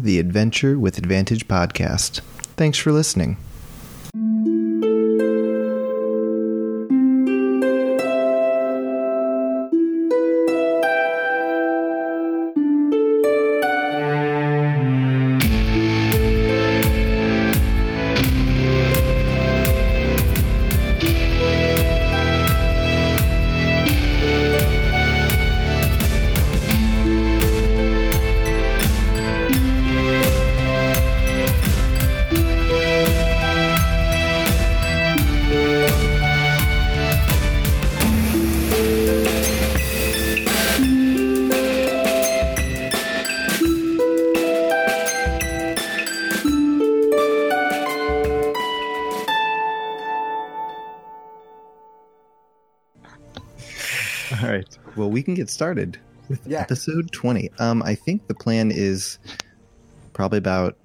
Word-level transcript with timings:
the 0.00 0.18
Adventure 0.18 0.78
with 0.78 0.98
Advantage 0.98 1.48
podcast. 1.48 2.20
Thanks 2.56 2.78
for 2.78 2.92
listening. 2.92 3.36
Get 55.48 55.52
started 55.54 55.98
with 56.28 56.46
Yeah. 56.46 56.60
episode 56.60 57.10
20. 57.10 57.50
Um, 57.58 57.82
I 57.82 57.94
think 57.94 58.26
the 58.28 58.34
plan 58.34 58.70
is 58.70 59.18
probably 60.12 60.38
about 60.38 60.76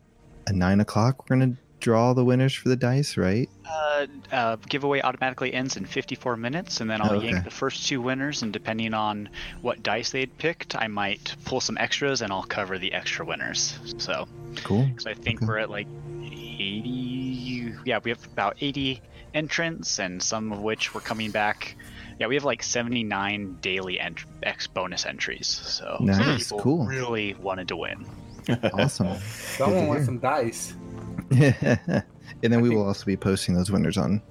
a 0.48 0.54
nine 0.54 0.80
o'clock. 0.80 1.30
We're 1.30 1.36
going 1.36 1.56
to 1.56 1.58
draw 1.82 2.14
the 2.14 2.24
winners 2.24 2.54
for 2.54 2.70
the 2.70 2.78
dice, 2.78 3.18
right? 3.18 3.50
Uh, 3.70 4.06
uh, 4.32 4.56
giveaway 4.70 5.02
automatically 5.02 5.54
ends 5.54 5.76
in 5.76 5.86
54 5.86 6.38
minutes, 6.38 6.80
and 6.80 6.90
then 6.90 7.02
I'll 7.02 7.12
Oh, 7.12 7.16
okay. 7.18 7.32
yank 7.32 7.44
the 7.44 7.50
first 7.52 7.86
two 7.88 8.02
winners. 8.02 8.42
And 8.42 8.54
depending 8.54 8.94
on 8.94 9.28
what 9.62 9.84
dice 9.84 10.12
they'd 10.12 10.36
picked, 10.38 10.78
I 10.78 10.88
might 10.88 11.36
pull 11.44 11.60
some 11.60 11.78
extras, 11.78 12.22
and 12.22 12.32
I'll 12.32 12.44
cover 12.44 12.78
the 12.80 12.94
extra 12.94 13.26
winners. 13.26 13.78
So, 13.98 14.28
Cool. 14.64 14.90
so 14.98 15.10
I 15.10 15.14
think 15.14 15.40
Okay. 15.42 15.46
we're 15.48 15.58
at 15.58 15.70
like 15.70 15.88
80. 16.22 17.74
Yeah, 17.86 18.00
we 18.02 18.12
have 18.12 18.26
about 18.32 18.56
80 18.62 19.02
entrants, 19.34 20.00
and 20.00 20.24
some 20.24 20.54
of 20.54 20.60
which 20.60 20.94
were 20.94 21.02
coming 21.02 21.32
back. 21.32 21.76
Yeah, 22.20 22.28
we 22.28 22.36
have 22.36 22.44
like 22.44 22.64
79 22.64 23.58
daily 23.62 24.00
ent- 24.00 24.26
X 24.44 24.68
bonus 24.68 25.06
entries. 25.06 25.48
So 25.48 25.96
some 25.98 26.06
Nice, 26.08 26.44
people 26.46 26.60
cool. 26.60 26.86
really 26.86 27.34
wanted 27.36 27.68
to 27.70 27.76
win. 27.76 28.06
Awesome. 28.74 29.18
Someone 29.20 29.82
to 29.84 29.88
wants 29.88 30.06
some 30.06 30.20
dice. 30.20 30.74
and 31.32 32.04
then 32.42 32.54
I 32.54 32.58
we 32.58 32.70
think- 32.70 32.74
will 32.80 32.86
also 32.88 33.06
be 33.06 33.16
posting 33.18 33.56
those 33.56 33.72
winners 33.72 33.98
on 33.98 34.22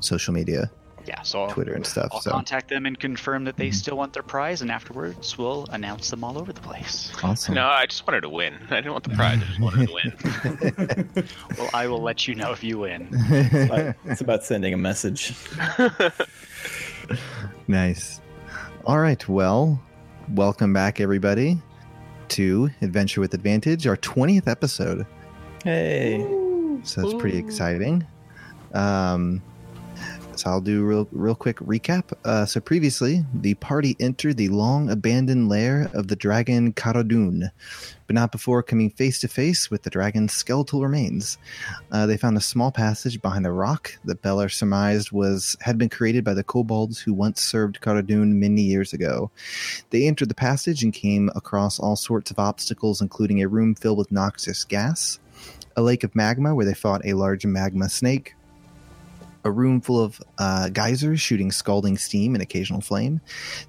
social 0.00 0.32
media, 0.32 0.70
Yeah, 1.06 1.22
so 1.22 1.42
I'll, 1.44 1.50
Twitter 1.50 1.74
and 1.74 1.84
stuff. 1.84 2.08
I'll 2.12 2.20
So 2.20 2.30
contact 2.30 2.68
them 2.68 2.86
and 2.86 2.98
confirm 2.98 3.44
that 3.44 3.56
they 3.56 3.68
Mhm. 3.70 3.74
still 3.74 3.96
want 3.96 4.12
their 4.12 4.22
prize, 4.22 4.62
and 4.62 4.70
afterwards 4.70 5.36
we'll 5.38 5.66
announce 5.72 6.10
them 6.10 6.22
all 6.24 6.38
over 6.38 6.52
the 6.52 6.60
place. 6.60 7.12
awesome. 7.24 7.54
No, 7.56 7.66
I 7.66 7.86
just 7.86 8.06
wanted 8.06 8.20
to 8.22 8.28
win. 8.28 8.54
I 8.70 8.76
didn't 8.76 8.92
want 8.92 9.04
the 9.04 9.10
prize. 9.10 9.40
I 9.42 9.44
just 9.44 9.60
wanted 9.60 9.88
to 9.88 9.94
win. 9.94 11.24
Well, 11.58 11.70
I 11.74 11.86
will 11.88 12.00
let 12.02 12.26
you 12.28 12.34
know 12.36 12.52
if 12.52 12.62
you 12.64 12.78
win. 12.78 13.08
Like, 13.68 13.96
it's 14.06 14.20
about 14.20 14.44
sending 14.44 14.72
a 14.74 14.76
message. 14.78 15.34
nice. 17.68 18.20
All 18.84 18.98
right. 18.98 19.26
Well, 19.28 19.80
welcome 20.30 20.72
back, 20.72 21.00
everybody, 21.00 21.58
to 22.28 22.70
Adventure 22.80 23.20
with 23.20 23.34
Advantage, 23.34 23.86
our 23.86 23.96
20th 23.96 24.48
episode. 24.48 25.06
Hey, 25.64 26.20
So 26.82 27.02
that's 27.02 27.14
pretty 27.14 27.38
exciting. 27.38 28.06
Um, 28.74 29.42
so 30.34 30.50
I'll 30.50 30.60
do 30.60 30.84
real 30.84 31.08
real 31.12 31.34
quick 31.34 31.58
recap. 31.58 32.12
Uh, 32.24 32.46
so 32.46 32.60
previously, 32.60 33.24
the 33.34 33.54
party 33.54 33.96
entered 34.00 34.36
the 34.36 34.48
long 34.48 34.90
abandoned 34.90 35.48
lair 35.48 35.90
of 35.94 36.08
the 36.08 36.16
dragon 36.16 36.72
Karadun, 36.72 37.50
but 38.06 38.14
not 38.14 38.32
before 38.32 38.62
coming 38.62 38.90
face 38.90 39.20
to 39.20 39.28
face 39.28 39.70
with 39.70 39.82
the 39.82 39.90
dragon's 39.90 40.32
skeletal 40.32 40.82
remains. 40.82 41.38
Uh, 41.90 42.06
they 42.06 42.16
found 42.16 42.36
a 42.36 42.40
small 42.40 42.70
passage 42.72 43.20
behind 43.20 43.44
the 43.44 43.52
rock 43.52 43.98
that 44.04 44.22
Bella 44.22 44.48
surmised 44.48 45.12
was 45.12 45.56
had 45.60 45.78
been 45.78 45.88
created 45.88 46.24
by 46.24 46.34
the 46.34 46.44
kobolds 46.44 47.00
who 47.00 47.12
once 47.12 47.40
served 47.40 47.80
Karadun 47.80 48.34
many 48.34 48.62
years 48.62 48.92
ago. 48.92 49.30
They 49.90 50.06
entered 50.06 50.28
the 50.28 50.34
passage 50.34 50.82
and 50.82 50.92
came 50.92 51.30
across 51.34 51.78
all 51.78 51.96
sorts 51.96 52.30
of 52.30 52.38
obstacles, 52.38 53.00
including 53.00 53.42
a 53.42 53.48
room 53.48 53.74
filled 53.74 53.98
with 53.98 54.12
noxious 54.12 54.64
gas 54.64 55.18
a 55.76 55.82
lake 55.82 56.04
of 56.04 56.14
magma 56.14 56.54
where 56.54 56.66
they 56.66 56.74
fought 56.74 57.04
a 57.04 57.14
large 57.14 57.46
magma 57.46 57.88
snake, 57.88 58.34
a 59.44 59.50
room 59.50 59.80
full 59.80 60.00
of 60.00 60.20
uh, 60.38 60.68
geysers 60.68 61.20
shooting 61.20 61.50
scalding 61.50 61.98
steam 61.98 62.34
and 62.34 62.42
occasional 62.42 62.80
flame 62.80 63.20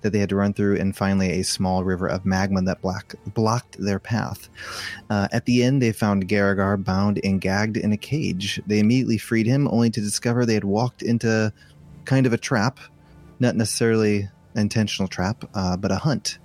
that 0.01 0.11
they 0.11 0.19
had 0.19 0.29
to 0.29 0.35
run 0.35 0.53
through, 0.53 0.77
and 0.77 0.95
finally 0.95 1.31
a 1.31 1.43
small 1.43 1.83
river 1.83 2.07
of 2.07 2.25
magma 2.25 2.61
that 2.61 2.81
black, 2.81 3.15
blocked 3.33 3.77
their 3.79 3.99
path. 3.99 4.49
Uh, 5.09 5.27
at 5.31 5.45
the 5.45 5.63
end, 5.63 5.81
they 5.81 5.91
found 5.91 6.27
Garagar 6.27 6.83
bound 6.83 7.19
and 7.23 7.41
gagged 7.41 7.77
in 7.77 7.91
a 7.91 7.97
cage. 7.97 8.61
They 8.67 8.79
immediately 8.79 9.17
freed 9.17 9.47
him, 9.47 9.67
only 9.67 9.89
to 9.89 10.01
discover 10.01 10.45
they 10.45 10.53
had 10.53 10.63
walked 10.63 11.01
into 11.01 11.51
kind 12.05 12.25
of 12.25 12.33
a 12.33 12.37
trap, 12.37 12.79
not 13.39 13.55
necessarily 13.55 14.29
intentional 14.55 15.07
trap, 15.07 15.43
uh, 15.53 15.77
but 15.77 15.91
a 15.91 15.95
hunt. 15.95 16.37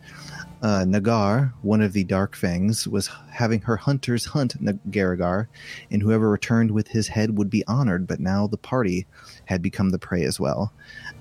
Uh, 0.60 0.84
Nagar, 0.84 1.54
one 1.62 1.80
of 1.80 1.92
the 1.92 2.02
Dark 2.02 2.34
Fangs, 2.34 2.88
was 2.88 3.08
having 3.30 3.60
her 3.60 3.76
hunters 3.76 4.24
hunt 4.24 4.56
Garagar, 4.90 5.46
and 5.90 6.02
whoever 6.02 6.28
returned 6.28 6.72
with 6.72 6.88
his 6.88 7.06
head 7.06 7.38
would 7.38 7.48
be 7.48 7.64
honored, 7.68 8.08
but 8.08 8.18
now 8.18 8.48
the 8.48 8.56
party 8.56 9.06
had 9.44 9.62
become 9.62 9.90
the 9.90 10.00
prey 10.00 10.24
as 10.24 10.40
well. 10.40 10.72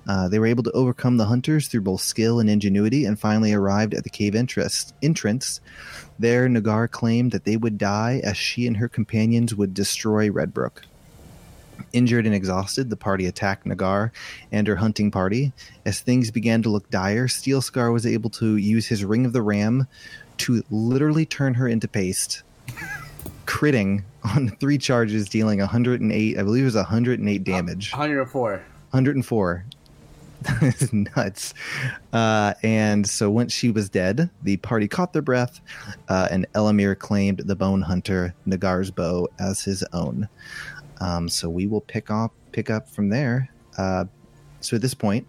Uh, 0.07 0.27
they 0.27 0.39
were 0.39 0.47
able 0.47 0.63
to 0.63 0.71
overcome 0.71 1.17
the 1.17 1.25
hunters 1.25 1.67
through 1.67 1.81
both 1.81 2.01
skill 2.01 2.39
and 2.39 2.49
ingenuity 2.49 3.05
and 3.05 3.19
finally 3.19 3.53
arrived 3.53 3.93
at 3.93 4.03
the 4.03 4.09
cave 4.09 4.33
entrance. 4.33 4.91
entrance. 5.03 5.61
There, 6.17 6.49
Nagar 6.49 6.87
claimed 6.87 7.31
that 7.31 7.43
they 7.43 7.57
would 7.57 7.77
die 7.77 8.21
as 8.23 8.37
she 8.37 8.65
and 8.65 8.77
her 8.77 8.89
companions 8.89 9.53
would 9.53 9.73
destroy 9.73 10.29
Redbrook. 10.29 10.81
Injured 11.93 12.25
and 12.25 12.35
exhausted, 12.35 12.89
the 12.89 12.97
party 12.97 13.25
attacked 13.25 13.65
Nagar 13.65 14.11
and 14.51 14.67
her 14.67 14.75
hunting 14.75 15.11
party. 15.11 15.53
As 15.85 15.99
things 15.99 16.31
began 16.31 16.61
to 16.63 16.69
look 16.69 16.89
dire, 16.89 17.27
Steel 17.27 17.61
Scar 17.61 17.91
was 17.91 18.05
able 18.05 18.29
to 18.31 18.57
use 18.57 18.88
his 18.88 19.03
Ring 19.03 19.25
of 19.25 19.33
the 19.33 19.41
Ram 19.41 19.87
to 20.37 20.63
literally 20.69 21.25
turn 21.25 21.55
her 21.55 21.67
into 21.67 21.87
paste, 21.87 22.43
critting 23.45 24.03
on 24.23 24.49
three 24.59 24.77
charges, 24.77 25.29
dealing 25.29 25.59
108, 25.59 26.37
I 26.37 26.43
believe 26.43 26.63
it 26.63 26.66
was 26.66 26.75
108 26.75 27.43
damage. 27.43 27.91
104. 27.91 28.51
104. 28.51 29.66
That 30.43 30.81
is 30.81 30.93
nuts. 30.93 31.55
Uh, 32.13 32.53
and 32.61 33.07
so 33.07 33.29
once 33.29 33.51
she 33.51 33.71
was 33.71 33.89
dead, 33.89 34.29
the 34.43 34.57
party 34.57 34.87
caught 34.87 35.11
their 35.11 35.23
breath, 35.23 35.59
uh, 36.09 36.27
and 36.29 36.45
Elamir 36.53 36.97
claimed 36.97 37.39
the 37.39 37.55
bone 37.55 37.81
hunter 37.81 38.35
Nagar's 38.45 38.91
bow 38.91 39.27
as 39.39 39.61
his 39.61 39.83
own. 39.93 40.29
Um, 41.00 41.30
so 41.30 41.50
we 41.50 41.68
will 41.68 41.81
pick 41.81 42.09
up 42.09 42.34
pick 42.52 42.69
up 42.69 42.90
from 42.90 43.09
there. 43.09 43.50
Uh, 43.78 44.06
so 44.62 44.75
at 44.75 44.81
this 44.81 44.94
point, 44.94 45.28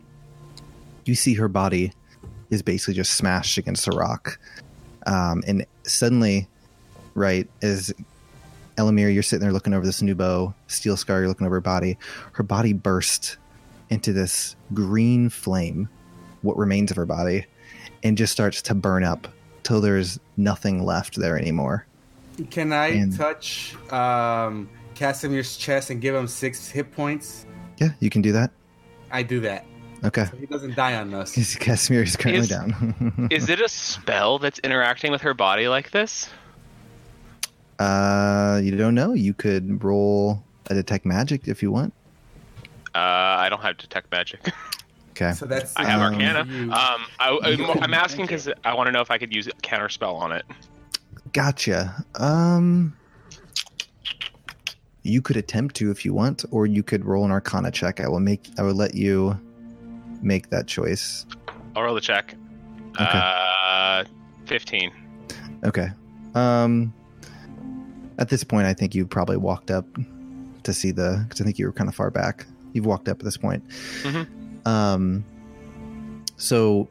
you 1.05 1.15
see 1.15 1.35
her 1.35 1.49
body 1.49 1.93
is 2.51 2.63
basically 2.63 2.95
just 2.95 3.13
smashed 3.15 3.59
against 3.59 3.87
a 3.87 3.91
rock, 3.91 4.39
um, 5.07 5.43
and 5.47 5.67
suddenly, 5.85 6.49
right 7.15 7.49
as 7.63 7.93
Elamir, 8.77 9.13
you're 9.13 9.23
sitting 9.23 9.43
there 9.43 9.53
looking 9.53 9.75
over 9.75 9.85
this 9.85 10.01
new 10.03 10.15
bow. 10.15 10.55
Steel 10.69 10.97
Scar, 10.97 11.19
you're 11.21 11.29
looking 11.29 11.47
over 11.47 11.57
her 11.57 11.61
body. 11.61 11.99
Her 12.33 12.43
body 12.45 12.73
burst 12.73 13.37
into 13.91 14.13
this 14.13 14.55
green 14.73 15.29
flame, 15.29 15.89
what 16.43 16.57
remains 16.57 16.91
of 16.91 16.97
her 16.97 17.07
body, 17.07 17.45
and 18.03 18.17
just 18.17 18.33
starts 18.33 18.63
to 18.63 18.75
burn 18.75 19.03
up 19.05 19.29
till 19.65 19.81
there's 19.81 20.19
nothing 20.37 20.83
left 20.85 21.17
there 21.17 21.37
anymore. 21.39 21.87
Can 22.51 22.73
I 22.73 22.89
And- 22.89 23.15
touch 23.17 23.75
um, 23.93 24.69
Casimir's 24.99 25.57
chest 25.57 25.91
and 25.91 26.01
give 26.01 26.13
him 26.15 26.27
six 26.27 26.69
hit 26.69 26.91
points? 26.91 27.47
Yeah, 27.79 27.91
you 28.01 28.11
can 28.11 28.21
do 28.21 28.33
that. 28.33 28.51
I 29.13 29.23
do 29.23 29.39
that. 29.41 29.65
Okay. 30.05 30.25
So 30.25 30.37
he 30.37 30.47
doesn't 30.47 30.75
die 30.75 30.97
on 30.97 31.15
us. 31.15 31.57
Casimir 31.57 32.03
is 32.03 32.17
currently 32.17 32.41
Is- 32.43 32.49
down. 32.49 33.29
Is 33.31 33.49
it 33.49 33.61
a 33.61 33.69
spell 33.69 34.39
that's 34.41 34.59
interacting 34.61 35.13
with 35.13 35.23
her 35.23 35.35
body 35.35 35.69
like 35.69 35.93
this? 35.93 36.29
uh, 37.79 38.61
you 38.63 38.77
don't 38.77 38.95
know. 38.95 39.13
You 39.15 39.35
could 39.35 39.83
roll 39.85 40.43
a 40.69 40.75
detect 40.75 41.07
magic 41.07 41.47
if 41.47 41.63
you 41.63 41.71
want. 41.71 41.95
Uh, 42.95 42.99
I 42.99 43.49
don't 43.49 43.63
have 43.63 43.77
detect 43.77 44.11
magic. 44.11 44.41
Okay. 45.21 45.33
So 45.33 45.47
that's 45.47 45.75
I 45.77 45.83
have 45.85 46.01
Um, 46.01 46.15
Arcana. 46.15 46.45
you. 46.49 46.63
Um, 46.71 46.71
I, 47.19 47.37
I, 47.43 47.49
You 47.49 47.57
can- 47.67 47.83
I'm 47.83 47.93
asking 47.93 48.27
because 48.27 48.49
I 48.65 48.73
want 48.75 48.87
to 48.87 48.93
know 48.93 49.01
if 49.01 49.11
I 49.11 49.19
could 49.19 49.35
use 49.35 49.49
a 49.49 49.51
counter 49.63 49.89
spell 49.89 50.15
on 50.15 50.31
it. 50.31 50.45
Gotcha. 51.33 52.05
Um, 52.15 52.97
you 55.03 55.23
could 55.23 55.37
attempt 55.37 55.77
to 55.77 55.91
if 55.91 56.05
you 56.05 56.13
want, 56.15 56.45
or 56.51 56.67
you 56.67 56.83
could 56.83 57.05
roll 57.05 57.25
an 57.25 57.31
Arcana 57.31 57.71
check. 57.71 58.01
I 58.01 58.09
will 58.09 58.21
make. 58.21 58.49
I 58.59 58.63
will 58.63 58.75
let 58.75 58.95
you 58.95 59.39
make 60.23 60.51
that 60.51 60.67
choice. 60.67 61.25
I'll 61.77 61.83
roll 61.85 61.95
the 61.95 62.01
check. 62.01 62.35
Okay. 63.01 63.05
Uh, 63.23 64.05
15. 64.47 64.91
Okay. 65.65 65.89
Um, 66.35 66.93
At 68.19 68.29
this 68.29 68.43
point, 68.43 68.67
I 68.67 68.75
think 68.75 68.95
you 68.97 69.07
probably 69.07 69.37
walked 69.37 69.71
up 69.71 69.87
to 70.65 70.73
see 70.75 70.91
the 70.91 71.25
because 71.25 71.41
I 71.41 71.45
think 71.45 71.59
you 71.59 71.67
were 71.67 71.73
kind 71.73 71.89
of 71.89 71.95
far 71.95 72.11
back. 72.11 72.47
You've 72.73 72.87
walked 72.87 73.09
up 73.09 73.19
at 73.21 73.25
this 73.25 73.37
point. 73.37 73.63
Mhm. 74.03 74.27
Um, 74.67 75.25
so 76.37 76.89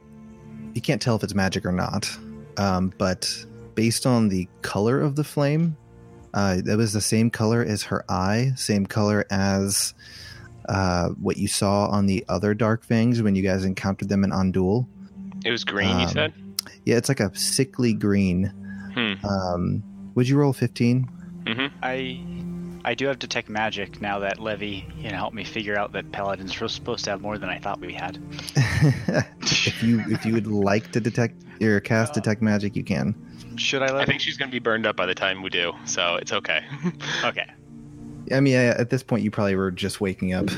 you 0.74 0.82
can't 0.82 1.02
tell 1.02 1.16
if 1.18 1.24
it's 1.24 1.36
magic 1.36 1.66
or 1.66 1.72
not. 1.74 2.10
Um, 2.58 2.94
but 2.98 3.46
based 3.76 4.06
on 4.06 4.30
the 4.30 4.48
color 4.62 5.00
of 5.02 5.16
the 5.16 5.24
flame, 5.24 5.76
uh, 6.34 6.58
it 6.66 6.76
was 6.76 6.94
the 6.94 7.02
same 7.02 7.30
color 7.30 7.64
as 7.64 7.84
her 7.84 8.04
eye, 8.10 8.52
same 8.56 8.86
color 8.86 9.26
as 9.30 9.94
uh, 10.70 11.10
what 11.22 11.38
you 11.38 11.48
saw 11.48 11.88
on 11.88 12.06
the 12.06 12.26
other 12.28 12.54
dark 12.54 12.84
fangs 12.84 13.22
when 13.22 13.36
you 13.36 13.44
guys 13.44 13.64
encountered 13.66 14.10
them 14.10 14.24
in 14.24 14.32
Andul. 14.32 14.88
It 15.46 15.52
was 15.52 15.64
green, 15.64 15.90
you 16.00 16.06
Um, 16.06 16.10
said? 16.10 16.34
Yeah, 16.86 16.98
it's 16.98 17.10
like 17.10 17.20
a 17.20 17.34
sickly 17.36 17.94
green. 17.94 18.46
Hmm. 18.94 19.26
Um, 19.26 19.84
would 20.16 20.28
you 20.28 20.38
roll 20.38 20.54
15? 20.54 21.04
hmm 21.48 21.66
I 21.84 22.20
I 22.84 22.94
do 22.94 23.06
have 23.08 23.20
detect 23.20 23.50
magic 23.50 24.02
now 24.02 24.20
that 24.20 24.40
Levy 24.40 24.86
you 24.98 25.10
know 25.10 25.18
helped 25.18 25.36
me 25.36 25.44
figure 25.44 25.78
out 25.78 25.92
that 25.94 26.12
paladins 26.12 26.58
were 26.60 26.68
supposed 26.70 27.04
to 27.06 27.12
have 27.12 27.22
more 27.22 27.38
than 27.38 27.50
I 27.50 27.60
thought 27.60 27.80
we 27.82 27.94
had. 27.94 28.18
if 28.56 29.84
you 29.84 30.02
if 30.08 30.26
you 30.26 30.34
would 30.34 30.48
like 30.48 30.92
to 30.94 31.00
detect 31.00 31.36
or 31.62 31.80
cast 31.80 32.14
detect 32.20 32.42
magic, 32.42 32.76
you 32.76 32.84
can. 32.84 33.16
Should 33.56 33.82
I 33.82 33.92
let? 33.92 34.02
I 34.02 34.06
think 34.06 34.22
she's 34.22 34.38
going 34.38 34.50
to 34.50 34.56
be 34.56 34.60
burned 34.60 34.86
up 34.86 34.96
by 34.96 35.06
the 35.06 35.16
time 35.16 35.42
we 35.42 35.50
do, 35.50 35.74
so 35.86 36.16
it's 36.16 36.34
okay. 36.34 36.64
Okay. 37.24 37.46
I 38.32 38.42
mean, 38.42 38.54
yeah, 38.54 38.76
at 38.78 38.90
this 38.90 39.04
point, 39.04 39.24
you 39.24 39.32
probably 39.32 39.56
were 39.56 39.72
just 39.72 40.02
waking 40.02 40.34
up. 40.34 40.50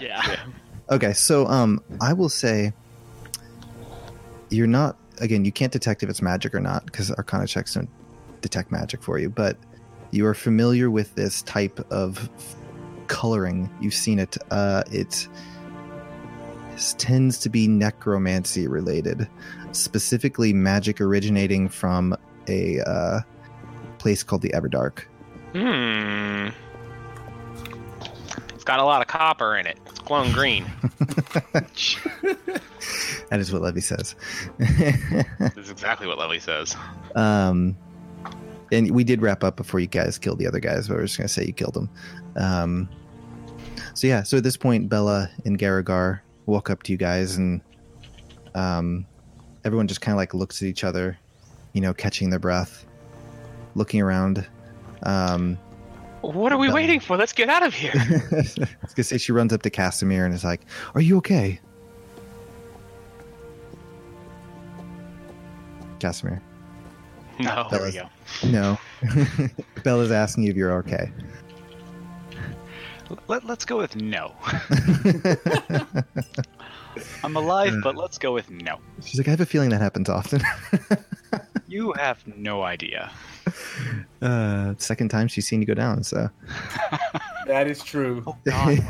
Yeah. 0.00 0.40
okay, 0.90 1.12
so 1.12 1.46
um, 1.46 1.82
I 2.00 2.14
will 2.14 2.30
say 2.30 2.72
you're 4.48 4.66
not. 4.66 4.96
Again, 5.18 5.44
you 5.44 5.52
can't 5.52 5.72
detect 5.72 6.02
if 6.02 6.08
it's 6.08 6.22
magic 6.22 6.54
or 6.54 6.60
not 6.60 6.86
because 6.86 7.10
Arcana 7.12 7.46
checks 7.46 7.74
don't 7.74 7.90
detect 8.40 8.72
magic 8.72 9.02
for 9.02 9.18
you. 9.18 9.28
But 9.28 9.58
you 10.10 10.26
are 10.26 10.34
familiar 10.34 10.90
with 10.90 11.14
this 11.14 11.42
type 11.42 11.80
of 11.90 12.28
coloring. 13.08 13.68
You've 13.80 13.94
seen 13.94 14.18
it. 14.18 14.36
Uh, 14.50 14.82
it 14.90 15.28
tends 16.98 17.38
to 17.38 17.48
be 17.48 17.68
necromancy 17.68 18.66
related, 18.66 19.28
specifically 19.72 20.52
magic 20.52 21.00
originating 21.00 21.68
from 21.68 22.16
a 22.48 22.80
uh, 22.80 23.20
place 23.98 24.22
called 24.22 24.42
the 24.42 24.50
Everdark. 24.50 25.04
Hmm. 25.52 26.48
It's 28.54 28.64
got 28.64 28.78
a 28.78 28.84
lot 28.84 29.02
of 29.02 29.08
copper 29.08 29.56
in 29.56 29.66
it. 29.66 29.78
It's 29.86 29.98
glowing 29.98 30.32
green. 30.32 30.66
That 33.32 33.40
is 33.40 33.50
what 33.50 33.62
Levy 33.62 33.80
says. 33.80 34.14
this 34.58 35.56
is 35.56 35.70
exactly 35.70 36.06
what 36.06 36.18
Levy 36.18 36.38
says. 36.38 36.76
um, 37.14 37.74
and 38.70 38.90
we 38.90 39.04
did 39.04 39.22
wrap 39.22 39.42
up 39.42 39.56
before 39.56 39.80
you 39.80 39.86
guys 39.86 40.18
killed 40.18 40.38
the 40.38 40.46
other 40.46 40.60
guys, 40.60 40.86
but 40.86 40.98
we're 40.98 41.04
just 41.04 41.16
going 41.16 41.28
to 41.28 41.32
say 41.32 41.46
you 41.46 41.54
killed 41.54 41.72
them. 41.72 41.88
Um, 42.36 42.90
so, 43.94 44.06
yeah, 44.06 44.22
so 44.22 44.36
at 44.36 44.44
this 44.44 44.58
point, 44.58 44.90
Bella 44.90 45.30
and 45.46 45.58
Garagar 45.58 46.20
walk 46.44 46.68
up 46.68 46.82
to 46.82 46.92
you 46.92 46.98
guys, 46.98 47.36
and 47.38 47.62
um, 48.54 49.06
everyone 49.64 49.86
just 49.88 50.00
kind 50.00 50.12
of 50.14 50.16
like 50.18 50.34
looks 50.34 50.60
at 50.62 50.68
each 50.68 50.84
other, 50.84 51.18
you 51.72 51.80
know, 51.80 51.92
catching 51.94 52.30
their 52.30 52.38
breath, 52.38 52.84
looking 53.74 54.00
around. 54.00 54.46
Um, 55.04 55.58
What 56.20 56.52
are 56.52 56.58
we 56.58 56.66
Done. 56.68 56.74
waiting 56.74 57.00
for? 57.00 57.16
Let's 57.16 57.32
get 57.32 57.48
out 57.48 57.62
of 57.64 57.74
here. 57.74 57.92
I 57.96 58.66
was 58.82 58.94
to 58.94 59.04
say 59.04 59.18
she 59.18 59.32
runs 59.32 59.52
up 59.52 59.62
to 59.62 59.70
Casimir 59.70 60.24
and 60.24 60.34
is 60.34 60.44
like, 60.44 60.62
Are 60.94 61.00
you 61.00 61.16
okay? 61.18 61.60
Casimir. 66.00 66.42
no. 67.38 67.68
There 67.70 67.82
we 67.82 67.92
go. 67.92 68.08
No. 68.44 68.78
Bella's 69.84 70.10
asking 70.10 70.44
you 70.44 70.50
if 70.50 70.56
you're 70.56 70.72
okay. 70.78 71.12
Let, 73.28 73.44
let's 73.44 73.64
go 73.64 73.76
with 73.76 73.94
no. 73.96 74.34
I'm 77.24 77.36
alive, 77.36 77.74
but 77.82 77.96
let's 77.96 78.18
go 78.18 78.32
with 78.32 78.50
no. 78.50 78.78
She's 79.04 79.18
like, 79.18 79.28
I 79.28 79.30
have 79.30 79.40
a 79.40 79.46
feeling 79.46 79.70
that 79.70 79.80
happens 79.80 80.08
often. 80.08 80.42
You 81.68 81.94
have 81.94 82.22
no 82.36 82.64
idea. 82.64 83.10
uh, 84.20 84.74
second 84.76 85.08
time 85.08 85.26
she's 85.26 85.48
seen 85.48 85.62
you 85.62 85.66
go 85.66 85.72
down, 85.72 86.02
so. 86.04 86.28
That 87.46 87.66
is 87.66 87.82
true. 87.82 88.22
Oh 88.26 88.36
God. 88.44 88.78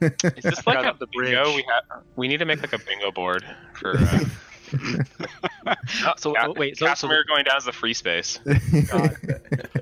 Is 0.00 0.12
this 0.20 0.44
like 0.44 0.76
Forgot 0.78 0.96
a 0.96 0.98
the 1.00 1.06
bingo? 1.08 1.42
bridge. 1.44 1.56
We 1.56 1.64
have. 1.72 2.02
We 2.14 2.28
need 2.28 2.36
to 2.36 2.44
make 2.44 2.60
like 2.60 2.72
a 2.74 2.78
bingo 2.78 3.10
board 3.10 3.44
for. 3.74 3.96
Uh, 3.98 4.20
So, 6.16 6.32
Ca- 6.34 6.52
wait, 6.56 6.76
so- 6.78 6.84
so- 6.84 6.88
Casimir 6.90 7.24
going 7.28 7.44
down 7.44 7.56
as 7.56 7.64
the 7.64 7.72
free 7.72 7.94
space. 7.94 8.38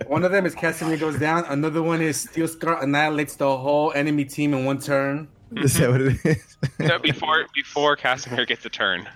One 0.06 0.25
of 0.25 0.32
them 0.32 0.46
is 0.46 0.55
Casimir 0.55 0.96
goes 0.96 1.19
down. 1.19 1.44
Another 1.46 1.82
one 1.82 2.00
is 2.00 2.20
Steel 2.23 2.49
Scar 2.49 2.82
annihilates 2.82 3.37
the 3.37 3.55
whole 3.56 3.93
enemy 3.94 4.25
team 4.25 4.55
in 4.55 4.64
one 4.64 4.79
turn. 4.81 5.29
Is 5.56 5.75
that 5.79 5.91
what 5.91 6.00
it 6.00 6.19
is? 6.25 6.56
No, 6.79 6.99
before 6.99 7.46
before 7.55 7.96
Casimir 7.96 8.44
gets 8.46 8.64
a 8.64 8.69
turn. 8.70 9.08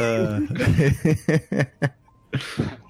Uh, 0.00 0.40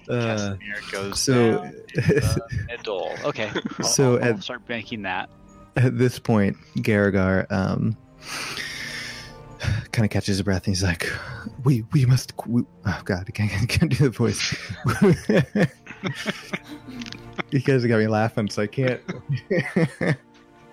uh, 0.09 0.55
Casimir 0.57 0.75
goes 0.91 1.19
so- 1.19 1.57
down 1.57 1.65
in 1.95 2.03
the 2.03 2.65
middle. 2.67 3.11
Okay. 3.23 3.51
I'll, 3.79 3.85
So 3.85 4.15
I'll, 4.17 4.23
I'll 4.23 4.29
at- 4.35 4.43
start 4.43 4.65
banking 4.67 5.03
that. 5.03 5.29
at 5.75 5.97
this 5.97 6.17
point, 6.19 6.57
Garagar 6.77 7.49
um, 7.51 7.95
kind 9.91 10.05
of 10.05 10.09
catches 10.09 10.37
his 10.37 10.41
breath 10.41 10.65
and 10.65 10.75
he's 10.75 10.83
like, 10.83 11.11
"We 11.63 11.83
we 11.93 12.05
must." 12.05 12.33
We, 12.47 12.63
oh 12.85 13.01
God, 13.05 13.25
I 13.27 13.31
can't, 13.31 13.51
I 13.53 13.65
can't 13.65 13.91
do 13.91 14.05
the 14.05 14.09
voice. 14.09 14.55
you 17.51 17.59
guys 17.59 17.85
got 17.85 17.99
me 17.99 18.07
laughing, 18.07 18.49
so 18.49 18.63
I 18.63 18.67
can't. 18.67 19.01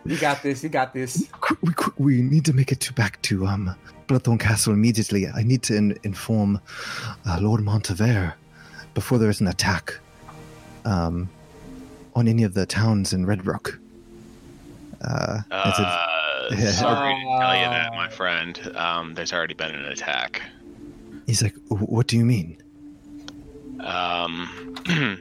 You 0.06 0.18
got 0.18 0.42
this. 0.42 0.62
You 0.62 0.68
got 0.68 0.92
this. 0.92 1.28
Qu- 1.40 1.56
we, 1.62 1.72
we 1.98 2.22
need 2.22 2.44
to 2.44 2.52
make 2.52 2.70
it 2.72 2.80
to 2.80 2.92
back 2.92 3.20
to 3.22 3.46
um 3.46 3.74
Bloodthorn 4.06 4.38
Castle 4.38 4.72
immediately. 4.74 5.26
I 5.28 5.42
need 5.42 5.62
to 5.64 5.76
in- 5.76 5.98
inform 6.02 6.60
uh, 7.26 7.38
Lord 7.40 7.62
Montevere 7.62 8.34
before 8.92 9.18
there 9.18 9.30
is 9.30 9.40
an 9.40 9.48
attack 9.48 9.94
um 10.84 11.28
on 12.14 12.28
any 12.28 12.42
of 12.44 12.54
the 12.54 12.66
towns 12.66 13.12
in 13.12 13.24
Redbrook. 13.26 13.78
Uh, 15.00 15.40
it's 15.50 15.78
a- 15.78 15.82
Uh, 15.82 16.66
sorry 16.70 17.14
to 17.14 17.38
tell 17.40 17.56
you 17.56 17.64
that, 17.70 17.92
my 17.94 18.08
friend. 18.10 18.60
Um, 18.76 19.14
there's 19.14 19.32
already 19.32 19.54
been 19.54 19.74
an 19.74 19.86
attack. 19.86 20.42
he's 21.26 21.42
like, 21.42 21.54
"What 21.68 22.06
do 22.06 22.18
you 22.18 22.24
mean?" 22.26 22.58
Um, 23.80 24.48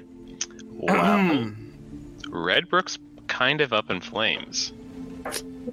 well, 0.74 1.52
Redbrook's 2.30 2.98
kind 3.28 3.62
of 3.62 3.74
up 3.74 3.90
in 3.90 4.02
flames. 4.02 4.74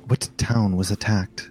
What 0.07 0.28
town 0.38 0.76
was 0.76 0.90
attacked? 0.90 1.50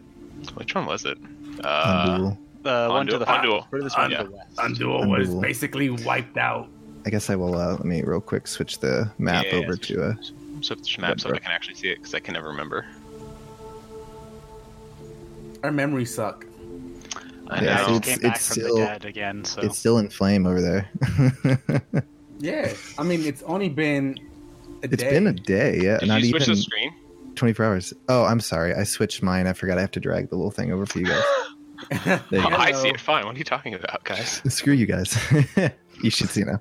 Which 0.55 0.73
one 0.75 0.85
was 0.85 1.05
it? 1.05 1.17
Uh, 1.63 2.07
Andul. 2.07 2.37
The 2.63 2.87
one 2.89 3.07
to 3.07 3.17
the 3.17 3.25
Andul. 3.25 3.69
furthest 3.69 3.97
one 3.97 4.11
Yeah. 4.11 4.17
to 4.19 4.23
the 4.25 4.31
west. 4.31 4.55
Andul 4.57 5.07
was 5.09 5.29
Andul. 5.29 5.41
basically 5.41 5.89
wiped 5.89 6.37
out. 6.37 6.67
I 7.05 7.09
guess 7.09 7.29
I 7.29 7.35
will. 7.35 7.55
Uh, 7.55 7.71
let 7.71 7.85
me 7.85 8.01
real 8.03 8.21
quick 8.21 8.47
switch 8.47 8.79
the 8.79 9.09
map 9.17 9.45
Yeah, 9.45 9.59
over 9.59 9.75
switch- 9.75 9.87
to 9.89 10.03
uh, 10.09 10.13
switch 10.61 10.95
the 10.95 11.01
map 11.01 11.19
so 11.19 11.33
I 11.33 11.39
can 11.39 11.51
actually 11.51 11.75
see 11.75 11.89
it 11.89 11.95
because 11.97 12.13
I 12.13 12.19
can 12.19 12.33
never 12.33 12.47
remember. 12.49 12.85
Our 15.63 15.71
memories 15.71 16.13
suck. 16.13 16.45
I 17.49 17.61
Yeah, 17.63 17.75
know. 17.77 17.83
so 17.87 17.95
it's- 17.95 18.05
came 18.05 18.19
back 18.19 18.35
it's 18.35 18.47
from 18.47 18.53
still- 18.63 18.75
the 18.77 18.85
dead 18.85 19.05
again, 19.05 19.43
so 19.45 19.61
It's 19.61 19.77
still 19.77 19.97
in 19.97 20.09
flame 20.09 20.45
over 20.45 20.61
there. 20.61 20.89
Yeah, 22.41 22.71
I 22.97 23.03
mean 23.03 23.25
it's 23.25 23.43
only 23.43 23.67
been 23.67 24.17
a 24.17 24.21
it's 24.83 24.97
day. 25.03 25.09
been 25.11 25.27
a 25.27 25.33
day, 25.33 25.79
yeah, 25.81 25.97
Did 25.99 26.07
not 26.09 26.21
you 26.21 26.29
switch 26.29 26.43
even 26.43 26.55
the 26.55 26.61
screen? 26.61 26.93
24 27.35 27.65
hours. 27.65 27.93
Oh, 28.09 28.25
I'm 28.25 28.39
sorry. 28.39 28.73
I 28.73 28.83
switched 28.83 29.23
mine. 29.23 29.47
I 29.47 29.53
forgot 29.53 29.77
I 29.77 29.81
have 29.81 29.91
to 29.91 29.99
drag 29.99 30.29
the 30.29 30.35
little 30.35 30.51
thing 30.51 30.71
over 30.73 30.85
for 30.85 30.99
you 30.99 31.05
guys. 31.05 31.23
There 32.05 32.19
you 32.31 32.39
Oh, 32.45 32.49
go. 32.49 32.55
I 32.57 32.73
see 32.73 32.89
it 32.89 32.99
fine. 32.99 33.25
What 33.25 33.35
are 33.35 33.37
you 33.37 33.45
talking 33.45 33.73
about, 33.73 34.03
guys? 34.03 34.41
Screw 34.53 34.73
you 34.73 34.85
guys. 34.85 35.17
you 36.03 36.09
should 36.09 36.29
see 36.29 36.43
now. 36.43 36.59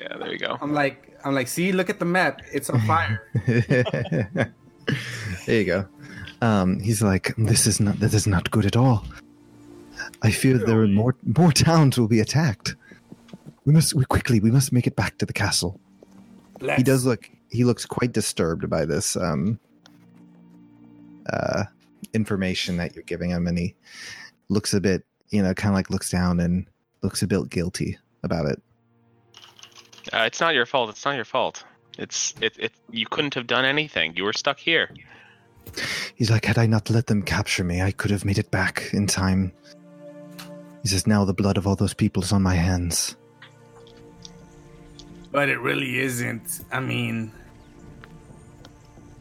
Yeah, 0.00 0.16
there 0.18 0.32
you 0.32 0.38
go. 0.38 0.56
I'm 0.62 0.72
like, 0.72 1.18
I'm 1.24 1.34
like, 1.34 1.48
see, 1.48 1.72
look 1.72 1.90
at 1.90 1.98
the 1.98 2.04
map. 2.04 2.40
It's 2.52 2.70
on 2.70 2.80
fire. 2.82 3.26
there 3.44 4.54
you 5.48 5.64
go. 5.64 5.86
Um, 6.42 6.78
he's 6.80 7.02
like, 7.02 7.34
this 7.36 7.66
is 7.66 7.80
not 7.80 7.98
this 7.98 8.14
is 8.14 8.26
not 8.26 8.50
good 8.50 8.66
at 8.66 8.76
all. 8.76 9.04
I 10.22 10.30
fear 10.30 10.58
there 10.58 10.80
are 10.80 10.86
more 10.88 11.16
more 11.36 11.52
towns 11.52 11.98
will 11.98 12.08
be 12.08 12.20
attacked. 12.20 12.76
We 13.64 13.72
must 13.72 13.94
we 13.94 14.04
quickly 14.04 14.40
we 14.40 14.50
must 14.50 14.72
make 14.72 14.86
it 14.86 14.96
back 14.96 15.18
to 15.18 15.26
the 15.26 15.32
castle. 15.32 15.78
Let's, 16.60 16.78
He 16.78 16.82
does 16.82 17.04
look 17.04 17.30
he 17.50 17.64
looks 17.64 17.86
quite 17.86 18.12
disturbed 18.12 18.68
by 18.70 18.84
this 18.84 19.16
um 19.16 19.58
uh 21.32 21.64
information 22.12 22.76
that 22.78 22.94
you're 22.94 23.04
giving 23.04 23.30
him 23.30 23.46
and 23.46 23.58
he 23.58 23.74
looks 24.48 24.74
a 24.74 24.80
bit, 24.80 25.04
you 25.30 25.42
know, 25.42 25.54
kind 25.54 25.72
of 25.72 25.76
like 25.76 25.90
looks 25.90 26.10
down 26.10 26.40
and 26.40 26.66
looks 27.02 27.22
a 27.22 27.26
bit 27.26 27.48
guilty 27.48 27.98
about 28.22 28.46
it. 28.46 28.62
Uh, 30.12 30.24
it's 30.26 30.40
not 30.40 30.54
your 30.54 30.66
fault. 30.66 30.90
It's 30.90 31.04
not 31.04 31.14
your 31.14 31.24
fault. 31.24 31.64
It's 31.98 32.34
it, 32.40 32.56
it. 32.58 32.72
You 32.90 33.06
couldn't 33.06 33.34
have 33.34 33.46
done 33.46 33.64
anything. 33.64 34.16
You 34.16 34.24
were 34.24 34.32
stuck 34.32 34.58
here. 34.58 34.90
He's 36.14 36.30
like, 36.30 36.46
had 36.46 36.58
I 36.58 36.66
not 36.66 36.90
let 36.90 37.06
them 37.06 37.22
capture 37.22 37.62
me, 37.62 37.80
I 37.80 37.92
could 37.92 38.10
have 38.10 38.24
made 38.24 38.38
it 38.38 38.50
back 38.50 38.90
in 38.92 39.06
time. 39.06 39.52
He 40.82 40.88
says, 40.88 41.06
now 41.06 41.24
the 41.24 41.34
blood 41.34 41.58
of 41.58 41.66
all 41.66 41.76
those 41.76 41.94
people 41.94 42.22
is 42.22 42.32
on 42.32 42.42
my 42.42 42.54
hands. 42.54 43.16
But 45.30 45.48
it 45.48 45.58
really 45.58 45.98
isn't. 45.98 46.64
I 46.72 46.80
mean, 46.80 47.32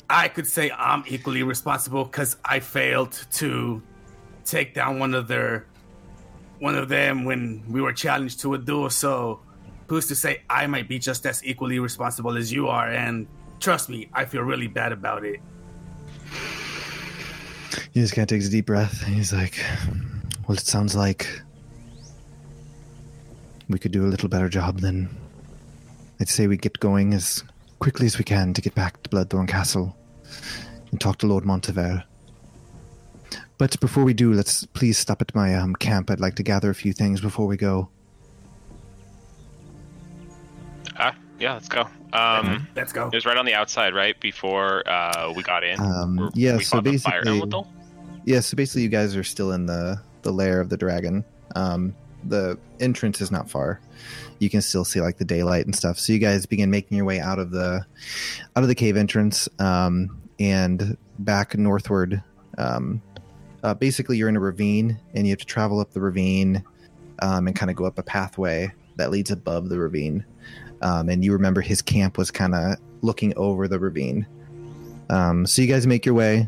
I 0.10 0.28
could 0.28 0.48
say 0.48 0.72
I'm 0.72 1.04
equally 1.08 1.44
responsible 1.44 2.04
because 2.06 2.38
I 2.44 2.60
failed 2.60 3.12
to 3.34 3.82
take 4.44 4.74
down 4.74 5.00
one 5.00 5.14
of 5.14 5.28
their 5.28 5.66
one 6.60 6.76
of 6.76 6.90
them 6.90 7.24
when 7.24 7.64
we 7.70 7.82
were 7.82 7.94
challenged 7.94 8.42
to 8.42 8.54
a 8.56 8.58
duel. 8.58 8.90
So, 8.90 9.40
who's 9.88 10.08
to 10.08 10.16
say 10.16 10.42
I 10.50 10.68
might 10.68 10.90
be 10.90 11.00
just 11.00 11.26
as 11.26 11.44
equally 11.46 11.80
responsible 11.80 12.36
as 12.38 12.52
you 12.52 12.68
are? 12.68 12.90
And 12.90 13.28
trust 13.60 13.88
me, 13.90 14.10
I 14.14 14.26
feel 14.26 14.42
really 14.42 14.68
bad 14.68 14.92
about 14.92 15.24
it. 15.24 15.40
He 17.92 18.02
just 18.02 18.14
kind 18.14 18.24
of 18.24 18.30
takes 18.30 18.48
a 18.48 18.52
deep 18.52 18.66
breath. 18.66 19.06
and 19.06 19.16
He's 19.16 19.32
like, 19.32 19.64
"Well, 20.48 20.58
it 20.58 20.66
sounds 20.66 20.96
like 20.96 21.28
we 23.70 23.78
could 23.78 23.92
do 23.92 24.06
a 24.06 24.10
little 24.10 24.28
better 24.28 24.50
job 24.50 24.80
than 24.80 25.10
I'd 26.20 26.30
say 26.30 26.48
we 26.48 26.58
get 26.58 26.80
going 26.80 27.14
as 27.14 27.44
quickly 27.80 28.06
as 28.06 28.18
we 28.18 28.24
can 28.26 28.54
to 28.54 28.62
get 28.62 28.76
back 28.76 29.02
to 29.04 29.10
Bloodthorn 29.10 29.48
Castle 29.48 29.96
and 30.92 31.00
talk 31.00 31.18
to 31.20 31.28
Lord 31.28 31.46
Montever. 31.46 32.04
But 33.58 33.80
before 33.80 34.04
we 34.04 34.14
do, 34.14 34.34
let's 34.34 34.66
please 34.66 34.98
stop 34.98 35.22
at 35.22 35.34
my 35.36 35.56
um, 35.56 35.76
camp. 35.76 36.10
I'd 36.10 36.20
like 36.20 36.36
to 36.36 36.44
gather 36.44 36.70
a 36.70 36.76
few 36.76 36.94
things 36.94 37.20
before 37.22 37.46
we 37.48 37.58
go. 37.58 37.90
Ah, 40.98 41.16
yeah, 41.40 41.54
let's 41.54 41.70
go. 41.70 41.88
Um, 42.12 42.68
Let's 42.76 42.92
go. 42.92 43.08
it 43.08 43.14
was 43.14 43.26
right 43.26 43.38
on 43.38 43.46
the 43.46 43.54
outside, 43.54 43.94
right 43.94 44.20
before 44.20 44.88
uh, 44.90 45.32
we 45.36 45.44
got 45.44 45.64
in. 45.64 45.80
Um, 45.80 46.32
yeah, 46.34 46.58
we 46.58 46.64
so 46.64 46.78
fought 46.78 46.86
fire 47.00 47.24
basically- 47.24 47.64
Yeah, 48.26 48.40
so 48.40 48.56
basically, 48.58 48.82
you 48.82 48.90
guys 48.90 49.16
are 49.16 49.24
still 49.24 49.52
in 49.52 49.66
the 49.66 50.02
the 50.24 50.32
lair 50.32 50.60
of 50.60 50.70
the 50.70 50.76
dragon. 50.76 51.24
Um, 51.56 51.96
the 52.30 52.58
entrance 52.80 53.22
is 53.22 53.32
not 53.32 53.50
far. 53.50 53.82
You 54.40 54.50
can 54.50 54.62
still 54.62 54.86
see 54.86 55.02
like 55.02 55.18
the 55.18 55.26
daylight 55.26 55.66
and 55.66 55.76
stuff. 55.76 56.00
So 56.00 56.14
you 56.14 56.20
guys 56.20 56.46
begin 56.46 56.72
making 56.72 56.96
your 56.96 57.06
way 57.06 57.20
out 57.20 57.40
of 57.40 57.52
the 57.52 57.86
out 58.56 58.64
of 58.64 58.68
the 58.68 58.76
cave 58.76 58.96
entrance 58.96 59.50
um, 59.60 60.22
and 60.40 60.98
back 61.20 61.58
northward. 61.58 62.24
Um, 62.58 63.02
uh, 63.64 63.74
basically, 63.74 64.18
you're 64.18 64.30
in 64.30 64.38
a 64.38 64.40
ravine, 64.40 65.00
and 65.14 65.28
you 65.28 65.32
have 65.32 65.40
to 65.40 65.46
travel 65.46 65.80
up 65.80 65.92
the 65.92 66.02
ravine 66.02 66.64
um, 67.22 67.48
and 67.48 67.56
kind 67.56 67.70
of 67.70 67.76
go 67.76 67.86
up 67.86 68.00
a 68.00 68.04
pathway 68.04 68.72
that 68.96 69.12
leads 69.12 69.32
above 69.32 69.70
the 69.70 69.78
ravine. 69.78 70.26
Um, 70.82 71.10
and 71.10 71.24
you 71.24 71.34
remember 71.34 71.62
his 71.62 71.82
camp 71.82 72.18
was 72.18 72.32
kind 72.32 72.56
of 72.56 72.78
looking 73.02 73.34
over 73.38 73.68
the 73.68 73.80
ravine. 73.80 74.26
Um, 75.10 75.46
so 75.46 75.62
you 75.62 75.68
guys 75.68 75.88
make 75.88 76.06
your 76.06 76.16
way 76.16 76.48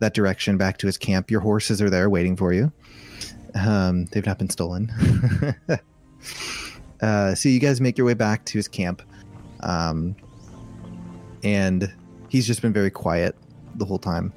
that 0.00 0.14
direction 0.14 0.56
back 0.56 0.78
to 0.78 0.86
his 0.86 0.98
camp. 0.98 1.30
Your 1.30 1.40
horses 1.40 1.80
are 1.80 1.90
there 1.90 2.10
waiting 2.10 2.36
for 2.36 2.52
you. 2.52 2.72
Um, 3.54 4.06
they've 4.06 4.26
not 4.26 4.38
been 4.38 4.50
stolen. 4.50 4.90
uh, 7.02 7.34
so 7.34 7.48
you 7.48 7.60
guys 7.60 7.80
make 7.80 7.98
your 7.98 8.06
way 8.06 8.14
back 8.14 8.44
to 8.46 8.58
his 8.58 8.68
camp. 8.68 9.02
Um, 9.60 10.16
and 11.44 11.92
he's 12.28 12.46
just 12.46 12.62
been 12.62 12.72
very 12.72 12.90
quiet 12.90 13.36
the 13.74 13.84
whole 13.84 13.98
time. 13.98 14.32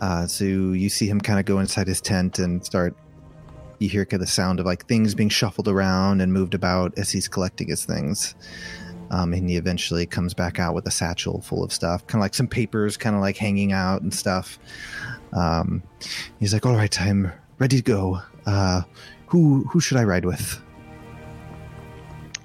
Uh, 0.00 0.26
so 0.26 0.44
you 0.44 0.88
see 0.88 1.06
him 1.06 1.20
kind 1.20 1.38
of 1.38 1.44
go 1.44 1.58
inside 1.58 1.86
his 1.86 2.00
tent 2.00 2.38
and 2.38 2.64
start. 2.64 2.96
You 3.78 3.88
hear 3.88 4.04
kind 4.04 4.20
of 4.22 4.26
the 4.26 4.32
sound 4.32 4.60
of 4.60 4.66
like 4.66 4.86
things 4.86 5.14
being 5.14 5.28
shuffled 5.28 5.68
around 5.68 6.20
and 6.20 6.32
moved 6.32 6.54
about 6.54 6.96
as 6.96 7.10
he's 7.10 7.28
collecting 7.28 7.68
his 7.68 7.84
things. 7.84 8.34
Um, 9.10 9.32
and 9.32 9.48
he 9.48 9.56
eventually 9.56 10.06
comes 10.06 10.32
back 10.32 10.58
out 10.58 10.74
with 10.74 10.86
a 10.86 10.90
satchel 10.90 11.40
full 11.42 11.62
of 11.62 11.72
stuff, 11.72 12.06
kind 12.06 12.20
of 12.20 12.22
like 12.22 12.34
some 12.34 12.48
papers, 12.48 12.96
kind 12.96 13.14
of 13.14 13.20
like 13.20 13.36
hanging 13.36 13.72
out 13.72 14.02
and 14.02 14.12
stuff. 14.12 14.58
Um, 15.32 15.82
he's 16.40 16.52
like, 16.52 16.64
"All 16.64 16.74
right, 16.74 17.00
I'm 17.00 17.30
ready 17.58 17.76
to 17.76 17.82
go. 17.82 18.22
Uh, 18.46 18.82
who 19.26 19.64
who 19.70 19.80
should 19.80 19.98
I 19.98 20.04
ride 20.04 20.24
with?" 20.24 20.60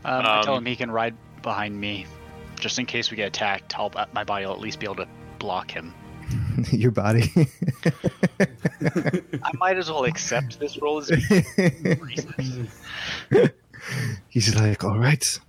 Um, 0.06 0.26
I 0.26 0.42
tell 0.44 0.56
Um, 0.56 0.60
him 0.60 0.66
he 0.66 0.76
can 0.76 0.92
ride 0.92 1.16
behind 1.42 1.80
me, 1.80 2.06
just 2.60 2.80
in 2.80 2.86
case 2.86 3.12
we 3.12 3.18
get 3.18 3.28
attacked. 3.28 3.78
I'll, 3.78 3.92
my 4.14 4.24
body 4.24 4.46
will 4.46 4.54
at 4.54 4.60
least 4.60 4.80
be 4.80 4.86
able 4.86 4.96
to 4.98 5.08
block 5.40 5.72
him. 5.72 5.94
Your 6.72 6.92
body. 6.92 7.32
I 8.40 9.52
might 9.56 9.78
as 9.78 9.90
well 9.90 10.06
accept 10.06 10.60
this 10.60 10.78
role 10.82 11.00
as 11.00 11.10
he's 14.30 14.56
like, 14.56 14.84
"All 14.84 14.98
right, 14.98 15.40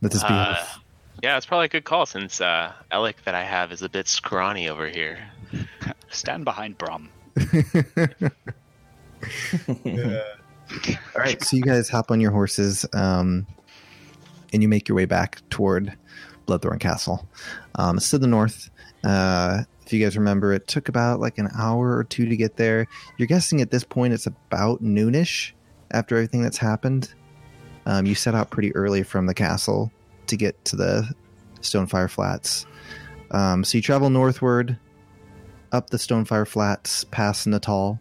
let 0.00 0.12
this 0.12 0.22
be." 0.22 0.28
Uh, 0.28 0.32
enough." 0.50 0.80
yeah, 1.22 1.36
it's 1.36 1.46
probably 1.46 1.66
a 1.66 1.68
good 1.68 1.84
call 1.84 2.06
since 2.06 2.40
uh, 2.40 2.72
Alec 2.90 3.16
that 3.24 3.34
I 3.34 3.44
have 3.44 3.72
is 3.72 3.82
a 3.82 3.88
bit 3.88 4.08
scrawny 4.08 4.68
over 4.68 4.88
here. 4.88 5.18
stand 6.10 6.44
behind 6.44 6.78
Brum. 9.84 10.20
All 11.14 11.20
right, 11.20 11.42
so 11.42 11.56
you 11.56 11.62
guys 11.62 11.88
hop 11.88 12.10
on 12.10 12.20
your 12.20 12.30
horses, 12.30 12.86
um, 12.94 13.46
and 14.52 14.62
you 14.62 14.68
make 14.68 14.88
your 14.88 14.96
way 14.96 15.04
back 15.04 15.42
toward 15.50 15.96
Bloodthorn 16.46 16.80
Castle. 16.80 17.28
Um, 17.74 17.98
it's 17.98 18.10
to 18.10 18.18
the 18.18 18.26
north. 18.26 18.70
Uh, 19.02 19.64
if 19.84 19.92
you 19.92 20.02
guys 20.02 20.16
remember, 20.16 20.52
it 20.52 20.66
took 20.66 20.88
about 20.88 21.20
like 21.20 21.38
an 21.38 21.48
hour 21.56 21.96
or 21.96 22.04
two 22.04 22.26
to 22.26 22.36
get 22.36 22.56
there. 22.56 22.86
You're 23.18 23.28
guessing 23.28 23.60
at 23.60 23.70
this 23.70 23.84
point 23.84 24.14
it's 24.14 24.26
about 24.26 24.82
noonish 24.82 25.52
after 25.90 26.16
everything 26.16 26.42
that's 26.42 26.58
happened. 26.58 27.12
Um, 27.86 28.06
you 28.06 28.14
set 28.14 28.34
out 28.34 28.50
pretty 28.50 28.74
early 28.74 29.02
from 29.02 29.26
the 29.26 29.34
castle 29.34 29.92
to 30.26 30.36
get 30.36 30.64
to 30.66 30.76
the 30.76 31.12
Stonefire 31.60 32.10
Flats. 32.10 32.66
Um, 33.30 33.62
so 33.64 33.76
you 33.78 33.82
travel 33.82 34.08
northward 34.08 34.78
up 35.72 35.90
the 35.90 35.98
Stonefire 35.98 36.46
Flats, 36.46 37.04
past 37.04 37.46
Natal, 37.46 37.98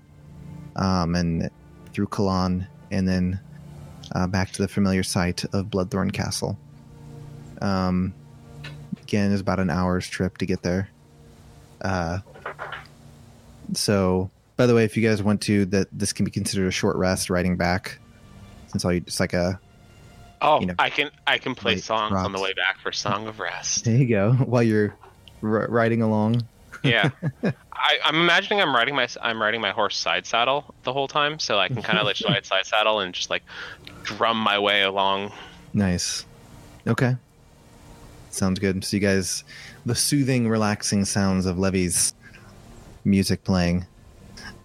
um, 0.75 1.15
and 1.15 1.49
through 1.93 2.07
Kalan, 2.07 2.67
and 2.91 3.07
then 3.07 3.39
uh, 4.13 4.27
back 4.27 4.51
to 4.51 4.61
the 4.61 4.67
familiar 4.67 5.03
site 5.03 5.43
of 5.53 5.67
Bloodthorn 5.67 6.11
Castle. 6.11 6.57
Um, 7.61 8.13
again, 9.01 9.31
is 9.31 9.41
about 9.41 9.59
an 9.59 9.69
hour's 9.69 10.07
trip 10.07 10.37
to 10.39 10.45
get 10.45 10.61
there. 10.63 10.89
Uh, 11.81 12.19
so, 13.73 14.29
by 14.57 14.65
the 14.65 14.75
way, 14.75 14.83
if 14.83 14.97
you 14.97 15.07
guys 15.07 15.23
want 15.23 15.41
to, 15.43 15.65
that 15.67 15.87
this 15.91 16.13
can 16.13 16.25
be 16.25 16.31
considered 16.31 16.67
a 16.67 16.71
short 16.71 16.95
rest 16.95 17.29
riding 17.29 17.57
back, 17.57 17.99
since 18.67 18.83
all 18.85 18.93
you 18.93 19.03
it's 19.05 19.19
like 19.19 19.33
a 19.33 19.59
Oh, 20.45 20.59
You 20.59 20.65
know, 20.67 20.75
I 20.77 20.89
can 20.89 21.09
I 21.25 21.37
can 21.37 21.55
play 21.55 21.77
songs 21.77 22.11
on 22.13 22.33
the 22.33 22.39
way 22.39 22.53
back 22.53 22.77
for 22.81 22.91
Song 22.91 23.27
of 23.27 23.39
Rest. 23.39 23.85
there 23.85 23.95
you 23.95 24.07
go 24.07 24.33
while 24.45 24.61
you're 24.61 24.93
r- 25.41 25.67
riding 25.69 26.01
along. 26.01 26.45
Yeah, 26.83 27.11
I, 27.43 27.97
I'm 28.03 28.15
imagining 28.15 28.61
I'm 28.61 28.75
riding 28.75 28.95
my 28.95 29.07
I'm 29.21 29.41
riding 29.41 29.61
my 29.61 29.71
horse 29.71 29.97
side 29.97 30.25
saddle 30.25 30.73
the 30.83 30.93
whole 30.93 31.07
time, 31.07 31.39
so 31.39 31.57
I 31.57 31.67
can 31.67 31.81
kind 31.81 31.97
of 31.97 32.05
like 32.05 32.17
ride 32.27 32.45
side 32.45 32.65
saddle 32.65 32.99
and 32.99 33.13
just 33.13 33.29
like 33.29 33.43
drum 34.03 34.37
my 34.37 34.59
way 34.59 34.83
along. 34.83 35.31
Nice. 35.73 36.25
Okay. 36.85 37.15
Sounds 38.29 38.59
good. 38.59 38.83
So 38.83 38.97
you 38.97 39.01
guys, 39.01 39.43
the 39.85 39.95
soothing, 39.95 40.49
relaxing 40.49 41.05
sounds 41.05 41.45
of 41.45 41.57
Levy's 41.59 42.13
music 43.05 43.43
playing. 43.43 43.85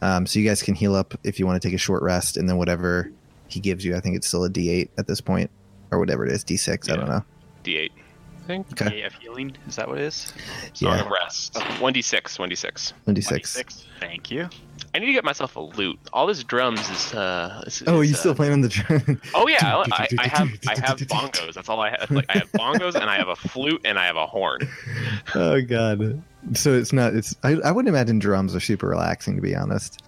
Um, 0.00 0.26
so 0.26 0.38
you 0.38 0.48
guys 0.48 0.62
can 0.62 0.74
heal 0.74 0.94
up 0.94 1.14
if 1.24 1.38
you 1.38 1.46
want 1.46 1.60
to 1.60 1.68
take 1.68 1.74
a 1.74 1.78
short 1.78 2.02
rest, 2.02 2.36
and 2.36 2.48
then 2.48 2.56
whatever 2.56 3.10
he 3.48 3.60
gives 3.60 3.84
you, 3.84 3.96
I 3.96 4.00
think 4.00 4.16
it's 4.16 4.26
still 4.26 4.44
a 4.44 4.50
D8 4.50 4.88
at 4.96 5.06
this 5.06 5.20
point, 5.20 5.50
or 5.90 5.98
whatever 5.98 6.24
it 6.24 6.32
is, 6.32 6.44
D6. 6.44 6.90
I 6.90 6.96
don't 6.96 7.08
know. 7.08 7.24
D8, 7.64 7.90
I 7.90 8.07
think. 8.48 8.72
Okay. 8.82 9.02
AF 9.02 9.14
healing, 9.20 9.54
is 9.68 9.76
that 9.76 9.86
what 9.86 9.98
it 9.98 10.04
is? 10.04 10.32
Song 10.72 10.96
Yeah. 10.96 11.00
of 11.04 11.06
Rest. 11.10 11.56
One 11.80 11.92
D 11.92 12.02
six. 12.02 12.38
One 12.38 12.48
D 12.48 12.54
six. 12.54 12.92
One 13.04 13.14
D6. 13.14 13.28
26. 13.28 13.86
Thank 14.00 14.30
you. 14.30 14.48
I 14.94 14.98
need 14.98 15.06
to 15.06 15.12
get 15.12 15.24
myself 15.24 15.54
a 15.56 15.60
lute. 15.60 15.98
All 16.12 16.26
this 16.26 16.42
drums 16.42 16.80
is. 16.88 17.14
uh 17.14 17.62
is, 17.66 17.82
Oh, 17.86 18.00
is, 18.00 18.08
you 18.10 18.16
uh, 18.16 18.18
still 18.18 18.34
playing 18.34 18.54
on 18.54 18.60
the 18.62 18.68
drum? 18.68 19.20
Oh 19.34 19.46
yeah, 19.48 19.84
I, 19.92 20.08
I 20.18 20.26
have 20.28 20.48
I 20.66 20.74
have 20.80 20.98
bongos. 20.98 21.54
That's 21.54 21.68
all 21.68 21.80
I 21.80 21.90
have. 21.90 22.10
Like 22.10 22.24
I 22.30 22.38
have 22.38 22.50
bongos 22.52 22.94
and 22.94 23.10
I 23.10 23.16
have 23.16 23.28
a 23.28 23.36
flute 23.36 23.82
and 23.84 23.98
I 23.98 24.06
have 24.06 24.16
a 24.16 24.26
horn. 24.26 24.60
oh 25.34 25.60
god. 25.60 26.22
So 26.54 26.72
it's 26.72 26.92
not. 26.92 27.14
It's. 27.14 27.36
I, 27.42 27.56
I 27.64 27.70
wouldn't 27.70 27.88
imagine 27.88 28.18
drums 28.18 28.54
are 28.54 28.60
super 28.60 28.88
relaxing, 28.88 29.36
to 29.36 29.42
be 29.42 29.54
honest. 29.54 30.02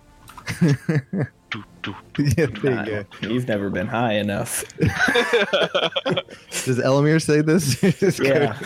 yeah, 2.18 2.46
there 2.62 2.84
you 2.84 2.86
go. 2.86 3.04
You've 3.28 3.48
never 3.48 3.70
been 3.70 3.86
high 3.86 4.14
enough. 4.14 4.64
Does 4.78 6.78
Elamir 6.78 7.22
say 7.22 7.40
this? 7.40 7.82
Yeah. 8.18 8.58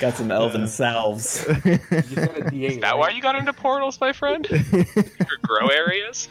Got 0.00 0.14
some 0.14 0.30
elven 0.30 0.66
salves. 0.68 1.44
You 1.46 1.54
said 1.54 1.66
a 1.66 2.50
D8, 2.50 2.62
Is 2.62 2.78
that 2.78 2.82
right? 2.90 2.98
why 2.98 3.10
you 3.10 3.22
got 3.22 3.36
into 3.36 3.52
portals, 3.52 4.00
my 4.00 4.12
friend? 4.12 4.46
Your 4.50 5.38
grow 5.42 5.68
areas? 5.68 6.28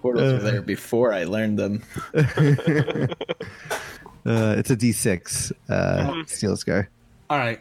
Portals 0.00 0.32
were 0.32 0.38
there 0.50 0.62
before 0.62 1.12
I 1.12 1.24
learned 1.24 1.58
them. 1.58 1.82
Uh, 4.26 4.54
it's 4.58 4.70
a 4.70 4.76
D6 4.76 5.50
uh, 5.70 6.24
Steel 6.26 6.56
Scar. 6.56 6.90
All 7.30 7.38
right. 7.38 7.58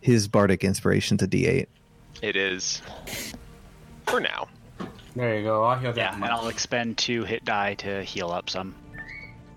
His 0.00 0.28
bardic 0.28 0.62
inspiration's 0.62 1.22
a 1.22 1.26
D8. 1.26 1.66
It 2.22 2.36
is. 2.36 2.80
For 4.12 4.20
now. 4.20 4.46
There 5.16 5.38
you 5.38 5.42
go. 5.42 5.64
I'll 5.64 5.78
heal 5.78 5.94
that 5.94 5.96
Yeah, 5.98 6.14
and. 6.14 6.24
I'll 6.26 6.48
expend 6.48 6.98
two 6.98 7.24
hit 7.24 7.46
die 7.46 7.72
to 7.76 8.04
heal 8.04 8.30
up 8.30 8.50
some. 8.50 8.74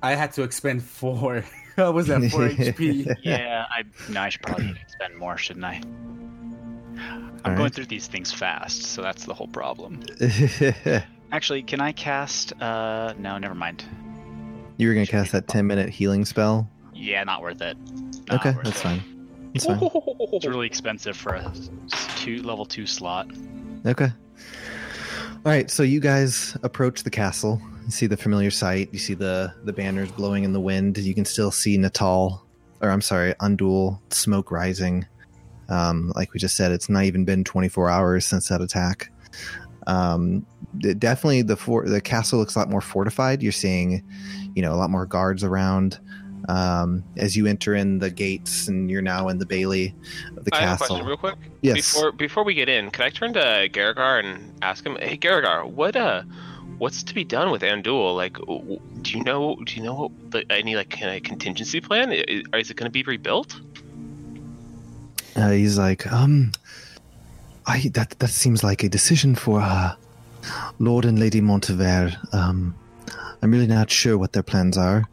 I 0.01 0.15
had 0.15 0.31
to 0.31 0.43
expend 0.43 0.81
four. 0.81 1.43
what 1.75 1.93
was 1.93 2.07
that? 2.07 2.21
four 2.31 2.47
HP. 2.47 3.17
Yeah, 3.21 3.65
I 3.69 3.83
no, 4.09 4.21
I 4.21 4.29
should 4.29 4.43
probably 4.43 4.69
expend 4.81 5.17
more, 5.17 5.38
shouldn't 5.38 5.65
I? 5.65 5.81
I'm 5.83 7.38
All 7.43 7.51
going 7.51 7.57
right. 7.57 7.74
through 7.74 7.88
these 7.88 8.07
things 8.07 8.31
fast, 8.31 8.83
so 8.83 9.01
that's 9.01 9.25
the 9.25 9.33
whole 9.33 9.50
problem. 9.50 10.01
Actually, 11.33 11.63
can 11.63 11.81
I 11.81 11.91
cast? 11.91 12.53
Uh, 12.62 13.13
no, 13.19 13.38
never 13.38 13.55
mind. 13.55 13.83
You 14.77 14.88
were 14.88 14.93
gonna 14.93 15.05
cast 15.05 15.33
that 15.33 15.50
ten 15.50 15.67
minute 15.67 15.89
healing 15.89 16.24
spell. 16.24 16.69
Yeah, 16.93 17.25
not 17.25 17.41
worth 17.41 17.62
it. 17.62 17.75
Not 18.29 18.39
okay, 18.39 18.51
worth 18.55 18.63
that's 18.63 18.79
it. 18.79 18.83
fine. 18.83 19.51
That's 19.53 19.65
fine. 19.65 19.79
It's 20.31 20.45
really 20.45 20.67
expensive 20.67 21.17
for 21.17 21.33
a 21.33 21.51
two 22.15 22.41
level 22.41 22.65
two 22.65 22.85
slot. 22.85 23.27
Okay. 23.85 24.13
All 25.46 25.51
right, 25.51 25.70
so 25.70 25.84
you 25.84 26.00
guys 26.00 26.58
approach 26.63 27.04
the 27.04 27.10
castle. 27.12 27.62
You 27.86 27.92
see 27.92 28.08
the 28.08 28.18
familiar 28.18 28.50
sight. 28.51 28.89
You 28.92 29.00
see 29.00 29.13
the 29.13 29.54
the 29.63 29.74
banners 29.74 30.12
blowing 30.12 30.44
in 30.44 30.54
the 30.54 30.60
wind. 30.60 30.98
You 30.98 31.13
can 31.13 31.25
still 31.25 31.51
see 31.51 31.77
Natal, 31.77 32.44
or 32.82 32.89
I'm 32.89 33.01
sorry, 33.01 33.34
Undul, 33.36 34.00
smoke 34.12 34.51
rising. 34.51 35.06
Um, 35.70 36.12
like 36.15 36.34
we 36.34 36.39
just 36.39 36.56
said, 36.56 36.72
it's 36.72 36.89
not 36.89 37.04
even 37.04 37.25
been 37.25 37.44
24 37.44 37.89
hours 37.89 38.25
since 38.25 38.50
that 38.50 38.62
attack. 38.62 39.12
Um, 39.88 40.46
it- 40.84 41.00
definitely, 41.00 41.44
the 41.44 41.56
for- 41.58 41.88
the 41.88 42.01
castle 42.01 42.39
looks 42.39 42.56
a 42.56 42.60
lot 42.60 42.70
more 42.70 42.82
fortified. 42.82 43.44
You're 43.44 43.51
seeing, 43.51 44.04
you 44.56 44.62
know, 44.63 44.74
a 44.74 44.77
lot 44.77 44.89
more 44.89 45.06
guards 45.06 45.44
around. 45.44 46.00
Um, 46.47 47.03
as 47.17 47.35
you 47.35 47.47
enter 47.47 47.75
in 47.75 47.99
the 47.99 48.09
gates, 48.09 48.67
and 48.67 48.89
you're 48.89 49.01
now 49.01 49.29
in 49.29 49.39
the 49.39 49.45
bailey 49.45 49.95
of 50.37 50.45
the 50.45 50.53
I 50.53 50.59
have 50.59 50.67
a 50.67 50.77
castle. 50.77 50.87
question 50.87 51.07
real 51.07 51.17
quick. 51.17 51.35
Yes. 51.61 51.93
Before 51.93 52.11
before 52.11 52.43
we 52.43 52.53
get 52.53 52.69
in, 52.69 52.91
can 52.91 53.03
I 53.03 53.09
turn 53.09 53.33
to 53.33 53.69
Garrigar 53.71 54.23
and 54.23 54.53
ask 54.61 54.85
him, 54.85 54.97
"Hey, 55.01 55.17
Garrigar, 55.17 55.67
what 55.67 55.95
uh, 55.95 56.23
what's 56.77 57.03
to 57.03 57.13
be 57.13 57.23
done 57.23 57.51
with 57.51 57.61
Andul? 57.61 58.15
Like, 58.15 58.37
do 59.01 59.17
you 59.17 59.23
know 59.23 59.55
do 59.65 59.75
you 59.75 59.83
know 59.83 59.93
what, 59.93 60.31
the, 60.31 60.45
any 60.51 60.75
like 60.75 60.89
kind 60.89 61.15
of 61.15 61.23
contingency 61.23 61.81
plan? 61.81 62.11
I- 62.11 62.57
Is, 62.57 62.69
it 62.69 62.75
going 62.77 62.85
to 62.85 62.91
be 62.91 63.03
rebuilt? 63.03 63.59
Uh, 65.35 65.51
he's 65.51 65.77
like, 65.77 66.11
um, 66.11 66.51
I 67.65 67.89
that 67.93 68.11
that 68.19 68.29
seems 68.29 68.63
like 68.63 68.83
a 68.83 68.89
decision 68.89 69.35
for 69.35 69.61
uh, 69.61 69.95
Lord 70.79 71.05
and 71.05 71.19
Lady 71.19 71.41
Montevere. 71.41 72.15
Um, 72.33 72.75
I'm 73.45 73.51
really 73.51 73.67
not 73.67 73.91
sure 73.91 74.17
what 74.17 74.33
their 74.33 74.41
plans 74.41 74.75
are. 74.75 75.07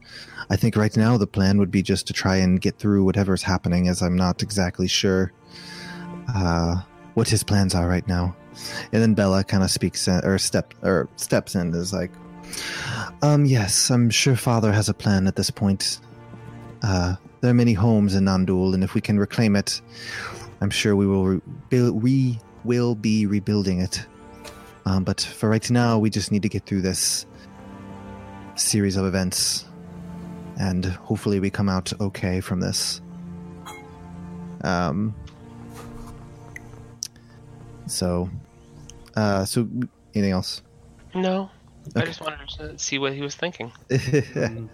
I 0.49 0.57
think 0.57 0.75
right 0.75 0.97
now 0.97 1.19
the 1.19 1.27
plan 1.27 1.59
would 1.59 1.71
be 1.71 1.83
just 1.83 2.07
to 2.07 2.15
try 2.15 2.37
and 2.37 2.59
get 2.59 2.79
through 2.79 3.05
whatever's 3.05 3.43
happening, 3.43 3.89
as 3.89 4.01
I'm 4.01 4.17
not 4.17 4.43
exactly 4.43 4.89
sure 4.89 5.35
uh, 6.35 6.81
what 7.13 7.29
his 7.29 7.45
plans 7.45 7.75
are 7.75 7.87
right 7.87 8.09
now. 8.09 8.35
And 8.91 9.03
then 9.03 9.13
Bella 9.13 9.45
kind 9.45 9.63
of 9.63 9.71
speaks 9.71 10.09
in, 10.09 10.25
or 10.25 10.39
step 10.39 10.73
or 10.83 11.11
steps 11.17 11.55
in, 11.55 11.75
is 11.75 11.93
like, 11.93 12.11
um, 13.21 13.45
yes, 13.45 13.91
I'm 13.91 14.09
sure 14.09 14.35
Father 14.35 14.73
has 14.73 14.89
a 14.89 14.95
plan 14.95 15.27
at 15.27 15.37
this 15.37 15.51
point. 15.51 16.01
Uh, 16.83 17.17
there 17.43 17.51
are 17.51 17.55
many 17.55 17.75
homes 17.75 18.15
in 18.15 18.25
Andul, 18.25 18.73
and 18.73 18.83
if 18.83 18.95
we 18.95 19.03
can 19.03 19.19
reclaim 19.19 19.57
it, 19.57 19.83
I'm 20.63 20.71
sure 20.71 20.97
we 20.97 21.07
will 21.07 21.27
re- 21.27 21.91
we 21.91 22.41
will 22.65 22.95
be 22.95 23.27
rebuilding 23.27 23.83
it. 23.83 24.07
Um, 24.87 25.05
but 25.05 25.21
for 25.21 25.51
right 25.51 25.71
now, 25.71 25.99
we 25.99 26.09
just 26.09 26.33
need 26.33 26.41
to 26.45 26.49
get 26.49 26.65
through 26.65 26.81
this 26.81 27.27
series 28.55 28.97
of 28.97 29.07
events, 29.07 29.65
and 30.59 30.85
hopefully, 30.85 31.41
we 31.41 31.51
come 31.51 31.69
out 31.69 31.93
okay 32.01 32.41
from 32.41 32.61
this. 32.61 33.01
Um. 34.63 35.15
So, 37.87 38.31
uh, 39.17 39.45
so 39.45 39.69
anything 40.15 40.33
else? 40.33 40.63
No. 41.15 41.51
I 41.97 42.05
just 42.05 42.21
wanted 42.21 42.49
to 42.59 42.79
see 42.79 42.99
what 42.99 43.13
he 43.13 43.23
was 43.23 43.35
thinking. 43.35 43.73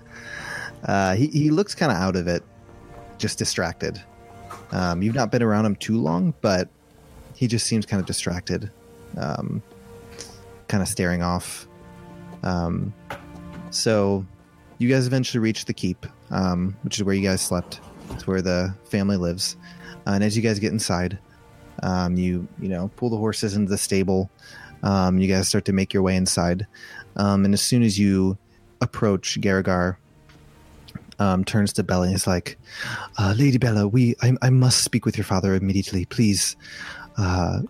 uh, 0.85 1.14
he 1.14 1.26
he 1.28 1.50
looks 1.50 1.75
kind 1.75 1.90
of 1.90 1.99
out 1.99 2.16
of 2.16 2.28
it, 2.28 2.42
just 3.16 3.38
distracted. 3.38 4.00
Um, 4.70 5.02
you've 5.02 5.14
not 5.14 5.30
been 5.30 5.42
around 5.42 5.64
him 5.66 5.76
too 5.76 5.99
long, 6.00 6.35
but 6.40 6.68
he 7.35 7.47
just 7.47 7.66
seems 7.66 7.87
kind 7.87 8.00
of 8.00 8.06
distracted, 8.06 8.70
um, 9.16 9.62
kind 10.68 10.82
of 10.82 10.88
staring 10.88 11.23
off. 11.23 11.66
Um, 12.42 12.92
so 13.70 14.25
you 14.78 14.88
guys 14.88 15.06
eventually 15.06 15.40
reach 15.40 15.64
the 15.64 15.75
keep, 15.75 16.06
um, 16.30 16.76
which 16.82 16.98
is 16.98 17.04
where 17.04 17.14
you 17.14 17.26
guys 17.26 17.40
slept. 17.40 17.80
It's 18.10 18.26
where 18.26 18.40
the 18.40 18.75
family 18.84 19.16
lives. 19.16 19.56
Uh, 20.06 20.12
and 20.12 20.25
as 20.25 20.37
you 20.37 20.42
guys 20.42 20.58
get 20.58 20.72
inside, 20.72 21.19
um, 21.82 22.16
you 22.16 22.49
you 22.60 22.69
know 22.69 22.90
pull 22.97 23.10
the 23.10 23.16
horses 23.16 23.54
into 23.54 23.71
the 23.71 23.78
stable. 23.78 24.30
Um, 24.82 25.19
you 25.19 25.28
guys 25.28 25.49
start 25.49 25.64
to 25.66 25.73
make 25.73 25.93
your 25.93 26.02
way 26.02 26.16
inside, 26.16 26.66
um, 27.16 27.45
and 27.45 27.52
as 27.52 27.60
soon 27.60 27.82
as 27.82 27.99
you 27.99 28.38
approach 28.80 29.40
Garrigar, 29.40 29.97
um, 31.19 31.45
turns 31.45 31.73
to 31.75 31.82
Bella 31.82 32.06
and 32.06 32.14
is 32.14 32.26
like, 32.26 32.56
uh, 33.19 33.34
"Lady 33.36 33.58
Bella, 33.58 33.86
we 33.88 34.14
I, 34.23 34.32
I 34.40 34.50
must 34.50 34.82
speak 34.82 35.04
with 35.04 35.16
your 35.16 35.25
father 35.25 35.54
immediately, 35.54 36.04
please. 36.04 36.56
Uh, 37.16 37.62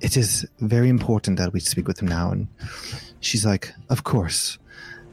it 0.00 0.16
is 0.16 0.46
very 0.60 0.88
important 0.88 1.38
that 1.38 1.52
we 1.52 1.60
speak 1.60 1.86
with 1.86 2.00
him 2.00 2.08
now." 2.08 2.30
And 2.32 2.48
she's 3.20 3.46
like, 3.46 3.72
"Of 3.88 4.04
course." 4.04 4.58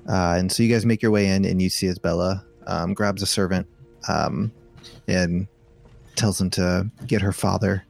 Uh, 0.08 0.36
and 0.38 0.52
so 0.52 0.64
you 0.64 0.74
guys 0.74 0.86
make 0.86 1.02
your 1.02 1.12
way 1.12 1.28
in, 1.28 1.46
and 1.46 1.62
you 1.62 1.70
see 1.70 1.88
as 1.88 1.98
Bella 1.98 2.46
um, 2.68 2.94
grabs 2.94 3.22
a 3.22 3.26
servant 3.26 3.68
um, 4.08 4.52
and 5.08 5.48
tells 6.16 6.40
him 6.40 6.50
to 6.52 6.90
get 7.08 7.22
her 7.22 7.32
father. 7.32 7.86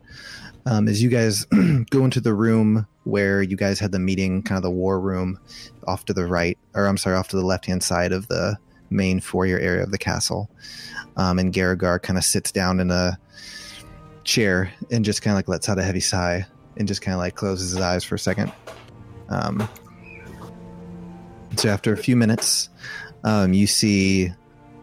Um, 0.65 0.87
as 0.87 1.01
you 1.01 1.09
guys 1.09 1.45
go 1.89 2.05
into 2.05 2.21
the 2.21 2.33
room 2.33 2.87
where 3.03 3.41
you 3.41 3.57
guys 3.57 3.79
had 3.79 3.91
the 3.91 3.99
meeting, 3.99 4.41
kind 4.43 4.57
of 4.57 4.63
the 4.63 4.71
war 4.71 4.99
room, 4.99 5.39
off 5.87 6.05
to 6.05 6.13
the 6.13 6.25
right, 6.25 6.57
or 6.73 6.87
I'm 6.87 6.97
sorry, 6.97 7.17
off 7.17 7.27
to 7.29 7.35
the 7.35 7.45
left 7.45 7.65
hand 7.65 7.83
side 7.83 8.13
of 8.13 8.27
the 8.27 8.57
main 8.89 9.19
foyer 9.19 9.59
area 9.59 9.83
of 9.83 9.91
the 9.91 9.97
castle. 9.97 10.49
Um, 11.17 11.39
and 11.39 11.53
Garrigar 11.53 12.01
kind 12.01 12.17
of 12.17 12.23
sits 12.23 12.51
down 12.51 12.79
in 12.79 12.91
a 12.91 13.17
chair 14.23 14.71
and 14.89 15.03
just 15.03 15.21
kind 15.21 15.33
of 15.33 15.37
like 15.37 15.47
lets 15.47 15.67
out 15.67 15.79
a 15.79 15.83
heavy 15.83 15.99
sigh 15.99 16.45
and 16.77 16.87
just 16.87 17.01
kind 17.01 17.13
of 17.13 17.19
like 17.19 17.35
closes 17.35 17.71
his 17.71 17.81
eyes 17.81 18.03
for 18.03 18.15
a 18.15 18.19
second. 18.19 18.51
Um, 19.29 19.67
so 21.55 21.69
after 21.69 21.93
a 21.93 21.97
few 21.97 22.15
minutes, 22.15 22.69
um, 23.23 23.53
you 23.53 23.67
see 23.67 24.31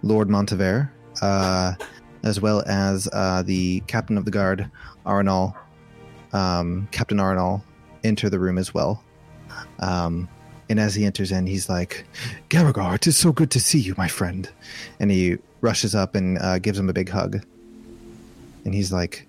Lord 0.02 0.28
Montever, 0.28 0.90
uh, 1.20 1.74
as 2.22 2.40
well 2.40 2.62
as 2.66 3.08
uh, 3.12 3.42
the 3.42 3.80
captain 3.86 4.16
of 4.16 4.24
the 4.24 4.30
guard, 4.30 4.70
Arenal, 5.06 5.54
um, 6.32 6.88
Captain 6.90 7.18
Arenal, 7.18 7.62
enter 8.04 8.30
the 8.30 8.38
room 8.38 8.58
as 8.58 8.72
well. 8.72 9.02
Um, 9.80 10.28
and 10.68 10.78
as 10.78 10.94
he 10.94 11.04
enters 11.04 11.32
in, 11.32 11.46
he's 11.46 11.68
like, 11.68 12.04
Garrigar, 12.48 12.94
it 12.94 13.06
is 13.06 13.16
so 13.16 13.32
good 13.32 13.50
to 13.50 13.60
see 13.60 13.80
you, 13.80 13.94
my 13.98 14.08
friend. 14.08 14.48
And 15.00 15.10
he 15.10 15.38
rushes 15.60 15.94
up 15.94 16.14
and 16.14 16.38
uh, 16.38 16.58
gives 16.58 16.78
him 16.78 16.88
a 16.88 16.92
big 16.92 17.08
hug. 17.08 17.44
And 18.64 18.74
he's 18.74 18.92
like, 18.92 19.26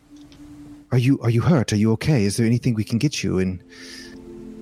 "Are 0.92 0.98
you 0.98 1.20
are 1.22 1.30
you 1.30 1.42
hurt? 1.42 1.72
Are 1.72 1.78
you 1.78 1.94
okay? 1.94 2.26
Is 2.26 2.36
there 2.36 2.46
anything 2.46 2.74
we 2.76 2.84
can 2.84 2.98
get 2.98 3.24
you?" 3.24 3.40
And 3.40 3.64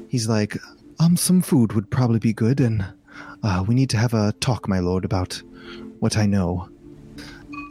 he's 0.10 0.30
like, 0.30 0.58
"Um, 1.00 1.18
some 1.18 1.42
food 1.42 1.74
would 1.74 1.90
probably 1.90 2.20
be 2.20 2.34
good, 2.34 2.60
and 2.60 2.86
uh, 3.44 3.64
we 3.68 3.76
need 3.76 3.90
to 3.92 3.98
have 3.98 4.14
a 4.14 4.34
talk, 4.40 4.68
my 4.68 4.80
lord, 4.80 5.06
about 5.06 5.42
what 6.00 6.18
I 6.18 6.26
know." 6.26 6.70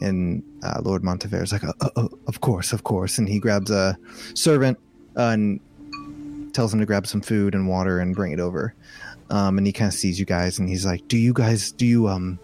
And 0.01 0.43
uh, 0.63 0.81
Lord 0.81 1.03
Montevere's 1.03 1.51
like, 1.51 1.63
uh, 1.63 1.73
uh, 1.81 1.89
uh, 1.95 2.07
"Of 2.27 2.41
course, 2.41 2.73
of 2.73 2.83
course." 2.83 3.17
And 3.17 3.27
he 3.27 3.39
grabs 3.39 3.71
a 3.71 3.97
servant 4.33 4.77
uh, 5.17 5.33
and 5.33 5.59
tells 6.53 6.73
him 6.73 6.79
to 6.79 6.85
grab 6.85 7.05
some 7.05 7.21
food 7.21 7.53
and 7.53 7.67
water 7.67 7.99
and 7.99 8.15
bring 8.15 8.31
it 8.31 8.39
over. 8.39 8.73
Um, 9.29 9.57
and 9.57 9.67
he 9.67 9.73
kind 9.73 9.89
of 9.89 9.93
sees 9.93 10.19
you 10.19 10.25
guys, 10.25 10.57
and 10.59 10.67
he's 10.67 10.85
like, 10.85 11.07
"Do 11.07 11.17
you 11.17 11.33
guys 11.33 11.71
do 11.71 11.85
you 11.85 12.07
um 12.07 12.39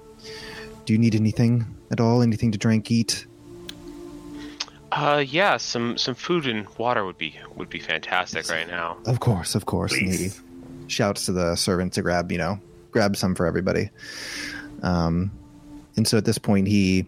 do 0.86 0.94
you 0.94 1.00
need 1.00 1.16
anything 1.16 1.66
at 1.92 2.00
all? 2.00 2.22
Anything 2.22 2.52
to 2.52 2.58
drink, 2.58 2.92
eat?" 2.92 3.26
Uh, 4.92 5.24
yeah, 5.28 5.58
some 5.58 5.98
some 5.98 6.16
food 6.16 6.48
and 6.48 6.68
water 6.78 7.06
would 7.06 7.18
be 7.18 7.36
would 7.56 7.70
be 7.70 7.80
fantastic 7.80 8.50
right 8.50 8.68
now. 8.68 8.98
Of 9.06 9.20
course, 9.20 9.56
of 9.56 9.66
course. 9.66 9.92
And 9.92 10.02
he 10.04 10.18
Please. 10.18 10.42
Shouts 10.88 11.26
to 11.26 11.32
the 11.32 11.56
servant 11.56 11.94
to 11.94 12.02
grab, 12.02 12.32
you 12.32 12.38
know, 12.38 12.60
grab 12.92 13.16
some 13.16 13.36
for 13.36 13.46
everybody. 13.46 13.90
Um, 14.84 15.32
and 15.98 16.08
so 16.08 16.18
at 16.18 16.26
this 16.26 16.38
point, 16.38 16.68
he, 16.68 17.06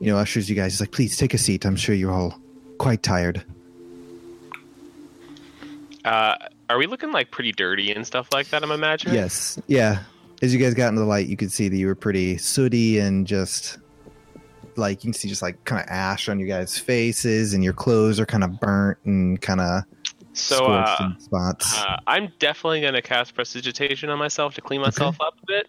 you 0.00 0.12
know, 0.12 0.18
ushers 0.18 0.48
you 0.48 0.56
guys. 0.56 0.72
He's 0.72 0.80
like, 0.80 0.92
"Please 0.92 1.16
take 1.16 1.34
a 1.34 1.38
seat. 1.38 1.64
I'm 1.64 1.76
sure 1.76 1.94
you're 1.94 2.12
all 2.12 2.38
quite 2.78 3.02
tired." 3.02 3.44
Uh, 6.04 6.34
are 6.68 6.78
we 6.78 6.86
looking 6.86 7.12
like 7.12 7.30
pretty 7.30 7.52
dirty 7.52 7.92
and 7.92 8.06
stuff 8.06 8.28
like 8.32 8.48
that? 8.48 8.62
I'm 8.62 8.70
imagining. 8.70 9.14
Yes, 9.14 9.60
yeah. 9.66 10.02
As 10.40 10.52
you 10.52 10.58
guys 10.58 10.74
got 10.74 10.88
into 10.88 11.00
the 11.00 11.06
light, 11.06 11.28
you 11.28 11.36
could 11.36 11.52
see 11.52 11.68
that 11.68 11.76
you 11.76 11.86
were 11.86 11.94
pretty 11.94 12.36
sooty 12.36 12.98
and 12.98 13.26
just 13.26 13.78
like 14.76 15.04
you 15.04 15.12
can 15.12 15.12
see 15.12 15.28
just 15.28 15.42
like 15.42 15.62
kind 15.64 15.80
of 15.82 15.88
ash 15.88 16.28
on 16.28 16.40
you 16.40 16.46
guys' 16.46 16.78
faces, 16.78 17.54
and 17.54 17.62
your 17.62 17.72
clothes 17.72 18.18
are 18.18 18.26
kind 18.26 18.42
of 18.42 18.58
burnt 18.58 18.98
and 19.04 19.40
kind 19.40 19.60
of 19.60 19.84
So, 20.34 20.66
uh, 20.66 21.10
spots. 21.18 21.78
uh, 21.78 21.96
I'm 22.06 22.32
definitely 22.38 22.80
gonna 22.80 23.02
cast 23.02 23.34
prestidigitation 23.34 24.08
on 24.10 24.18
myself 24.18 24.54
to 24.54 24.60
clean 24.60 24.80
myself 24.80 25.16
up 25.20 25.34
a 25.42 25.46
bit. 25.46 25.66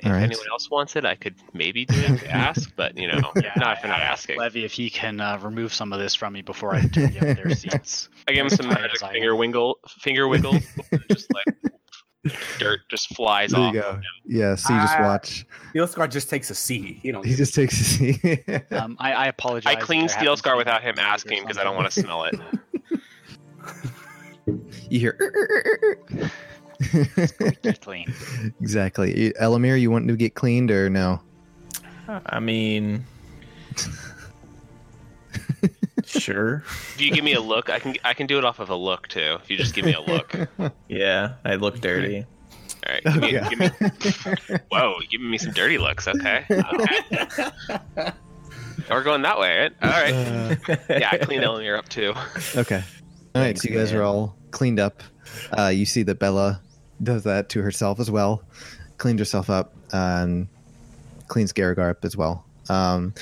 If 0.00 0.06
All 0.06 0.12
right. 0.12 0.22
anyone 0.22 0.46
else 0.52 0.70
wants 0.70 0.94
it, 0.96 1.04
I 1.04 1.16
could 1.16 1.34
maybe 1.52 1.84
do 1.84 1.98
it 2.00 2.20
to 2.20 2.30
ask, 2.30 2.70
but 2.76 2.96
you 2.96 3.08
know, 3.08 3.20
Yeah, 3.36 3.52
not 3.56 3.78
if 3.78 3.82
you're 3.82 3.90
not 3.92 4.00
asking. 4.00 4.38
Levy 4.38 4.64
if 4.64 4.72
he 4.72 4.88
can 4.90 5.20
uh, 5.20 5.38
remove 5.42 5.74
some 5.74 5.92
of 5.92 5.98
this 5.98 6.14
from 6.14 6.32
me 6.34 6.42
before 6.42 6.74
I 6.74 6.82
turn 6.82 7.12
you 7.12 7.18
up 7.18 7.36
their 7.36 7.50
seats. 7.54 8.08
I 8.28 8.32
give 8.32 8.44
him 8.46 8.50
some 8.50 8.66
Tired 8.66 8.82
magic 8.82 8.94
as 8.96 9.02
I 9.02 9.12
finger 9.12 9.32
am. 9.32 9.38
wiggle, 9.38 9.78
finger 9.88 10.28
wiggles, 10.28 10.64
and 10.92 11.02
just 11.10 11.26
like 11.34 11.44
dirt 12.58 12.80
just 12.90 13.14
flies 13.16 13.50
there 13.50 13.60
off. 13.60 13.74
you 13.74 13.80
go. 13.80 14.00
Yeah. 14.24 14.54
So 14.54 14.72
you 14.74 14.80
just 14.80 14.94
Ah. 14.98 15.02
watch. 15.02 15.46
Steel 15.70 15.86
Scar 15.88 16.06
just 16.08 16.30
takes 16.30 16.50
a 16.50 16.54
C. 16.54 17.00
You 17.02 17.12
know, 17.12 17.22
He 17.22 17.34
just 17.34 17.54
takes 17.54 17.80
a 17.80 17.84
seat. 17.84 18.44
Um, 18.70 18.96
I, 19.00 19.12
I 19.14 19.26
apologize. 19.26 19.74
I 19.74 19.80
clean 19.80 20.06
there 20.06 20.08
Steel 20.10 20.36
Scar 20.36 20.56
without 20.56 20.82
him 20.82 20.94
asking 20.98 21.42
because 21.42 21.58
I 21.58 21.64
don't 21.64 21.74
want 21.76 21.90
to 21.90 22.00
smell 22.00 22.24
it. 22.24 22.34
you 24.90 25.00
hear 25.00 25.16
er, 25.20 25.98
er, 26.14 26.30
er, 27.64 27.72
clean. 27.80 28.12
exactly. 28.60 29.32
Elamir, 29.40 29.80
you 29.80 29.90
want 29.90 30.08
to 30.08 30.16
get 30.16 30.34
cleaned 30.34 30.70
or 30.70 30.88
no? 30.88 31.20
I 32.26 32.40
mean, 32.40 33.04
sure. 36.04 36.62
If 36.66 37.00
you 37.00 37.12
give 37.12 37.24
me 37.24 37.34
a 37.34 37.40
look, 37.40 37.70
I 37.70 37.78
can 37.78 37.94
I 38.04 38.14
can 38.14 38.26
do 38.26 38.38
it 38.38 38.44
off 38.44 38.58
of 38.60 38.70
a 38.70 38.76
look 38.76 39.08
too. 39.08 39.38
If 39.42 39.50
you 39.50 39.56
just 39.56 39.74
give 39.74 39.84
me 39.84 39.94
a 39.94 40.00
look. 40.00 40.34
Yeah, 40.88 41.34
I 41.44 41.54
look 41.56 41.80
dirty. 41.80 42.24
All 42.86 42.92
right. 42.94 43.02
Oh, 43.06 43.12
give 43.12 43.22
me, 43.22 43.32
Yeah. 43.32 43.48
give 43.50 43.58
me, 43.58 43.70
whoa, 44.70 44.94
you're 45.00 45.08
giving 45.10 45.30
me 45.30 45.36
some 45.38 45.52
dirty 45.52 45.78
looks. 45.78 46.06
Okay. 46.08 46.44
okay. 46.50 48.12
We're 48.88 49.02
going 49.02 49.22
that 49.22 49.38
way, 49.38 49.58
right? 49.58 49.72
All 49.82 49.90
right. 49.90 50.14
Uh, 50.14 50.54
Yeah, 50.88 51.10
I 51.12 51.18
cleaned 51.18 51.44
Elamir 51.44 51.76
up 51.76 51.88
too. 51.90 52.14
okay. 52.56 52.82
All 53.34 53.42
right. 53.42 53.58
So 53.58 53.68
you 53.68 53.76
guys 53.76 53.92
man. 53.92 54.00
are 54.00 54.04
all 54.04 54.36
cleaned 54.50 54.80
up. 54.80 55.02
Uh, 55.56 55.68
you 55.68 55.84
see 55.84 56.02
that 56.04 56.18
Bella 56.18 56.60
does 57.02 57.24
that 57.24 57.48
to 57.50 57.62
herself 57.62 58.00
as 58.00 58.10
well. 58.10 58.42
Cleaned 58.96 59.18
herself 59.18 59.50
up 59.50 59.72
and 59.92 60.48
cleans 61.28 61.52
Garagar 61.52 61.90
up 61.90 62.04
as 62.04 62.16
well. 62.16 62.44
Um, 62.68 63.14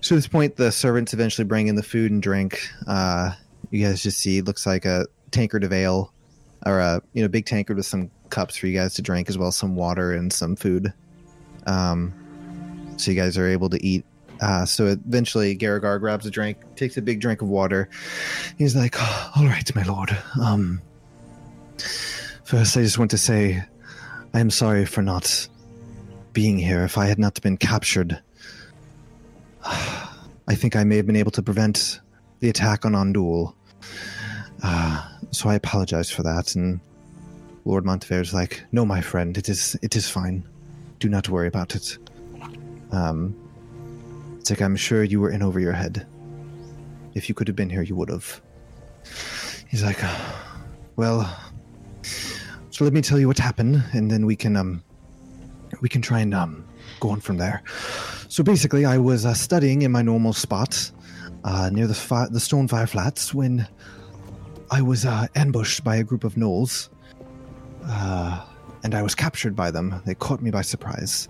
so 0.00 0.14
at 0.14 0.18
this 0.18 0.26
point, 0.26 0.56
the 0.56 0.72
servants 0.72 1.12
eventually 1.12 1.44
bring 1.44 1.68
in 1.68 1.76
the 1.76 1.82
food 1.82 2.10
and 2.10 2.22
drink. 2.22 2.68
Uh, 2.86 3.32
you 3.70 3.84
guys 3.84 4.02
just 4.02 4.18
see 4.18 4.38
it 4.38 4.44
looks 4.44 4.66
like 4.66 4.84
a 4.84 5.06
tankard 5.30 5.64
of 5.64 5.72
ale, 5.72 6.12
or 6.66 6.80
a 6.80 7.02
you 7.12 7.22
know 7.22 7.28
big 7.28 7.46
tankard 7.46 7.76
with 7.76 7.86
some 7.86 8.10
cups 8.30 8.56
for 8.56 8.66
you 8.66 8.78
guys 8.78 8.94
to 8.94 9.02
drink, 9.02 9.28
as 9.28 9.38
well 9.38 9.48
as 9.48 9.56
some 9.56 9.76
water 9.76 10.12
and 10.12 10.32
some 10.32 10.56
food. 10.56 10.92
Um, 11.66 12.12
so 12.96 13.10
you 13.10 13.20
guys 13.20 13.38
are 13.38 13.46
able 13.46 13.68
to 13.70 13.84
eat. 13.84 14.04
Uh, 14.40 14.64
so 14.64 14.86
eventually, 14.86 15.56
Garagar 15.56 15.98
grabs 15.98 16.26
a 16.26 16.30
drink, 16.30 16.58
takes 16.76 16.96
a 16.96 17.02
big 17.02 17.20
drink 17.20 17.42
of 17.42 17.48
water. 17.48 17.88
He's 18.56 18.76
like, 18.76 18.94
"Oh, 18.98 19.32
"All 19.36 19.44
right, 19.46 19.74
my 19.74 19.82
lord. 19.82 20.16
Um, 20.40 20.80
first, 22.44 22.76
I 22.76 22.82
just 22.82 22.98
want 22.98 23.10
to 23.10 23.18
say, 23.18 23.64
I 24.34 24.40
am 24.40 24.50
sorry 24.50 24.84
for 24.84 25.02
not 25.02 25.48
being 26.32 26.58
here. 26.58 26.84
If 26.84 26.98
I 26.98 27.06
had 27.06 27.18
not 27.18 27.40
been 27.42 27.56
captured, 27.56 28.20
I 29.64 30.54
think 30.54 30.76
I 30.76 30.84
may 30.84 30.96
have 30.96 31.06
been 31.06 31.16
able 31.16 31.32
to 31.32 31.42
prevent 31.42 32.00
the 32.40 32.48
attack 32.48 32.84
on 32.84 32.92
Ondul. 32.92 33.54
Uh, 34.62 35.08
so 35.30 35.48
I 35.48 35.54
apologize 35.54 36.10
for 36.10 36.22
that. 36.22 36.54
And 36.54 36.80
Lord 37.64 37.84
Montever's 37.84 38.32
like, 38.32 38.64
"No, 38.72 38.84
my 38.84 39.00
friend, 39.00 39.36
it 39.36 39.48
is 39.48 39.76
it 39.82 39.96
is 39.96 40.08
fine. 40.08 40.46
Do 41.00 41.08
not 41.08 41.28
worry 41.28 41.48
about 41.48 41.74
it." 41.74 41.98
Um, 42.92 43.36
it's 44.48 44.58
like 44.58 44.64
I'm 44.64 44.76
sure 44.76 45.04
you 45.04 45.20
were 45.20 45.30
in 45.30 45.42
over 45.42 45.60
your 45.60 45.74
head. 45.74 46.06
If 47.12 47.28
you 47.28 47.34
could 47.34 47.48
have 47.48 47.56
been 47.56 47.68
here, 47.68 47.82
you 47.82 47.94
would 47.96 48.08
have. 48.08 48.40
He's 49.68 49.84
like, 49.84 50.02
well, 50.96 51.30
so 52.70 52.82
let 52.82 52.94
me 52.94 53.02
tell 53.02 53.18
you 53.18 53.28
what 53.28 53.38
happened, 53.38 53.84
and 53.92 54.10
then 54.10 54.24
we 54.24 54.36
can 54.36 54.56
um, 54.56 54.82
we 55.82 55.88
can 55.90 56.00
try 56.00 56.20
and 56.20 56.32
um, 56.32 56.66
go 56.98 57.10
on 57.10 57.20
from 57.20 57.36
there. 57.36 57.62
So 58.30 58.42
basically, 58.42 58.86
I 58.86 58.96
was 58.96 59.26
uh, 59.26 59.34
studying 59.34 59.82
in 59.82 59.92
my 59.92 60.00
normal 60.00 60.32
spot 60.32 60.92
uh, 61.44 61.68
near 61.70 61.86
the 61.86 61.92
fi- 61.92 62.28
the 62.30 62.40
stone 62.40 62.68
fire 62.68 62.86
flats 62.86 63.34
when 63.34 63.68
I 64.70 64.80
was 64.80 65.04
uh, 65.04 65.26
ambushed 65.34 65.84
by 65.84 65.96
a 65.96 66.02
group 66.02 66.24
of 66.24 66.36
gnolls, 66.36 66.88
uh, 67.84 68.46
and 68.82 68.94
I 68.94 69.02
was 69.02 69.14
captured 69.14 69.54
by 69.54 69.70
them. 69.70 70.00
They 70.06 70.14
caught 70.14 70.40
me 70.40 70.50
by 70.50 70.62
surprise. 70.62 71.28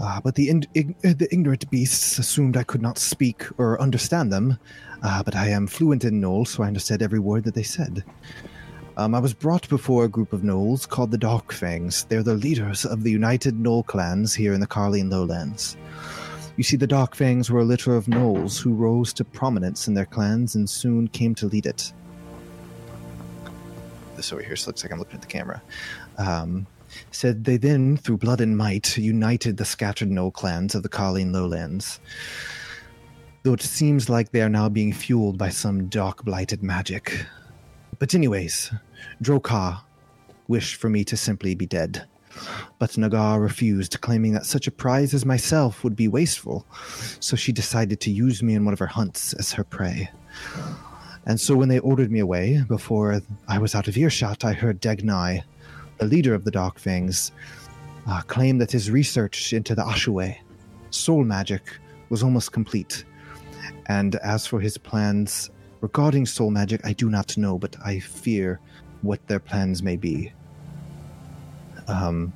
Uh, 0.00 0.20
but 0.20 0.34
the, 0.34 0.48
in- 0.48 0.66
ig- 0.74 0.96
uh, 1.04 1.14
the 1.16 1.28
ignorant 1.32 1.68
beasts 1.70 2.18
assumed 2.18 2.56
I 2.56 2.62
could 2.62 2.82
not 2.82 2.98
speak 2.98 3.46
or 3.58 3.80
understand 3.80 4.32
them, 4.32 4.58
uh, 5.02 5.22
but 5.22 5.34
I 5.34 5.48
am 5.48 5.66
fluent 5.66 6.04
in 6.04 6.20
Gnoll, 6.20 6.46
so 6.46 6.62
I 6.62 6.68
understood 6.68 7.02
every 7.02 7.18
word 7.18 7.44
that 7.44 7.54
they 7.54 7.62
said. 7.64 8.04
Um, 8.96 9.14
I 9.14 9.20
was 9.20 9.32
brought 9.32 9.68
before 9.68 10.04
a 10.04 10.08
group 10.08 10.32
of 10.32 10.42
Gnolls 10.42 10.88
called 10.88 11.12
the 11.12 11.18
Darkfangs. 11.18 12.08
They're 12.08 12.22
the 12.22 12.34
leaders 12.34 12.84
of 12.84 13.04
the 13.04 13.10
United 13.10 13.54
Gnoll 13.54 13.86
clans 13.86 14.34
here 14.34 14.52
in 14.52 14.60
the 14.60 14.66
Carlian 14.66 15.10
Lowlands. 15.10 15.76
You 16.56 16.64
see, 16.64 16.76
the 16.76 16.88
Darkfangs 16.88 17.48
were 17.48 17.60
a 17.60 17.64
litter 17.64 17.94
of 17.94 18.06
Gnolls 18.06 18.60
who 18.60 18.74
rose 18.74 19.12
to 19.14 19.24
prominence 19.24 19.86
in 19.86 19.94
their 19.94 20.06
clans 20.06 20.56
and 20.56 20.68
soon 20.68 21.06
came 21.06 21.34
to 21.36 21.46
lead 21.46 21.66
it. 21.66 21.92
This 24.16 24.32
over 24.32 24.42
here 24.42 24.56
so 24.56 24.70
looks 24.70 24.82
like 24.82 24.90
I'm 24.92 24.98
looking 24.98 25.14
at 25.14 25.20
the 25.20 25.28
camera. 25.28 25.62
Um, 26.16 26.66
said 27.10 27.44
they 27.44 27.56
then, 27.56 27.96
through 27.96 28.18
blood 28.18 28.40
and 28.40 28.56
might, 28.56 28.96
united 28.96 29.56
the 29.56 29.64
scattered 29.64 30.10
Gnoll 30.10 30.32
clans 30.32 30.74
of 30.74 30.82
the 30.82 30.88
Carlian 30.88 31.32
Lowlands. 31.32 32.00
Though 33.42 33.54
it 33.54 33.62
seems 33.62 34.08
like 34.08 34.30
they 34.30 34.42
are 34.42 34.48
now 34.48 34.68
being 34.68 34.92
fueled 34.92 35.38
by 35.38 35.48
some 35.48 35.88
dark 35.88 36.24
blighted 36.24 36.62
magic. 36.62 37.24
But 37.98 38.14
anyways, 38.14 38.72
Drokar 39.22 39.80
wished 40.48 40.76
for 40.76 40.88
me 40.88 41.04
to 41.04 41.16
simply 41.16 41.54
be 41.54 41.66
dead. 41.66 42.06
But 42.78 42.96
Nagar 42.96 43.40
refused, 43.40 44.00
claiming 44.00 44.32
that 44.32 44.46
such 44.46 44.66
a 44.66 44.72
prize 44.72 45.14
as 45.14 45.24
myself 45.24 45.82
would 45.82 45.96
be 45.96 46.08
wasteful, 46.08 46.66
so 47.20 47.36
she 47.36 47.52
decided 47.52 48.00
to 48.00 48.10
use 48.10 48.42
me 48.42 48.54
in 48.54 48.64
one 48.64 48.72
of 48.72 48.78
her 48.78 48.86
hunts 48.86 49.32
as 49.32 49.52
her 49.52 49.64
prey. 49.64 50.10
And 51.26 51.40
so 51.40 51.54
when 51.54 51.68
they 51.68 51.78
ordered 51.80 52.10
me 52.10 52.20
away, 52.20 52.62
before 52.66 53.20
I 53.48 53.58
was 53.58 53.74
out 53.74 53.88
of 53.88 53.96
earshot, 53.96 54.44
I 54.44 54.52
heard 54.52 54.80
Degnai, 54.80 55.42
the 55.98 56.06
leader 56.06 56.34
of 56.34 56.44
the 56.44 56.50
Darkfangs, 56.50 57.32
uh, 58.08 58.22
claim 58.22 58.58
that 58.58 58.70
his 58.70 58.90
research 58.90 59.52
into 59.52 59.74
the 59.74 59.82
Ashue, 59.82 60.36
soul 60.90 61.24
magic, 61.24 61.62
was 62.08 62.22
almost 62.22 62.52
complete. 62.52 63.04
And 63.86 64.16
as 64.16 64.46
for 64.46 64.60
his 64.60 64.78
plans 64.78 65.50
regarding 65.80 66.26
soul 66.26 66.50
magic, 66.50 66.80
I 66.84 66.92
do 66.92 67.10
not 67.10 67.36
know, 67.36 67.58
but 67.58 67.76
I 67.84 68.00
fear 68.00 68.60
what 69.02 69.26
their 69.26 69.40
plans 69.40 69.82
may 69.82 69.96
be. 69.96 70.32
Um, 71.86 72.32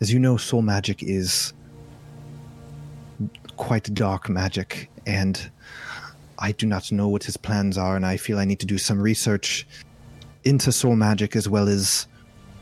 as 0.00 0.12
you 0.12 0.18
know, 0.18 0.36
soul 0.36 0.62
magic 0.62 1.02
is 1.02 1.52
quite 3.56 3.92
dark 3.94 4.28
magic, 4.28 4.90
and 5.06 5.50
I 6.38 6.52
do 6.52 6.66
not 6.66 6.92
know 6.92 7.08
what 7.08 7.24
his 7.24 7.36
plans 7.36 7.76
are, 7.76 7.96
and 7.96 8.06
I 8.06 8.16
feel 8.16 8.38
I 8.38 8.44
need 8.44 8.60
to 8.60 8.66
do 8.66 8.78
some 8.78 9.00
research 9.00 9.66
into 10.44 10.70
soul 10.70 10.94
magic 10.94 11.34
as 11.34 11.48
well 11.48 11.68
as 11.68 12.06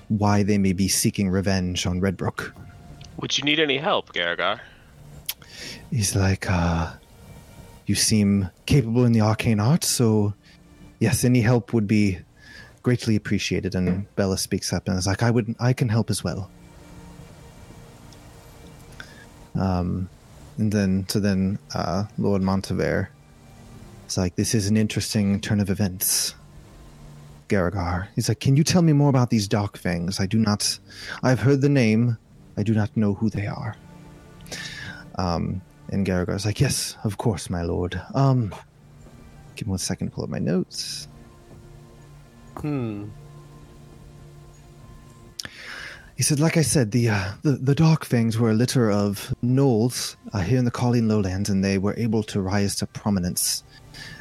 why 0.09 0.43
they 0.43 0.59
may 0.59 0.73
be 0.73 0.89
seeking 0.89 1.29
revenge 1.29 1.87
on 1.87 2.01
Redbrook. 2.01 2.53
Would 3.19 3.37
you 3.39 3.45
need 3.45 3.59
any 3.59 3.79
help, 3.79 4.13
Garrigar? 4.13 4.61
He's 5.91 6.15
like, 6.15 6.51
uh, 6.51 6.93
you 7.87 7.95
seem 7.95 8.51
capable 8.67 9.05
in 9.05 9.13
the 9.13 9.21
arcane 9.21 9.61
arts, 9.61 9.89
so 9.89 10.35
yes, 11.01 11.25
any 11.25 11.41
help 11.41 11.73
would 11.73 11.87
be 11.87 12.19
greatly 12.83 13.17
appreciated. 13.17 13.75
And 13.75 14.07
Bella 14.17 14.39
speaks 14.39 14.73
up 14.73 14.89
and 14.89 14.99
is 14.99 15.07
like, 15.07 15.23
I 15.23 15.31
would, 15.31 15.55
I 15.59 15.73
can 15.73 15.89
help 15.89 16.11
as 16.11 16.23
well. 16.23 16.51
Um, 19.55 20.09
and 20.59 20.73
then, 20.73 21.09
so 21.09 21.19
then, 21.19 21.59
uh, 21.75 22.05
Lord 22.19 22.43
Montever 22.43 23.11
is 24.07 24.19
like, 24.19 24.37
this 24.37 24.55
is 24.55 24.69
an 24.69 24.77
interesting 24.77 25.41
turn 25.41 25.61
of 25.61 25.71
events. 25.71 26.35
Garrigar. 27.49 28.09
He's 28.15 28.29
like, 28.29 28.41
Can 28.41 28.57
you 28.57 28.65
tell 28.65 28.83
me 28.83 28.93
more 28.93 29.09
about 29.09 29.31
these 29.31 29.49
dark 29.49 29.77
fangs? 29.77 30.21
I 30.21 30.27
do 30.27 30.39
not. 30.39 30.79
I've 31.23 31.41
heard 31.41 31.61
the 31.61 31.69
name. 31.69 32.19
I 32.57 32.63
do 32.63 32.75
not 32.75 32.97
know 32.97 33.15
who 33.15 33.31
they 33.31 33.47
are. 33.47 33.77
Um, 35.17 35.61
and 35.89 36.07
Garagar's 36.07 36.45
like, 36.45 36.61
Yes, 36.61 36.97
of 37.05 37.19
course, 37.19 37.51
my 37.51 37.63
lord. 37.63 38.01
Um, 38.15 38.55
give 39.55 39.67
me 39.69 39.71
one 39.71 39.79
second 39.79 40.09
to 40.09 40.15
pull 40.15 40.25
up 40.25 40.31
my 40.31 40.39
notes. 40.39 41.09
Hmm. 42.61 43.07
He 46.17 46.23
said, 46.23 46.41
like 46.41 46.57
I 46.57 46.63
said, 46.63 46.93
the 46.93 47.11
uh, 47.11 47.33
the, 47.43 47.53
the 47.53 47.75
Dark 47.75 48.05
Fangs 48.07 48.39
were 48.39 48.51
a 48.51 48.55
litter 48.55 48.91
of 48.91 49.35
gnolls 49.45 50.17
uh, 50.33 50.41
here 50.41 50.59
in 50.59 50.65
the 50.65 50.71
Colleen 50.71 51.09
Lowlands, 51.09 51.51
and 51.51 51.63
they 51.63 51.77
were 51.77 51.95
able 51.99 52.23
to 52.25 52.41
rise 52.41 52.75
to 52.77 52.87
prominence, 52.87 53.63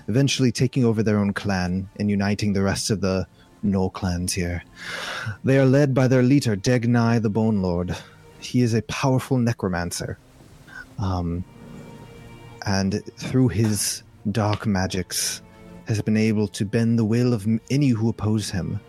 eventually 0.07 0.51
taking 0.51 0.85
over 0.85 1.03
their 1.03 1.17
own 1.17 1.33
clan 1.33 1.89
and 1.97 2.09
uniting 2.09 2.53
the 2.53 2.63
rest 2.63 2.89
of 2.89 3.01
the 3.01 3.27
Gnoll 3.63 3.91
clans 3.91 4.33
here. 4.33 4.63
They 5.43 5.57
are 5.57 5.65
led 5.65 5.93
by 5.93 6.07
their 6.07 6.21
leader, 6.21 6.55
Degnai 6.55 7.21
the 7.21 7.29
Bone 7.29 7.61
Lord. 7.61 7.95
He 8.39 8.61
is 8.61 8.73
a 8.73 8.81
powerful 8.83 9.37
necromancer. 9.37 10.17
Um, 10.99 11.43
and 12.65 13.03
through 13.17 13.49
his 13.49 14.03
dark 14.31 14.65
magics, 14.65 15.41
has 15.87 16.01
been 16.01 16.17
able 16.17 16.47
to 16.47 16.65
bend 16.65 16.97
the 16.97 17.05
will 17.05 17.33
of 17.33 17.47
any 17.69 17.89
who 17.89 18.09
oppose 18.09 18.49
him. 18.49 18.79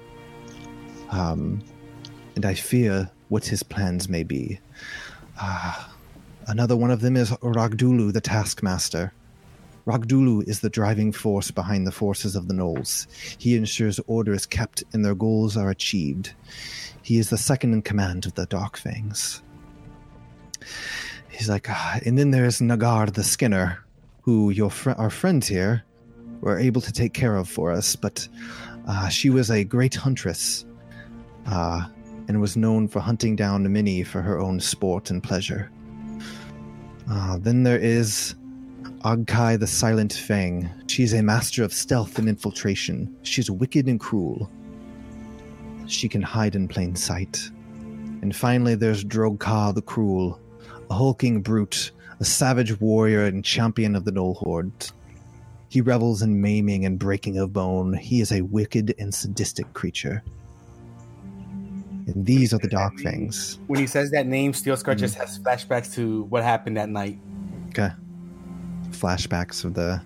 Um, 1.11 1.63
and 2.35 2.45
I 2.45 2.55
fear 2.55 3.11
what 3.29 3.45
his 3.45 3.63
plans 3.63 4.09
may 4.09 4.23
be. 4.23 4.61
Ah, 5.39 5.95
another 6.47 6.77
one 6.77 6.91
of 6.91 7.01
them 7.01 7.17
is 7.17 7.31
Ragdulu, 7.31 8.13
the 8.13 8.21
Taskmaster. 8.21 9.13
Ragdulu 9.87 10.49
is 10.49 10.61
the 10.61 10.71
driving 10.71 11.13
force 11.13 11.53
behind 11.53 11.87
the 11.87 11.93
forces 11.93 12.35
of 12.35 12.49
the 12.49 12.55
Gnolls. 12.55 13.07
He 13.39 13.57
ensures 13.57 14.01
order 14.09 14.33
is 14.33 14.45
kept 14.45 14.83
and 14.93 15.05
their 15.05 15.15
goals 15.15 15.57
are 15.57 15.71
achieved. 15.71 16.35
He 17.03 17.19
is 17.19 17.31
the 17.31 17.39
second 17.39 17.73
in 17.73 17.83
command 17.83 18.27
of 18.27 18.35
the 18.35 18.47
Dark 18.47 18.77
Fangs. 18.77 19.43
He's 21.31 21.49
like, 21.49 21.71
ah, 21.71 22.01
and 22.05 22.19
then 22.19 22.33
there's 22.33 22.61
Nagar 22.61 23.07
the 23.07 23.23
Skinner, 23.23 23.85
who 24.23 24.51
your 24.51 24.71
fr- 24.71 24.91
our 24.93 25.11
friends 25.11 25.47
here 25.47 25.85
were 26.41 26.59
able 26.59 26.81
to 26.81 26.93
take 26.93 27.15
care 27.15 27.37
of 27.37 27.49
for 27.49 27.71
us, 27.71 27.95
but 27.95 28.27
uh, 28.89 29.09
she 29.09 29.31
was 29.31 29.51
a 29.51 29.63
great 29.63 29.95
huntress 29.95 30.65
uh, 31.47 31.87
and 32.27 32.41
was 32.41 32.57
known 32.57 32.89
for 32.89 32.99
hunting 32.99 33.37
down 33.37 33.71
many 33.73 34.03
for 34.03 34.21
her 34.21 34.39
own 34.41 34.59
sport 34.59 35.11
and 35.11 35.23
pleasure. 35.23 35.71
Uh, 37.09 37.39
then 37.39 37.63
there 37.63 37.79
is 37.79 38.35
Agkai 39.07 39.57
the 39.61 39.69
Silent 39.69 40.13
Fang. 40.13 40.69
She's 40.89 41.13
a 41.13 41.23
master 41.23 41.63
of 41.63 41.73
stealth 41.73 42.19
and 42.19 42.29
infiltration. 42.29 43.17
She's 43.23 43.49
wicked 43.49 43.87
and 43.87 44.01
cruel. 44.01 44.51
She 45.87 46.09
can 46.09 46.23
hide 46.23 46.57
in 46.57 46.67
plain 46.67 46.97
sight. 46.97 47.49
And 48.21 48.35
finally, 48.35 48.75
there's 48.75 49.05
Drogka 49.05 49.77
the 49.77 49.83
Cruel, 49.83 50.41
a 50.91 50.95
hulking 50.95 51.41
brute, 51.41 51.93
a 52.19 52.25
savage 52.25 52.81
warrior 52.81 53.27
and 53.27 53.45
champion 53.45 53.95
of 53.95 54.05
the 54.05 54.11
Gnoll 54.11 54.35
Horde. 54.39 54.91
He 55.69 55.81
revels 55.81 56.21
in 56.23 56.41
maiming 56.41 56.85
and 56.85 56.99
breaking 56.99 57.39
of 57.39 57.53
bone. 57.53 57.95
He 57.95 58.21
is 58.21 58.33
a 58.33 58.41
wicked 58.41 58.93
and 58.99 59.15
sadistic 59.15 59.73
creature. 59.73 60.25
And 62.09 62.27
these 62.27 62.53
are 62.53 62.59
the 62.59 62.67
Dark 62.67 62.99
Fangs. 62.99 63.61
When 63.69 63.79
he 63.79 63.87
says 63.87 64.11
that 64.11 64.27
name, 64.27 64.53
Steel 64.53 64.77
Scar 64.77 64.95
mm-hmm. 64.95 65.01
just 65.01 65.15
has 65.15 65.39
flashbacks 65.39 65.95
to 65.95 66.25
what 66.25 66.43
happened 66.43 66.77
that 66.77 66.89
night. 66.89 67.21
Okay. 67.69 67.91
Flashbacks 68.93 69.65
of 69.65 69.75
the 69.75 70.01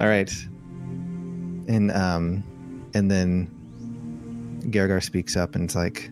All 0.00 0.06
right. 0.08 0.32
And 1.68 1.90
um 1.92 2.42
and 2.94 3.10
then 3.10 3.48
Gargar 4.70 5.02
speaks 5.02 5.36
up 5.36 5.54
and 5.54 5.64
it's 5.64 5.74
like 5.74 6.10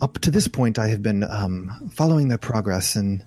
up 0.00 0.18
to 0.20 0.30
this 0.30 0.48
point 0.48 0.78
I 0.78 0.88
have 0.88 1.02
been 1.02 1.24
um 1.24 1.70
following 1.92 2.28
their 2.28 2.38
progress 2.38 2.94
and 2.96 3.24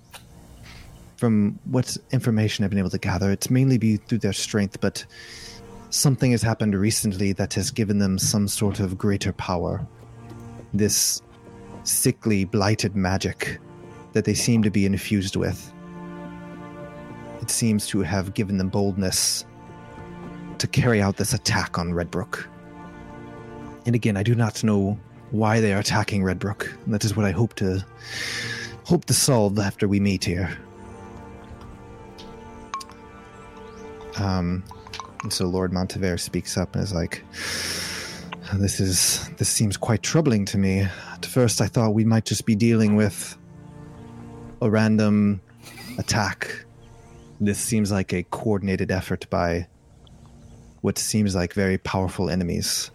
from 1.16 1.58
what 1.64 1.96
information 2.10 2.64
I've 2.64 2.70
been 2.70 2.80
able 2.80 2.90
to 2.90 2.98
gather, 2.98 3.30
it's 3.30 3.48
mainly 3.48 3.78
be 3.78 3.96
through 3.96 4.18
their 4.18 4.32
strength, 4.32 4.80
but 4.80 5.04
something 5.90 6.32
has 6.32 6.42
happened 6.42 6.74
recently 6.74 7.32
that 7.34 7.54
has 7.54 7.70
given 7.70 7.98
them 7.98 8.18
some 8.18 8.48
sort 8.48 8.80
of 8.80 8.98
greater 8.98 9.32
power. 9.32 9.86
This 10.74 11.22
sickly, 11.84 12.44
blighted 12.44 12.94
magic 12.96 13.58
that 14.12 14.24
they 14.24 14.34
seem 14.34 14.62
to 14.62 14.70
be 14.70 14.86
infused 14.86 15.36
with. 15.36 15.72
It 17.40 17.50
seems 17.50 17.86
to 17.88 18.02
have 18.02 18.34
given 18.34 18.58
them 18.58 18.68
boldness 18.68 19.44
to 20.58 20.66
carry 20.66 21.02
out 21.02 21.16
this 21.16 21.32
attack 21.32 21.78
on 21.78 21.90
Redbrook. 21.90 22.46
And 23.84 23.94
again, 23.94 24.16
I 24.16 24.22
do 24.22 24.34
not 24.34 24.62
know 24.62 24.98
why 25.32 25.60
they 25.60 25.72
are 25.72 25.80
attacking 25.80 26.22
Redbrook. 26.22 26.72
That 26.86 27.04
is 27.04 27.16
what 27.16 27.26
I 27.26 27.32
hope 27.32 27.54
to 27.54 27.84
hope 28.84 29.06
to 29.06 29.14
solve 29.14 29.58
after 29.58 29.88
we 29.88 29.98
meet 29.98 30.24
here. 30.24 30.56
Um, 34.18 34.62
and 35.22 35.32
so 35.32 35.46
Lord 35.46 35.72
Montevere 35.72 36.18
speaks 36.18 36.56
up 36.56 36.74
and 36.74 36.84
is 36.84 36.92
like, 36.92 37.24
"This 38.54 38.80
is 38.80 39.28
this 39.38 39.48
seems 39.48 39.76
quite 39.76 40.02
troubling 40.02 40.44
to 40.46 40.58
me. 40.58 40.80
At 41.12 41.26
first, 41.26 41.60
I 41.60 41.66
thought 41.66 41.94
we 41.94 42.04
might 42.04 42.24
just 42.24 42.44
be 42.46 42.54
dealing 42.54 42.96
with 42.96 43.36
a 44.60 44.70
random 44.70 45.40
attack. 45.98 46.64
This 47.40 47.58
seems 47.58 47.90
like 47.90 48.12
a 48.12 48.22
coordinated 48.24 48.90
effort 48.90 49.26
by 49.30 49.66
what 50.82 50.98
seems 50.98 51.34
like 51.34 51.54
very 51.54 51.78
powerful 51.78 52.28
enemies." 52.30 52.90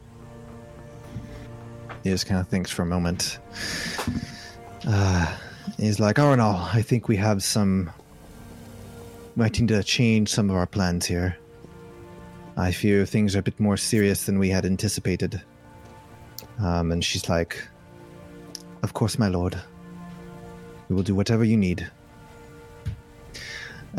He 2.03 2.11
just 2.11 2.27
kind 2.27 2.39
of 2.39 2.47
thinks 2.47 2.71
for 2.71 2.83
a 2.83 2.85
moment. 2.85 3.39
Uh, 4.85 5.35
he's 5.77 5.99
like, 5.99 6.19
"Oh 6.19 6.35
no, 6.35 6.67
I 6.71 6.81
think 6.81 7.07
we 7.07 7.17
have 7.17 7.43
some 7.43 7.89
We 9.35 9.43
might 9.43 9.59
need 9.59 9.67
to 9.69 9.83
change 9.83 10.29
some 10.29 10.49
of 10.49 10.55
our 10.55 10.65
plans 10.65 11.05
here. 11.05 11.37
I 12.57 12.71
fear 12.71 13.05
things 13.05 13.35
are 13.35 13.39
a 13.39 13.43
bit 13.43 13.59
more 13.59 13.77
serious 13.77 14.25
than 14.25 14.39
we 14.39 14.49
had 14.49 14.65
anticipated. 14.65 15.41
Um, 16.59 16.91
and 16.91 17.05
she's 17.05 17.29
like, 17.29 17.65
Of 18.81 18.93
course, 18.93 19.19
my 19.19 19.27
lord. 19.27 19.55
We 20.89 20.95
will 20.95 21.03
do 21.03 21.13
whatever 21.13 21.43
you 21.43 21.55
need. 21.55 21.89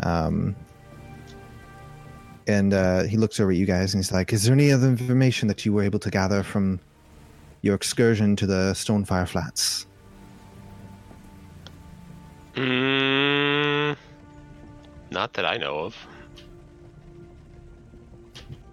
Um, 0.03 0.55
and 2.47 2.73
uh, 2.73 3.03
he 3.03 3.15
looks 3.15 3.39
over 3.39 3.51
at 3.51 3.57
you 3.57 3.65
guys 3.65 3.93
and 3.93 4.03
he's 4.03 4.11
like, 4.11 4.33
Is 4.33 4.43
there 4.43 4.53
any 4.53 4.71
other 4.73 4.87
information 4.87 5.47
that 5.47 5.65
you 5.65 5.71
were 5.71 5.83
able 5.83 5.99
to 5.99 6.09
gather 6.09 6.43
from 6.43 6.81
your 7.61 7.75
excursion 7.75 8.35
to 8.35 8.45
the 8.45 8.73
Stonefire 8.73 9.27
Flats? 9.27 9.85
Mm, 12.55 13.95
not 15.11 15.33
that 15.33 15.45
I 15.45 15.55
know 15.55 15.79
of. 15.79 15.95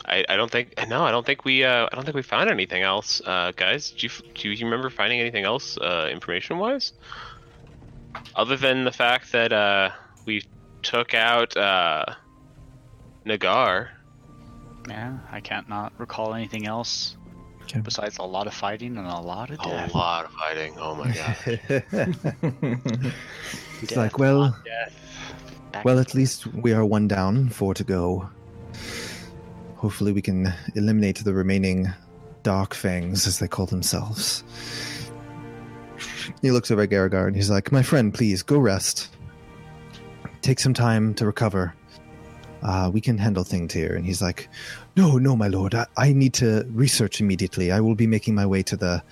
I, 0.06 0.24
I 0.28 0.36
don't 0.36 0.50
think 0.50 0.74
no 0.88 1.04
I 1.04 1.10
don't 1.10 1.26
think 1.26 1.44
we 1.44 1.64
uh, 1.64 1.88
I 1.90 1.94
don't 1.94 2.04
think 2.04 2.14
we 2.14 2.22
found 2.22 2.48
anything 2.48 2.82
else 2.82 3.20
uh, 3.26 3.52
guys 3.56 3.90
do 3.90 4.06
you, 4.06 4.12
do 4.34 4.50
you 4.50 4.64
remember 4.64 4.88
finding 4.90 5.20
anything 5.20 5.44
else 5.44 5.76
uh, 5.78 6.08
information 6.12 6.58
wise 6.58 6.92
other 8.34 8.56
than 8.56 8.84
the 8.84 8.92
fact 8.92 9.32
that 9.32 9.52
uh, 9.52 9.90
we 10.24 10.44
took 10.82 11.12
out 11.14 11.56
uh, 11.56 12.04
Nagar 13.24 13.90
Yeah, 14.88 15.18
I 15.32 15.40
can't 15.40 15.68
not 15.68 15.92
recall 15.98 16.34
anything 16.34 16.66
else 16.66 17.16
Okay. 17.62 17.80
besides 17.80 18.18
a 18.18 18.22
lot 18.22 18.46
of 18.46 18.54
fighting 18.54 18.96
and 18.96 19.08
a 19.08 19.18
lot 19.20 19.50
of 19.50 19.58
a 19.58 19.90
lot 19.92 20.24
of 20.24 20.30
fighting 20.30 20.72
oh 20.78 20.94
my 20.94 21.12
god 21.12 21.36
It's 23.82 23.88
Death, 23.92 23.96
like, 23.98 24.18
well, 24.18 24.56
death. 24.64 25.84
Well, 25.84 25.98
at 25.98 26.14
least 26.14 26.46
we 26.46 26.72
are 26.72 26.84
one 26.84 27.08
down, 27.08 27.50
four 27.50 27.74
to 27.74 27.84
go. 27.84 28.30
Hopefully, 29.86 30.10
we 30.10 30.20
can 30.20 30.52
eliminate 30.74 31.22
the 31.22 31.32
remaining 31.32 31.86
Dark 32.42 32.74
Fangs, 32.74 33.24
as 33.24 33.38
they 33.38 33.46
call 33.46 33.66
themselves. 33.66 34.42
He 36.42 36.50
looks 36.50 36.72
over 36.72 36.82
at 36.82 36.90
Garagard 36.90 37.28
and 37.28 37.36
he's 37.36 37.50
like, 37.50 37.70
My 37.70 37.84
friend, 37.84 38.12
please 38.12 38.42
go 38.42 38.58
rest. 38.58 39.10
Take 40.42 40.58
some 40.58 40.74
time 40.74 41.14
to 41.14 41.24
recover. 41.24 41.72
Uh, 42.64 42.90
we 42.92 43.00
can 43.00 43.16
handle 43.16 43.44
things 43.44 43.72
here. 43.72 43.94
And 43.94 44.04
he's 44.04 44.20
like, 44.20 44.48
No, 44.96 45.18
no, 45.18 45.36
my 45.36 45.46
lord. 45.46 45.72
I, 45.76 45.86
I 45.96 46.12
need 46.12 46.34
to 46.34 46.66
research 46.70 47.20
immediately. 47.20 47.70
I 47.70 47.78
will 47.78 47.94
be 47.94 48.08
making 48.08 48.34
my 48.34 48.44
way 48.44 48.64
to 48.64 48.76
the 48.76 49.04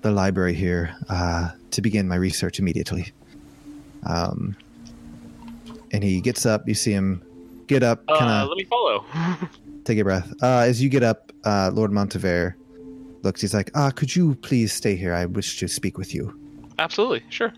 the 0.00 0.10
library 0.10 0.54
here 0.54 0.96
uh, 1.10 1.50
to 1.72 1.82
begin 1.82 2.08
my 2.08 2.16
research 2.16 2.58
immediately. 2.58 3.12
Um, 4.06 4.56
and 5.92 6.02
he 6.02 6.22
gets 6.22 6.46
up. 6.46 6.66
You 6.66 6.72
see 6.72 6.92
him 6.92 7.22
get 7.66 7.82
up, 7.82 8.06
kind 8.06 8.24
uh, 8.24 8.46
let 8.46 8.56
me 8.56 8.64
follow 8.64 9.04
take 9.84 9.98
a 9.98 10.04
breath. 10.04 10.32
Uh, 10.42 10.60
as 10.60 10.82
you 10.82 10.88
get 10.88 11.02
up, 11.02 11.32
uh, 11.44 11.70
Lord 11.72 11.90
Montevere 11.90 12.54
looks. 13.22 13.40
He's 13.40 13.54
like, 13.54 13.70
"Ah, 13.74 13.90
could 13.90 14.14
you 14.14 14.34
please 14.36 14.72
stay 14.72 14.96
here? 14.96 15.14
I 15.14 15.26
wish 15.26 15.58
to 15.60 15.68
speak 15.68 15.98
with 15.98 16.14
you." 16.14 16.38
absolutely 16.80 17.20
sure 17.28 17.52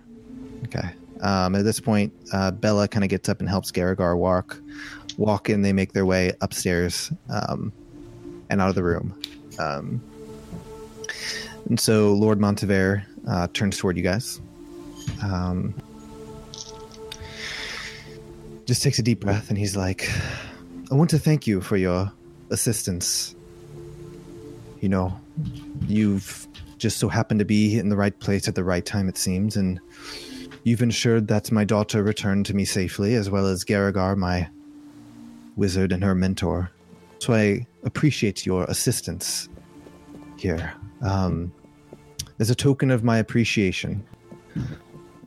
Okay. 0.65 0.91
Um, 1.21 1.55
at 1.55 1.65
this 1.65 1.81
point, 1.81 2.13
uh, 2.33 2.51
Bella 2.51 2.89
kind 2.89 3.05
of 3.05 3.11
gets 3.11 3.29
up 3.29 3.41
and 3.41 3.49
helps 3.49 3.71
Garrigar 3.71 4.17
walk. 4.17 4.61
Walk 5.17 5.51
in. 5.51 5.63
They 5.63 5.73
make 5.73 5.93
their 5.93 6.07
way 6.07 6.33
upstairs 6.41 7.13
um, 7.29 7.73
and 8.49 8.61
out 8.61 8.69
of 8.69 8.75
the 8.75 8.83
room. 8.83 9.21
Um, 9.59 10.03
and 11.69 11.79
so 11.79 12.15
Lord 12.15 12.39
Montevere 12.39 13.05
uh, 13.29 13.49
turns 13.53 13.77
toward 13.77 13.97
you 13.97 14.03
guys. 14.03 14.41
Um, 15.23 15.75
just 18.65 18.83
takes 18.83 18.99
a 18.99 19.03
deep 19.03 19.21
breath 19.21 19.51
and 19.51 19.59
he's 19.59 19.77
like, 19.77 20.09
I 20.91 20.95
want 20.95 21.11
to 21.11 21.21
thank 21.21 21.47
you 21.47 21.61
for 21.61 21.77
your 21.77 22.13
assistance. 22.51 23.37
You 24.81 24.89
know, 24.89 25.21
you've 25.87 26.49
just 26.79 26.99
so 26.99 27.09
happened 27.09 27.39
to 27.39 27.45
be 27.45 27.79
in 27.79 27.91
the 27.91 27.97
right 27.97 28.19
place 28.19 28.49
at 28.49 28.57
the 28.57 28.65
right 28.65 28.85
time, 28.85 29.09
it 29.09 29.17
seems, 29.17 29.57
and 29.57 29.79
you've 30.65 30.83
ensured 30.83 31.29
that 31.29 31.53
my 31.53 31.63
daughter 31.63 32.03
returned 32.03 32.47
to 32.47 32.55
me 32.55 32.65
safely, 32.65 33.15
as 33.15 33.31
well 33.31 33.47
as 33.47 33.63
Garrigar, 33.63 34.17
my 34.17 34.49
wizard 35.55 35.93
and 35.93 36.03
her 36.03 36.15
mentor. 36.17 36.73
So 37.21 37.35
I 37.35 37.67
appreciate 37.85 38.45
your 38.45 38.65
assistance 38.65 39.49
here. 40.39 40.75
Um, 41.03 41.53
as 42.41 42.51
a 42.51 42.55
token 42.55 42.91
of 42.91 43.05
my 43.05 43.19
appreciation, 43.19 44.05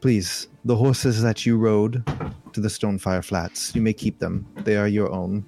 please, 0.02 0.50
the 0.66 0.76
horses 0.76 1.22
that 1.22 1.46
you 1.46 1.58
rode 1.58 2.04
to 2.52 2.60
the 2.60 2.68
Stonefire 2.68 3.24
Flats, 3.24 3.74
you 3.74 3.82
may 3.82 3.94
keep 3.94 4.20
them. 4.20 4.46
They 4.66 4.76
are 4.76 4.90
your 4.90 5.10
own. 5.10 5.46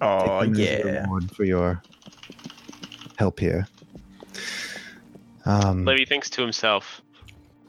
Oh 0.00 0.42
Take 0.42 0.52
them 0.52 0.52
as 0.52 0.58
a 0.58 0.92
yeah. 0.92 1.28
for 1.34 1.44
your 1.44 1.82
help 3.16 3.40
here. 3.40 3.66
Um, 5.44 5.84
Levy 5.84 6.04
thinks 6.04 6.30
to 6.30 6.42
himself 6.42 7.00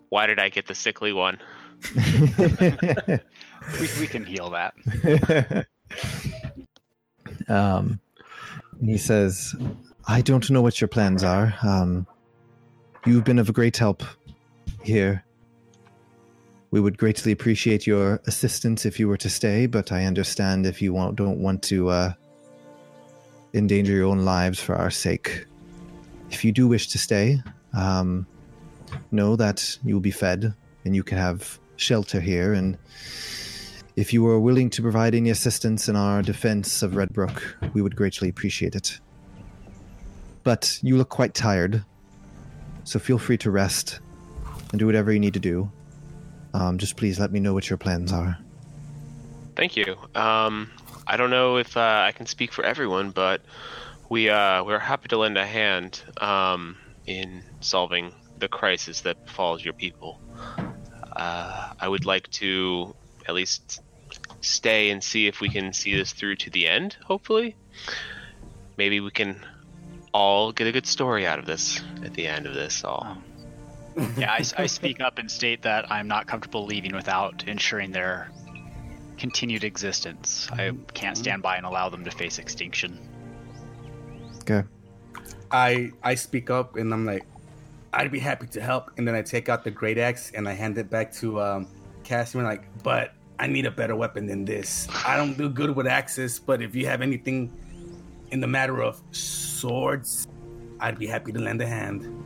why 0.09 0.27
did 0.27 0.39
I 0.39 0.49
get 0.49 0.65
the 0.67 0.75
sickly 0.75 1.11
one 1.11 1.39
We, 3.79 3.89
we 3.99 4.07
can 4.07 4.23
heal 4.23 4.51
that. 4.51 5.67
um, 7.49 7.99
and 8.79 8.89
he 8.89 8.97
says, 8.97 9.55
I 10.07 10.21
don't 10.21 10.49
know 10.49 10.61
what 10.61 10.79
your 10.79 10.87
plans 10.87 11.23
are. 11.23 11.55
Um, 11.63 12.07
you've 13.05 13.23
been 13.23 13.39
of 13.39 13.51
great 13.53 13.77
help 13.77 14.03
here 14.83 15.24
we 16.75 16.81
would 16.81 16.97
greatly 16.97 17.31
appreciate 17.31 17.87
your 17.87 18.19
assistance 18.27 18.85
if 18.85 18.99
you 18.99 19.07
were 19.07 19.15
to 19.15 19.29
stay, 19.29 19.65
but 19.65 19.93
I 19.93 20.03
understand 20.03 20.65
if 20.65 20.81
you 20.81 20.91
won't, 20.91 21.15
don't 21.15 21.39
want 21.39 21.63
to 21.63 21.87
uh, 21.87 22.13
endanger 23.53 23.93
your 23.93 24.07
own 24.07 24.25
lives 24.25 24.59
for 24.59 24.75
our 24.75 24.91
sake. 24.91 25.45
If 26.31 26.43
you 26.43 26.51
do 26.51 26.67
wish 26.67 26.89
to 26.89 26.97
stay, 26.97 27.41
um, 27.71 28.27
know 29.09 29.37
that 29.37 29.79
you 29.85 29.93
will 29.93 30.01
be 30.01 30.11
fed 30.11 30.53
and 30.83 30.93
you 30.93 31.01
can 31.01 31.17
have 31.17 31.57
shelter 31.77 32.19
here. 32.19 32.51
And 32.51 32.77
if 33.95 34.11
you 34.11 34.27
are 34.27 34.37
willing 34.41 34.69
to 34.71 34.81
provide 34.81 35.15
any 35.15 35.29
assistance 35.29 35.87
in 35.87 35.95
our 35.95 36.21
defense 36.21 36.83
of 36.83 36.91
Redbrook, 36.91 37.73
we 37.73 37.81
would 37.81 37.95
greatly 37.95 38.27
appreciate 38.27 38.75
it. 38.75 38.99
But 40.43 40.77
you 40.81 40.97
look 40.97 41.07
quite 41.07 41.33
tired, 41.33 41.85
so 42.83 42.99
feel 42.99 43.17
free 43.17 43.37
to 43.37 43.49
rest 43.49 44.01
and 44.71 44.79
do 44.79 44.85
whatever 44.85 45.13
you 45.13 45.21
need 45.21 45.35
to 45.35 45.39
do. 45.39 45.71
Um, 46.55 46.77
just 46.77 46.95
please 46.95 47.19
let 47.19 47.33
me 47.33 47.41
know 47.41 47.53
what 47.53 47.69
your 47.69 47.77
plans 47.77 48.13
are. 48.13 48.37
Thank 49.57 49.75
you. 49.75 49.97
Um, 50.15 50.71
I 51.05 51.17
don't 51.17 51.29
know 51.29 51.57
if 51.57 51.75
uh, 51.75 52.03
I 52.07 52.13
can 52.13 52.27
speak 52.27 52.53
for 52.53 52.63
everyone, 52.63 53.11
but 53.11 53.41
we 54.09 54.29
uh, 54.29 54.63
we're 54.63 54.79
happy 54.79 55.09
to 55.09 55.17
lend 55.17 55.37
a 55.37 55.45
hand 55.45 56.01
um, 56.17 56.77
in 57.05 57.43
solving 57.59 58.13
the 58.39 58.47
crisis 58.47 59.01
that 59.01 59.25
befalls 59.25 59.65
your 59.65 59.73
people. 59.73 60.21
Uh, 61.11 61.73
I 61.77 61.87
would 61.89 62.05
like 62.05 62.29
to 62.31 62.95
at 63.27 63.35
least 63.35 63.81
stay 64.39 64.91
and 64.91 65.03
see 65.03 65.27
if 65.27 65.41
we 65.41 65.49
can 65.49 65.73
see 65.73 65.95
this 65.97 66.13
through 66.13 66.37
to 66.37 66.49
the 66.49 66.67
end. 66.67 66.95
Hopefully, 67.03 67.57
maybe 68.77 69.01
we 69.01 69.11
can 69.11 69.45
all 70.13 70.53
get 70.53 70.67
a 70.67 70.71
good 70.71 70.87
story 70.87 71.27
out 71.27 71.39
of 71.39 71.45
this 71.45 71.81
at 72.03 72.13
the 72.13 72.27
end 72.27 72.45
of 72.45 72.53
this 72.53 72.85
all. 72.85 73.17
Yeah, 74.17 74.31
I, 74.31 74.43
I 74.57 74.65
speak 74.67 74.99
up 74.99 75.17
and 75.17 75.29
state 75.31 75.61
that 75.61 75.89
I'm 75.91 76.07
not 76.07 76.27
comfortable 76.27 76.65
leaving 76.65 76.93
without 76.93 77.47
ensuring 77.47 77.91
their 77.91 78.29
continued 79.17 79.63
existence. 79.63 80.49
I 80.51 80.71
can't 80.93 81.17
stand 81.17 81.41
by 81.41 81.55
and 81.55 81.65
allow 81.65 81.89
them 81.89 82.03
to 82.03 82.11
face 82.11 82.37
extinction. 82.37 82.99
Okay. 84.41 84.63
I 85.51 85.91
I 86.03 86.15
speak 86.15 86.49
up 86.49 86.75
and 86.75 86.93
I'm 86.93 87.05
like, 87.05 87.25
I'd 87.93 88.11
be 88.11 88.19
happy 88.19 88.47
to 88.47 88.61
help. 88.61 88.91
And 88.97 89.07
then 89.07 89.15
I 89.15 89.21
take 89.21 89.47
out 89.47 89.63
the 89.63 89.71
great 89.71 89.97
axe 89.97 90.31
and 90.35 90.47
I 90.47 90.53
hand 90.53 90.77
it 90.77 90.89
back 90.89 91.13
to 91.13 91.41
um, 91.41 91.67
Casimir. 92.03 92.45
Like, 92.45 92.65
but 92.83 93.13
I 93.39 93.47
need 93.47 93.65
a 93.65 93.71
better 93.71 93.95
weapon 93.95 94.27
than 94.27 94.43
this. 94.45 94.87
I 95.05 95.15
don't 95.15 95.37
do 95.37 95.49
good 95.49 95.75
with 95.75 95.87
axes, 95.87 96.39
but 96.39 96.61
if 96.61 96.75
you 96.75 96.85
have 96.87 97.01
anything 97.01 97.51
in 98.31 98.41
the 98.41 98.47
matter 98.47 98.81
of 98.81 99.01
swords, 99.11 100.27
I'd 100.79 100.99
be 100.99 101.07
happy 101.07 101.31
to 101.31 101.39
lend 101.39 101.61
a 101.61 101.67
hand. 101.67 102.25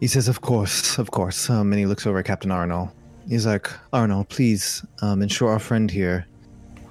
He 0.00 0.06
says, 0.06 0.28
"Of 0.28 0.40
course, 0.40 0.98
of 0.98 1.10
course." 1.10 1.48
Um, 1.48 1.72
and 1.72 1.78
he 1.78 1.86
looks 1.86 2.06
over 2.06 2.18
at 2.18 2.24
Captain 2.26 2.50
Arnold. 2.50 2.90
He's 3.28 3.46
like, 3.46 3.70
"Arnold, 3.92 4.28
please 4.28 4.84
um, 5.02 5.22
ensure 5.22 5.50
our 5.50 5.58
friend 5.58 5.90
here 5.90 6.26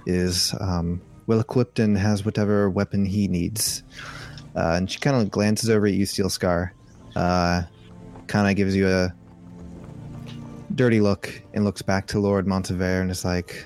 is 0.06 0.54
um, 0.60 1.02
well 1.28 1.40
equipped 1.40 1.80
and 1.80 1.98
has 1.98 2.26
whatever 2.26 2.70
weapon 2.70 3.06
he 3.06 3.28
needs." 3.28 3.84
Uh, 4.56 4.74
and 4.78 4.90
she 4.92 5.00
kind 5.00 5.16
of 5.16 5.30
glances 5.32 5.70
over 5.70 5.88
at 5.88 5.94
you, 5.94 6.06
Steel 6.06 6.30
Scar. 6.30 6.74
Uh, 7.16 7.64
kind 8.28 8.50
of 8.50 8.56
gives 8.56 8.76
you 8.76 8.88
a 8.88 9.14
dirty 10.76 11.00
look 11.02 11.42
and 11.54 11.64
looks 11.66 11.82
back 11.84 12.08
to 12.08 12.20
Lord 12.20 12.48
Montevere 12.48 13.02
and 13.02 13.12
is 13.12 13.24
like, 13.24 13.66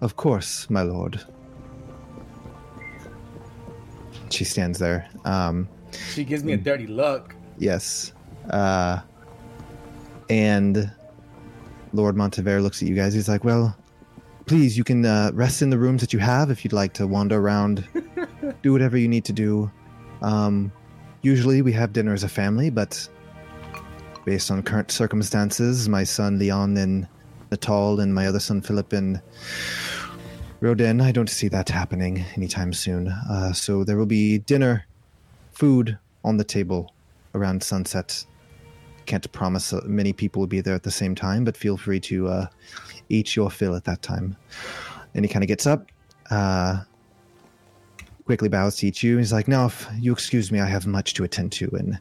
"Of 0.00 0.16
course, 0.16 0.68
my 0.70 0.82
lord." 0.82 1.20
She 4.30 4.44
stands 4.44 4.78
there. 4.78 5.08
Um, 5.24 5.68
She 6.14 6.22
gives 6.24 6.44
me 6.44 6.52
a 6.52 6.56
dirty 6.56 6.86
look. 6.86 7.34
Yes. 7.58 8.12
Uh, 8.50 9.00
and 10.30 10.90
Lord 11.92 12.16
Montevere 12.16 12.62
looks 12.62 12.82
at 12.82 12.88
you 12.88 12.94
guys. 12.94 13.14
He's 13.14 13.28
like, 13.28 13.44
Well, 13.44 13.76
please, 14.46 14.76
you 14.76 14.84
can 14.84 15.04
uh, 15.04 15.30
rest 15.34 15.62
in 15.62 15.70
the 15.70 15.78
rooms 15.78 16.00
that 16.00 16.12
you 16.12 16.18
have 16.18 16.50
if 16.50 16.64
you'd 16.64 16.72
like 16.72 16.94
to 16.94 17.06
wander 17.06 17.38
around, 17.38 17.86
do 18.62 18.72
whatever 18.72 18.96
you 18.96 19.08
need 19.08 19.24
to 19.26 19.32
do. 19.32 19.70
Um, 20.22 20.72
usually 21.22 21.62
we 21.62 21.72
have 21.72 21.92
dinner 21.92 22.12
as 22.12 22.24
a 22.24 22.28
family, 22.28 22.70
but 22.70 23.08
based 24.24 24.50
on 24.50 24.62
current 24.62 24.90
circumstances, 24.90 25.88
my 25.88 26.04
son 26.04 26.38
Leon 26.38 26.76
and 26.76 27.08
Natal 27.50 28.00
and 28.00 28.14
my 28.14 28.26
other 28.26 28.40
son 28.40 28.60
Philip 28.60 28.92
and 28.92 29.20
Rodin, 30.60 31.00
I 31.00 31.12
don't 31.12 31.30
see 31.30 31.48
that 31.48 31.68
happening 31.68 32.24
anytime 32.36 32.72
soon. 32.72 33.08
Uh, 33.08 33.52
so 33.52 33.84
there 33.84 33.96
will 33.96 34.06
be 34.06 34.38
dinner, 34.38 34.86
food 35.52 35.98
on 36.24 36.36
the 36.36 36.44
table 36.44 36.92
around 37.34 37.62
sunset. 37.62 38.24
Can't 39.08 39.32
promise 39.32 39.72
uh, 39.72 39.80
many 39.86 40.12
people 40.12 40.40
will 40.40 40.46
be 40.46 40.60
there 40.60 40.74
at 40.74 40.82
the 40.82 40.90
same 40.90 41.14
time, 41.14 41.42
but 41.42 41.56
feel 41.56 41.78
free 41.78 41.98
to 42.00 42.28
uh, 42.28 42.46
eat 43.08 43.34
your 43.34 43.50
fill 43.50 43.74
at 43.74 43.84
that 43.84 44.02
time. 44.02 44.36
And 45.14 45.24
he 45.24 45.32
kind 45.32 45.42
of 45.42 45.48
gets 45.48 45.66
up, 45.66 45.86
uh, 46.30 46.82
quickly 48.26 48.50
bows 48.50 48.76
to 48.76 48.86
each 48.86 49.02
you. 49.02 49.16
He's 49.16 49.32
like, 49.32 49.48
"No, 49.48 49.64
if 49.64 49.88
you 49.98 50.12
excuse 50.12 50.52
me, 50.52 50.60
I 50.60 50.66
have 50.66 50.86
much 50.86 51.14
to 51.14 51.24
attend 51.24 51.52
to." 51.52 51.70
And 51.74 51.98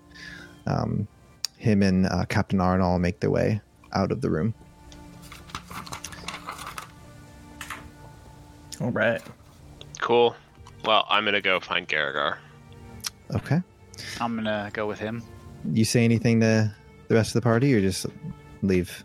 um, 0.65 1.07
him 1.55 1.81
and 1.81 2.07
uh, 2.07 2.25
Captain 2.25 2.59
Arnold 2.59 3.01
make 3.01 3.21
their 3.21 3.31
way 3.31 3.61
out 3.93 4.11
of 4.11 4.19
the 4.19 4.29
room. 4.29 4.53
All 8.81 8.91
right. 8.91 9.21
Cool. 10.01 10.35
Well, 10.83 11.05
I'm 11.09 11.23
gonna 11.23 11.39
go 11.39 11.61
find 11.61 11.87
Garagar. 11.87 12.39
Okay. 13.33 13.61
I'm 14.19 14.35
gonna 14.35 14.69
go 14.73 14.87
with 14.87 14.99
him. 14.99 15.23
You 15.71 15.85
say 15.85 16.03
anything 16.03 16.41
to 16.41 16.75
the 17.07 17.15
rest 17.15 17.29
of 17.29 17.41
the 17.41 17.41
party, 17.41 17.73
or 17.73 17.81
just 17.81 18.05
leave? 18.61 19.03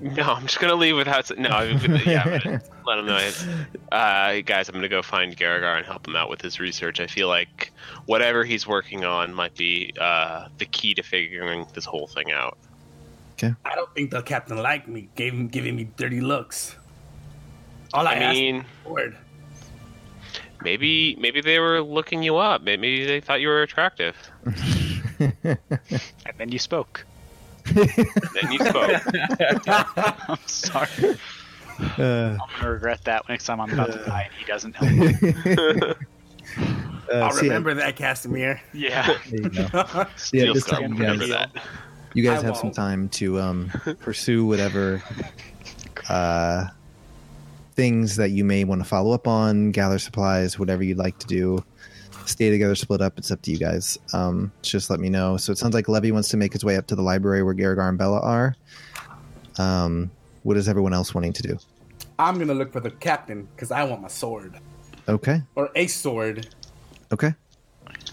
No, 0.00 0.22
I'm 0.34 0.42
just 0.42 0.60
gonna 0.60 0.74
leave 0.74 0.96
without. 0.96 1.30
No, 1.38 1.48
I'm 1.50 1.78
gonna, 1.82 2.00
yeah, 2.04 2.22
I'm 2.24 2.38
gonna 2.38 2.62
let 2.86 2.98
him 2.98 3.06
know. 3.06 3.30
Uh, 3.90 4.40
guys, 4.44 4.68
I'm 4.68 4.74
gonna 4.74 4.88
go 4.88 5.02
find 5.02 5.36
Garagar 5.36 5.76
and 5.76 5.86
help 5.86 6.06
him 6.06 6.14
out 6.16 6.30
with 6.30 6.40
his 6.40 6.60
research. 6.60 7.00
I 7.00 7.06
feel 7.06 7.28
like 7.28 7.72
whatever 8.06 8.44
he's 8.44 8.66
working 8.66 9.04
on 9.04 9.34
might 9.34 9.56
be 9.56 9.92
uh, 10.00 10.48
the 10.58 10.66
key 10.66 10.94
to 10.94 11.02
figuring 11.02 11.66
this 11.74 11.84
whole 11.84 12.06
thing 12.06 12.30
out. 12.32 12.58
Okay. 13.32 13.54
I 13.64 13.74
don't 13.74 13.92
think 13.94 14.10
the 14.10 14.22
captain 14.22 14.58
liked 14.58 14.88
me, 14.88 15.08
gave 15.14 15.32
him 15.32 15.48
giving 15.48 15.76
me 15.76 15.88
dirty 15.96 16.20
looks. 16.20 16.76
All 17.94 18.06
I, 18.06 18.14
I 18.14 18.32
mean, 18.32 18.64
for 18.84 19.00
it. 19.00 19.14
maybe 20.62 21.16
maybe 21.16 21.40
they 21.40 21.58
were 21.58 21.80
looking 21.80 22.22
you 22.22 22.36
up. 22.36 22.62
Maybe 22.62 23.06
they 23.06 23.20
thought 23.20 23.40
you 23.40 23.48
were 23.48 23.62
attractive. 23.62 24.16
And 25.20 26.36
then 26.38 26.50
you 26.50 26.60
spoke. 26.60 27.04
Then 27.74 28.52
you 28.52 28.58
spoke. 28.58 29.02
I'm 30.28 30.38
sorry. 30.46 31.16
Uh, 31.80 32.36
I'm 32.36 32.38
gonna 32.58 32.70
regret 32.72 33.04
that 33.04 33.28
next 33.28 33.44
time 33.46 33.60
I'm 33.60 33.70
about 33.72 33.92
to 33.92 34.04
die 34.04 34.22
and 34.30 34.34
he 34.34 34.44
doesn't 34.44 34.74
help 34.74 34.90
me. 34.90 35.14
uh, 37.12 37.14
I'll 37.14 37.30
so 37.30 37.36
yeah, 37.42 37.42
remember 37.42 37.74
that, 37.74 37.94
Casimir. 37.96 38.60
Yeah. 38.72 39.16
there 39.30 39.40
you 39.42 39.48
go. 39.50 40.06
Steel 40.16 40.54
this 40.54 40.64
Skull, 40.64 40.80
time, 40.80 40.92
remember 40.92 41.26
guys- 41.28 41.50
that. 41.52 41.62
You 42.14 42.22
guys 42.24 42.42
I 42.42 42.46
have 42.46 42.56
some 42.56 42.68
won't. 42.68 42.74
time 42.74 43.08
to 43.10 43.38
um, 43.38 43.70
pursue 44.00 44.44
whatever 44.46 45.02
uh, 46.08 46.66
things 47.76 48.16
that 48.16 48.30
you 48.30 48.44
may 48.44 48.64
want 48.64 48.80
to 48.80 48.88
follow 48.88 49.12
up 49.12 49.28
on, 49.28 49.70
gather 49.72 49.98
supplies, 49.98 50.58
whatever 50.58 50.82
you'd 50.82 50.98
like 50.98 51.18
to 51.18 51.26
do. 51.26 51.62
Stay 52.28 52.50
together, 52.50 52.74
split 52.74 53.00
up. 53.00 53.16
It's 53.18 53.30
up 53.30 53.40
to 53.42 53.50
you 53.50 53.56
guys. 53.58 53.98
Um, 54.12 54.52
just 54.62 54.90
let 54.90 55.00
me 55.00 55.08
know. 55.08 55.38
So 55.38 55.50
it 55.50 55.56
sounds 55.56 55.72
like 55.74 55.88
Levy 55.88 56.12
wants 56.12 56.28
to 56.28 56.36
make 56.36 56.52
his 56.52 56.62
way 56.64 56.76
up 56.76 56.86
to 56.88 56.94
the 56.94 57.00
library 57.02 57.42
where 57.42 57.54
Garagar 57.54 57.88
and 57.88 57.96
Bella 57.96 58.20
are. 58.20 58.54
Um, 59.58 60.10
what 60.42 60.56
is 60.56 60.68
everyone 60.68 60.92
else 60.92 61.14
wanting 61.14 61.32
to 61.32 61.42
do? 61.42 61.58
I'm 62.18 62.38
gonna 62.38 62.54
look 62.54 62.72
for 62.72 62.80
the 62.80 62.90
captain 62.90 63.48
because 63.54 63.70
I 63.70 63.84
want 63.84 64.02
my 64.02 64.08
sword 64.08 64.58
Okay. 65.08 65.42
or 65.54 65.70
a 65.74 65.86
sword. 65.86 66.48
Okay. 67.12 67.34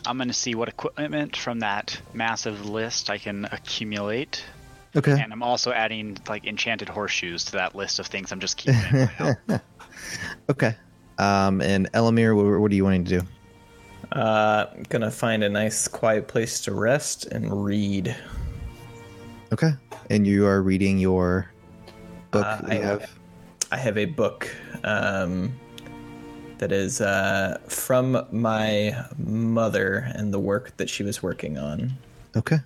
I'm 0.05 0.17
gonna 0.17 0.31
see 0.33 0.55
what 0.55 0.69
equipment 0.69 1.35
from 1.35 1.59
that 1.59 1.99
massive 2.13 2.69
list 2.69 3.09
I 3.09 3.17
can 3.17 3.45
accumulate. 3.51 4.43
Okay. 4.95 5.19
And 5.19 5.33
I'm 5.33 5.43
also 5.43 5.71
adding 5.71 6.17
like 6.29 6.45
enchanted 6.45 6.87
horseshoes 6.87 7.43
to 7.45 7.51
that 7.53 7.75
list 7.75 7.99
of 7.99 8.07
things 8.07 8.31
I'm 8.31 8.39
just 8.39 8.55
keeping 8.57 8.79
an 8.91 9.09
eye 9.19 9.35
out. 9.49 9.61
Okay. 10.49 10.75
Um, 11.17 11.61
and 11.61 11.91
Elamir, 11.91 12.35
what, 12.35 12.61
what 12.61 12.71
are 12.71 12.75
you 12.75 12.83
wanting 12.83 13.03
to 13.05 13.19
do? 13.19 13.27
Uh, 14.15 14.67
gonna 14.89 15.11
find 15.11 15.43
a 15.43 15.49
nice 15.49 15.87
quiet 15.87 16.27
place 16.27 16.61
to 16.61 16.73
rest 16.73 17.25
and 17.25 17.65
read. 17.65 18.15
Okay. 19.51 19.71
And 20.09 20.25
you 20.25 20.45
are 20.47 20.61
reading 20.61 20.97
your 20.97 21.51
book 22.31 22.45
Uh, 22.45 22.61
I- 22.65 22.75
have. 22.75 23.11
I 23.71 23.77
have 23.77 23.97
a 23.97 24.05
book 24.05 24.47
um, 24.83 25.53
that 26.59 26.71
is 26.71 27.01
uh, 27.01 27.57
from 27.67 28.25
my 28.31 28.95
mother 29.17 30.09
and 30.15 30.33
the 30.33 30.39
work 30.39 30.77
that 30.77 30.89
she 30.89 31.03
was 31.03 31.21
working 31.21 31.57
on. 31.57 31.97
Okay. 32.37 32.59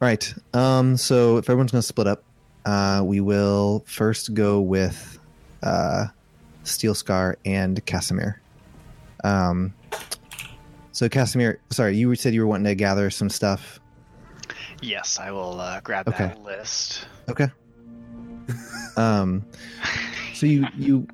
Right. 0.00 0.32
Um, 0.54 0.96
so 0.96 1.36
if 1.36 1.50
everyone's 1.50 1.72
going 1.72 1.82
to 1.82 1.86
split 1.86 2.06
up, 2.06 2.22
uh, 2.64 3.02
we 3.04 3.20
will 3.20 3.82
first 3.86 4.32
go 4.34 4.60
with 4.60 5.18
uh, 5.62 6.06
Steel 6.62 6.94
Scar 6.94 7.36
and 7.44 7.84
Casimir. 7.84 8.40
Um, 9.24 9.74
so 10.98 11.08
Casimir, 11.08 11.60
sorry, 11.70 11.96
you 11.96 12.12
said 12.16 12.34
you 12.34 12.40
were 12.40 12.48
wanting 12.48 12.64
to 12.64 12.74
gather 12.74 13.08
some 13.08 13.30
stuff. 13.30 13.78
Yes, 14.82 15.16
I 15.20 15.30
will 15.30 15.60
uh, 15.60 15.80
grab 15.82 16.08
Okay. 16.08 16.26
that 16.26 16.42
list. 16.42 17.06
Okay. 17.28 17.46
Um, 18.96 19.44
so 20.34 20.46
you 20.46 20.66
you 20.76 21.06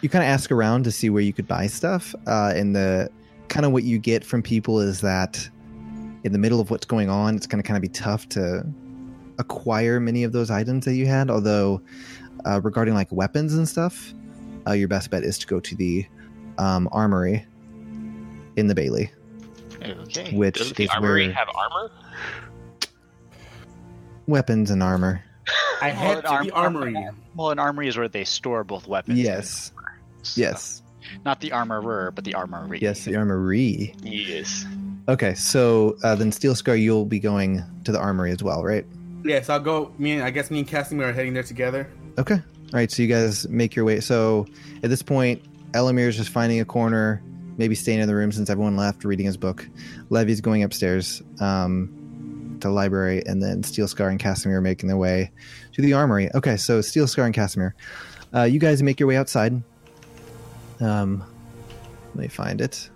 you 0.00 0.08
kind 0.08 0.22
of 0.22 0.28
ask 0.28 0.52
around 0.52 0.84
to 0.84 0.92
see 0.92 1.10
where 1.10 1.22
you 1.22 1.32
could 1.32 1.48
buy 1.48 1.66
stuff, 1.66 2.14
uh, 2.28 2.52
and 2.54 2.76
the 2.76 3.10
kind 3.48 3.66
of 3.66 3.72
what 3.72 3.82
you 3.82 3.98
get 3.98 4.24
from 4.24 4.44
people 4.44 4.78
is 4.78 5.00
that 5.00 5.50
in 6.22 6.30
the 6.30 6.38
middle 6.38 6.60
of 6.60 6.70
what's 6.70 6.86
going 6.86 7.10
on, 7.10 7.34
it's 7.34 7.48
going 7.48 7.60
to 7.60 7.66
kind 7.66 7.76
of 7.76 7.82
be 7.82 7.88
tough 7.88 8.28
to 8.28 8.64
acquire 9.40 9.98
many 9.98 10.22
of 10.22 10.30
those 10.30 10.52
items 10.52 10.84
that 10.84 10.94
you 10.94 11.06
had. 11.06 11.30
Although 11.30 11.82
uh, 12.44 12.60
regarding 12.62 12.94
like 12.94 13.10
weapons 13.10 13.54
and 13.54 13.68
stuff, 13.68 14.14
uh, 14.68 14.72
your 14.72 14.86
best 14.86 15.10
bet 15.10 15.24
is 15.24 15.36
to 15.38 15.48
go 15.48 15.58
to 15.58 15.74
the 15.74 16.06
um, 16.58 16.88
armory 16.92 17.44
in 18.56 18.68
the 18.68 18.74
Bailey. 18.74 19.10
Okay. 19.90 20.32
Which 20.34 20.56
Does 20.58 20.72
the 20.72 20.84
is 20.84 20.90
armory 20.90 21.26
where- 21.26 21.34
have 21.34 21.48
armor? 21.54 21.90
Weapons 24.26 24.70
and 24.70 24.82
armor. 24.82 25.22
I 25.82 25.88
Well, 25.88 25.94
head 25.96 26.20
to 26.22 26.28
arm- 26.30 26.46
the 26.46 26.52
armory. 26.52 27.08
Well, 27.36 27.50
an 27.50 27.58
armory 27.58 27.88
is 27.88 27.96
where 27.96 28.08
they 28.08 28.24
store 28.24 28.64
both 28.64 28.86
weapons. 28.88 29.18
Yes. 29.18 29.72
So, 30.22 30.40
Yes. 30.40 30.82
Not 31.24 31.40
the 31.40 31.52
armorer, 31.52 32.10
but 32.10 32.24
the 32.24 32.34
armory. 32.34 32.80
Yes, 32.82 33.04
the 33.04 33.14
armory. 33.14 33.94
Yes. 34.02 34.64
Okay, 35.08 35.34
so 35.34 35.96
uh, 36.02 36.16
then 36.16 36.32
Steel 36.32 36.56
Scar, 36.56 36.74
you'll 36.74 37.04
be 37.04 37.20
going 37.20 37.62
to 37.84 37.92
the 37.92 37.98
armory 38.00 38.32
as 38.32 38.42
well, 38.42 38.64
right? 38.64 38.84
Yes, 39.24 39.48
I'll 39.48 39.60
go. 39.60 39.92
Me 39.98 40.12
and 40.14 40.24
I 40.24 40.30
guess 40.30 40.50
me 40.50 40.58
and 40.60 40.66
Casimir 40.68 41.10
are 41.10 41.12
heading 41.12 41.32
there 41.32 41.44
together. 41.44 41.88
Okay. 42.18 42.34
All 42.34 42.40
right, 42.72 42.90
so 42.90 43.02
you 43.02 43.08
guys 43.08 43.48
make 43.48 43.76
your 43.76 43.84
way. 43.84 44.00
So 44.00 44.46
at 44.82 44.90
this 44.90 45.02
point, 45.02 45.40
Elamir 45.74 46.08
is 46.08 46.16
just 46.16 46.30
finding 46.30 46.58
a 46.58 46.64
corner, 46.64 47.22
maybe 47.56 47.74
staying 47.74 48.00
in 48.00 48.08
the 48.08 48.14
room 48.14 48.32
since 48.32 48.50
everyone 48.50 48.76
left, 48.76 49.04
reading 49.04 49.26
his 49.26 49.36
book. 49.36 49.68
Levy's 50.10 50.40
going 50.40 50.62
upstairs 50.62 51.22
um, 51.40 52.58
to 52.60 52.68
the 52.68 52.74
library, 52.74 53.22
and 53.26 53.42
then 53.42 53.62
Steel 53.62 53.88
Scar 53.88 54.08
and 54.08 54.18
Casimir 54.18 54.58
are 54.58 54.62
making 54.62 54.88
their 54.88 54.96
way 54.96 55.30
to 55.72 55.82
the 55.82 55.92
armory. 55.92 56.30
Okay, 56.34 56.56
so 56.56 56.80
Steel 56.80 57.06
Scar 57.06 57.24
and 57.24 57.34
Casimir, 57.34 57.74
uh, 58.34 58.42
you 58.42 58.58
guys 58.58 58.82
make 58.82 59.00
your 59.00 59.08
way 59.08 59.16
outside. 59.16 59.62
Um, 60.80 61.24
let 62.14 62.22
me 62.22 62.28
find 62.28 62.60
it. 62.60 62.90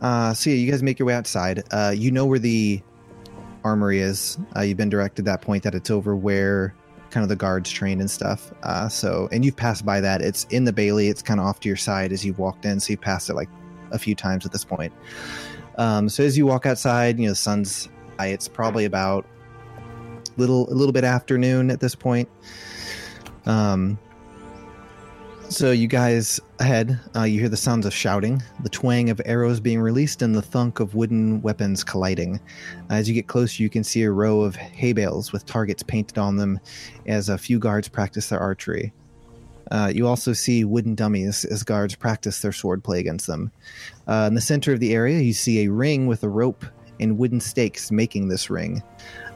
Uh, 0.00 0.32
so 0.34 0.50
yeah, 0.50 0.56
you 0.56 0.70
guys 0.70 0.82
make 0.82 0.98
your 0.98 1.06
way 1.06 1.14
outside. 1.14 1.62
Uh, 1.70 1.92
you 1.94 2.10
know 2.10 2.26
where 2.26 2.38
the 2.38 2.82
armory 3.64 4.00
is. 4.00 4.38
Uh, 4.56 4.60
you've 4.60 4.76
been 4.76 4.88
directed 4.88 5.24
that 5.24 5.42
point 5.42 5.62
that 5.64 5.74
it's 5.74 5.90
over 5.90 6.16
where 6.16 6.74
kind 7.10 7.22
of 7.22 7.28
the 7.28 7.36
guards 7.36 7.70
train 7.70 8.00
and 8.00 8.10
stuff. 8.10 8.52
Uh, 8.62 8.88
so, 8.88 9.28
and 9.32 9.44
you've 9.44 9.56
passed 9.56 9.84
by 9.84 10.00
that. 10.00 10.20
It's 10.22 10.44
in 10.44 10.64
the 10.64 10.72
Bailey. 10.72 11.08
It's 11.08 11.22
kind 11.22 11.40
of 11.40 11.46
off 11.46 11.60
to 11.60 11.68
your 11.68 11.76
side 11.76 12.12
as 12.12 12.24
you've 12.24 12.38
walked 12.38 12.64
in. 12.64 12.80
So 12.80 12.92
you've 12.92 13.00
passed 13.00 13.30
it 13.30 13.34
like 13.34 13.48
a 13.90 13.98
few 13.98 14.14
times 14.14 14.44
at 14.44 14.52
this 14.52 14.64
point. 14.64 14.92
Um, 15.76 16.08
so 16.08 16.24
as 16.24 16.36
you 16.36 16.46
walk 16.46 16.66
outside, 16.66 17.18
you 17.18 17.26
know 17.26 17.32
the 17.32 17.36
sun's 17.36 17.88
high. 18.18 18.28
It's 18.28 18.48
probably 18.48 18.84
about 18.84 19.24
little 20.36 20.70
a 20.70 20.74
little 20.74 20.92
bit 20.92 21.04
afternoon 21.04 21.70
at 21.70 21.80
this 21.80 21.94
point. 21.94 22.28
Um, 23.46 23.98
so 25.48 25.70
you 25.70 25.86
guys 25.86 26.40
ahead, 26.58 26.98
uh, 27.16 27.22
you 27.22 27.40
hear 27.40 27.48
the 27.48 27.56
sounds 27.56 27.86
of 27.86 27.94
shouting, 27.94 28.42
the 28.62 28.68
twang 28.68 29.08
of 29.08 29.20
arrows 29.24 29.60
being 29.60 29.80
released, 29.80 30.20
and 30.20 30.34
the 30.34 30.42
thunk 30.42 30.80
of 30.80 30.94
wooden 30.94 31.40
weapons 31.42 31.82
colliding. 31.82 32.40
As 32.90 33.08
you 33.08 33.14
get 33.14 33.26
closer, 33.26 33.62
you 33.62 33.70
can 33.70 33.82
see 33.82 34.02
a 34.02 34.10
row 34.10 34.42
of 34.42 34.56
hay 34.56 34.92
bales 34.92 35.32
with 35.32 35.46
targets 35.46 35.82
painted 35.82 36.18
on 36.18 36.36
them 36.36 36.60
as 37.06 37.28
a 37.28 37.38
few 37.38 37.58
guards 37.58 37.88
practice 37.88 38.28
their 38.28 38.38
archery. 38.38 38.92
Uh, 39.70 39.90
you 39.94 40.06
also 40.06 40.32
see 40.32 40.64
wooden 40.64 40.94
dummies 40.94 41.44
as 41.44 41.62
guards 41.62 41.94
practice 41.94 42.40
their 42.40 42.50
swordplay 42.50 42.98
against 42.98 43.26
them. 43.26 43.50
Uh, 44.06 44.26
in 44.28 44.34
the 44.34 44.40
center 44.40 44.72
of 44.72 44.80
the 44.80 44.94
area, 44.94 45.20
you 45.20 45.32
see 45.32 45.64
a 45.64 45.70
ring 45.70 46.06
with 46.06 46.22
a 46.22 46.28
rope 46.28 46.64
and 47.00 47.18
wooden 47.18 47.40
stakes 47.40 47.90
making 47.90 48.28
this 48.28 48.50
ring. 48.50 48.82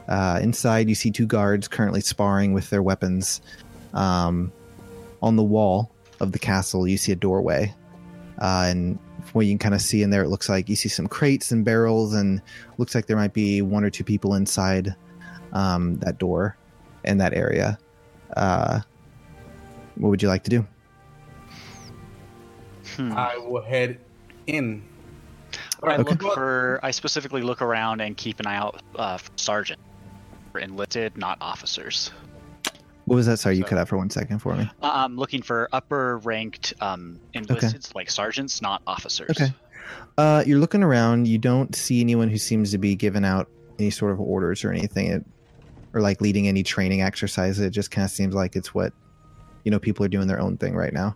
Uh, 0.07 0.39
inside, 0.41 0.89
you 0.89 0.95
see 0.95 1.11
two 1.11 1.25
guards 1.25 1.67
currently 1.67 2.01
sparring 2.01 2.53
with 2.53 2.69
their 2.69 2.83
weapons. 2.83 3.41
Um, 3.93 4.51
on 5.23 5.37
the 5.37 5.43
wall 5.43 5.92
of 6.23 6.31
the 6.31 6.39
castle, 6.39 6.87
you 6.87 6.97
see 6.97 7.11
a 7.11 7.15
doorway. 7.15 7.73
Uh, 8.41 8.65
and 8.67 8.99
from 9.21 9.31
what 9.33 9.45
you 9.45 9.51
can 9.51 9.59
kind 9.59 9.75
of 9.75 9.81
see 9.81 10.01
in 10.01 10.09
there, 10.09 10.23
it 10.23 10.29
looks 10.29 10.49
like 10.49 10.67
you 10.67 10.75
see 10.75 10.89
some 10.89 11.07
crates 11.07 11.51
and 11.51 11.63
barrels, 11.63 12.13
and 12.13 12.41
looks 12.79 12.95
like 12.95 13.05
there 13.05 13.15
might 13.17 13.33
be 13.33 13.61
one 13.61 13.83
or 13.83 13.89
two 13.91 14.03
people 14.03 14.33
inside 14.33 14.95
um, 15.51 15.97
that 15.99 16.17
door 16.17 16.57
in 17.03 17.19
that 17.19 17.33
area. 17.33 17.77
Uh, 18.35 18.79
what 19.95 20.09
would 20.09 20.21
you 20.23 20.27
like 20.27 20.43
to 20.45 20.49
do? 20.49 20.65
Hmm. 22.95 23.13
I 23.13 23.37
will 23.37 23.61
head 23.61 23.99
in. 24.47 24.83
I 25.83 25.97
Okay. 25.97 26.03
look 26.03 26.33
for. 26.33 26.79
I 26.81 26.91
specifically 26.91 27.41
look 27.43 27.61
around 27.61 28.01
and 28.01 28.17
keep 28.17 28.39
an 28.39 28.47
eye 28.47 28.55
out 28.55 28.81
uh, 28.95 29.17
for 29.17 29.29
sergeant, 29.35 29.79
for 30.51 30.59
enlisted, 30.59 31.17
not 31.17 31.37
officers. 31.41 32.11
What 33.05 33.17
was 33.17 33.25
that? 33.25 33.37
Sorry, 33.37 33.57
you 33.57 33.63
So- 33.63 33.69
cut 33.69 33.77
out 33.79 33.87
for 33.89 33.97
one 33.97 34.09
second 34.09 34.39
for 34.39 34.55
me. 34.55 34.69
Uh, 34.81 34.91
I'm 34.93 35.17
looking 35.17 35.41
for 35.41 35.67
upper 35.73 36.19
ranked 36.19 36.73
um, 36.79 37.19
enlisted, 37.33 37.85
like 37.95 38.09
sergeants, 38.09 38.61
not 38.61 38.81
officers. 38.87 39.31
Okay. 39.31 39.53
Uh, 40.17 40.43
you're 40.47 40.59
looking 40.59 40.83
around. 40.83 41.27
You 41.27 41.37
don't 41.37 41.75
see 41.75 41.99
anyone 41.99 42.29
who 42.29 42.37
seems 42.37 42.71
to 42.71 42.77
be 42.77 42.95
giving 42.95 43.25
out 43.25 43.49
any 43.79 43.89
sort 43.89 44.13
of 44.13 44.21
orders 44.21 44.63
or 44.63 44.71
anything, 44.71 45.07
it, 45.07 45.25
or 45.93 45.99
like 46.01 46.21
leading 46.21 46.47
any 46.47 46.63
training 46.63 47.01
exercises. 47.01 47.59
It 47.59 47.71
just 47.71 47.91
kind 47.91 48.05
of 48.05 48.11
seems 48.11 48.33
like 48.33 48.55
it's 48.55 48.73
what 48.73 48.93
you 49.65 49.71
know 49.71 49.79
people 49.79 50.05
are 50.05 50.09
doing 50.09 50.27
their 50.27 50.39
own 50.39 50.57
thing 50.57 50.73
right 50.75 50.93
now. 50.93 51.15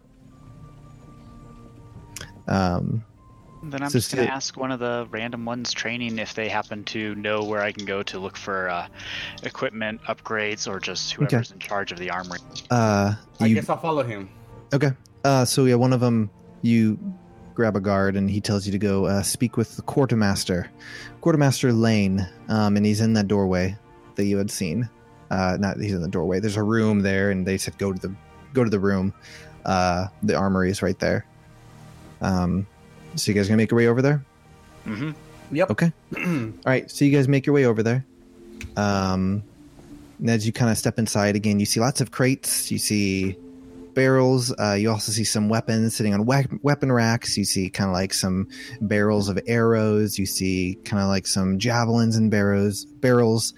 Um, 2.47 3.03
Then 3.69 3.83
I'm 3.83 3.89
So 3.89 3.99
just 3.99 4.15
going 4.15 4.27
to 4.27 4.33
ask 4.33 4.55
one 4.57 4.71
of 4.71 4.79
the 4.79 5.07
random 5.11 5.45
ones 5.45 5.73
training 5.73 6.19
if 6.19 6.33
they 6.33 6.47
happen 6.49 6.83
to 6.85 7.15
know 7.15 7.43
where 7.43 7.61
I 7.61 7.71
can 7.71 7.85
go 7.85 8.01
to 8.03 8.19
look 8.19 8.37
for 8.37 8.69
uh, 8.69 8.87
equipment 9.43 10.01
upgrades 10.03 10.67
or 10.67 10.79
just 10.79 11.11
whoever's 11.13 11.51
in 11.51 11.59
charge 11.59 11.91
of 11.91 11.99
the 11.99 12.09
armory. 12.09 12.39
uh, 12.71 13.13
I 13.39 13.49
guess 13.49 13.69
I'll 13.69 13.77
follow 13.77 14.03
him. 14.03 14.29
Okay. 14.73 14.91
Uh, 15.23 15.45
so 15.45 15.65
yeah, 15.65 15.75
one 15.75 15.93
of 15.93 15.99
them, 15.99 16.29
you 16.61 16.97
grab 17.53 17.75
a 17.75 17.79
guard 17.79 18.15
and 18.15 18.29
he 18.29 18.39
tells 18.39 18.65
you 18.65 18.71
to 18.71 18.77
go 18.77 19.05
uh, 19.05 19.21
speak 19.21 19.57
with 19.57 19.75
the 19.75 19.81
quartermaster, 19.81 20.69
quartermaster 21.21 21.73
Lane, 21.73 22.27
um, 22.49 22.77
and 22.77 22.85
he's 22.85 23.01
in 23.01 23.13
that 23.13 23.27
doorway 23.27 23.75
that 24.15 24.25
you 24.25 24.37
had 24.37 24.49
seen. 24.51 24.89
Uh, 25.29 25.57
not 25.59 25.77
he's 25.77 25.93
in 25.93 26.01
the 26.01 26.07
doorway. 26.07 26.39
There's 26.39 26.55
a 26.55 26.63
room 26.63 27.01
there, 27.01 27.31
and 27.31 27.45
they 27.45 27.57
said 27.57 27.77
go 27.77 27.91
to 27.91 27.99
the 27.99 28.15
go 28.53 28.63
to 28.63 28.69
the 28.69 28.79
room. 28.79 29.13
Uh, 29.65 30.07
the 30.23 30.35
armory 30.35 30.69
is 30.69 30.81
right 30.81 30.97
there. 30.99 31.25
Um, 32.21 32.65
so 33.17 33.31
you 33.31 33.35
guys 33.35 33.47
gonna 33.47 33.57
make 33.57 33.71
your 33.71 33.77
way 33.77 33.87
over 33.87 34.01
there? 34.01 34.23
Mm-hmm. 34.85 35.11
Yep. 35.55 35.71
Okay. 35.71 35.91
All 36.17 36.51
right, 36.65 36.89
so 36.89 37.05
you 37.05 37.11
guys 37.11 37.27
make 37.27 37.45
your 37.45 37.53
way 37.53 37.65
over 37.65 37.83
there. 37.83 38.05
Um, 38.75 39.43
and 40.19 40.29
as 40.29 40.45
you 40.45 40.51
kind 40.51 40.71
of 40.71 40.77
step 40.77 40.97
inside 40.97 41.35
again, 41.35 41.59
you 41.59 41.65
see 41.65 41.79
lots 41.79 42.01
of 42.01 42.11
crates. 42.11 42.71
You 42.71 42.77
see 42.77 43.37
barrels. 43.93 44.53
Uh, 44.59 44.73
you 44.73 44.91
also 44.91 45.11
see 45.11 45.23
some 45.23 45.49
weapons 45.49 45.95
sitting 45.95 46.13
on 46.13 46.25
we- 46.25 46.59
weapon 46.61 46.91
racks. 46.91 47.37
You 47.37 47.45
see 47.45 47.69
kind 47.69 47.89
of 47.89 47.93
like 47.93 48.13
some 48.13 48.47
barrels 48.81 49.29
of 49.29 49.39
arrows. 49.47 50.17
You 50.19 50.25
see 50.25 50.77
kind 50.85 51.01
of 51.01 51.09
like 51.09 51.27
some 51.27 51.59
javelins 51.59 52.15
and 52.15 52.29
barrows 52.31 52.85
barrels. 52.85 53.53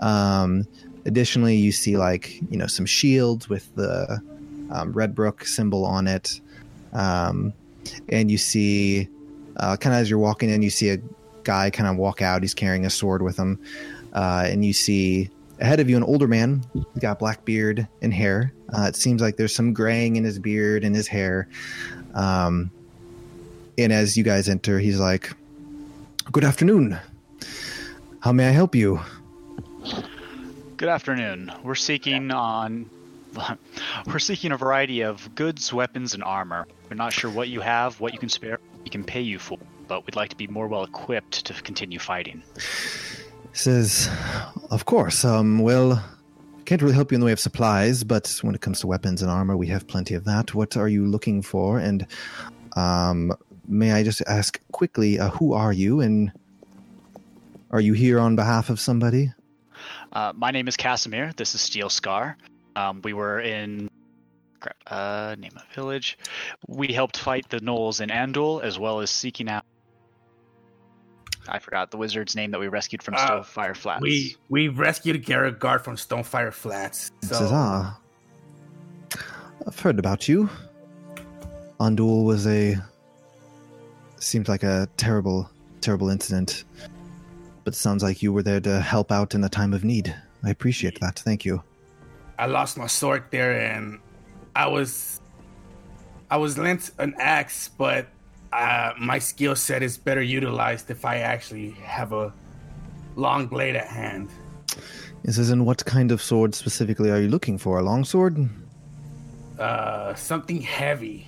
Um, 0.00 0.66
additionally, 1.04 1.56
you 1.56 1.72
see 1.72 1.96
like 1.96 2.40
you 2.50 2.58
know 2.58 2.66
some 2.66 2.86
shields 2.86 3.48
with 3.48 3.74
the 3.74 4.20
um, 4.70 4.92
Redbrook 4.92 5.46
symbol 5.46 5.84
on 5.84 6.06
it. 6.06 6.40
Um, 6.92 7.52
and 8.08 8.30
you 8.30 8.38
see 8.38 9.08
uh, 9.56 9.76
kind 9.76 9.94
of 9.94 10.00
as 10.00 10.10
you're 10.10 10.18
walking 10.18 10.50
in, 10.50 10.62
you 10.62 10.70
see 10.70 10.90
a 10.90 10.98
guy 11.44 11.70
kind 11.70 11.88
of 11.88 11.96
walk 11.96 12.22
out. 12.22 12.42
He's 12.42 12.54
carrying 12.54 12.84
a 12.84 12.90
sword 12.90 13.22
with 13.22 13.36
him, 13.36 13.58
uh, 14.12 14.46
and 14.46 14.64
you 14.64 14.72
see 14.72 15.30
ahead 15.60 15.80
of 15.80 15.88
you 15.88 15.96
an 15.96 16.02
older 16.02 16.28
man. 16.28 16.62
He's 16.74 17.00
got 17.00 17.18
black 17.18 17.44
beard 17.44 17.88
and 18.02 18.12
hair. 18.12 18.52
Uh, 18.76 18.82
it 18.82 18.96
seems 18.96 19.22
like 19.22 19.36
there's 19.36 19.54
some 19.54 19.72
graying 19.72 20.16
in 20.16 20.24
his 20.24 20.38
beard 20.38 20.84
and 20.84 20.94
his 20.94 21.06
hair. 21.06 21.48
Um, 22.14 22.70
and 23.78 23.92
as 23.92 24.16
you 24.16 24.24
guys 24.24 24.48
enter, 24.48 24.78
he's 24.78 24.98
like, 24.98 25.32
"Good 26.32 26.44
afternoon. 26.44 26.98
How 28.20 28.32
may 28.32 28.48
I 28.48 28.52
help 28.52 28.74
you?" 28.74 29.00
Good 30.76 30.88
afternoon. 30.88 31.52
We're 31.62 31.74
seeking 31.74 32.30
on. 32.30 32.90
We're 34.06 34.18
seeking 34.18 34.52
a 34.52 34.56
variety 34.56 35.02
of 35.02 35.34
goods, 35.34 35.72
weapons, 35.72 36.14
and 36.14 36.22
armor. 36.22 36.66
We're 36.88 36.96
not 36.96 37.12
sure 37.12 37.30
what 37.30 37.48
you 37.48 37.60
have, 37.60 38.00
what 38.00 38.12
you 38.12 38.18
can 38.18 38.28
spare, 38.28 38.58
we 38.84 38.90
can 38.90 39.04
pay 39.04 39.20
you 39.20 39.38
for, 39.38 39.58
but 39.88 40.06
we'd 40.06 40.16
like 40.16 40.30
to 40.30 40.36
be 40.36 40.46
more 40.46 40.68
well 40.68 40.84
equipped 40.84 41.44
to 41.46 41.52
continue 41.62 41.98
fighting. 41.98 42.42
says, 43.52 44.10
"Of 44.70 44.84
course. 44.84 45.24
Um, 45.24 45.60
well, 45.60 46.04
can't 46.66 46.82
really 46.82 46.94
help 46.94 47.10
you 47.10 47.14
in 47.16 47.20
the 47.20 47.26
way 47.26 47.32
of 47.32 47.40
supplies, 47.40 48.04
but 48.04 48.38
when 48.42 48.54
it 48.54 48.60
comes 48.60 48.80
to 48.80 48.86
weapons 48.86 49.22
and 49.22 49.30
armor, 49.30 49.56
we 49.56 49.68
have 49.68 49.86
plenty 49.86 50.14
of 50.14 50.24
that. 50.24 50.54
What 50.54 50.76
are 50.76 50.88
you 50.88 51.06
looking 51.06 51.40
for? 51.40 51.78
And 51.78 52.06
um, 52.76 53.32
may 53.66 53.92
I 53.92 54.02
just 54.02 54.20
ask 54.26 54.60
quickly, 54.72 55.18
uh, 55.18 55.30
who 55.30 55.54
are 55.54 55.72
you, 55.72 56.00
and 56.00 56.32
are 57.70 57.80
you 57.80 57.94
here 57.94 58.18
on 58.18 58.36
behalf 58.36 58.68
of 58.68 58.78
somebody?" 58.78 59.32
Uh, 60.12 60.32
my 60.34 60.50
name 60.50 60.68
is 60.68 60.76
Casimir. 60.76 61.32
This 61.36 61.54
is 61.54 61.60
Steel 61.60 61.88
Scar. 61.88 62.36
Um, 62.76 63.00
we 63.02 63.12
were 63.12 63.40
in. 63.40 63.90
Crap, 64.60 64.76
uh, 64.86 65.34
name 65.38 65.52
of 65.56 65.64
village. 65.74 66.18
We 66.68 66.88
helped 66.88 67.16
fight 67.16 67.48
the 67.48 67.58
gnolls 67.58 68.00
in 68.00 68.10
Andul, 68.10 68.62
as 68.62 68.78
well 68.78 69.00
as 69.00 69.10
seeking 69.10 69.48
out 69.48 69.64
I 71.48 71.58
forgot 71.58 71.90
the 71.90 71.96
wizard's 71.96 72.34
name 72.34 72.50
that 72.50 72.60
we 72.60 72.68
rescued 72.68 73.02
from 73.02 73.14
Uh, 73.14 73.18
Stonefire 73.18 73.76
Flats. 73.76 74.02
We 74.02 74.36
we 74.48 74.68
rescued 74.68 75.24
Garrett 75.24 75.60
from 75.60 75.96
Stonefire 75.96 76.52
Flats. 76.52 77.10
So 77.22 77.34
says, 77.34 77.50
ah, 77.52 77.98
I've 79.66 79.78
heard 79.78 79.98
about 79.98 80.28
you. 80.28 80.48
Andul 81.80 82.24
was 82.24 82.46
a 82.46 82.76
seemed 84.18 84.48
like 84.48 84.62
a 84.62 84.88
terrible, 84.96 85.50
terrible 85.80 86.08
incident, 86.08 86.64
but 87.64 87.74
sounds 87.74 88.02
like 88.02 88.22
you 88.22 88.32
were 88.32 88.42
there 88.42 88.60
to 88.60 88.80
help 88.80 89.12
out 89.12 89.34
in 89.34 89.44
a 89.44 89.48
time 89.48 89.72
of 89.72 89.84
need. 89.84 90.14
I 90.42 90.50
appreciate 90.50 91.00
that. 91.00 91.18
Thank 91.18 91.44
you. 91.44 91.62
I 92.38 92.46
lost 92.46 92.76
my 92.76 92.86
sword 92.86 93.24
there, 93.30 93.58
and 93.58 94.00
I 94.54 94.66
was 94.68 95.20
I 96.30 96.36
was 96.36 96.58
lent 96.58 96.90
an 96.98 97.14
axe, 97.18 97.68
but 97.68 98.08
uh, 98.52 98.92
my 98.98 99.18
skill 99.18 99.56
set 99.56 99.82
is 99.82 99.98
better 99.98 100.22
utilized 100.22 100.90
if 100.90 101.04
I 101.04 101.18
actually 101.18 101.70
have 101.82 102.12
a 102.12 102.32
long 103.16 103.46
blade 103.46 103.76
at 103.76 103.86
hand. 103.86 104.30
He 105.24 105.32
says, 105.32 105.50
and 105.50 105.66
what 105.66 105.84
kind 105.84 106.12
of 106.12 106.22
sword 106.22 106.54
specifically 106.54 107.10
are 107.10 107.20
you 107.20 107.28
looking 107.28 107.58
for? 107.58 107.78
A 107.78 107.82
long 107.82 108.04
sword? 108.04 108.48
Uh, 109.58 110.14
something 110.14 110.60
heavy 110.60 111.26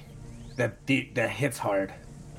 that 0.56 0.84
de- 0.86 1.10
that 1.14 1.30
hits 1.30 1.58
hard. 1.58 1.92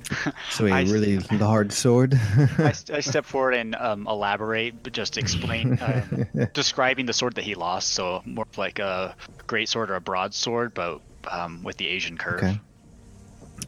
So 0.51 0.65
a 0.65 0.71
I- 0.71 0.81
really 0.83 1.17
the 1.17 1.45
hard 1.45 1.71
sword? 1.71 2.13
I, 2.57 2.73
I 2.93 2.99
step 2.99 3.25
forward 3.33 3.53
and 3.53 3.75
um, 3.75 4.07
elaborate, 4.07 4.81
but 4.83 4.93
just 4.93 5.17
explain, 5.17 5.73
uh, 5.79 6.47
describing 6.53 7.05
the 7.05 7.13
sword 7.13 7.35
that 7.35 7.43
he 7.43 7.55
lost. 7.55 7.89
So 7.89 8.21
more 8.25 8.45
of 8.49 8.57
like 8.57 8.79
a 8.79 9.15
great 9.47 9.69
sword 9.69 9.89
or 9.91 9.95
a 9.95 10.01
broadsword, 10.01 10.73
but 10.73 11.01
um, 11.29 11.63
with 11.63 11.77
the 11.77 11.87
Asian 11.87 12.17
curve. 12.17 12.43
Okay. 12.43 12.59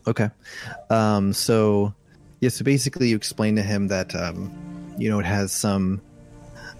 Okay. 0.08 0.30
Um, 0.90 1.34
so, 1.34 1.94
yeah, 2.40 2.50
so 2.50 2.64
basically 2.64 3.10
you 3.10 3.16
explain 3.16 3.56
to 3.58 3.62
him 3.62 3.88
that, 3.90 4.16
um, 4.16 4.52
you 4.98 5.10
know, 5.10 5.20
it 5.20 5.26
has 5.26 5.52
some, 5.52 6.02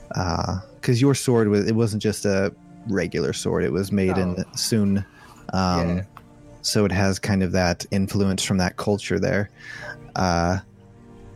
because 0.10 1.00
your 1.00 1.14
sword 1.14 1.48
was, 1.50 1.68
it 1.68 1.76
wasn't 1.76 2.02
just 2.02 2.26
a 2.26 2.54
regular 2.88 3.34
sword, 3.34 3.64
it 3.64 3.72
was 3.72 3.92
made 3.92 4.18
in 4.18 4.34
No. 4.36 4.44
Soon. 4.56 5.06
Um, 5.54 5.98
Yeah. 5.98 6.04
So 6.62 6.86
it 6.86 6.92
has 6.92 7.20
kind 7.20 7.44
of 7.44 7.52
that 7.54 7.86
influence 7.92 8.44
from 8.44 8.58
that 8.58 8.78
culture 8.78 9.20
there. 9.20 9.50
Uh, 10.16 10.60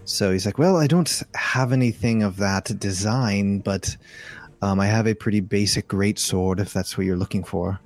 so 0.05 0.31
he's 0.31 0.45
like, 0.45 0.59
well, 0.59 0.77
I 0.77 0.87
don't 0.87 1.23
have 1.33 1.73
anything 1.73 2.21
of 2.21 2.37
that 2.37 2.79
design, 2.79 3.59
but 3.59 3.97
um, 4.61 4.79
I 4.79 4.85
have 4.85 5.07
a 5.07 5.15
pretty 5.15 5.39
basic 5.39 5.87
great 5.87 6.19
sword 6.19 6.59
if 6.59 6.71
that's 6.73 6.97
what 6.97 7.05
you're 7.05 7.17
looking 7.17 7.43
for. 7.43 7.79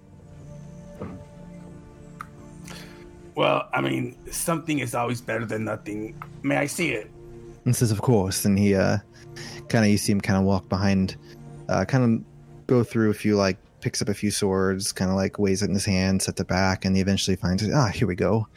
Well, 3.36 3.70
I 3.74 3.80
mean, 3.80 4.18
something 4.32 4.80
is 4.80 4.94
always 4.94 5.22
better 5.22 5.46
than 5.46 5.64
nothing. 5.64 6.22
May 6.44 6.58
I 6.58 6.66
see 6.66 6.92
it? 6.92 7.10
And 7.64 7.74
says, 7.74 7.90
"Of 7.90 8.02
course." 8.02 8.44
And 8.44 8.60
he 8.60 8.76
uh, 8.76 8.98
kind 9.70 9.86
of 9.86 9.92
you 9.92 9.98
see 9.98 10.12
him 10.12 10.20
kind 10.20 10.38
of 10.38 10.44
walk 10.44 10.68
behind, 10.68 11.16
uh, 11.70 11.86
kind 11.86 12.04
of 12.04 12.68
go 12.68 12.84
through 12.84 13.12
a 13.12 13.14
few 13.14 13.38
like 13.38 13.56
picks 13.82 14.02
up 14.02 14.10
a 14.10 14.14
few 14.14 14.32
swords, 14.32 14.92
kind 14.92 15.10
of 15.10 15.18
like 15.18 15.40
weighs 15.40 15.62
it 15.62 15.70
in 15.70 15.74
his 15.74 15.86
hand, 15.86 16.22
sets 16.22 16.40
it 16.40 16.48
back, 16.48 16.86
and 16.86 16.96
he 16.96 17.02
eventually 17.02 17.36
finds 17.36 17.64
it. 17.64 17.74
Ah, 17.74 17.88
here 17.88 18.08
we 18.08 18.16
go. 18.16 18.48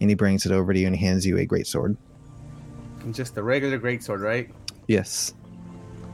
And 0.00 0.10
he 0.10 0.14
brings 0.14 0.46
it 0.46 0.52
over 0.52 0.72
to 0.72 0.78
you 0.78 0.86
and 0.86 0.96
he 0.96 1.04
hands 1.04 1.26
you 1.26 1.38
a 1.38 1.44
great 1.44 1.66
sword. 1.66 1.96
Just 3.12 3.36
a 3.36 3.42
regular 3.42 3.78
great 3.78 4.02
sword, 4.02 4.20
right? 4.20 4.50
Yes. 4.86 5.34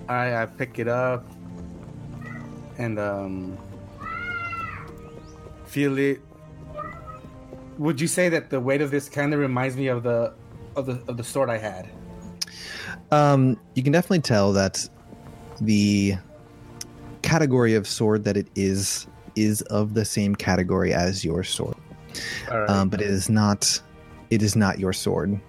I 0.08 0.42
I 0.42 0.46
pick 0.46 0.78
it 0.78 0.88
up 0.88 1.26
and 2.78 2.98
um 2.98 3.58
feel 5.66 5.98
it. 5.98 6.20
Would 7.78 8.00
you 8.00 8.06
say 8.06 8.28
that 8.28 8.50
the 8.50 8.60
weight 8.60 8.80
of 8.80 8.90
this 8.90 9.08
kind 9.08 9.34
of 9.34 9.40
reminds 9.40 9.76
me 9.76 9.88
of 9.88 10.02
the 10.02 10.34
of 10.76 10.86
the 10.86 11.02
of 11.08 11.16
the 11.16 11.24
sword 11.24 11.50
I 11.50 11.58
had? 11.58 11.88
Um, 13.10 13.58
you 13.74 13.82
can 13.82 13.92
definitely 13.92 14.20
tell 14.20 14.52
that 14.52 14.88
the 15.60 16.16
category 17.25 17.75
of 17.75 17.89
sword 17.89 18.25
that 18.25 18.37
it 18.37 18.49
is 18.55 19.07
is 19.35 19.62
of 19.62 19.95
the 19.95 20.05
same 20.05 20.35
category 20.35 20.93
as 20.93 21.25
your 21.25 21.43
sword, 21.43 21.77
right. 22.51 22.68
um, 22.70 22.89
but 22.89 23.01
it 23.01 23.09
is 23.09 23.29
not. 23.29 23.81
It 24.31 24.43
is 24.43 24.55
not 24.57 24.79
your 24.79 24.93
sword. 24.93 25.41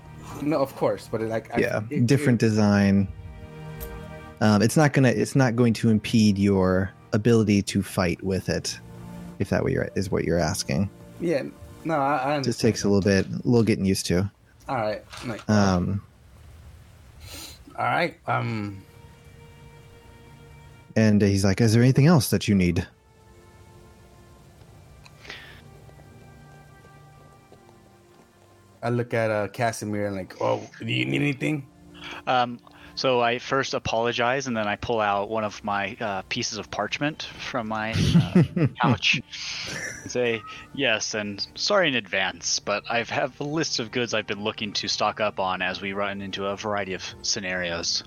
no, 0.42 0.60
of 0.60 0.76
course, 0.76 1.08
but 1.12 1.22
it, 1.22 1.30
like 1.30 1.54
I- 1.56 1.60
yeah 1.60 1.82
it- 1.90 2.08
different 2.08 2.42
it- 2.42 2.48
design 2.48 3.08
um, 4.42 4.62
it's 4.62 4.76
not 4.78 4.92
gonna 4.94 5.10
it's 5.10 5.36
not 5.36 5.56
going 5.56 5.74
to 5.74 5.90
impede 5.90 6.38
your 6.38 6.92
ability 7.14 7.62
to 7.62 7.82
fight 7.82 8.22
with 8.24 8.50
it 8.50 8.78
if 9.40 9.50
that 9.50 9.64
what 9.64 9.72
you're, 9.72 9.90
is 9.96 10.12
what 10.12 10.24
you're 10.26 10.40
asking 10.40 10.90
yeah, 11.22 11.44
no, 11.86 11.96
I, 11.96 12.36
I 12.36 12.42
just 12.42 12.60
takes 12.60 12.84
a 12.84 12.90
little 12.90 13.02
bit 13.02 13.26
a 13.28 13.48
little 13.48 13.64
getting 13.64 13.86
used 13.86 14.06
to 14.08 14.30
All 14.68 14.76
right, 14.76 15.04
like, 15.26 15.50
um, 15.50 16.02
all 17.78 17.86
right. 17.86 18.16
Um, 18.28 18.82
and 20.96 21.22
he's 21.22 21.44
like 21.44 21.62
is 21.62 21.74
there 21.74 21.84
anything 21.84 22.08
else 22.08 22.30
that 22.30 22.48
you 22.48 22.56
need 22.56 22.88
I 28.86 28.90
look 28.90 29.16
at 29.16 29.32
uh, 29.32 29.48
Casimir 29.48 30.06
and 30.06 30.16
like, 30.16 30.40
oh, 30.42 30.62
do 30.80 30.86
you 30.86 31.06
need 31.06 31.20
anything? 31.20 31.68
Um, 32.28 32.60
so 32.94 33.20
I 33.20 33.40
first 33.40 33.74
apologize, 33.74 34.46
and 34.46 34.56
then 34.56 34.68
I 34.68 34.76
pull 34.76 35.02
out 35.02 35.28
one 35.28 35.44
of 35.44 35.62
my 35.64 35.98
uh, 36.00 36.22
pieces 36.30 36.60
of 36.60 36.70
parchment 36.70 37.24
from 37.24 37.68
my 37.68 37.94
uh, 37.94 38.68
pouch 38.76 39.20
and 40.04 40.12
say, 40.12 40.42
"Yes, 40.76 41.16
and 41.16 41.46
sorry 41.56 41.88
in 41.88 41.96
advance, 41.96 42.60
but 42.60 42.84
I 42.90 43.02
have 43.02 43.40
a 43.42 43.44
list 43.44 43.80
of 43.80 43.92
goods 43.92 44.14
I've 44.14 44.28
been 44.28 44.44
looking 44.44 44.72
to 44.74 44.88
stock 44.88 45.20
up 45.20 45.40
on 45.40 45.64
as 45.64 45.82
we 45.82 45.94
run 45.94 46.22
into 46.22 46.46
a 46.46 46.56
variety 46.56 46.94
of 46.94 47.04
scenarios. 47.24 48.04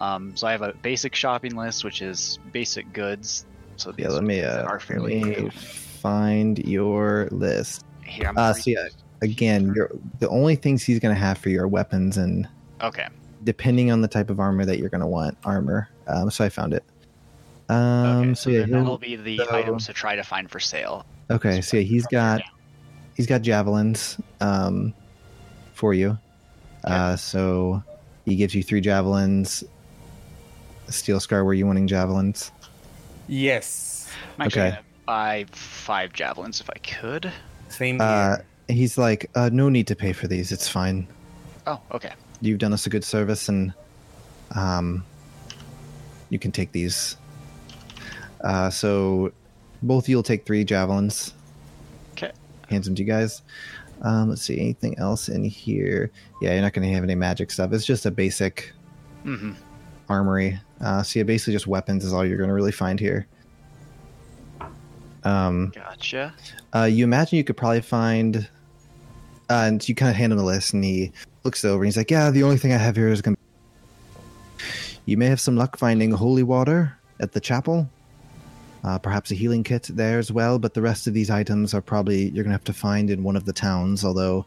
Um, 0.00 0.36
so 0.36 0.46
I 0.46 0.52
have 0.52 0.62
a 0.62 0.72
basic 0.82 1.14
shopping 1.14 1.54
list, 1.56 1.84
which 1.84 2.02
is 2.02 2.38
basic 2.52 2.92
goods. 2.92 3.46
So 3.76 3.92
yeah 3.98 4.08
let 4.08 4.24
me 4.24 4.42
uh, 4.42 4.64
are 4.64 4.80
let 4.88 5.02
me 5.02 5.50
find 5.50 6.58
your 6.60 7.28
list 7.30 7.84
here. 8.04 8.28
I'm 8.28 8.38
uh 8.38 8.52
so 8.54 8.70
yeah 8.70 8.88
again 9.22 9.74
the 10.18 10.28
only 10.28 10.56
things 10.56 10.82
he's 10.82 10.98
gonna 10.98 11.14
have 11.14 11.36
for 11.38 11.48
you 11.50 11.60
are 11.60 11.68
weapons 11.68 12.16
and 12.16 12.48
Okay. 12.82 13.06
depending 13.44 13.90
on 13.90 14.00
the 14.02 14.08
type 14.08 14.30
of 14.30 14.38
armor 14.40 14.64
that 14.64 14.78
you're 14.78 14.88
gonna 14.88 15.06
want 15.06 15.36
armor 15.44 15.88
um, 16.06 16.30
so 16.30 16.44
i 16.44 16.48
found 16.48 16.72
it 16.74 16.84
um 17.68 17.76
okay. 18.30 18.34
so 18.34 18.42
So 18.42 18.50
yeah 18.50 18.66
that'll 18.66 18.98
be 18.98 19.16
the 19.16 19.38
so- 19.38 19.54
items 19.54 19.86
to 19.86 19.92
try 19.92 20.16
to 20.16 20.22
find 20.22 20.50
for 20.50 20.60
sale. 20.60 21.04
Okay, 21.30 21.60
so 21.60 21.76
yeah, 21.78 21.82
he's 21.82 22.06
got 22.06 22.40
he's 23.14 23.26
got 23.26 23.42
javelins 23.42 24.16
um, 24.40 24.94
for 25.74 25.92
you. 25.92 26.16
Uh, 26.84 27.16
so 27.16 27.82
he 28.26 28.36
gives 28.36 28.54
you 28.54 28.62
three 28.62 28.80
javelins. 28.82 29.64
Steel 30.88 31.18
scar, 31.20 31.44
were 31.44 31.54
you 31.54 31.66
wanting 31.66 31.86
javelins? 31.86 32.52
Yes. 33.28 34.08
I'm 34.38 34.42
actually 34.46 34.60
Okay. 34.62 34.70
gonna 34.70 34.82
buy 35.06 35.46
five 35.52 36.12
javelins 36.12 36.60
if 36.60 36.68
I 36.68 36.78
could. 36.78 37.32
Same 37.68 38.00
Uh, 38.00 38.36
here. 38.36 38.44
he's 38.68 38.98
like, 38.98 39.30
uh, 39.34 39.48
no 39.52 39.68
need 39.68 39.86
to 39.88 39.96
pay 39.96 40.12
for 40.12 40.26
these. 40.28 40.52
It's 40.52 40.68
fine. 40.68 41.06
Oh, 41.66 41.80
okay. 41.92 42.12
You've 42.40 42.58
done 42.58 42.72
us 42.72 42.86
a 42.86 42.90
good 42.90 43.02
service, 43.04 43.48
and 43.48 43.72
um, 44.54 45.04
you 46.30 46.38
can 46.38 46.52
take 46.52 46.70
these. 46.72 47.16
Uh, 48.44 48.70
so 48.70 49.32
both 49.82 50.04
of 50.04 50.08
you'll 50.08 50.22
take 50.22 50.44
three 50.46 50.62
javelins. 50.64 51.32
Okay. 52.12 52.32
hands 52.68 52.86
them 52.86 52.94
to 52.96 53.02
you 53.02 53.08
guys. 53.08 53.42
Um, 54.02 54.28
let's 54.28 54.42
see, 54.42 54.60
anything 54.60 54.98
else 54.98 55.28
in 55.28 55.44
here? 55.44 56.10
Yeah, 56.40 56.52
you're 56.52 56.62
not 56.62 56.72
going 56.74 56.86
to 56.86 56.94
have 56.94 57.02
any 57.02 57.14
magic 57.14 57.50
stuff. 57.50 57.72
It's 57.72 57.84
just 57.86 58.06
a 58.06 58.10
basic 58.10 58.72
hmm 59.22 59.52
armory. 60.08 60.60
Uh, 60.80 61.02
so 61.02 61.18
yeah, 61.18 61.24
basically 61.24 61.52
just 61.52 61.66
weapons 61.66 62.04
is 62.04 62.12
all 62.12 62.24
you're 62.24 62.36
going 62.36 62.48
to 62.48 62.54
really 62.54 62.70
find 62.72 63.00
here. 63.00 63.26
Um, 65.24 65.72
Gotcha. 65.74 66.32
uh, 66.74 66.84
you 66.84 67.02
imagine 67.02 67.36
you 67.38 67.42
could 67.44 67.56
probably 67.56 67.80
find, 67.80 68.48
uh, 69.50 69.64
and 69.66 69.88
you 69.88 69.94
kind 69.96 70.10
of 70.10 70.16
hand 70.16 70.32
him 70.32 70.38
the 70.38 70.44
list, 70.44 70.72
and 70.74 70.84
he 70.84 71.10
looks 71.42 71.64
over 71.64 71.82
and 71.82 71.86
he's 71.86 71.96
like, 71.96 72.10
"Yeah, 72.10 72.30
the 72.30 72.44
only 72.44 72.58
thing 72.58 72.72
I 72.72 72.76
have 72.76 72.94
here 72.94 73.08
is 73.08 73.22
going." 73.22 73.34
to 73.34 74.64
You 75.04 75.16
may 75.16 75.26
have 75.26 75.40
some 75.40 75.56
luck 75.56 75.78
finding 75.78 76.12
holy 76.12 76.42
water 76.44 76.96
at 77.18 77.32
the 77.32 77.40
chapel. 77.40 77.88
Uh, 78.84 78.98
perhaps 78.98 79.30
a 79.30 79.34
healing 79.34 79.64
kit 79.64 79.84
there 79.90 80.18
as 80.18 80.30
well, 80.30 80.58
but 80.58 80.74
the 80.74 80.82
rest 80.82 81.06
of 81.06 81.14
these 81.14 81.28
items 81.28 81.74
are 81.74 81.80
probably 81.80 82.28
you're 82.30 82.44
going 82.44 82.52
to 82.52 82.58
have 82.58 82.64
to 82.64 82.72
find 82.72 83.10
in 83.10 83.22
one 83.22 83.36
of 83.36 83.44
the 83.44 83.52
towns. 83.52 84.04
Although, 84.04 84.46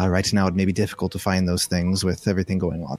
uh, 0.00 0.08
right 0.08 0.32
now 0.32 0.46
it 0.46 0.54
may 0.54 0.64
be 0.64 0.72
difficult 0.72 1.12
to 1.12 1.18
find 1.18 1.46
those 1.46 1.66
things 1.66 2.04
with 2.04 2.26
everything 2.26 2.58
going 2.58 2.82
on. 2.84 2.98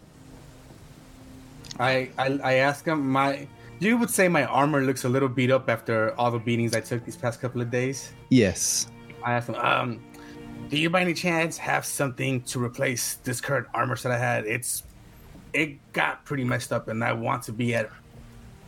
I, 1.80 2.10
I 2.18 2.40
I 2.44 2.54
ask 2.56 2.86
him 2.86 3.10
my. 3.10 3.48
You 3.80 3.98
would 3.98 4.10
say 4.10 4.28
my 4.28 4.44
armor 4.44 4.82
looks 4.82 5.06
a 5.06 5.10
little 5.10 5.30
beat 5.30 5.52
up 5.52 5.70
after 5.70 6.14
all 6.20 6.32
the 6.32 6.40
beatings 6.40 6.76
I 6.76 6.82
took 6.82 7.06
these 7.06 7.16
past 7.16 7.40
couple 7.40 7.62
of 7.62 7.72
days. 7.72 8.12
Yes. 8.30 8.88
I 9.24 9.34
asked 9.34 9.48
him, 9.48 9.56
um, 9.56 10.04
do 10.70 10.78
you 10.78 10.90
by 10.90 11.02
any 11.02 11.14
chance 11.14 11.58
have 11.58 11.86
something 11.86 12.42
to 12.44 12.62
replace 12.62 13.16
this 13.24 13.40
current 13.40 13.68
armor 13.74 13.96
that 13.96 14.12
I 14.12 14.18
had? 14.18 14.46
It's 14.46 14.84
it 15.54 15.78
got 15.94 16.26
pretty 16.26 16.44
messed 16.44 16.72
up, 16.72 16.90
and 16.90 17.04
I 17.04 17.14
want 17.14 17.44
to 17.44 17.54
be 17.54 17.74
at 17.74 17.90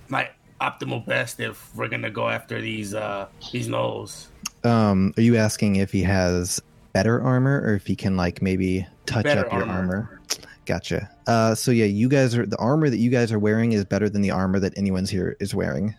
my 0.08 0.30
optimal 0.62 1.05
best 1.05 1.39
if 1.39 1.76
we're 1.76 1.88
gonna 1.88 2.12
go 2.12 2.30
after 2.30 2.62
these 2.62 2.93
uh 2.93 3.28
these 3.51 3.68
gnolls. 3.68 4.28
Um, 4.64 5.14
are 5.18 5.22
you 5.22 5.38
asking 5.38 5.78
if 5.78 5.91
he 5.91 6.03
has 6.03 6.62
better 6.93 7.22
armor 7.22 7.62
or 7.66 7.76
if 7.76 7.88
he 7.88 7.95
can 7.95 8.16
like 8.16 8.41
maybe 8.41 8.86
touch 9.05 9.24
Better 9.24 9.45
up 9.45 9.53
your 9.53 9.66
armor? 9.66 10.22
Gotcha. 10.66 11.09
Uh, 11.28 11.55
so 11.55 11.72
yeah, 11.72 11.86
you 11.86 12.07
guys 12.07 12.36
are 12.36 12.45
the 12.45 12.57
armor 12.57 12.89
that 12.89 12.97
you 12.97 13.09
guys 13.09 13.32
are 13.32 13.39
wearing 13.39 13.72
is 13.72 13.84
better 13.84 14.09
than 14.09 14.22
the 14.22 14.32
armor 14.32 14.59
that 14.59 14.78
anyone's 14.78 15.09
here 15.09 15.36
is 15.39 15.55
wearing. 15.55 15.95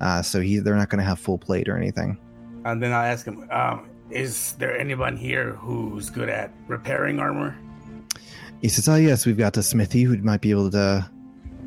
Uh, 0.00 0.22
so 0.22 0.40
he 0.40 0.58
they're 0.58 0.76
not 0.76 0.88
going 0.88 1.00
to 1.00 1.04
have 1.04 1.18
full 1.18 1.38
plate 1.38 1.68
or 1.68 1.76
anything. 1.76 2.18
And 2.64 2.82
then 2.82 2.92
I 2.92 3.08
ask 3.08 3.26
him, 3.26 3.48
um, 3.50 3.88
is 4.10 4.52
there 4.54 4.78
anyone 4.78 5.16
here 5.16 5.52
who's 5.54 6.08
good 6.10 6.28
at 6.28 6.52
repairing 6.66 7.18
armor? 7.18 7.56
He 8.62 8.68
says, 8.68 8.88
"Oh 8.88 8.96
yes, 8.96 9.26
we've 9.26 9.36
got 9.36 9.56
a 9.56 9.62
smithy 9.62 10.02
who 10.04 10.16
might 10.18 10.40
be 10.40 10.50
able 10.50 10.70
to, 10.70 11.10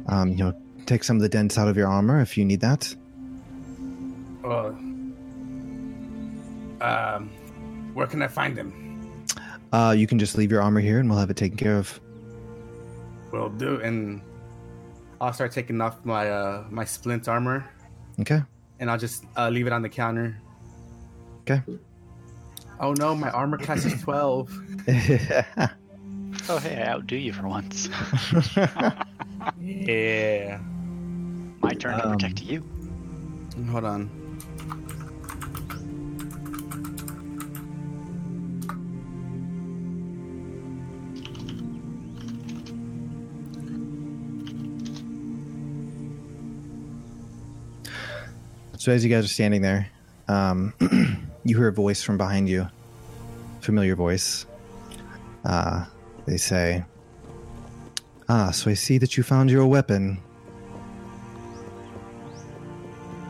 um, 0.08 0.30
you 0.30 0.38
know, 0.38 0.54
take 0.88 1.04
some 1.04 1.16
of 1.18 1.22
the 1.22 1.30
dents 1.30 1.58
out 1.58 1.68
of 1.68 1.78
your 1.78 1.88
armor 1.88 2.20
if 2.22 2.38
you 2.38 2.44
need 2.46 2.62
that." 2.62 2.94
Well, 4.44 4.68
um, 6.82 7.30
where 7.94 8.08
can 8.08 8.22
I 8.22 8.28
find 8.28 8.58
him? 8.58 8.74
Uh, 9.74 9.94
you 9.98 10.08
can 10.08 10.18
just 10.20 10.38
leave 10.38 10.52
your 10.52 10.62
armor 10.62 10.80
here, 10.80 11.00
and 11.00 11.10
we'll 11.10 11.20
have 11.20 11.30
it 11.30 11.36
taken 11.38 11.58
care 11.58 11.76
of. 11.78 12.00
Will 13.32 13.50
do, 13.50 13.82
and 13.82 14.22
I'll 15.20 15.34
start 15.34 15.52
taking 15.52 15.82
off 15.82 16.04
my 16.06 16.30
uh 16.30 16.64
my 16.70 16.86
splint 16.86 17.28
armor, 17.28 17.66
Okay. 18.22 18.42
and 18.80 18.90
I'll 18.90 18.98
just 18.98 19.26
uh, 19.36 19.50
leave 19.50 19.68
it 19.68 19.74
on 19.74 19.82
the 19.82 19.90
counter. 19.90 20.38
Okay. 21.42 21.62
Oh 22.80 22.94
no, 22.94 23.16
my 23.16 23.30
armor 23.32 23.58
class 23.58 23.84
is 23.86 24.02
twelve. 24.02 24.50
Oh, 26.50 26.60
hey, 26.60 26.82
I 26.82 26.88
outdo 26.94 27.18
you 27.18 27.34
for 27.34 27.46
once. 27.48 27.90
Yeah. 29.60 30.60
My 31.62 31.72
turn 31.74 31.98
to 31.98 32.06
Um, 32.06 32.12
protect 32.14 32.42
you. 32.44 32.64
Hold 33.72 33.86
on. 33.86 34.10
So 48.78 48.92
as 48.92 49.04
you 49.04 49.10
guys 49.10 49.26
are 49.26 49.30
standing 49.30 49.62
there, 49.62 49.90
um, 50.28 50.74
you 51.44 51.58
hear 51.58 51.68
a 51.68 51.74
voice 51.74 52.04
from 52.04 52.18
behind 52.18 52.48
you, 52.48 52.68
familiar 53.62 53.96
voice. 53.96 54.46
Uh, 55.44 55.86
they 56.26 56.38
say, 56.38 56.84
"Ah, 58.30 58.52
so 58.52 58.70
I 58.70 58.76
see 58.76 58.98
that 59.00 59.18
you 59.18 59.24
found 59.24 59.50
your 59.50 59.66
weapon." 59.66 60.20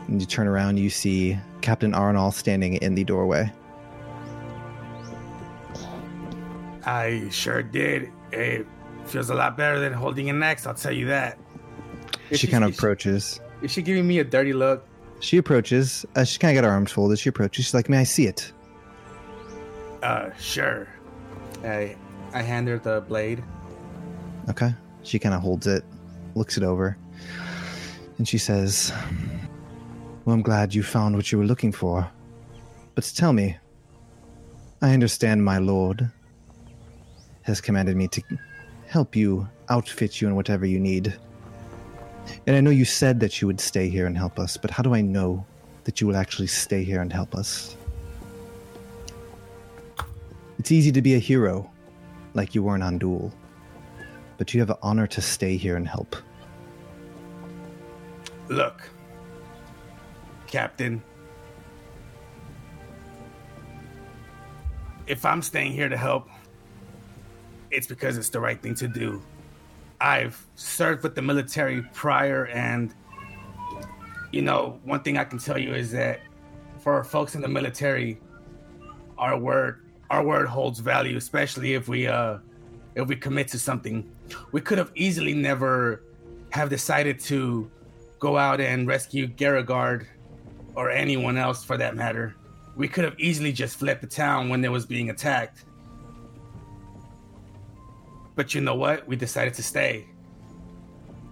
And 0.08 0.20
you 0.20 0.26
turn 0.26 0.46
around, 0.46 0.78
you 0.78 0.90
see 0.90 1.38
Captain 1.60 1.92
Arnall 1.92 2.32
standing 2.32 2.74
in 2.74 2.94
the 2.94 3.04
doorway. 3.04 3.52
I 6.84 7.28
sure 7.30 7.62
did. 7.62 8.10
It 8.32 8.66
feels 9.04 9.30
a 9.30 9.34
lot 9.34 9.56
better 9.56 9.78
than 9.78 9.92
holding 9.92 10.30
an 10.30 10.42
axe. 10.42 10.66
I'll 10.66 10.74
tell 10.74 10.92
you 10.92 11.06
that. 11.06 11.38
she 12.32 12.46
kind 12.46 12.64
of 12.64 12.72
approaches. 12.74 13.40
Is 13.62 13.70
she 13.70 13.82
giving 13.82 14.06
me 14.06 14.18
a 14.20 14.24
dirty 14.24 14.52
look? 14.52 14.86
She 15.20 15.36
approaches. 15.36 16.06
Uh, 16.14 16.24
she 16.24 16.38
kind 16.38 16.56
of 16.56 16.62
got 16.62 16.66
her 16.68 16.72
arms 16.72 16.92
folded. 16.92 17.18
She 17.18 17.28
approaches. 17.28 17.64
She's 17.66 17.74
like, 17.74 17.88
"May 17.88 17.98
I 17.98 18.04
see 18.04 18.26
it?" 18.26 18.52
Uh, 20.02 20.30
sure. 20.38 20.88
I 21.64 21.96
I 22.32 22.42
hand 22.42 22.68
her 22.68 22.78
the 22.78 23.00
blade. 23.00 23.42
Okay. 24.48 24.72
She 25.02 25.18
kind 25.18 25.34
of 25.34 25.40
holds 25.40 25.66
it, 25.66 25.84
looks 26.34 26.56
it 26.56 26.62
over, 26.62 26.96
and 28.18 28.28
she 28.28 28.38
says, 28.38 28.92
Well, 30.28 30.34
I'm 30.34 30.42
glad 30.42 30.74
you 30.74 30.82
found 30.82 31.16
what 31.16 31.32
you 31.32 31.38
were 31.38 31.46
looking 31.46 31.72
for. 31.72 32.06
But 32.94 33.10
tell 33.16 33.32
me, 33.32 33.56
I 34.82 34.92
understand 34.92 35.42
my 35.42 35.56
lord 35.56 36.10
has 37.44 37.62
commanded 37.62 37.96
me 37.96 38.08
to 38.08 38.22
help 38.88 39.16
you, 39.16 39.48
outfit 39.70 40.20
you 40.20 40.28
in 40.28 40.36
whatever 40.36 40.66
you 40.66 40.78
need. 40.78 41.18
And 42.46 42.54
I 42.54 42.60
know 42.60 42.68
you 42.68 42.84
said 42.84 43.20
that 43.20 43.40
you 43.40 43.46
would 43.46 43.58
stay 43.58 43.88
here 43.88 44.04
and 44.04 44.18
help 44.18 44.38
us, 44.38 44.58
but 44.58 44.70
how 44.70 44.82
do 44.82 44.92
I 44.92 45.00
know 45.00 45.46
that 45.84 45.98
you 45.98 46.06
will 46.06 46.16
actually 46.16 46.48
stay 46.48 46.84
here 46.84 47.00
and 47.00 47.10
help 47.10 47.34
us? 47.34 47.74
It's 50.58 50.70
easy 50.70 50.92
to 50.92 51.00
be 51.00 51.14
a 51.14 51.18
hero, 51.18 51.70
like 52.34 52.54
you 52.54 52.62
were 52.62 52.74
in 52.74 52.82
Andul 52.82 53.32
but 54.36 54.52
you 54.52 54.60
have 54.60 54.68
an 54.68 54.76
honor 54.82 55.06
to 55.06 55.22
stay 55.22 55.56
here 55.56 55.76
and 55.76 55.88
help. 55.88 56.14
Look, 58.48 58.90
Captain. 60.48 61.02
If 65.06 65.24
I'm 65.24 65.42
staying 65.42 65.72
here 65.72 65.88
to 65.88 65.96
help, 65.96 66.28
it's 67.70 67.86
because 67.86 68.16
it's 68.18 68.30
the 68.30 68.40
right 68.40 68.60
thing 68.60 68.74
to 68.76 68.88
do. 68.88 69.22
I've 70.00 70.44
served 70.54 71.02
with 71.02 71.14
the 71.14 71.22
military 71.22 71.82
prior, 71.92 72.46
and 72.46 72.94
you 74.32 74.42
know, 74.42 74.78
one 74.84 75.02
thing 75.02 75.16
I 75.18 75.24
can 75.24 75.38
tell 75.38 75.58
you 75.58 75.74
is 75.74 75.92
that 75.92 76.20
for 76.80 77.02
folks 77.04 77.34
in 77.34 77.40
the 77.40 77.48
military, 77.48 78.20
our 79.16 79.38
word 79.38 79.84
our 80.10 80.24
word 80.24 80.48
holds 80.48 80.80
value, 80.80 81.16
especially 81.16 81.74
if 81.74 81.88
we 81.88 82.06
uh 82.06 82.38
if 82.94 83.08
we 83.08 83.16
commit 83.16 83.48
to 83.48 83.58
something. 83.58 84.10
We 84.52 84.60
could 84.60 84.78
have 84.78 84.92
easily 84.94 85.34
never 85.34 86.02
have 86.50 86.70
decided 86.70 87.20
to 87.20 87.70
go 88.18 88.36
out 88.36 88.60
and 88.60 88.86
rescue 88.86 89.26
Garagar 89.26 90.06
or 90.78 90.92
anyone 90.92 91.36
else 91.36 91.64
for 91.64 91.76
that 91.76 91.96
matter. 91.96 92.36
We 92.76 92.86
could 92.86 93.02
have 93.02 93.18
easily 93.18 93.50
just 93.50 93.80
fled 93.80 94.00
the 94.00 94.06
town 94.06 94.48
when 94.48 94.64
it 94.64 94.70
was 94.70 94.86
being 94.86 95.10
attacked. 95.10 95.64
But 98.36 98.54
you 98.54 98.60
know 98.60 98.76
what? 98.76 99.04
We 99.08 99.16
decided 99.16 99.54
to 99.54 99.62
stay. 99.64 100.06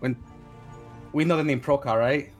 When 0.00 0.16
we 1.12 1.24
know 1.24 1.36
the 1.36 1.44
name 1.44 1.60
Prokar, 1.60 1.96
right? 1.96 2.32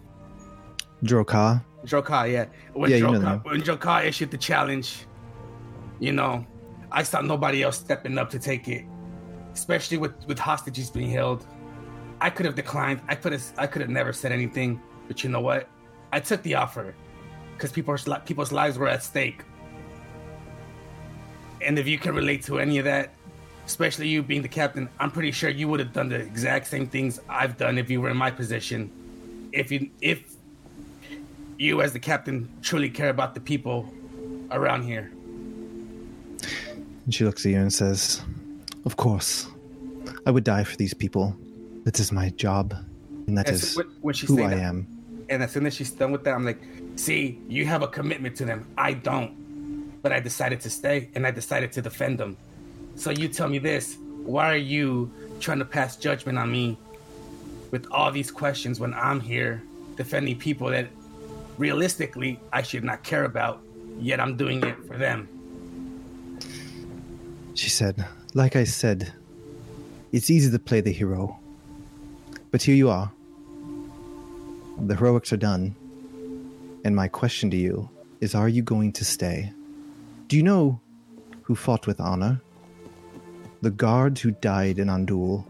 Drokar, 1.04 1.62
Drokar, 1.84 2.32
yeah. 2.32 2.46
When 2.72 2.90
Yeah, 2.90 2.96
you 2.96 3.12
know 3.12 3.40
when 3.44 3.61
Drokar 3.62 4.04
issued 4.04 4.32
the 4.32 4.38
challenge, 4.38 5.07
you 6.00 6.11
know, 6.11 6.44
I 6.90 7.04
saw 7.04 7.20
nobody 7.20 7.62
else 7.62 7.78
stepping 7.78 8.18
up 8.18 8.30
to 8.30 8.40
take 8.40 8.66
it, 8.66 8.84
especially 9.54 9.98
with 9.98 10.14
with 10.26 10.40
hostages 10.40 10.90
being 10.90 11.11
held. 11.11 11.46
I 12.20 12.30
could 12.30 12.46
have 12.46 12.57
declined. 12.57 13.00
I 13.07 13.14
could 13.14 13.32
have. 13.32 13.44
I 13.57 13.68
could 13.68 13.82
have 13.82 13.90
never 13.90 14.12
said 14.12 14.32
anything. 14.32 14.82
But 15.07 15.22
you 15.22 15.30
know 15.30 15.40
what? 15.40 15.68
I 16.17 16.21
took 16.21 16.43
the 16.43 16.55
offer 16.55 16.95
because 17.53 17.71
people's 17.73 18.09
people's 18.25 18.51
lives 18.51 18.79
were 18.79 18.89
at 18.89 19.03
stake. 19.03 19.43
And 21.61 21.79
if 21.79 21.87
you 21.87 21.99
can 21.99 22.14
relate 22.14 22.43
to 22.45 22.59
any 22.59 22.79
of 22.79 22.87
that, 22.87 23.12
especially 23.67 24.09
you 24.09 24.23
being 24.23 24.41
the 24.41 24.49
captain, 24.49 24.89
I'm 24.99 25.11
pretty 25.11 25.31
sure 25.31 25.51
you 25.51 25.69
would 25.69 25.79
have 25.79 25.93
done 25.93 26.09
the 26.09 26.17
exact 26.17 26.69
same 26.69 26.87
things 26.87 27.21
I've 27.29 27.59
done 27.59 27.77
if 27.77 27.91
you 27.91 28.01
were 28.01 28.09
in 28.09 28.17
my 28.17 28.31
position. 28.31 28.91
If 29.53 29.71
you 29.71 29.91
if 30.01 30.23
you 31.59 31.83
as 31.83 31.93
the 31.93 31.99
captain 31.99 32.49
truly 32.62 32.89
care 32.89 33.11
about 33.11 33.35
the 33.35 33.41
people 33.41 33.93
around 34.51 34.85
here. 34.85 35.12
and 37.05 37.14
she 37.14 37.25
looks 37.27 37.45
at 37.45 37.53
you 37.53 37.59
and 37.59 37.71
says, 37.71 38.23
Of 38.87 38.97
course, 38.97 39.49
I 40.25 40.31
would 40.31 40.45
die 40.45 40.64
for 40.64 40.77
these 40.77 40.95
people. 40.95 41.37
That 41.85 42.01
is 42.01 42.11
my 42.11 42.31
job, 42.31 42.73
and 43.27 43.37
that 43.37 43.49
And 43.49 43.57
is 43.57 43.73
so 43.73 43.83
when, 44.01 44.14
who 44.14 44.43
I 44.43 44.49
that, 44.49 44.59
am. 44.61 44.95
And 45.29 45.43
as 45.43 45.53
soon 45.53 45.66
as 45.66 45.74
she's 45.74 45.91
done 45.91 46.12
with 46.12 46.24
that, 46.24 46.35
I'm 46.35 46.45
like, 46.45 46.61
see, 46.97 47.41
you 47.49 47.66
have 47.66 47.83
a 47.83 47.89
commitment 47.89 48.37
to 48.37 48.45
them. 48.45 48.66
I 48.79 48.93
don't. 48.95 50.01
But 50.03 50.12
I 50.12 50.20
decided 50.20 50.61
to 50.61 50.70
stay 50.70 51.11
and 51.14 51.27
I 51.27 51.31
decided 51.31 51.72
to 51.72 51.83
defend 51.83 52.18
them. 52.18 52.37
So 52.95 53.11
you 53.11 53.29
tell 53.29 53.49
me 53.49 53.59
this 53.59 53.99
why 54.24 54.53
are 54.53 54.57
you 54.57 55.11
trying 55.39 55.61
to 55.61 55.64
pass 55.64 55.97
judgment 55.97 56.37
on 56.37 56.51
me 56.51 56.77
with 57.70 57.87
all 57.91 58.11
these 58.11 58.31
questions 58.31 58.81
when 58.81 58.93
I'm 58.95 59.20
here 59.20 59.62
defending 59.97 60.39
people 60.39 60.68
that 60.68 60.89
realistically 61.59 62.41
I 62.53 62.62
should 62.62 62.85
not 62.85 63.03
care 63.03 63.24
about, 63.24 63.62
yet 63.99 64.20
I'm 64.20 64.37
doing 64.37 64.62
it 64.64 64.77
for 64.87 64.97
them? 64.97 65.29
She 67.55 67.70
said, 67.70 68.05
Like 68.35 68.57
I 68.57 68.64
said, 68.64 69.12
it's 70.12 70.29
easy 70.29 70.51
to 70.51 70.59
play 70.59 70.81
the 70.81 70.93
hero. 70.93 71.39
But 72.51 72.62
here 72.62 72.74
you 72.74 72.91
are. 72.91 73.11
The 74.79 74.95
heroics 74.95 75.33
are 75.33 75.39
done. 75.39 75.74
And 76.85 76.95
my 76.95 77.09
question 77.09 77.51
to 77.51 77.57
you 77.57 77.89
is 78.20 78.35
Are 78.35 78.49
you 78.49 78.62
going 78.62 78.93
to 78.93 79.05
stay? 79.05 79.53
Do 80.29 80.37
you 80.37 80.43
know 80.43 80.81
who 81.43 81.55
fought 81.55 81.87
with 81.87 82.01
honor? 82.01 82.41
The 83.62 83.70
guards 83.70 84.20
who 84.20 84.33
died 84.33 84.79
in 84.79 84.89
Andul. 84.89 85.45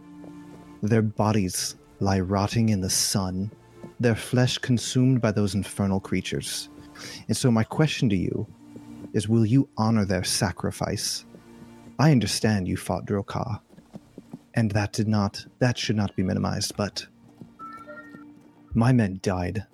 Their 0.83 1.03
bodies 1.03 1.75
lie 2.01 2.21
rotting 2.21 2.69
in 2.69 2.81
the 2.81 2.91
sun, 2.91 3.51
their 3.99 4.15
flesh 4.15 4.59
consumed 4.59 5.21
by 5.21 5.33
those 5.33 5.55
infernal 5.55 6.01
creatures. 6.01 6.69
And 7.29 7.37
so, 7.37 7.51
my 7.51 7.65
question 7.65 8.09
to 8.11 8.17
you 8.17 8.47
is 9.13 9.29
Will 9.29 9.45
you 9.45 9.69
honor 9.77 10.05
their 10.05 10.25
sacrifice? 10.25 11.25
I 11.99 12.13
understand 12.13 12.69
you 12.69 12.77
fought 12.77 13.07
Drokar, 13.07 13.61
and 14.55 14.71
that 14.73 14.93
did 14.93 15.09
not 15.09 15.45
that 15.59 15.77
should 15.77 15.97
not 15.97 16.15
be 16.15 16.23
minimized, 16.23 16.77
but 16.77 17.07
my 18.77 18.93
men 18.93 19.19
died 19.23 19.65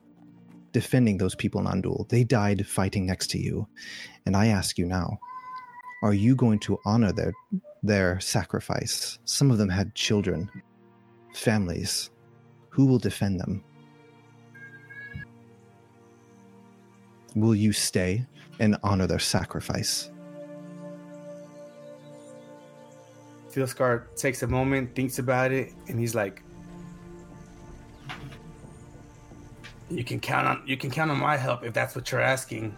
defending 0.70 1.18
those 1.18 1.34
people 1.34 1.61
in 1.61 1.66
Andul. 1.66 2.09
They 2.09 2.22
died 2.22 2.66
fighting 2.66 3.05
next 3.05 3.30
to 3.30 3.38
you. 3.38 3.66
And 4.24 4.36
I 4.36 4.46
ask 4.46 4.78
you 4.78 4.86
now, 4.86 5.18
are 6.03 6.14
you 6.14 6.34
going 6.36 6.61
to 6.61 6.78
honor 6.86 7.12
their 7.12 7.32
their 7.82 8.20
sacrifice? 8.20 9.18
Some 9.24 9.50
of 9.50 9.59
them 9.59 9.68
had 9.68 9.94
children, 9.94 10.48
families. 11.34 12.11
Who 12.70 12.86
will 12.86 12.98
defend 12.98 13.40
them? 13.40 13.64
Will 17.34 17.55
you 17.55 17.72
stay 17.72 18.24
and 18.61 18.76
honor 18.82 19.07
their 19.07 19.18
sacrifice? 19.18 20.11
Steelscar 23.50 24.16
takes 24.16 24.42
a 24.42 24.46
moment, 24.46 24.94
thinks 24.94 25.18
about 25.18 25.53
it, 25.53 25.72
and 25.88 26.00
he's 26.00 26.14
like, 26.14 26.42
"You 29.97 30.05
can 30.05 30.20
count 30.20 30.47
on 30.47 30.62
you 30.66 30.76
can 30.76 30.90
count 30.90 31.11
on 31.11 31.18
my 31.18 31.36
help 31.36 31.64
if 31.64 31.72
that's 31.72 31.95
what 31.95 32.11
you're 32.11 32.20
asking. 32.20 32.74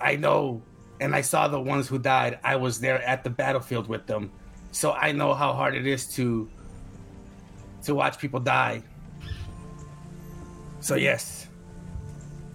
I 0.00 0.16
know, 0.16 0.62
and 1.00 1.14
I 1.14 1.22
saw 1.22 1.48
the 1.48 1.60
ones 1.60 1.88
who 1.88 1.98
died. 1.98 2.38
I 2.44 2.56
was 2.56 2.80
there 2.80 3.02
at 3.02 3.24
the 3.24 3.30
battlefield 3.30 3.88
with 3.88 4.06
them, 4.06 4.30
so 4.72 4.92
I 4.92 5.12
know 5.12 5.34
how 5.34 5.52
hard 5.52 5.74
it 5.74 5.86
is 5.86 6.06
to 6.14 6.48
to 7.84 7.94
watch 7.94 8.18
people 8.18 8.40
die. 8.40 8.82
So 10.80 10.94
yes, 10.94 11.48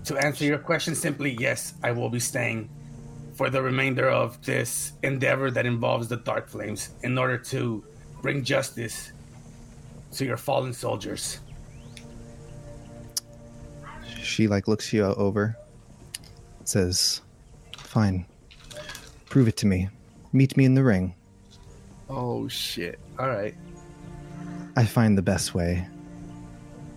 to 0.05 0.17
answer 0.17 0.45
your 0.45 0.59
question 0.59 0.95
simply, 0.95 1.35
yes, 1.39 1.73
I 1.83 1.91
will 1.91 2.09
be 2.09 2.19
staying." 2.19 2.69
for 3.35 3.49
the 3.49 3.61
remainder 3.61 4.09
of 4.09 4.43
this 4.45 4.93
endeavor 5.01 5.49
that 5.51 5.65
involves 5.65 6.07
the 6.07 6.17
Dark 6.17 6.49
Flames 6.49 6.89
in 7.01 7.17
order 7.17 7.37
to 7.37 7.83
bring 8.21 8.43
justice 8.43 9.11
to 10.11 10.25
your 10.25 10.37
fallen 10.37 10.73
soldiers. 10.73 11.39
She 14.33 14.47
like 14.47 14.67
looks 14.67 14.91
you 14.91 15.03
over, 15.03 15.55
says, 16.63 17.21
"Fine, 17.77 18.25
prove 19.29 19.47
it 19.47 19.57
to 19.57 19.67
me. 19.67 19.89
Meet 20.31 20.57
me 20.57 20.65
in 20.65 20.73
the 20.73 20.83
ring. 20.83 21.13
Oh 22.09 22.47
shit! 22.47 22.97
All 23.19 23.27
right. 23.27 23.53
I 24.75 24.85
find 24.85 25.15
the 25.15 25.21
best 25.21 25.53
way 25.53 25.87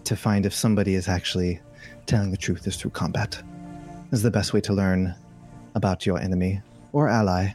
to 0.05 0.17
find 0.17 0.47
if 0.47 0.55
somebody 0.55 0.95
is 0.95 1.09
actually 1.09 1.61
telling 2.07 2.31
the 2.31 2.39
truth 2.39 2.67
is 2.67 2.77
through 2.77 2.93
combat. 2.93 3.43
Is 4.13 4.23
the 4.23 4.31
best 4.31 4.55
way 4.55 4.63
to 4.63 4.73
learn 4.73 5.15
about 5.75 6.07
your 6.07 6.19
enemy 6.19 6.63
or 6.93 7.07
ally. 7.07 7.53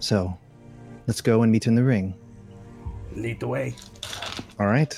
So, 0.00 0.34
let's 1.06 1.20
go 1.20 1.42
and 1.42 1.52
meet 1.52 1.66
in 1.66 1.74
the 1.74 1.84
ring. 1.84 2.14
Lead 3.16 3.40
the 3.40 3.48
way. 3.48 3.74
All 4.58 4.66
right. 4.66 4.94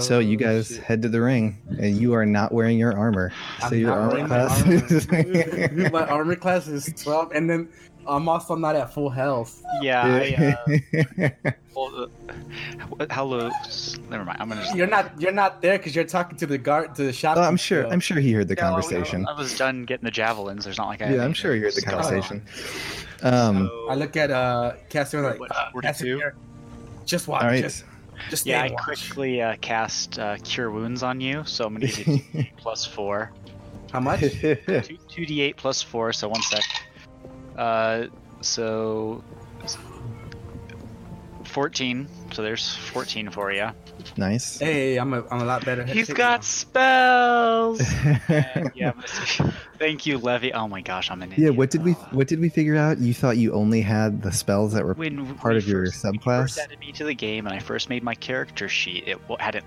So 0.00 0.18
you 0.18 0.36
Oh, 0.36 0.40
guys 0.40 0.68
shit. 0.68 0.82
head 0.82 1.02
to 1.02 1.08
the 1.08 1.20
ring, 1.20 1.58
and 1.80 1.96
you 1.96 2.14
are 2.14 2.26
not 2.26 2.52
wearing 2.52 2.78
your 2.78 2.96
armor. 2.96 3.32
So 3.60 3.66
I'm 3.68 3.74
your 3.78 3.88
not 3.90 3.98
armor 3.98 4.08
wearing 4.12 4.28
my 4.28 4.46
class. 4.46 5.08
armor. 5.08 5.90
my 5.92 6.06
armor 6.06 6.36
class 6.36 6.68
is 6.68 6.92
twelve, 7.02 7.32
and 7.32 7.48
then 7.48 7.68
I'm 8.06 8.28
also 8.28 8.54
not 8.54 8.74
at 8.76 8.92
full 8.94 9.10
health. 9.10 9.62
Yeah, 9.82 10.04
I, 10.04 10.56
uh, 10.66 11.28
well, 11.76 12.04
uh, 12.04 12.06
what- 12.88 13.10
how 13.12 13.24
low? 13.24 13.50
Never 14.08 14.24
mind. 14.24 14.38
I'm 14.40 14.48
gonna. 14.48 14.62
Just, 14.62 14.76
You're 14.76 14.86
not. 14.86 15.20
You're 15.20 15.32
not 15.32 15.60
there 15.62 15.78
because 15.78 15.94
you're 15.94 16.04
talking 16.04 16.38
to 16.38 16.46
the 16.46 16.58
guard 16.58 16.94
to 16.96 17.04
the 17.04 17.12
shop. 17.12 17.36
Oh, 17.36 17.42
I'm 17.42 17.56
sure. 17.56 17.86
I'm 17.86 18.00
sure 18.00 18.18
he 18.18 18.32
heard 18.32 18.48
the 18.48 18.54
Yeah, 18.54 18.70
well, 18.70 18.80
conversation. 18.82 19.26
I 19.26 19.32
was 19.32 19.56
done 19.58 19.84
getting 19.84 20.04
the 20.04 20.10
javelins. 20.10 20.64
There's 20.64 20.78
not 20.78 20.88
like 20.88 21.02
I. 21.02 21.14
Yeah, 21.14 21.24
I'm 21.24 21.34
sure 21.34 21.54
he 21.54 21.60
heard 21.60 21.74
the 21.74 21.82
conversation. 21.82 22.42
Um, 23.22 23.70
I 23.90 23.94
look 23.94 24.16
at 24.16 24.30
uh 24.30 24.74
Casimir 24.90 25.24
like 25.30 25.40
What, 25.40 25.50
uh, 25.54 25.70
42? 25.72 26.20
Just 27.04 27.26
watch. 27.26 27.42
All 27.42 27.48
right. 27.48 27.62
Just, 27.62 27.84
just 28.30 28.46
Yeah, 28.46 28.62
I 28.62 28.66
and 28.66 28.74
watch. 28.74 28.84
quickly 28.84 29.42
uh, 29.42 29.56
cast 29.60 30.18
uh, 30.18 30.36
Cure 30.42 30.70
Wounds 30.70 31.02
on 31.02 31.20
you, 31.20 31.42
so 31.46 31.64
I'm 31.66 31.74
gonna 31.74 31.86
give 31.86 32.06
you 32.06 32.46
plus 32.56 32.84
four. 32.84 33.32
How 33.92 34.00
much? 34.00 34.20
Two 34.40 34.58
two 34.62 35.22
d8 35.26 35.56
plus 35.56 35.80
four. 35.82 36.12
So 36.12 36.28
one 36.28 36.42
sec. 36.42 36.62
Uh, 37.56 38.06
so. 38.40 39.22
14 41.44 42.06
so 42.32 42.42
there's 42.42 42.76
14 42.76 43.30
for 43.30 43.50
you 43.52 43.70
nice. 44.16 44.58
hey, 44.58 44.96
I'm 44.98 45.14
a, 45.14 45.24
I'm 45.30 45.40
a 45.40 45.44
lot 45.44 45.64
better. 45.64 45.84
He's 45.84 46.12
got 46.12 46.40
me 46.40 46.44
spells. 46.44 47.80
And, 48.28 48.70
yeah 48.74 48.90
I'm 48.90 48.94
gonna 48.96 49.08
see- 49.08 49.44
thank 49.78 50.06
you 50.06 50.18
levy 50.18 50.52
oh 50.52 50.66
my 50.68 50.80
gosh 50.80 51.10
i'm 51.10 51.22
an 51.22 51.32
yeah. 51.36 51.50
What 51.50 51.70
did 51.70 51.84
we? 51.84 51.92
What 51.92 52.26
did 52.28 52.40
we 52.40 52.48
figure 52.48 52.76
out? 52.76 52.98
You 52.98 53.14
thought 53.14 53.36
you 53.36 53.52
only 53.52 53.80
had 53.80 54.22
the 54.22 54.32
spells 54.32 54.72
that 54.72 54.84
were 54.84 54.94
when 54.94 55.34
part 55.36 55.56
of 55.56 55.66
your 55.68 55.86
first- 55.86 56.04
when 56.04 56.14
you 56.14 56.20
subclass? 56.20 56.40
first 56.42 56.58
added 56.58 56.78
me 56.80 56.92
to 56.92 57.04
the 57.04 57.14
game 57.14 57.46
and 57.46 57.54
I 57.54 57.58
first 57.60 57.88
made 57.88 58.02
my 58.02 58.14
character 58.14 58.68
sheet, 58.68 59.04
it 59.06 59.18
hadn't 59.38 59.64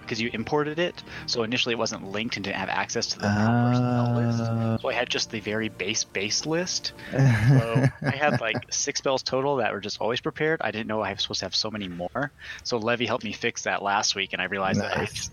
because 0.00 0.20
you 0.20 0.30
imported 0.32 0.78
it, 0.78 1.02
so 1.26 1.42
initially 1.42 1.72
it 1.74 1.78
wasn't 1.78 2.04
linked 2.10 2.36
and 2.36 2.44
didn't 2.44 2.56
have 2.56 2.68
access 2.68 3.06
to 3.08 3.18
the 3.18 3.74
spell 3.74 4.14
list. 4.14 4.40
Uh, 4.40 4.78
So 4.78 4.88
I 4.88 4.92
had 4.94 5.08
just 5.10 5.30
the 5.30 5.40
very 5.40 5.68
base 5.68 6.04
base 6.04 6.46
list. 6.46 6.92
So 7.12 7.84
I 8.02 8.10
had 8.10 8.40
like 8.40 8.56
six 8.70 8.98
spells 8.98 9.22
total 9.22 9.56
that 9.56 9.72
were 9.72 9.80
just 9.80 10.00
always 10.00 10.20
prepared. 10.20 10.60
I 10.62 10.70
didn't 10.70 10.86
know 10.86 11.00
I 11.00 11.12
was 11.12 11.22
supposed 11.22 11.40
to 11.40 11.46
have 11.46 11.54
so 11.54 11.70
many 11.70 11.88
more. 11.88 12.30
So 12.62 12.78
Levy 12.78 13.06
helped 13.06 13.24
me 13.24 13.32
fix 13.32 13.62
that 13.62 13.82
last 13.82 14.14
week, 14.14 14.32
and 14.32 14.40
I 14.42 14.46
realized 14.46 14.80
that 14.80 14.96
I 14.96 15.00
Nice. 15.00 15.30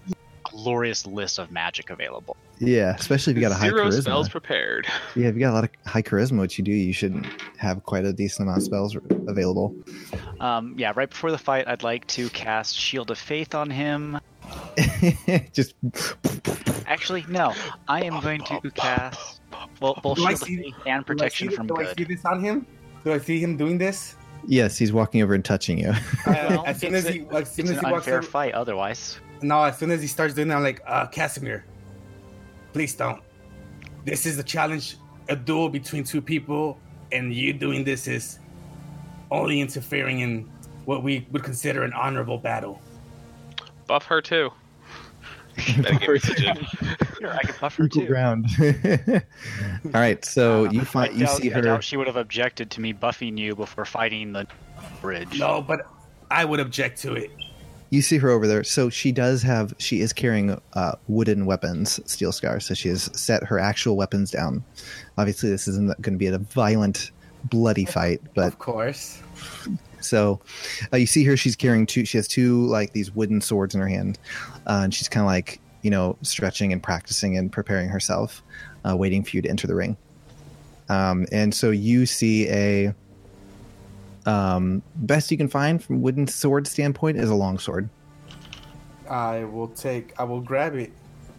Glorious 0.55 1.05
list 1.05 1.37
of 1.39 1.51
magic 1.51 1.89
available. 1.89 2.35
yeah, 2.59 2.95
especially 2.95 3.31
if 3.31 3.37
you 3.37 3.41
got 3.41 3.51
a 3.51 3.55
high 3.55 3.67
Zero 3.69 3.87
charisma. 3.89 4.01
spells 4.01 4.29
prepared. 4.29 4.87
Yeah, 5.15 5.27
if 5.27 5.35
you 5.35 5.39
got 5.41 5.51
a 5.51 5.53
lot 5.53 5.63
of 5.65 5.69
high 5.85 6.01
charisma, 6.01 6.39
which 6.41 6.57
you 6.57 6.63
do, 6.63 6.71
you 6.71 6.93
should 6.93 7.25
have 7.57 7.83
quite 7.83 8.05
a 8.05 8.13
decent 8.13 8.47
amount 8.47 8.59
of 8.59 8.63
spells 8.63 8.95
available. 9.27 9.75
Um, 10.39 10.75
yeah, 10.77 10.91
right 10.95 11.09
before 11.09 11.31
the 11.31 11.37
fight, 11.37 11.67
I'd 11.67 11.83
like 11.83 12.05
to 12.07 12.29
cast 12.29 12.75
Shield 12.75 13.11
of 13.11 13.17
Faith 13.17 13.53
on 13.55 13.69
him. 13.69 14.19
Just 15.53 15.73
Actually, 16.87 17.25
no. 17.29 17.53
I 17.87 18.03
am 18.03 18.19
going 18.21 18.43
to 18.45 18.59
cast 18.71 19.41
well, 19.81 19.97
both 20.03 20.17
Do 20.17 20.25
I 20.25 20.35
Shield 20.35 20.41
of 20.41 20.47
Faith 20.47 20.73
and 20.85 21.05
Protection 21.05 21.49
see- 21.49 21.55
from 21.55 21.67
do 21.67 21.77
I 21.77 21.93
see 21.93 22.03
this 22.03 22.23
on 22.25 22.43
him? 22.43 22.65
Do 23.03 23.13
I 23.13 23.17
see 23.19 23.39
him 23.39 23.57
doing 23.57 23.77
this? 23.77 24.15
yes, 24.47 24.77
he's 24.77 24.93
walking 24.93 25.23
over 25.23 25.33
and 25.33 25.43
touching 25.43 25.79
you. 25.79 25.91
Uh, 26.27 26.61
as 26.67 26.79
soon 26.79 26.93
it's 26.93 27.05
as 27.07 27.15
a- 27.15 27.17
he, 27.17 27.19
as 27.31 27.51
soon 27.51 27.65
It's 27.65 27.71
as 27.71 27.77
an 27.79 27.85
he 27.85 27.91
walks 27.91 28.05
unfair 28.05 28.17
over, 28.19 28.27
fight 28.27 28.53
otherwise. 28.53 29.19
No, 29.41 29.63
as 29.63 29.77
soon 29.77 29.91
as 29.91 30.01
he 30.01 30.07
starts 30.07 30.33
doing 30.33 30.47
that, 30.49 30.57
I'm 30.57 30.63
like, 30.63 30.81
uh, 30.87 31.07
Casimir, 31.07 31.65
please 32.73 32.93
don't. 32.95 33.21
This 34.05 34.25
is 34.25 34.37
a 34.37 34.43
challenge, 34.43 34.97
a 35.29 35.35
duel 35.35 35.69
between 35.69 36.03
two 36.03 36.21
people, 36.21 36.77
and 37.11 37.33
you 37.33 37.53
doing 37.53 37.83
this 37.83 38.07
is 38.07 38.39
only 39.31 39.59
interfering 39.61 40.19
in 40.19 40.49
what 40.85 41.01
we 41.03 41.27
would 41.31 41.43
consider 41.43 41.83
an 41.83 41.93
honorable 41.93 42.37
battle. 42.37 42.79
Buff 43.87 44.05
her 44.05 44.21
too. 44.21 44.51
Metagame. 45.55 47.17
Sure, 47.19 47.33
I 47.33 47.39
can 47.43 47.55
buff 47.61 47.75
her 47.77 47.85
Equal 47.85 48.01
too. 48.01 48.07
ground. 48.07 48.45
All 49.85 49.91
right, 49.93 50.23
so 50.25 50.69
you 50.69 50.81
I 50.81 50.83
find 50.83 51.13
you 51.13 51.25
doubt- 51.25 51.37
see 51.37 51.51
I 51.51 51.55
her. 51.55 51.61
doubt 51.61 51.83
she 51.83 51.97
would 51.97 52.07
have 52.07 52.17
objected 52.17 52.69
to 52.71 52.81
me 52.81 52.93
buffing 52.93 53.37
you 53.37 53.55
before 53.55 53.85
fighting 53.85 54.33
the 54.33 54.45
bridge. 55.01 55.39
No, 55.39 55.61
but 55.61 55.87
I 56.29 56.43
would 56.45 56.59
object 56.59 56.99
to 57.03 57.13
it. 57.13 57.31
You 57.89 58.01
see 58.01 58.17
her 58.17 58.29
over 58.29 58.47
there. 58.47 58.63
So 58.63 58.89
she 58.89 59.11
does 59.11 59.41
have. 59.43 59.73
She 59.77 60.01
is 60.01 60.11
carrying 60.11 60.59
uh, 60.73 60.93
wooden 61.07 61.45
weapons, 61.45 61.99
steel 62.09 62.31
scars. 62.31 62.65
So 62.65 62.73
she 62.73 62.89
has 62.89 63.09
set 63.17 63.43
her 63.43 63.59
actual 63.59 63.95
weapons 63.95 64.31
down. 64.31 64.63
Obviously, 65.17 65.49
this 65.49 65.67
isn't 65.67 65.87
going 66.01 66.13
to 66.13 66.17
be 66.17 66.27
a 66.27 66.37
violent, 66.37 67.11
bloody 67.45 67.85
fight, 67.85 68.21
but 68.33 68.47
Of 68.47 68.59
course. 68.59 69.21
So 70.01 70.41
uh, 70.93 70.97
you 70.97 71.07
see 71.07 71.23
her; 71.25 71.37
she's 71.37 71.55
carrying 71.55 71.85
two. 71.85 72.05
She 72.05 72.17
has 72.17 72.27
two 72.27 72.65
like 72.67 72.93
these 72.93 73.13
wooden 73.13 73.41
swords 73.41 73.75
in 73.75 73.81
her 73.81 73.87
hand, 73.87 74.19
uh, 74.67 74.81
and 74.83 74.93
she's 74.93 75.07
kind 75.07 75.23
of 75.23 75.27
like 75.27 75.59
you 75.81 75.91
know 75.91 76.17
stretching 76.21 76.73
and 76.73 76.81
practicing 76.81 77.37
and 77.37 77.51
preparing 77.51 77.89
herself, 77.89 78.43
uh, 78.87 78.95
waiting 78.95 79.23
for 79.23 79.35
you 79.35 79.41
to 79.41 79.49
enter 79.49 79.67
the 79.67 79.75
ring. 79.75 79.97
Um, 80.89 81.25
and 81.31 81.53
so 81.53 81.71
you 81.71 82.05
see 82.05 82.47
a 82.49 82.93
um, 84.25 84.81
best 84.95 85.31
you 85.31 85.37
can 85.37 85.47
find 85.47 85.83
from 85.83 86.01
wooden 86.01 86.27
sword 86.27 86.67
standpoint 86.67 87.17
is 87.17 87.29
a 87.29 87.35
long 87.35 87.59
sword. 87.59 87.89
I 89.09 89.43
will 89.43 89.67
take. 89.69 90.13
I 90.19 90.23
will 90.23 90.41
grab 90.41 90.75
it. 90.75 90.91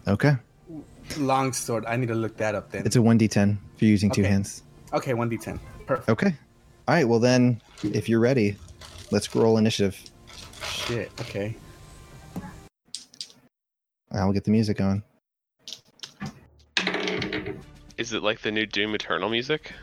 Okay, 0.07 0.35
Long 1.17 1.51
sword. 1.53 1.85
I 1.85 1.95
need 1.97 2.07
to 2.07 2.15
look 2.15 2.37
that 2.37 2.55
up 2.55 2.71
then. 2.71 2.85
it's 2.85 2.95
a 2.95 3.01
one 3.01 3.17
d10 3.19 3.57
if 3.75 3.81
you're 3.81 3.91
using 3.91 4.09
two 4.09 4.23
hands. 4.23 4.63
okay, 4.93 5.13
one 5.13 5.29
d10. 5.29 5.59
Perfect. 5.85 6.09
Okay, 6.09 6.35
all 6.87 6.95
right. 6.95 7.07
Well 7.07 7.19
then, 7.19 7.61
if 7.83 8.07
you're 8.09 8.19
ready, 8.21 8.55
let's 9.11 9.33
roll 9.35 9.57
initiative. 9.57 10.01
Shit. 10.63 11.11
Okay. 11.21 11.55
I'll 14.13 14.31
get 14.31 14.45
the 14.45 14.51
music 14.51 14.79
on. 14.79 15.03
Is 17.97 18.13
it 18.13 18.23
like 18.23 18.41
the 18.41 18.51
new 18.51 18.65
Doom 18.65 18.95
Eternal 18.95 19.27
music? 19.29 19.73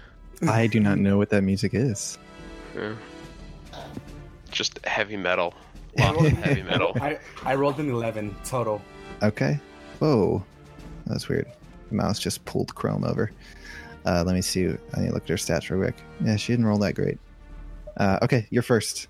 I 0.49 0.67
do 0.67 0.81
not 0.81 0.99
know 0.99 1.19
what 1.19 1.29
that 1.31 1.43
music 1.43 1.75
is. 1.75 2.17
Yeah. 2.75 2.95
Just 4.51 4.85
heavy 4.85 5.17
metal. 5.17 5.55
Lots 5.99 6.25
of 6.25 6.33
heavy 6.33 6.63
metal. 6.63 6.93
I 7.01 7.19
I 7.45 7.55
rolled 7.55 7.79
an 7.79 7.91
eleven 7.91 8.35
total. 8.45 8.83
Okay. 9.23 9.59
Whoa. 10.01 10.45
That's 11.07 11.29
weird. 11.29 11.47
The 11.89 11.95
mouse 11.95 12.19
just 12.19 12.45
pulled 12.45 12.75
Chrome 12.75 13.05
over. 13.05 13.31
Uh, 14.07 14.23
let 14.27 14.35
me 14.35 14.43
see. 14.43 14.67
I 14.67 15.01
need 15.01 15.09
to 15.09 15.15
look 15.15 15.23
at 15.23 15.29
her 15.29 15.37
stats 15.37 15.71
real 15.71 15.81
quick. 15.81 15.97
Yeah, 16.23 16.37
she 16.37 16.53
didn't 16.53 16.67
roll 16.67 16.79
that 16.79 16.95
great. 16.95 17.19
Uh, 17.97 18.19
okay, 18.23 18.47
you're 18.51 18.63
first. 18.63 19.09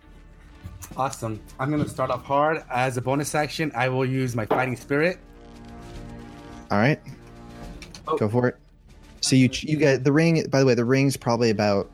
Awesome. 0.97 1.41
I'm 1.59 1.71
gonna 1.71 1.89
start 1.89 2.11
off 2.11 2.25
hard. 2.25 2.62
As 2.71 2.97
a 2.97 3.03
bonus 3.03 3.35
action, 3.35 3.73
I 3.75 3.89
will 3.89 4.05
use 4.05 4.37
my 4.37 4.47
fighting 4.47 4.77
spirit. 4.77 5.19
All 6.71 6.79
right. 6.79 7.01
Oh. 8.07 8.17
Go 8.19 8.29
for 8.29 8.49
it. 8.49 8.57
So 9.21 9.37
you 9.37 9.49
you 9.53 9.77
get 9.79 10.05
the 10.05 10.12
ring. 10.12 10.45
By 10.51 10.61
the 10.61 10.67
way, 10.67 10.75
the 10.75 10.85
ring's 10.85 11.17
probably 11.17 11.51
about 11.51 11.91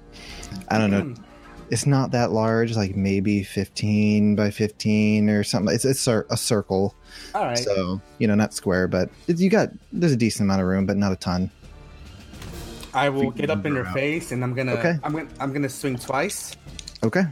I 0.68 0.78
don't 0.78 0.90
know. 0.90 1.14
It's 1.70 1.86
not 1.86 2.10
that 2.10 2.32
large, 2.32 2.74
like 2.76 2.96
maybe 2.96 3.42
fifteen 3.44 4.34
by 4.34 4.50
fifteen 4.50 5.30
or 5.30 5.44
something. 5.44 5.74
It's 5.74 5.84
it's 5.84 6.06
a, 6.08 6.24
a 6.28 6.36
circle, 6.36 6.94
All 7.34 7.44
right. 7.44 7.56
so 7.58 8.00
you 8.18 8.26
know 8.26 8.34
not 8.34 8.52
square, 8.52 8.88
but 8.88 9.08
it, 9.28 9.38
you 9.38 9.48
got 9.50 9.70
there's 9.92 10.12
a 10.12 10.16
decent 10.16 10.46
amount 10.46 10.62
of 10.62 10.66
room, 10.66 10.84
but 10.86 10.96
not 10.96 11.12
a 11.12 11.16
ton. 11.16 11.50
I 12.92 13.08
will 13.08 13.30
get 13.30 13.50
up 13.50 13.64
in 13.66 13.76
her 13.76 13.82
Around. 13.82 13.94
face, 13.94 14.32
and 14.32 14.42
I'm 14.42 14.52
gonna. 14.54 14.72
Okay. 14.72 14.98
I'm 15.04 15.12
gonna. 15.12 15.28
I'm 15.38 15.52
gonna 15.52 15.68
swing 15.68 15.96
twice. 15.96 16.56
Okay, 17.04 17.22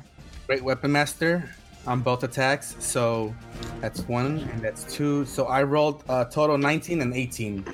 Great 0.46 0.62
weapon 0.62 0.92
master 0.92 1.50
on 1.86 2.00
both 2.00 2.22
attacks. 2.22 2.76
So 2.78 3.34
that's 3.80 4.06
one 4.06 4.38
and 4.52 4.62
that's 4.62 4.84
two. 4.84 5.24
So 5.26 5.46
I 5.46 5.62
rolled 5.64 6.04
a 6.08 6.24
total 6.30 6.56
19 6.56 7.02
and 7.02 7.12
18. 7.12 7.64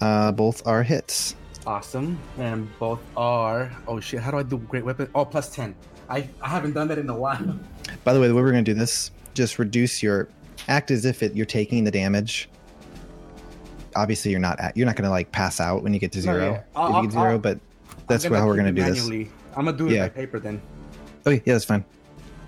uh, 0.00 0.32
both 0.32 0.66
are 0.66 0.82
hits. 0.82 1.36
Awesome. 1.66 2.18
And 2.38 2.68
both 2.78 3.00
are. 3.16 3.70
Oh 3.86 4.00
shit! 4.00 4.20
How 4.20 4.30
do 4.30 4.38
I 4.38 4.42
do 4.42 4.56
great 4.58 4.84
weapon? 4.84 5.10
Oh, 5.14 5.24
plus 5.26 5.50
10. 5.54 5.74
I 6.08 6.28
I 6.40 6.48
haven't 6.48 6.72
done 6.72 6.88
that 6.88 6.98
in 6.98 7.08
a 7.10 7.14
while. 7.16 7.58
By 8.04 8.12
the 8.12 8.20
way, 8.20 8.28
the 8.28 8.34
way 8.34 8.42
we're 8.42 8.52
going 8.52 8.64
to 8.64 8.74
do 8.74 8.78
this, 8.78 9.10
just 9.34 9.58
reduce 9.58 10.02
your 10.02 10.28
act 10.68 10.90
as 10.90 11.04
if 11.04 11.22
it, 11.22 11.34
you're 11.34 11.46
taking 11.46 11.84
the 11.84 11.90
damage. 11.90 12.48
Obviously, 13.94 14.30
you're 14.30 14.40
not 14.40 14.60
at, 14.60 14.76
you're 14.76 14.86
not 14.86 14.96
going 14.96 15.04
to 15.04 15.10
like 15.10 15.32
pass 15.32 15.58
out 15.60 15.82
when 15.82 15.92
you 15.94 15.98
get 16.00 16.12
to 16.12 16.18
No, 16.18 16.22
zero. 16.24 16.50
yeah. 16.52 16.62
I'll- 16.74 16.98
if 16.98 17.02
you 17.04 17.08
get 17.10 17.16
I'll- 17.16 17.22
0 17.24 17.32
I'll- 17.32 17.38
but 17.38 17.58
that's 18.08 18.24
gonna 18.24 18.38
how 18.38 18.46
we're 18.46 18.54
going 18.56 18.72
to 18.74 18.80
do 18.82 18.84
this. 18.92 19.08
I'm 19.56 19.64
gonna 19.64 19.76
do 19.76 19.86
it 19.88 19.92
Yeah. 19.92 20.02
by 20.04 20.08
paper 20.10 20.38
then. 20.38 20.60
Okay, 21.26 21.42
yeah, 21.46 21.54
that's 21.54 21.64
fine. 21.64 21.84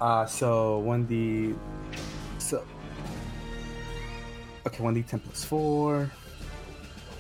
Uh, 0.01 0.27
so 0.27 0.81
1d. 0.87 1.55
So. 2.39 2.63
Okay, 4.67 4.83
1d10 4.85 5.19
plus 5.25 5.45
4. 5.45 6.11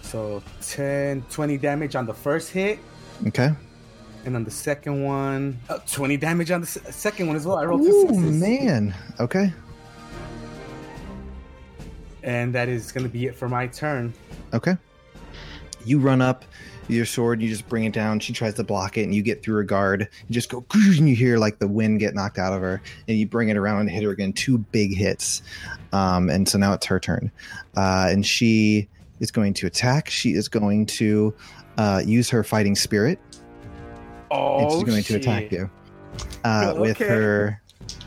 So 0.02 0.42
10, 0.60 1.22
20 1.30 1.56
damage 1.58 1.96
on 1.96 2.06
the 2.06 2.14
first 2.14 2.50
hit. 2.50 2.78
Okay. 3.26 3.50
And 4.28 4.36
on 4.36 4.44
the 4.44 4.50
second 4.50 5.02
one, 5.04 5.58
uh, 5.70 5.78
20 5.90 6.18
damage 6.18 6.50
on 6.50 6.60
the 6.60 6.66
second 6.66 7.28
one 7.28 7.36
as 7.36 7.46
well. 7.46 7.56
I 7.56 7.64
rolled 7.64 7.80
two 7.80 8.04
Oh 8.10 8.12
sixes. 8.12 8.40
man. 8.40 8.94
Okay. 9.18 9.50
And 12.22 12.54
that 12.54 12.68
is 12.68 12.92
going 12.92 13.04
to 13.04 13.08
be 13.10 13.24
it 13.24 13.34
for 13.34 13.48
my 13.48 13.68
turn. 13.68 14.12
Okay. 14.52 14.76
You 15.86 15.98
run 15.98 16.20
up 16.20 16.44
your 16.88 17.06
sword, 17.06 17.40
you 17.40 17.48
just 17.48 17.66
bring 17.70 17.84
it 17.84 17.94
down. 17.94 18.20
She 18.20 18.34
tries 18.34 18.52
to 18.54 18.64
block 18.64 18.98
it, 18.98 19.04
and 19.04 19.14
you 19.14 19.22
get 19.22 19.42
through 19.42 19.56
her 19.56 19.62
guard. 19.62 20.06
You 20.28 20.34
just 20.34 20.50
go, 20.50 20.62
and 20.74 21.08
you 21.08 21.16
hear 21.16 21.38
like 21.38 21.58
the 21.58 21.68
wind 21.68 21.98
get 22.00 22.14
knocked 22.14 22.36
out 22.38 22.52
of 22.52 22.60
her, 22.60 22.82
and 23.08 23.18
you 23.18 23.26
bring 23.26 23.48
it 23.48 23.56
around 23.56 23.80
and 23.80 23.90
hit 23.90 24.02
her 24.02 24.10
again. 24.10 24.34
Two 24.34 24.58
big 24.58 24.94
hits, 24.94 25.40
um, 25.92 26.28
and 26.28 26.46
so 26.46 26.58
now 26.58 26.74
it's 26.74 26.84
her 26.84 27.00
turn, 27.00 27.30
uh, 27.78 28.08
and 28.10 28.26
she 28.26 28.88
is 29.20 29.30
going 29.30 29.54
to 29.54 29.66
attack. 29.66 30.10
She 30.10 30.32
is 30.34 30.48
going 30.48 30.84
to 30.86 31.34
uh, 31.78 32.02
use 32.04 32.28
her 32.30 32.42
fighting 32.42 32.74
spirit, 32.74 33.18
Oh, 34.30 34.58
and 34.58 34.70
she's 34.70 34.84
going 34.84 35.02
to 35.02 35.14
attack 35.16 35.52
you 35.52 35.70
uh, 36.44 36.74
with 36.78 36.98
her 36.98 37.60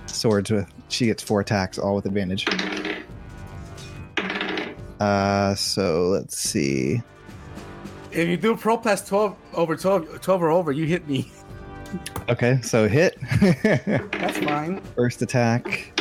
swords. 0.06 0.52
With 0.52 0.72
she 0.90 1.06
gets 1.08 1.24
four 1.24 1.42
attacks, 1.42 1.78
all 1.78 1.96
with 1.96 2.06
advantage. 2.06 2.46
Uh, 5.00 5.56
so 5.56 6.10
let's 6.10 6.38
see. 6.38 7.02
If 8.12 8.28
you 8.28 8.38
do 8.38 8.56
pro 8.56 8.78
plus 8.78 9.08
12 9.08 9.36
over 9.54 9.76
12, 9.76 10.22
12 10.22 10.44
or 10.44 10.52
over, 10.52 10.72
you 10.72 10.86
hit 10.86 11.08
me. 11.08 11.32
Okay, 12.30 12.62
so 12.62 12.88
hit. 12.88 13.18
That's 13.42 14.38
fine. 14.38 14.80
First 14.96 15.22
attack. 15.22 15.92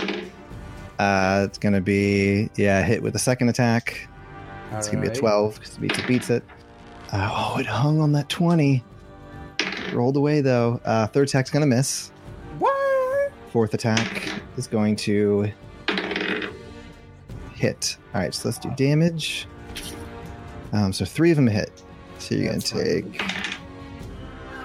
Uh, 1.01 1.47
it's 1.49 1.59
gonna 1.59 1.81
be 1.81 2.49
yeah, 2.55 2.83
hit 2.85 3.03
with 3.03 3.15
the 3.15 3.19
second 3.19 3.49
attack. 3.49 4.09
It's 4.73 4.89
gonna 4.89 5.03
be 5.03 5.09
a 5.09 5.15
twelve 5.15 5.55
because 5.55 5.79
beats 5.79 5.99
it 5.99 6.07
beats 6.07 6.31
it. 6.31 6.45
Uh, 7.13 7.29
oh, 7.33 7.59
it 7.59 7.67
hung 7.67 8.01
on 8.01 8.13
that 8.13 8.29
twenty. 8.29 8.85
Rolled 9.93 10.17
away 10.17 10.41
though. 10.41 10.81
Uh, 10.85 11.07
third 11.07 11.29
attack's 11.29 11.51
gonna 11.51 11.67
miss. 11.67 12.11
What? 12.59 13.33
Fourth 13.53 13.75
attack 13.75 14.33
is 14.57 14.67
going 14.67 14.97
to 14.97 15.51
hit. 17.55 17.97
All 18.15 18.21
right, 18.21 18.35
so 18.35 18.49
let's 18.49 18.59
do 18.59 18.71
damage. 18.77 19.47
Um, 20.73 20.93
so 20.93 21.05
three 21.05 21.31
of 21.31 21.37
them 21.37 21.47
hit. 21.47 21.83
So 22.19 22.35
you're 22.35 22.53
That's 22.53 22.73
gonna 22.73 22.85
take 22.85 23.23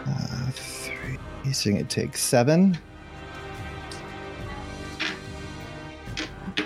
uh, 0.08 0.52
three. 0.52 1.18
So 1.54 1.70
you're 1.70 1.80
gonna 1.80 1.90
take 1.90 2.16
seven. 2.18 2.78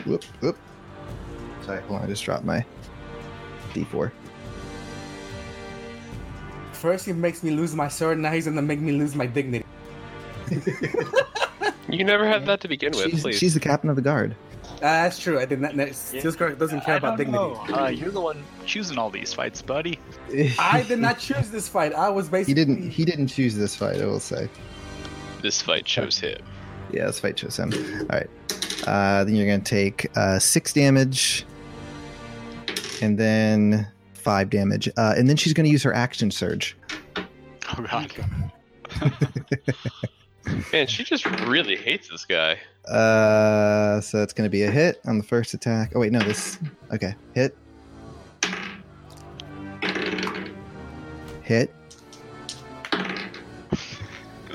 Whoop 0.05 0.23
whoop. 0.41 0.57
Sorry, 1.65 1.81
hold 1.83 1.99
on. 1.99 2.05
I 2.05 2.07
just 2.09 2.23
dropped 2.23 2.43
my 2.45 2.65
D4. 3.73 4.11
First, 6.79 7.05
he 7.05 7.13
makes 7.13 7.43
me 7.43 7.51
lose 7.51 7.75
my 7.75 7.87
sword. 7.87 8.19
Now 8.19 8.31
he's 8.31 8.45
going 8.45 8.55
to 8.55 8.61
make 8.61 8.79
me 8.79 8.93
lose 8.93 9.15
my 9.15 9.25
dignity. 9.25 9.65
You 11.91 12.03
never 12.03 12.27
had 12.27 12.45
that 12.45 12.61
to 12.61 12.67
begin 12.67 12.91
with, 12.91 13.09
She's, 13.09 13.21
please. 13.21 13.37
she's 13.37 13.53
the 13.53 13.59
captain 13.59 13.89
of 13.89 13.95
the 13.95 14.01
guard. 14.01 14.35
Uh, 14.63 14.79
that's 14.79 15.17
true. 15.19 15.39
I 15.39 15.45
did 15.45 15.59
not. 15.59 15.75
not 15.75 15.93
Steel 15.93 16.31
doesn't 16.31 16.81
care 16.81 16.93
I 16.93 16.97
about 16.97 17.17
dignity. 17.17 17.73
Uh, 17.73 17.87
you're 17.87 18.11
the 18.11 18.21
one 18.21 18.43
choosing 18.65 18.97
all 18.97 19.09
these 19.09 19.33
fights, 19.33 19.61
buddy. 19.61 19.99
I 20.59 20.83
did 20.87 20.99
not 20.99 21.19
choose 21.19 21.49
this 21.49 21.67
fight. 21.67 21.93
I 21.93 22.09
was 22.09 22.29
basically. 22.29 22.51
He 22.51 22.65
didn't. 22.65 22.89
He 22.91 23.05
didn't 23.05 23.27
choose 23.27 23.55
this 23.55 23.75
fight. 23.75 23.99
I 23.99 24.05
will 24.05 24.19
say. 24.19 24.47
This 25.41 25.61
fight 25.61 25.85
chose 25.85 26.19
him. 26.19 26.39
Yeah, 26.91 27.07
this 27.07 27.19
fight 27.19 27.35
chose 27.35 27.57
him. 27.57 27.73
All 27.73 28.05
right. 28.19 28.29
Uh, 28.87 29.23
then 29.23 29.35
you're 29.35 29.47
going 29.47 29.61
to 29.61 29.69
take 29.69 30.07
uh, 30.15 30.39
six 30.39 30.71
damage, 30.71 31.45
and 33.01 33.17
then 33.17 33.87
five 34.19 34.49
damage, 34.49 34.89
uh, 34.97 35.13
and 35.17 35.27
then 35.27 35.37
she's 35.37 35.53
going 35.53 35.65
to 35.65 35.71
use 35.71 35.83
her 35.83 35.93
action 35.93 36.31
surge. 36.31 36.77
Oh 37.17 37.85
god. 37.85 38.51
Man, 40.73 40.87
she 40.87 41.03
just 41.03 41.25
really 41.41 41.75
hates 41.75 42.09
this 42.09 42.25
guy. 42.25 42.57
Uh, 42.87 44.01
so 44.01 44.23
it's 44.23 44.33
going 44.33 44.47
to 44.47 44.51
be 44.51 44.63
a 44.63 44.71
hit 44.71 44.99
on 45.05 45.17
the 45.17 45.23
first 45.23 45.53
attack. 45.53 45.91
Oh 45.95 45.99
wait, 45.99 46.11
no, 46.11 46.19
this. 46.19 46.57
Okay, 46.91 47.15
hit. 47.33 47.55
Hit. 51.43 51.73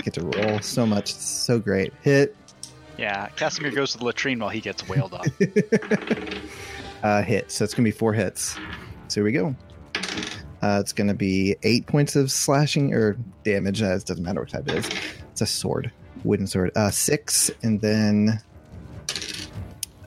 Get 0.02 0.14
to 0.14 0.22
roll 0.22 0.60
so 0.60 0.84
much, 0.86 1.10
it's 1.10 1.24
so 1.24 1.58
great. 1.58 1.92
Hit. 2.02 2.36
Yeah, 2.98 3.28
Casimir 3.36 3.70
goes 3.72 3.92
to 3.92 3.98
the 3.98 4.04
latrine 4.04 4.38
while 4.38 4.50
he 4.50 4.60
gets 4.60 4.88
wailed 4.88 5.14
on. 5.14 5.26
uh, 7.02 7.22
hit. 7.22 7.50
So 7.50 7.64
it's 7.64 7.74
going 7.74 7.84
to 7.84 7.90
be 7.90 7.96
four 7.96 8.12
hits. 8.12 8.56
So 9.14 9.20
here 9.20 9.26
we 9.26 9.30
go. 9.30 9.54
Uh, 10.60 10.78
it's 10.80 10.92
going 10.92 11.06
to 11.06 11.14
be 11.14 11.54
eight 11.62 11.86
points 11.86 12.16
of 12.16 12.32
slashing 12.32 12.92
or 12.92 13.16
damage. 13.44 13.80
Uh, 13.80 13.94
it 13.94 14.04
doesn't 14.06 14.24
matter 14.24 14.40
what 14.40 14.48
type 14.48 14.66
it 14.66 14.74
is. 14.74 14.90
It's 15.30 15.40
a 15.40 15.46
sword, 15.46 15.92
wooden 16.24 16.48
sword. 16.48 16.72
Uh, 16.74 16.90
six, 16.90 17.48
and 17.62 17.80
then 17.80 18.40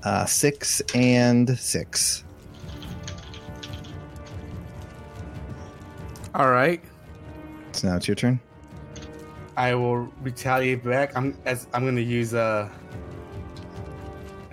uh, 0.04 0.26
six 0.26 0.82
and 0.94 1.58
six. 1.58 2.26
All 6.36 6.52
right. 6.52 6.84
So 7.72 7.88
now 7.88 7.96
it's 7.96 8.10
your 8.10 8.16
turn. 8.16 8.42
I 9.56 9.74
will 9.74 10.12
retaliate 10.22 10.84
back. 10.84 11.16
I'm 11.16 11.38
as 11.46 11.66
I'm 11.74 11.84
going 11.84 11.96
to 11.96 12.04
use 12.04 12.34
uh 12.34 12.70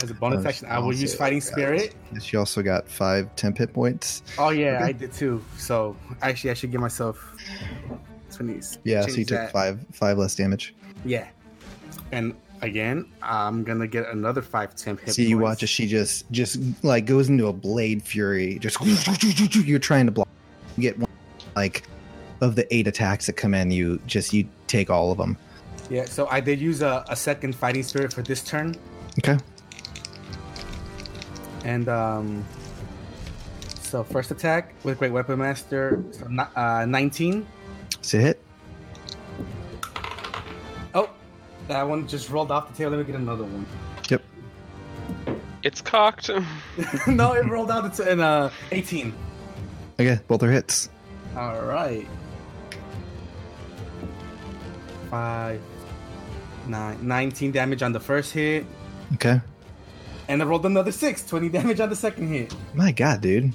as 0.05 0.11
a 0.11 0.15
bonus 0.15 0.45
Oh, 0.45 0.49
action. 0.49 0.69
I 0.69 0.77
oh, 0.77 0.87
will 0.87 0.95
use 0.95 1.15
fighting 1.15 1.41
got- 1.41 1.49
spirit. 1.49 1.95
She 2.21 2.37
also 2.37 2.63
got 2.63 2.89
five 2.89 3.35
temp 3.37 3.59
hit 3.59 3.73
points. 3.73 4.23
Oh 4.39 4.51
yeah, 4.51 4.77
Okay. 4.77 4.85
I 4.85 4.93
did 4.93 5.13
too. 5.13 5.45
So 5.59 5.97
actually, 6.23 6.51
I 6.51 6.55
should 6.55 6.71
give 6.71 6.81
myself. 6.81 7.19
20s. 8.31 8.79
Yeah, 8.85 9.03
so 9.03 9.13
you 9.15 9.25
took 9.25 9.39
that. 9.39 9.53
five 9.53 9.85
five 9.93 10.19
less 10.19 10.35
damage. 10.35 10.75
Yeah, 11.05 11.29
and 12.13 12.35
again, 12.63 13.07
I'm 13.23 13.63
gonna 13.65 13.87
get 13.87 14.09
another 14.09 14.43
five 14.43 14.75
temp 14.75 15.01
hit. 15.01 15.15
So 15.15 15.23
you 15.23 15.37
points. 15.37 15.43
watch 15.43 15.63
as 15.63 15.71
she 15.71 15.87
just 15.87 16.31
just 16.33 16.59
like 16.83 17.07
goes 17.07 17.29
into 17.29 17.47
a 17.47 17.53
blade 17.53 18.03
fury. 18.03 18.59
Just 18.59 18.77
you're 19.67 19.79
trying 19.79 20.07
to 20.07 20.13
block. 20.13 20.29
You 20.77 20.83
get 20.83 20.99
one 20.99 21.09
like 21.55 21.85
of 22.41 22.57
the 22.57 22.73
eight 22.75 22.89
attacks 22.89 23.27
that 23.27 23.35
come 23.35 23.55
in. 23.55 23.71
You 23.71 24.01
just 24.07 24.33
you 24.33 24.49
take 24.67 24.91
all 24.91 25.13
of 25.13 25.19
them. 25.19 25.37
Yeah, 25.91 26.07
so 26.07 26.27
I 26.29 26.41
did 26.41 26.61
use 26.61 26.83
a, 26.83 27.05
a 27.09 27.15
second 27.15 27.55
fighting 27.55 27.83
spirit 27.83 28.13
for 28.13 28.23
this 28.23 28.43
turn, 28.43 28.75
Okay. 29.19 29.39
And 31.65 31.89
um. 31.89 32.45
So 33.81 34.03
first 34.03 34.31
attack 34.33 34.75
with 34.83 34.99
Great 34.99 35.13
Weapon 35.13 35.39
Master, 35.39 36.03
so 36.11 36.27
ni- 36.29 36.43
uh, 36.57 36.85
19. 36.85 37.47
So 38.01 38.19
hit. 38.19 38.43
Oh, 40.95 41.11
that 41.69 41.87
one 41.89 42.09
just 42.09 42.29
rolled 42.29 42.51
off 42.51 42.69
the 42.71 42.77
tail. 42.77 42.91
Let 42.91 42.99
me 42.99 43.05
get 43.05 43.15
another 43.15 43.45
one. 43.45 43.67
Yep. 44.09 44.23
It's 45.63 45.81
cocked. 45.81 46.29
no, 47.07 47.35
it 47.35 47.47
rolled 47.47 47.71
out 47.71 47.85
it's 47.85 48.01
in 48.01 48.21
uh 48.21 48.51
18. 48.73 49.15
Okay, 50.01 50.19
both 50.27 50.43
are 50.43 50.51
hits. 50.51 50.89
All 51.37 51.63
right. 51.63 52.07
Five, 55.11 55.61
nine, 56.67 57.07
19 57.07 57.53
damage 57.53 57.83
on 57.83 57.93
the 57.93 58.01
first 58.01 58.33
hit, 58.33 58.67
Okay. 59.15 59.41
And 60.29 60.43
I 60.43 60.45
rolled 60.45 60.67
another 60.67 60.93
six, 60.93 61.25
20 61.27 61.49
damage 61.49 61.81
on 61.81 61.91
the 61.91 61.97
second 61.97 62.29
hit. 62.29 62.55
My 62.75 62.93
God, 62.93 63.21
dude. 63.21 63.53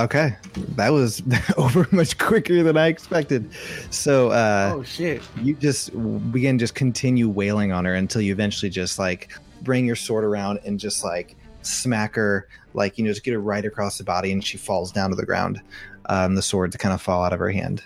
Okay, 0.00 0.36
that 0.76 0.90
was 0.90 1.22
over 1.56 1.86
much 1.92 2.18
quicker 2.18 2.62
than 2.62 2.76
I 2.76 2.86
expected. 2.88 3.50
So 3.90 4.30
uh, 4.30 4.72
Oh 4.74 4.82
shit! 4.82 5.22
you 5.40 5.54
just 5.54 5.90
begin 6.32 6.58
just 6.58 6.74
continue 6.74 7.28
wailing 7.28 7.72
on 7.72 7.84
her 7.84 7.94
until 7.94 8.22
you 8.22 8.32
eventually 8.32 8.70
just 8.70 8.98
like 8.98 9.32
bring 9.60 9.86
your 9.86 9.96
sword 9.96 10.24
around 10.24 10.60
and 10.64 10.80
just 10.80 11.04
like 11.04 11.36
smack 11.60 12.14
her, 12.14 12.48
like 12.74 12.98
you 12.98 13.04
know, 13.04 13.10
just 13.10 13.22
get 13.22 13.32
her 13.32 13.40
right 13.40 13.64
across 13.64 13.98
the 13.98 14.04
body, 14.04 14.32
and 14.32 14.44
she 14.44 14.56
falls 14.56 14.90
down 14.92 15.10
to 15.10 15.16
the 15.16 15.26
ground. 15.26 15.60
Um, 16.06 16.34
the 16.34 16.42
sword 16.42 16.72
to 16.72 16.78
kind 16.78 16.92
of 16.94 17.00
fall 17.00 17.22
out 17.22 17.32
of 17.32 17.38
her 17.38 17.50
hand. 17.50 17.84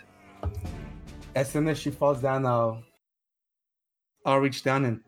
As 1.35 1.51
soon 1.51 1.69
as 1.69 1.79
she 1.79 1.91
falls 1.91 2.21
down, 2.23 2.47
I'll 2.47 2.83
I'll 4.25 4.39
reach 4.39 4.63
down 4.63 4.85
and 4.85 5.01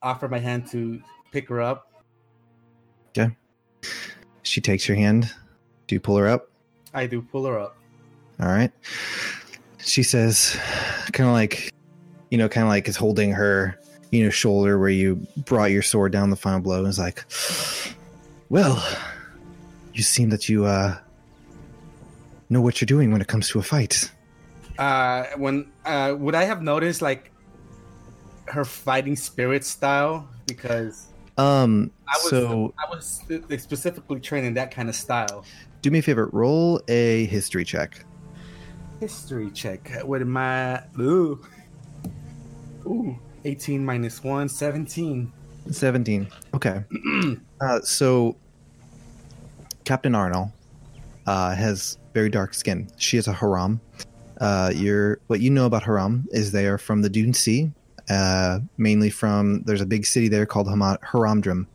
offer 0.00 0.28
my 0.28 0.38
hand 0.38 0.66
to 0.68 1.00
pick 1.32 1.48
her 1.48 1.60
up. 1.60 1.90
Okay. 3.08 3.34
She 4.42 4.60
takes 4.60 4.86
your 4.86 4.96
hand. 4.96 5.32
Do 5.86 5.94
you 5.96 6.00
pull 6.00 6.16
her 6.16 6.28
up? 6.28 6.50
I 6.94 7.06
do 7.06 7.22
pull 7.22 7.46
her 7.46 7.58
up. 7.58 7.76
All 8.40 8.48
right. 8.48 8.70
She 9.78 10.02
says, 10.02 10.56
kind 11.12 11.28
of 11.28 11.34
like, 11.34 11.72
you 12.30 12.38
know, 12.38 12.48
kind 12.48 12.64
of 12.64 12.68
like 12.68 12.86
is 12.86 12.96
holding 12.96 13.32
her, 13.32 13.78
you 14.10 14.22
know, 14.24 14.30
shoulder 14.30 14.78
where 14.78 14.88
you 14.88 15.26
brought 15.38 15.70
your 15.70 15.82
sword 15.82 16.12
down 16.12 16.30
the 16.30 16.36
final 16.36 16.60
blow 16.60 16.78
and 16.78 16.88
is 16.88 16.98
like, 16.98 17.24
well, 18.48 18.86
you 19.94 20.02
seem 20.02 20.30
that 20.30 20.48
you 20.48 20.66
uh, 20.66 20.96
know 22.48 22.60
what 22.60 22.80
you're 22.80 22.86
doing 22.86 23.10
when 23.10 23.20
it 23.20 23.28
comes 23.28 23.48
to 23.48 23.58
a 23.58 23.62
fight. 23.62 24.10
Uh, 24.78 25.24
when 25.36 25.70
uh, 25.84 26.14
would 26.16 26.34
I 26.34 26.44
have 26.44 26.62
noticed 26.62 27.02
like 27.02 27.30
her 28.46 28.64
fighting 28.64 29.16
spirit 29.16 29.64
style? 29.64 30.28
Because 30.46 31.08
Um, 31.38 31.90
I 32.08 32.16
was 32.18 32.30
so 32.30 32.74
I 32.78 32.90
was 32.90 33.22
specifically 33.62 34.20
trained 34.20 34.46
in 34.46 34.54
that 34.54 34.70
kind 34.70 34.88
of 34.88 34.94
style. 34.94 35.44
do 35.80 35.90
me 35.90 36.00
a 36.00 36.02
favor, 36.02 36.28
roll 36.32 36.80
a 36.88 37.24
history 37.26 37.64
check. 37.64 38.04
History 39.00 39.50
check. 39.50 39.90
What 40.04 40.20
am 40.20 40.36
I? 40.36 40.82
Ooh, 41.00 41.40
ooh, 42.86 43.18
18 43.44 43.84
minus 43.84 44.22
one, 44.22 44.48
17. 44.48 45.32
17. 45.70 46.28
Okay. 46.54 46.84
uh, 47.60 47.80
so, 47.80 48.36
Captain 49.84 50.14
Arnold 50.14 50.50
uh, 51.26 51.54
has 51.54 51.98
very 52.14 52.28
dark 52.28 52.54
skin. 52.54 52.88
She 52.96 53.16
is 53.16 53.26
a 53.26 53.32
Haram. 53.32 53.80
Uh, 54.40 54.72
you're, 54.74 55.20
what 55.28 55.40
you 55.40 55.50
know 55.50 55.66
about 55.66 55.84
Haram 55.84 56.26
is 56.30 56.52
they 56.52 56.66
are 56.66 56.78
from 56.78 57.02
the 57.02 57.08
Dune 57.08 57.32
Sea, 57.32 57.70
uh, 58.12 58.60
mainly 58.76 59.10
from, 59.10 59.62
there's 59.62 59.80
a 59.80 59.86
big 59.86 60.04
city 60.06 60.28
there 60.28 60.44
called 60.46 60.66
Haramdrim. 60.68 61.66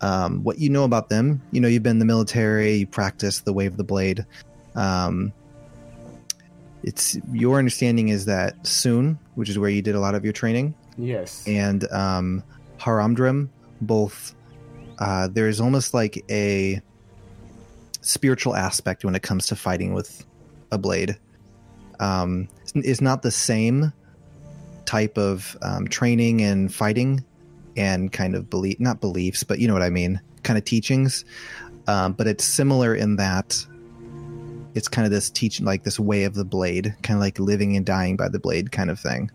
Um, 0.00 0.44
what 0.44 0.58
you 0.58 0.70
know 0.70 0.84
about 0.84 1.08
them, 1.08 1.42
you 1.50 1.60
know, 1.60 1.66
you've 1.68 1.82
been 1.82 1.92
in 1.92 1.98
the 1.98 2.04
military, 2.04 2.74
you 2.76 2.86
practice 2.86 3.40
the 3.40 3.52
way 3.52 3.66
of 3.66 3.76
the 3.76 3.82
blade. 3.84 4.24
Um, 4.76 5.32
it's 6.84 7.16
your 7.32 7.58
understanding 7.58 8.08
is 8.08 8.24
that 8.26 8.64
soon, 8.66 9.18
which 9.34 9.48
is 9.48 9.58
where 9.58 9.70
you 9.70 9.82
did 9.82 9.94
a 9.96 10.00
lot 10.00 10.14
of 10.14 10.22
your 10.24 10.32
training, 10.32 10.74
Yes. 10.96 11.42
and 11.46 11.90
um, 11.92 12.44
Haramdrim, 12.78 13.48
both 13.80 14.34
uh, 15.00 15.28
there 15.28 15.48
is 15.48 15.60
almost 15.60 15.94
like 15.94 16.24
a 16.30 16.80
spiritual 18.00 18.54
aspect 18.54 19.04
when 19.04 19.14
it 19.14 19.22
comes 19.22 19.46
to 19.48 19.56
fighting 19.56 19.92
with 19.94 20.24
a 20.70 20.78
blade. 20.78 21.16
Um, 22.00 22.48
it's- 22.64 22.72
it's 22.84 23.00
not 23.00 23.22
the 23.22 23.30
same 23.32 23.92
type 24.88 25.18
of 25.18 25.54
um, 25.60 25.86
training 25.86 26.40
and 26.40 26.74
fighting 26.74 27.22
and 27.76 28.10
kind 28.10 28.34
of 28.34 28.48
belief, 28.48 28.80
not 28.80 29.02
beliefs, 29.02 29.44
but 29.44 29.58
you 29.58 29.68
know 29.68 29.74
what 29.74 29.82
I 29.82 29.90
mean, 29.90 30.18
kind 30.44 30.56
of 30.56 30.64
teachings. 30.64 31.26
Um, 31.86 32.14
but 32.14 32.26
it's 32.26 32.42
similar 32.42 32.94
in 32.94 33.16
that 33.16 33.64
it's 34.74 34.88
kind 34.88 35.04
of 35.04 35.12
this 35.12 35.28
teaching, 35.28 35.66
like 35.66 35.84
this 35.84 36.00
way 36.00 36.24
of 36.24 36.34
the 36.34 36.44
blade, 36.44 36.96
kind 37.02 37.18
of 37.18 37.20
like 37.20 37.38
living 37.38 37.76
and 37.76 37.84
dying 37.84 38.16
by 38.16 38.28
the 38.30 38.38
blade 38.38 38.72
kind 38.72 38.90
of 38.90 38.98
thing. 38.98 39.30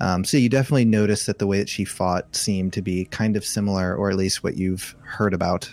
Um, 0.00 0.24
so 0.24 0.36
you 0.36 0.50
definitely 0.50 0.84
notice 0.84 1.24
that 1.24 1.38
the 1.38 1.46
way 1.46 1.58
that 1.58 1.70
she 1.70 1.86
fought 1.86 2.36
seemed 2.36 2.74
to 2.74 2.82
be 2.82 3.06
kind 3.06 3.34
of 3.34 3.46
similar, 3.46 3.96
or 3.96 4.10
at 4.10 4.16
least 4.16 4.44
what 4.44 4.58
you've 4.58 4.94
heard 5.00 5.32
about. 5.32 5.72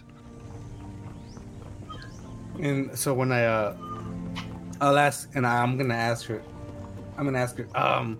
And 2.57 2.97
so 2.97 3.13
when 3.13 3.33
I 3.33 3.43
uh 3.43 3.75
I'll 4.79 4.97
ask 4.97 5.29
and 5.35 5.45
I'm 5.45 5.77
gonna 5.77 5.93
ask 5.93 6.25
her 6.27 6.41
I'm 7.17 7.25
gonna 7.25 7.39
ask 7.39 7.57
her, 7.57 7.67
um, 7.75 8.17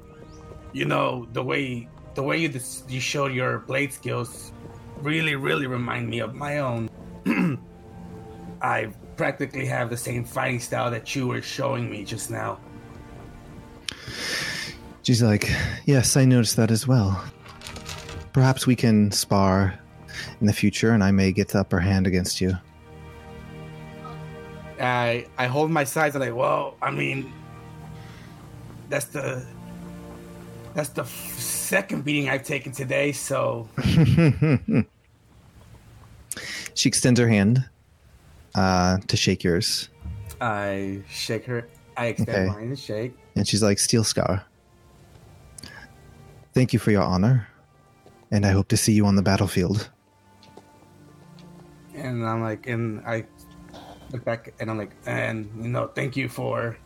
you 0.74 0.86
know, 0.86 1.28
the 1.32 1.43
way 1.43 1.88
the 2.15 2.24
way 2.24 2.38
you 2.38 2.49
dis- 2.49 2.84
you 2.89 2.99
showed 2.99 3.32
your 3.32 3.59
blade 3.59 3.93
skills 3.93 4.51
really, 5.01 5.36
really 5.36 5.67
remind 5.67 6.09
me 6.09 6.19
of 6.19 6.36
my 6.36 6.59
own. 6.59 6.89
I 8.61 8.93
practically 9.17 9.65
have 9.65 9.89
the 9.89 9.97
same 9.97 10.24
fighting 10.24 10.59
style 10.59 10.89
that 10.91 11.15
you 11.15 11.28
were 11.28 11.41
showing 11.41 11.89
me 11.89 12.03
just 12.03 12.32
now. 12.32 12.59
She's 15.03 15.21
like, 15.21 15.49
Yes, 15.86 16.15
I 16.17 16.26
noticed 16.26 16.55
that 16.57 16.71
as 16.71 16.88
well. 16.88 17.24
Perhaps 18.32 18.65
we 18.65 18.76
can 18.76 19.11
spar 19.11 19.80
in 20.39 20.47
the 20.47 20.53
future, 20.53 20.91
and 20.91 21.03
I 21.03 21.11
may 21.11 21.32
get 21.32 21.49
the 21.49 21.59
upper 21.59 21.80
hand 21.80 22.07
against 22.07 22.41
you. 22.41 22.57
I 24.80 25.28
I 25.38 25.47
hold 25.47 25.71
my 25.71 25.84
sides. 25.84 26.15
And 26.15 26.24
like, 26.24 26.36
well, 26.36 26.76
I 26.82 26.89
mean, 26.91 27.32
that's 28.89 29.05
the 29.05 29.45
that's 30.74 30.89
the 30.89 31.01
f- 31.03 31.39
second 31.39 32.03
beating 32.05 32.30
I've 32.30 32.43
taken 32.43 32.71
today. 32.71 33.11
So 33.11 33.67
she 36.74 36.89
extends 36.89 37.19
her 37.19 37.28
hand 37.28 37.65
uh, 38.55 38.97
to 39.07 39.17
shake 39.17 39.43
yours, 39.43 39.89
I 40.41 41.01
shake 41.09 41.45
her. 41.45 41.67
I 41.97 42.07
extend 42.07 42.30
Okay. 42.30 42.45
mine 42.47 42.67
and 42.69 42.80
shake. 42.80 43.13
and 43.36 43.47
she's 43.47 43.61
like, 43.63 43.80
Steel 43.80 44.03
Scar. 44.03 44.45
Thank 46.53 46.74
you 46.74 46.80
for 46.80 46.91
your 46.91 47.03
honor, 47.03 47.47
and 48.32 48.45
I 48.45 48.49
hope 48.51 48.67
to 48.69 48.78
see 48.78 48.93
you 48.93 49.05
on 49.05 49.15
the 49.15 49.21
battlefield. 49.24 49.89
And 51.95 52.26
I'm 52.28 52.41
like, 52.41 52.67
and 52.67 53.01
I 53.05 53.26
look 54.11 54.24
back 54.26 54.53
and 54.59 54.69
I'm 54.69 54.78
like, 54.78 54.91
and 55.05 55.49
you 55.61 55.69
know, 55.69 55.88
thank 55.88 56.15
you 56.15 56.30
for 56.30 56.78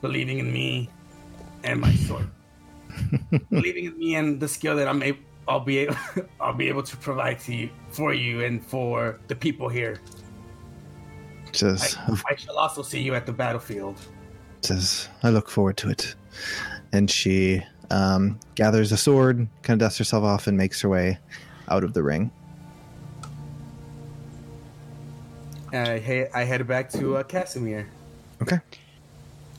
believing 0.00 0.38
in 0.38 0.50
me 0.52 0.88
and 1.64 1.80
my 1.80 1.92
sword. 1.94 2.28
believing 3.50 3.84
in 3.86 3.98
me 3.98 4.14
and 4.16 4.40
the 4.40 4.48
skill 4.48 4.76
that 4.76 4.88
I'm 4.88 5.02
able, 5.02 5.18
I'll 5.48 5.60
be 5.60 5.78
able, 5.78 5.96
I'll 6.40 6.54
be 6.54 6.68
able 6.68 6.82
to 6.82 6.96
provide 6.96 7.40
to 7.40 7.54
you 7.54 7.70
for 7.90 8.14
you 8.14 8.44
and 8.44 8.64
for 8.64 9.18
the 9.28 9.34
people 9.34 9.68
here. 9.68 10.00
Says, 11.52 11.96
I, 12.06 12.16
I 12.30 12.36
shall 12.36 12.56
also 12.58 12.82
see 12.82 13.00
you 13.02 13.14
at 13.14 13.26
the 13.26 13.32
battlefield. 13.32 13.98
says, 14.62 15.08
I 15.22 15.30
look 15.30 15.48
forward 15.50 15.76
to 15.78 15.90
it. 15.90 16.14
And 16.92 17.10
she 17.10 17.62
um, 17.90 18.38
gathers 18.54 18.92
a 18.92 18.96
sword, 18.96 19.48
kind 19.62 19.80
of 19.82 19.86
dusts 19.86 19.98
herself 19.98 20.22
off, 20.22 20.46
and 20.46 20.56
makes 20.56 20.80
her 20.82 20.88
way 20.88 21.18
out 21.68 21.82
of 21.82 21.92
the 21.92 22.02
ring. 22.04 22.30
I, 25.72 25.98
he- 25.98 26.26
I 26.34 26.44
head 26.44 26.66
back 26.66 26.90
to 26.92 27.16
uh, 27.16 27.22
Casimir. 27.22 27.88
Okay. 28.42 28.58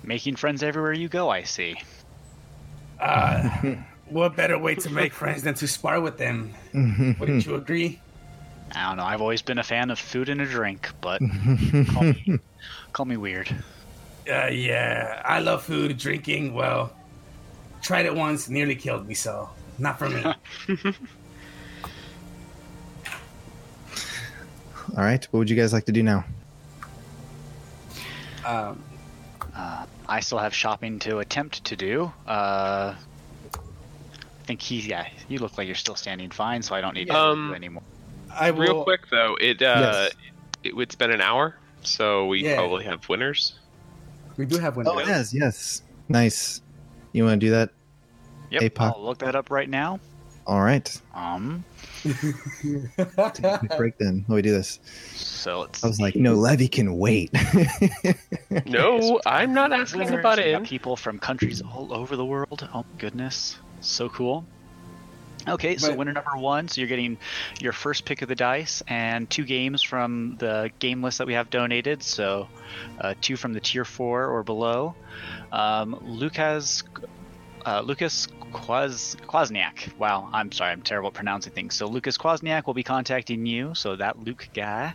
Making 0.03 0.35
friends 0.35 0.63
everywhere 0.63 0.93
you 0.93 1.07
go, 1.07 1.29
I 1.29 1.43
see. 1.43 1.75
Uh, 3.01 3.75
what 4.09 4.35
better 4.35 4.57
way 4.57 4.75
to 4.75 4.89
make 4.89 5.11
friends 5.13 5.41
than 5.43 5.55
to 5.55 5.67
spar 5.67 5.99
with 5.99 6.17
them? 6.17 6.53
Wouldn't 7.19 7.45
you 7.45 7.55
agree? 7.55 7.99
I 8.73 8.87
don't 8.87 8.97
know. 8.97 9.03
I've 9.03 9.21
always 9.21 9.41
been 9.41 9.57
a 9.57 9.63
fan 9.63 9.89
of 9.89 9.99
food 9.99 10.29
and 10.29 10.39
a 10.39 10.45
drink, 10.45 10.89
but 11.01 11.19
call, 11.91 12.03
me, 12.03 12.39
call 12.93 13.05
me 13.05 13.17
weird. 13.17 13.53
Uh, 14.29 14.47
yeah, 14.47 15.21
I 15.25 15.39
love 15.39 15.63
food, 15.63 15.97
drinking. 15.97 16.53
Well, 16.53 16.93
tried 17.81 18.05
it 18.05 18.15
once, 18.15 18.47
nearly 18.47 18.75
killed 18.75 19.07
me, 19.07 19.13
so 19.13 19.49
not 19.77 19.97
for 19.99 20.07
me. 20.09 20.23
All 24.97 25.03
right. 25.03 25.25
What 25.31 25.39
would 25.39 25.49
you 25.49 25.55
guys 25.55 25.73
like 25.73 25.85
to 25.85 25.91
do 25.91 26.03
now? 26.03 26.25
um, 28.45 28.81
I 29.55 30.19
still 30.19 30.37
have 30.39 30.53
shopping 30.53 30.99
to 30.99 31.19
attempt 31.19 31.63
to 31.65 31.75
do. 31.75 32.11
Uh, 32.27 32.95
I 32.95 34.43
think 34.45 34.61
he, 34.61 34.79
yeah, 34.81 35.07
you 35.29 35.39
look 35.39 35.57
like 35.57 35.67
you're 35.67 35.75
still 35.75 35.95
standing 35.95 36.29
fine, 36.31 36.61
so 36.61 36.75
I 36.75 36.81
don't 36.81 36.93
need 36.95 37.07
to 37.07 37.15
Um, 37.15 37.43
do 37.43 37.49
you 37.49 37.55
anymore. 37.55 37.83
I 38.33 38.51
will. 38.51 38.61
Real 38.61 38.83
quick 38.83 39.09
though, 39.09 39.37
it 39.39 39.61
uh, 39.61 39.65
Yes. 39.79 40.11
it, 40.63 40.73
it's 40.77 40.95
been 40.95 41.11
an 41.11 41.21
hour, 41.21 41.55
so 41.83 42.27
we 42.27 42.43
Yeah. 42.43 42.55
probably 42.55 42.85
have 42.85 43.07
winners. 43.07 43.53
We 44.37 44.45
do 44.45 44.57
have 44.59 44.75
winners. 44.77 44.93
Oh, 44.95 44.99
yes, 44.99 45.33
yes. 45.33 45.81
Nice. 46.09 46.61
You 47.13 47.25
want 47.25 47.39
to 47.41 47.45
do 47.47 47.51
that? 47.51 47.69
Yep, 48.49 48.61
APOC. 48.63 48.93
I'll 48.93 49.03
look 49.03 49.19
that 49.19 49.35
up 49.35 49.49
right 49.51 49.69
now. 49.69 49.99
All 50.47 50.61
right. 50.61 51.01
Um, 51.13 51.63
Take 52.03 52.15
a 52.97 53.57
quick 53.59 53.77
break 53.77 53.97
then. 53.99 54.25
Let 54.27 54.35
me 54.37 54.41
do 54.41 54.51
this. 54.51 54.79
so 55.13 55.61
let's. 55.61 55.83
I 55.83 55.87
was 55.87 55.99
like, 56.01 56.15
no, 56.15 56.33
Levy 56.35 56.67
can 56.67 56.97
wait. 56.97 57.31
No, 58.65 59.19
I'm 59.25 59.53
not 59.53 59.71
asking 59.71 60.09
about 60.13 60.39
it. 60.39 60.63
people 60.63 60.95
from 60.97 61.19
countries 61.19 61.61
all 61.61 61.93
over 61.93 62.15
the 62.15 62.25
world. 62.25 62.67
Oh 62.73 62.79
my 62.79 62.83
goodness, 62.99 63.57
so 63.79 64.09
cool. 64.09 64.45
Okay, 65.47 65.77
so 65.77 65.89
But- 65.89 65.97
winner 65.97 66.13
number 66.13 66.35
one. 66.37 66.67
So 66.67 66.81
you're 66.81 66.87
getting 66.87 67.17
your 67.59 67.71
first 67.73 68.05
pick 68.05 68.21
of 68.21 68.27
the 68.27 68.35
dice 68.35 68.83
and 68.87 69.29
two 69.29 69.43
games 69.45 69.81
from 69.81 70.35
the 70.37 70.69
game 70.79 71.01
list 71.01 71.17
that 71.19 71.27
we 71.27 71.33
have 71.33 71.49
donated. 71.49 72.03
So 72.03 72.47
uh, 72.99 73.13
two 73.21 73.35
from 73.37 73.53
the 73.53 73.59
tier 73.59 73.85
four 73.85 74.25
or 74.27 74.43
below. 74.43 74.95
Um, 75.51 75.97
Lucas, 76.05 76.83
uh, 77.65 77.81
Lucas 77.81 78.27
Quaz, 78.51 79.15
Kwasniak. 79.27 79.97
Wow, 79.97 80.29
I'm 80.33 80.51
sorry, 80.51 80.71
I'm 80.71 80.81
terrible 80.81 81.07
at 81.07 81.13
pronouncing 81.13 81.53
things. 81.53 81.75
So 81.75 81.87
Lucas 81.87 82.17
Kwasniak 82.17 82.67
will 82.67 82.73
be 82.73 82.83
contacting 82.83 83.45
you. 83.45 83.73
So 83.75 83.95
that 83.95 84.19
Luke 84.19 84.49
guy. 84.53 84.93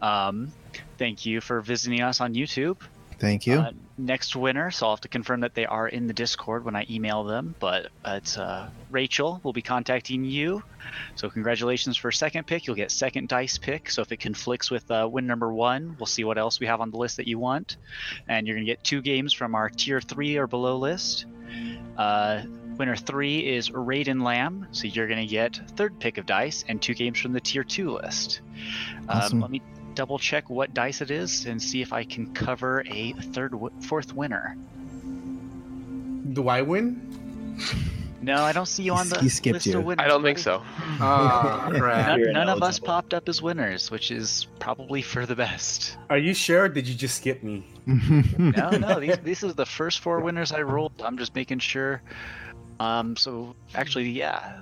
Um, 0.00 0.52
thank 0.98 1.26
you 1.26 1.40
for 1.40 1.60
visiting 1.60 2.02
us 2.02 2.20
on 2.20 2.34
YouTube. 2.34 2.78
Thank 3.18 3.46
you. 3.46 3.58
Uh, 3.58 3.72
next 3.96 4.36
winner, 4.36 4.70
so 4.70 4.86
I'll 4.86 4.92
have 4.92 5.00
to 5.02 5.08
confirm 5.08 5.40
that 5.40 5.54
they 5.54 5.64
are 5.64 5.88
in 5.88 6.06
the 6.06 6.12
Discord 6.12 6.64
when 6.64 6.76
I 6.76 6.86
email 6.90 7.24
them. 7.24 7.54
But 7.58 7.88
it's 8.04 8.36
uh, 8.36 8.68
Rachel 8.90 9.40
will 9.42 9.54
be 9.54 9.62
contacting 9.62 10.24
you. 10.24 10.62
So 11.14 11.30
congratulations 11.30 11.96
for 11.96 12.12
second 12.12 12.46
pick. 12.46 12.66
You'll 12.66 12.76
get 12.76 12.90
second 12.90 13.28
dice 13.28 13.56
pick. 13.58 13.90
So 13.90 14.02
if 14.02 14.12
it 14.12 14.18
conflicts 14.18 14.70
with 14.70 14.90
uh, 14.90 15.08
win 15.10 15.26
number 15.26 15.52
one, 15.52 15.96
we'll 15.98 16.06
see 16.06 16.24
what 16.24 16.36
else 16.36 16.60
we 16.60 16.66
have 16.66 16.80
on 16.80 16.90
the 16.90 16.98
list 16.98 17.16
that 17.16 17.26
you 17.26 17.38
want. 17.38 17.78
And 18.28 18.46
you're 18.46 18.56
gonna 18.56 18.66
get 18.66 18.84
two 18.84 19.00
games 19.00 19.32
from 19.32 19.54
our 19.54 19.70
tier 19.70 20.00
three 20.00 20.36
or 20.36 20.46
below 20.46 20.76
list. 20.76 21.24
Uh, 21.96 22.42
winner 22.76 22.96
three 22.96 23.46
is 23.46 23.70
Raiden 23.70 24.22
Lamb. 24.22 24.66
So 24.72 24.88
you're 24.88 25.08
gonna 25.08 25.26
get 25.26 25.58
third 25.70 25.98
pick 25.98 26.18
of 26.18 26.26
dice 26.26 26.64
and 26.68 26.82
two 26.82 26.94
games 26.94 27.18
from 27.18 27.32
the 27.32 27.40
tier 27.40 27.64
two 27.64 27.92
list. 27.92 28.42
Awesome. 29.08 29.38
Um, 29.38 29.40
let 29.40 29.50
me 29.50 29.62
double 29.96 30.18
check 30.20 30.48
what 30.48 30.72
dice 30.74 31.00
it 31.00 31.10
is 31.10 31.46
and 31.46 31.60
see 31.60 31.82
if 31.82 31.92
I 31.92 32.04
can 32.04 32.32
cover 32.34 32.84
a 32.86 33.12
third, 33.12 33.50
w- 33.52 33.72
fourth 33.80 34.12
winner. 34.14 34.56
Do 36.32 36.48
I 36.48 36.62
win? 36.62 37.02
No, 38.22 38.42
I 38.42 38.52
don't 38.52 38.66
see 38.66 38.82
you 38.82 38.92
on 38.94 39.08
the 39.08 39.20
He 39.20 39.28
skipped 39.28 39.54
list 39.54 39.66
you. 39.66 39.78
of 39.78 39.84
winners. 39.84 40.04
I 40.04 40.08
don't 40.08 40.22
think 40.22 40.38
so. 40.38 40.62
Oh. 40.98 41.68
None, 41.72 42.32
none 42.32 42.48
of 42.48 42.62
us 42.62 42.78
popped 42.78 43.12
up 43.12 43.28
as 43.28 43.42
winners, 43.42 43.90
which 43.90 44.10
is 44.10 44.46
probably 44.58 45.02
for 45.02 45.26
the 45.26 45.36
best. 45.36 45.98
Are 46.08 46.16
you 46.16 46.32
sure? 46.32 46.70
Did 46.70 46.88
you 46.88 46.94
just 46.94 47.16
skip 47.18 47.42
me? 47.42 47.66
No, 47.86 48.70
no, 48.70 48.98
these, 48.98 49.18
this 49.18 49.42
is 49.42 49.54
the 49.56 49.66
first 49.66 50.00
four 50.00 50.20
winners 50.20 50.52
I 50.52 50.62
rolled. 50.62 50.92
I'm 51.04 51.18
just 51.18 51.34
making 51.34 51.58
sure. 51.58 52.00
Um, 52.80 53.14
so 53.16 53.54
actually, 53.74 54.08
yeah, 54.08 54.58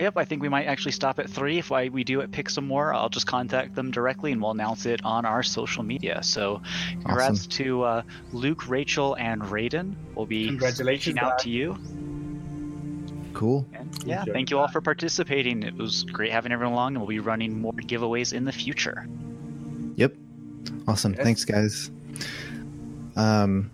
yep. 0.00 0.14
I 0.16 0.24
think 0.24 0.42
we 0.42 0.48
might 0.48 0.66
actually 0.66 0.92
stop 0.92 1.18
at 1.18 1.28
three. 1.30 1.58
If 1.58 1.70
I, 1.72 1.88
we 1.88 2.04
do 2.04 2.20
it, 2.20 2.32
pick 2.32 2.50
some 2.50 2.66
more. 2.66 2.92
I'll 2.94 3.08
just 3.08 3.26
contact 3.26 3.74
them 3.74 3.90
directly, 3.90 4.32
and 4.32 4.40
we'll 4.40 4.50
announce 4.52 4.86
it 4.86 5.04
on 5.04 5.24
our 5.24 5.42
social 5.42 5.82
media. 5.82 6.22
So, 6.22 6.62
congrats 7.04 7.46
to 7.48 7.82
uh, 7.82 8.02
Luke, 8.32 8.68
Rachel, 8.68 9.14
and 9.16 9.42
Raiden. 9.42 9.94
We'll 10.14 10.26
be 10.26 10.46
Congratulations, 10.48 11.06
reaching 11.14 11.18
out 11.18 11.38
to 11.40 11.50
you. 11.50 11.76
cool. 13.32 13.66
And 13.72 13.90
yeah, 14.04 14.20
Enjoy 14.20 14.32
thank 14.32 14.50
you 14.50 14.58
all 14.58 14.68
for 14.68 14.80
participating. 14.80 15.62
It 15.62 15.74
was 15.76 16.04
great 16.04 16.32
having 16.32 16.52
everyone 16.52 16.72
along, 16.74 16.94
and 16.94 16.98
we'll 16.98 17.08
be 17.08 17.20
running 17.20 17.60
more 17.60 17.72
giveaways 17.72 18.32
in 18.32 18.44
the 18.44 18.52
future. 18.52 19.06
Yep. 19.96 20.14
Awesome. 20.88 21.14
Yes. 21.14 21.22
Thanks, 21.24 21.44
guys. 21.44 21.90
Um, 23.16 23.70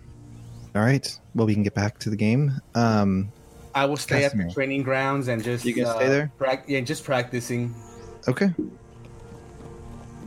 all 0.75 0.81
right. 0.81 1.19
Well, 1.35 1.47
we 1.47 1.53
can 1.53 1.63
get 1.63 1.73
back 1.73 1.99
to 1.99 2.09
the 2.09 2.15
game. 2.15 2.59
Um, 2.75 3.31
I 3.77 3.85
will 3.85 3.97
stay 3.97 4.25
at 4.25 4.35
the 4.35 4.49
training 4.51 4.83
grounds 4.83 5.27
and 5.27 5.43
just 5.43 5.63
You 5.65 5.75
gonna 5.75 5.89
uh, 5.89 5.95
stay 5.95 6.07
there? 6.07 6.31
prac- 6.37 6.65
yeah, 6.67 6.79
just 6.81 7.03
practicing. 7.03 7.73
okay. 8.27 8.53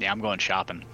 Yeah, 0.01 0.11
I'm 0.13 0.21
going 0.21 0.39
shopping. 0.39 0.85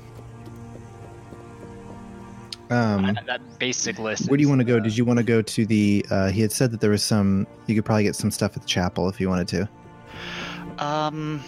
Um, 2.71 3.05
Uh, 3.05 3.13
that 3.27 3.41
basic 3.61 3.99
list. 4.01 4.29
where 4.29 4.37
do 4.37 4.43
you 4.43 4.49
want 4.49 4.61
to 4.61 4.65
go? 4.65 4.77
uh, 4.79 4.81
Did 4.81 4.97
you 4.97 5.05
want 5.05 5.19
to 5.19 5.23
go 5.25 5.41
to 5.41 5.67
the? 5.67 6.05
Uh, 6.11 6.29
he 6.31 6.41
had 6.41 6.51
said 6.51 6.73
that 6.73 6.81
there 6.81 6.91
was 6.91 7.03
some. 7.03 7.47
You 7.67 7.75
could 7.77 7.85
probably 7.85 8.03
get 8.05 8.17
some 8.17 8.31
stuff 8.33 8.57
at 8.57 8.63
the 8.63 8.69
chapel 8.69 9.09
if 9.09 9.21
you 9.21 9.29
wanted 9.29 9.47
to. 9.49 10.85
Um, 10.85 11.43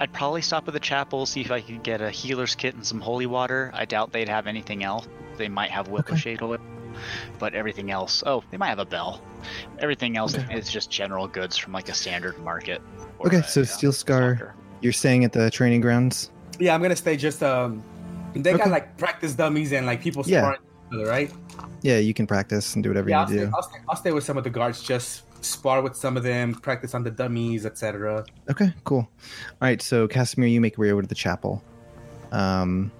I'd 0.00 0.12
probably 0.12 0.42
stop 0.42 0.66
at 0.66 0.74
the 0.74 0.80
chapel, 0.80 1.26
see 1.26 1.40
if 1.42 1.50
I 1.52 1.60
could 1.60 1.82
get 1.84 2.00
a 2.00 2.10
healer's 2.10 2.54
kit 2.56 2.74
and 2.74 2.84
some 2.84 3.00
holy 3.00 3.26
water. 3.26 3.70
I 3.72 3.84
doubt 3.84 4.12
they'd 4.12 4.28
have 4.28 4.46
anything 4.48 4.82
else. 4.82 5.06
They 5.36 5.48
might 5.48 5.70
have 5.70 5.88
whipple 5.88 6.14
Okay. 6.14 6.20
shade 6.20 6.42
oil, 6.42 6.58
but 7.38 7.54
everything 7.54 7.90
else. 7.90 8.22
Oh, 8.26 8.42
they 8.50 8.56
might 8.56 8.68
have 8.68 8.78
a 8.78 8.84
bell. 8.84 9.20
Everything 9.78 10.16
else 10.16 10.34
Okay. 10.36 10.54
is 10.54 10.70
just 10.70 10.90
general 10.90 11.26
goods 11.28 11.56
from 11.56 11.72
like 11.72 11.88
a 11.88 11.94
standard 11.94 12.38
market. 12.38 12.80
or 13.18 13.26
Okay, 13.28 13.38
a, 13.38 13.44
so 13.44 13.62
uh, 13.62 13.64
Steel 13.64 13.92
Scar, 13.92 14.36
soccer. 14.36 14.54
you're 14.80 14.92
staying 14.92 15.24
at 15.24 15.32
the 15.32 15.50
training 15.50 15.80
grounds. 15.80 16.30
Yeah, 16.58 16.74
I'm 16.74 16.82
gonna 16.82 16.96
stay 16.96 17.16
just 17.16 17.42
um. 17.42 17.82
They 18.34 18.50
Okay. 18.50 18.58
got 18.58 18.70
like 18.70 18.96
practice 18.98 19.34
dummies 19.34 19.72
and 19.72 19.86
like 19.86 20.00
people 20.02 20.22
Yeah. 20.26 20.40
sparring 20.40 20.60
each 20.90 20.94
other, 21.00 21.06
right? 21.10 21.30
Yeah, 21.82 21.98
you 21.98 22.12
can 22.14 22.26
practice 22.26 22.74
and 22.74 22.82
do 22.82 22.90
whatever 22.90 23.08
Yeah, 23.08 23.16
you 23.18 23.22
I'll 23.24 23.28
need 23.30 23.36
stay, 23.36 23.44
do. 23.46 23.52
I'll, 23.54 23.62
stay, 23.62 23.78
I'll 23.90 23.96
stay 23.96 24.12
with 24.12 24.24
some 24.24 24.36
of 24.38 24.44
the 24.44 24.50
guards, 24.50 24.82
just 24.82 25.22
spar 25.44 25.82
with 25.82 25.94
some 25.96 26.16
of 26.16 26.22
them, 26.22 26.54
practice 26.54 26.94
on 26.94 27.04
the 27.04 27.10
dummies, 27.10 27.64
etc. 27.66 28.24
Okay, 28.50 28.72
cool. 28.84 29.00
All 29.00 29.08
right, 29.60 29.80
so 29.82 30.08
Casimir, 30.08 30.48
you 30.48 30.60
make 30.60 30.76
your 30.76 30.86
way 30.86 30.92
over 30.92 31.02
to 31.02 31.08
the 31.08 31.14
chapel. 31.14 31.62
Um, 32.32 32.90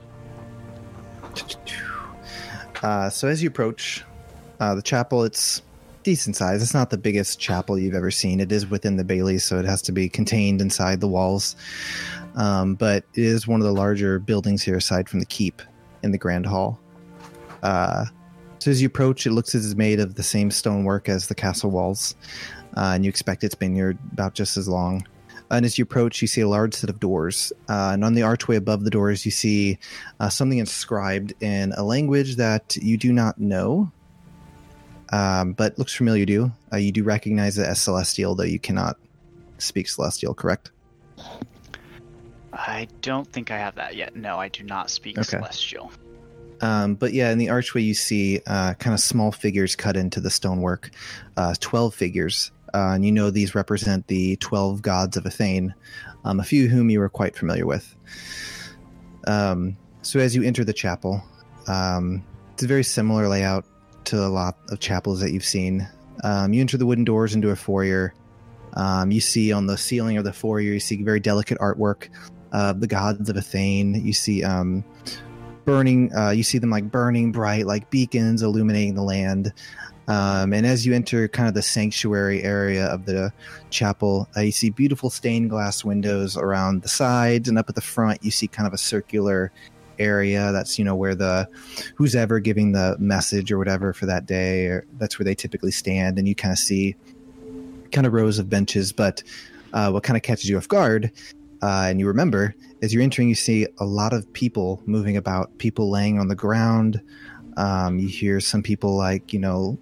uh, 2.85 3.09
so 3.09 3.28
as 3.28 3.43
you 3.43 3.49
approach 3.49 4.05
uh, 4.61 4.74
the 4.74 4.82
chapel, 4.82 5.24
it's 5.24 5.62
decent 6.03 6.37
size. 6.37 6.62
It's 6.62 6.74
not 6.74 6.91
the 6.91 6.99
biggest 6.99 7.41
chapel 7.41 7.78
you've 7.78 7.95
ever 7.95 8.11
seen. 8.11 8.41
It 8.41 8.53
is 8.53 8.66
within 8.68 8.99
the 8.99 9.05
Bailey, 9.05 9.39
so 9.39 9.59
it 9.59 9.64
has 9.64 9.80
to 9.82 9.93
be 9.93 10.09
contained 10.09 10.61
inside 10.61 11.01
the 11.01 11.09
walls. 11.09 11.57
Um, 12.37 12.74
but 12.74 13.05
it 13.14 13.24
is 13.24 13.49
one 13.49 13.61
of 13.61 13.66
the 13.66 13.72
larger 13.72 14.18
buildings 14.18 14.62
here, 14.62 14.76
aside 14.76 15.09
from 15.09 15.20
the 15.20 15.26
keep 15.26 15.62
in 16.03 16.12
the 16.12 16.18
Grand 16.18 16.45
Hall. 16.45 16.78
Uh, 17.62 18.05
so 18.59 18.70
as 18.70 18.82
you 18.82 18.87
approach, 18.87 19.26
it 19.26 19.32
looks 19.32 19.55
as 19.55 19.64
it's 19.64 19.74
made 19.74 19.99
of 19.99 20.16
the 20.16 20.22
same 20.22 20.51
stonework 20.51 21.09
as 21.09 21.28
the 21.28 21.35
castle 21.35 21.70
walls, 21.70 22.14
uh, 22.76 22.93
and 22.95 23.05
you 23.05 23.09
expect 23.09 23.45
it's 23.45 23.55
been 23.55 23.74
here 23.74 23.97
about 24.12 24.35
just 24.35 24.59
as 24.59 24.68
long. 24.68 25.07
And 25.51 25.64
as 25.64 25.78
you 25.78 25.82
approach, 25.82 26.20
you 26.22 26.28
see 26.28 26.40
a 26.40 26.49
large 26.49 26.74
set 26.74 26.90
of 26.90 26.99
doors. 26.99 27.53
Uh, 27.68 27.90
and 27.92 28.05
on 28.05 28.14
the 28.14 28.22
archway 28.22 28.57
above 28.57 28.84
the 28.84 28.90
doors, 28.90 29.24
you 29.24 29.30
see 29.30 29.78
uh, 30.20 30.28
something 30.28 30.59
inscribed 30.59 31.34
in 31.42 31.72
a 31.72 31.82
language 31.82 32.36
that 32.36 32.76
you 32.76 32.97
do 32.97 33.12
not 33.12 33.38
know, 33.38 33.92
um, 35.12 35.53
but 35.53 35.78
looks 35.78 35.95
familiar 35.95 36.26
to 36.26 36.32
you. 36.32 36.53
Uh, 36.72 36.76
you 36.76 36.92
do 36.92 37.05
recognize 37.05 37.59
it 37.59 37.66
as 37.66 37.80
Celestial, 37.80 38.34
though 38.34 38.45
you 38.45 38.59
cannot 38.59 38.97
speak 39.59 39.88
Celestial, 39.88 40.34
correct? 40.34 40.70
I 42.53 42.88
don't 43.03 43.30
think 43.30 43.51
I 43.51 43.59
have 43.59 43.74
that 43.76 43.97
yet. 43.97 44.16
No, 44.16 44.38
I 44.38 44.49
do 44.49 44.62
not 44.62 44.90
speak 44.90 45.18
Okay. 45.18 45.38
Celestial. 45.38 45.92
Um, 46.61 46.95
but 46.95 47.12
yeah, 47.12 47.30
in 47.30 47.38
the 47.38 47.51
archway, 47.51 47.82
you 47.82 47.95
see 47.95 48.40
uh, 48.47 48.74
kind 48.74 48.95
of 48.95 49.01
small 49.01 49.32
figures 49.32 49.76
cut 49.76 49.97
into 49.97 50.20
the 50.20 50.30
stonework, 50.30 50.90
uh, 51.36 51.55
12 51.61 51.95
figures. 51.95 52.53
Uh, 52.75 52.95
and 52.95 53.05
you 53.05 53.12
know 53.12 53.31
these 53.31 53.55
represent 53.55 54.07
the 54.09 54.37
12 54.37 54.83
gods 54.83 55.16
of 55.16 55.25
Athene, 55.25 55.75
um, 56.25 56.41
a 56.41 56.45
few 56.45 56.68
whom 56.68 56.91
you 56.91 57.01
are 57.01 57.09
quite 57.09 57.37
familiar 57.37 57.66
with. 57.66 57.95
Um, 59.29 59.77
so 60.03 60.18
as 60.18 60.35
you 60.35 60.43
enter 60.43 60.64
the 60.64 60.72
chapel, 60.72 61.22
um, 61.68 62.25
it's 62.53 62.64
a 62.64 62.66
very 62.66 62.83
similar 62.83 63.29
layout 63.29 63.64
to 64.07 64.18
a 64.18 64.29
lot 64.29 64.59
of 64.70 64.81
chapels 64.81 65.20
that 65.20 65.33
you've 65.33 65.45
seen. 65.45 65.89
Um, 66.25 66.53
you 66.53 66.61
enter 66.61 66.77
the 66.77 66.85
wooden 66.85 67.05
doors 67.05 67.35
into 67.35 67.51
a 67.51 67.57
foyer. 67.57 68.12
Um, 68.75 69.12
you 69.12 69.20
see 69.20 69.53
on 69.53 69.66
the 69.66 69.79
ceiling 69.79 70.16
of 70.16 70.25
the 70.25 70.33
foyer, 70.33 70.61
you 70.61 70.81
see 70.81 71.01
very 71.03 71.20
delicate 71.20 71.59
artwork 71.59 72.09
of 72.53 72.81
the 72.81 72.86
gods 72.89 73.31
of 73.31 73.36
Athene. 73.36 74.05
You 74.05 74.12
see 74.12 74.43
um, 74.43 74.85
burning 75.65 76.15
uh, 76.15 76.31
you 76.31 76.43
see 76.43 76.59
them 76.59 76.70
like 76.70 76.90
burning 76.90 77.32
bright 77.32 77.66
like 77.66 77.90
beacons 77.90 78.43
illuminating 78.43 78.94
the 78.94 79.03
land 79.03 79.53
um, 80.09 80.52
and 80.52 80.66
as 80.66 80.85
you 80.85 80.94
enter 80.94 81.28
kind 81.28 81.48
of 81.48 81.55
the 81.55 81.62
sanctuary 81.62 82.43
area 82.43 82.86
of 82.86 83.06
the 83.06 83.32
chapel 83.70 84.28
uh, 84.36 84.40
you 84.40 84.52
see 84.52 84.70
beautiful 84.70 85.10
stained 85.10 85.51
glass 85.51 85.85
windows 85.85 86.36
around 86.36 86.82
the 86.82 86.89
sides 86.89 87.48
and 87.48 87.59
up 87.59 87.68
at 87.68 87.74
the 87.74 87.81
front 87.81 88.22
you 88.22 88.31
see 88.31 88.47
kind 88.47 88.66
of 88.66 88.72
a 88.72 88.78
circular 88.78 89.51
area 89.98 90.51
that's 90.52 90.78
you 90.78 90.85
know 90.85 90.97
where 90.97 91.14
the 91.14 91.48
who's 91.94 92.14
ever 92.14 92.40
giving 92.40 92.72
the 92.72 92.97
message 92.98 93.52
or 93.52 93.59
whatever 93.59 93.93
for 93.93 94.06
that 94.06 94.26
day 94.26 94.66
or 94.66 94.85
that's 94.98 95.18
where 95.18 95.24
they 95.24 95.35
typically 95.35 95.70
stand 95.70 96.18
and 96.18 96.26
you 96.26 96.35
kind 96.35 96.52
of 96.52 96.59
see 96.59 96.97
kind 97.93 98.06
of 98.06 98.12
rows 98.12 98.39
of 98.39 98.51
benches 98.51 98.93
but 98.93 99.22
uh, 99.72 99.90
what 99.90 100.02
kind 100.02 100.16
of 100.16 100.22
catches 100.22 100.48
you 100.48 100.56
off 100.56 100.68
guard 100.68 101.12
uh, 101.62 101.86
and 101.89 102.01
you 102.01 102.06
remember 102.06 102.55
as 102.85 102.93
you're 102.93 103.02
entering, 103.02 103.31
you 103.31 103.35
see 103.35 103.66
a 103.78 103.85
lot 103.86 104.12
of 104.12 104.31
people 104.35 104.82
moving 104.85 105.16
about, 105.16 105.56
people 105.56 105.90
laying 105.90 106.18
on 106.18 106.28
the 106.28 106.35
ground. 106.35 107.01
Um, 107.56 107.98
you 107.98 108.09
hear 108.09 108.40
some 108.40 108.62
people 108.62 108.94
like, 108.94 109.32
you 109.32 109.39
know, 109.39 109.78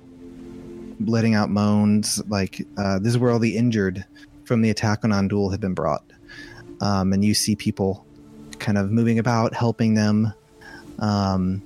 letting 1.09 1.35
out 1.35 1.51
moans. 1.51 2.23
Like, 2.29 2.67
uh, 2.77 2.99
this 2.99 3.11
is 3.11 3.19
where 3.19 3.31
all 3.31 3.39
the 3.39 3.57
injured 3.57 4.05
from 4.45 4.63
the 4.63 4.71
attack 4.71 5.05
on 5.05 5.11
Andul 5.11 5.51
have 5.51 5.61
been 5.61 5.75
brought. 5.75 6.05
Um, 6.81 7.13
and 7.13 7.25
you 7.25 7.35
see 7.35 7.57
people 7.57 8.05
kind 8.59 8.79
of 8.79 8.91
moving 8.91 9.19
about, 9.19 9.55
helping 9.55 9.95
them. 9.95 10.33
Um, 10.99 11.63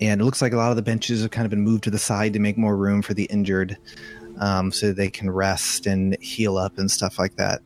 and 0.00 0.20
it 0.20 0.24
looks 0.24 0.42
like 0.42 0.52
a 0.52 0.56
lot 0.56 0.70
of 0.70 0.76
the 0.76 0.82
benches 0.82 1.22
have 1.22 1.30
kind 1.30 1.46
of 1.46 1.50
been 1.50 1.62
moved 1.62 1.84
to 1.84 1.90
the 1.90 1.98
side 1.98 2.32
to 2.34 2.38
make 2.38 2.58
more 2.58 2.76
room 2.76 3.02
for 3.02 3.14
the 3.14 3.24
injured 3.24 3.76
um, 4.38 4.70
so 4.70 4.92
they 4.92 5.08
can 5.08 5.30
rest 5.30 5.86
and 5.86 6.16
heal 6.20 6.58
up 6.58 6.78
and 6.78 6.90
stuff 6.90 7.18
like 7.18 7.36
that. 7.36 7.62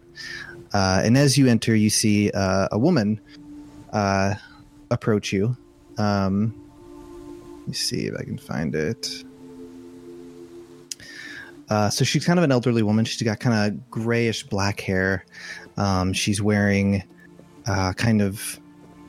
Uh, 0.73 1.01
and 1.05 1.19
as 1.19 1.37
you 1.37 1.49
enter, 1.49 1.75
you 1.75 1.91
see 1.91 2.31
uh, 2.31 2.69
a 2.71 2.79
woman 2.79 3.21
uh, 3.93 4.35
approach 4.91 5.33
you. 5.33 5.57
Um, 5.99 6.55
let 7.59 7.69
me 7.69 7.75
see 7.75 8.07
if 8.07 8.15
I 8.19 8.23
can 8.23 8.39
find 8.39 8.75
it. 8.75 9.25
Uh, 11.71 11.89
so 11.89 12.05
she's 12.05 12.27
kind 12.27 12.39
of 12.39 12.45
an 12.45 12.51
elderly 12.51 12.83
woman. 12.83 13.05
She's 13.05 13.23
got 13.23 13.39
kind 13.39 13.75
of 13.75 13.91
grayish 13.91 14.43
black 14.43 14.81
hair. 14.81 15.25
Um, 15.77 16.13
she's 16.13 16.43
wearing 16.43 17.05
uh, 17.67 17.93
kind 17.93 18.21
of 18.21 18.59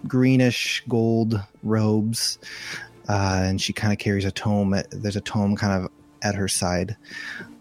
greenish 0.07 0.83
gold 0.87 1.41
robes, 1.63 2.37
uh, 3.09 3.41
and 3.43 3.59
she 3.59 3.73
kind 3.73 3.91
of 3.91 3.99
carries 3.99 4.25
a 4.25 4.31
tome. 4.31 4.75
There's 4.91 5.15
a 5.15 5.21
tome 5.21 5.55
kind 5.55 5.83
of 5.83 5.91
at 6.21 6.35
her 6.35 6.47
side. 6.47 6.95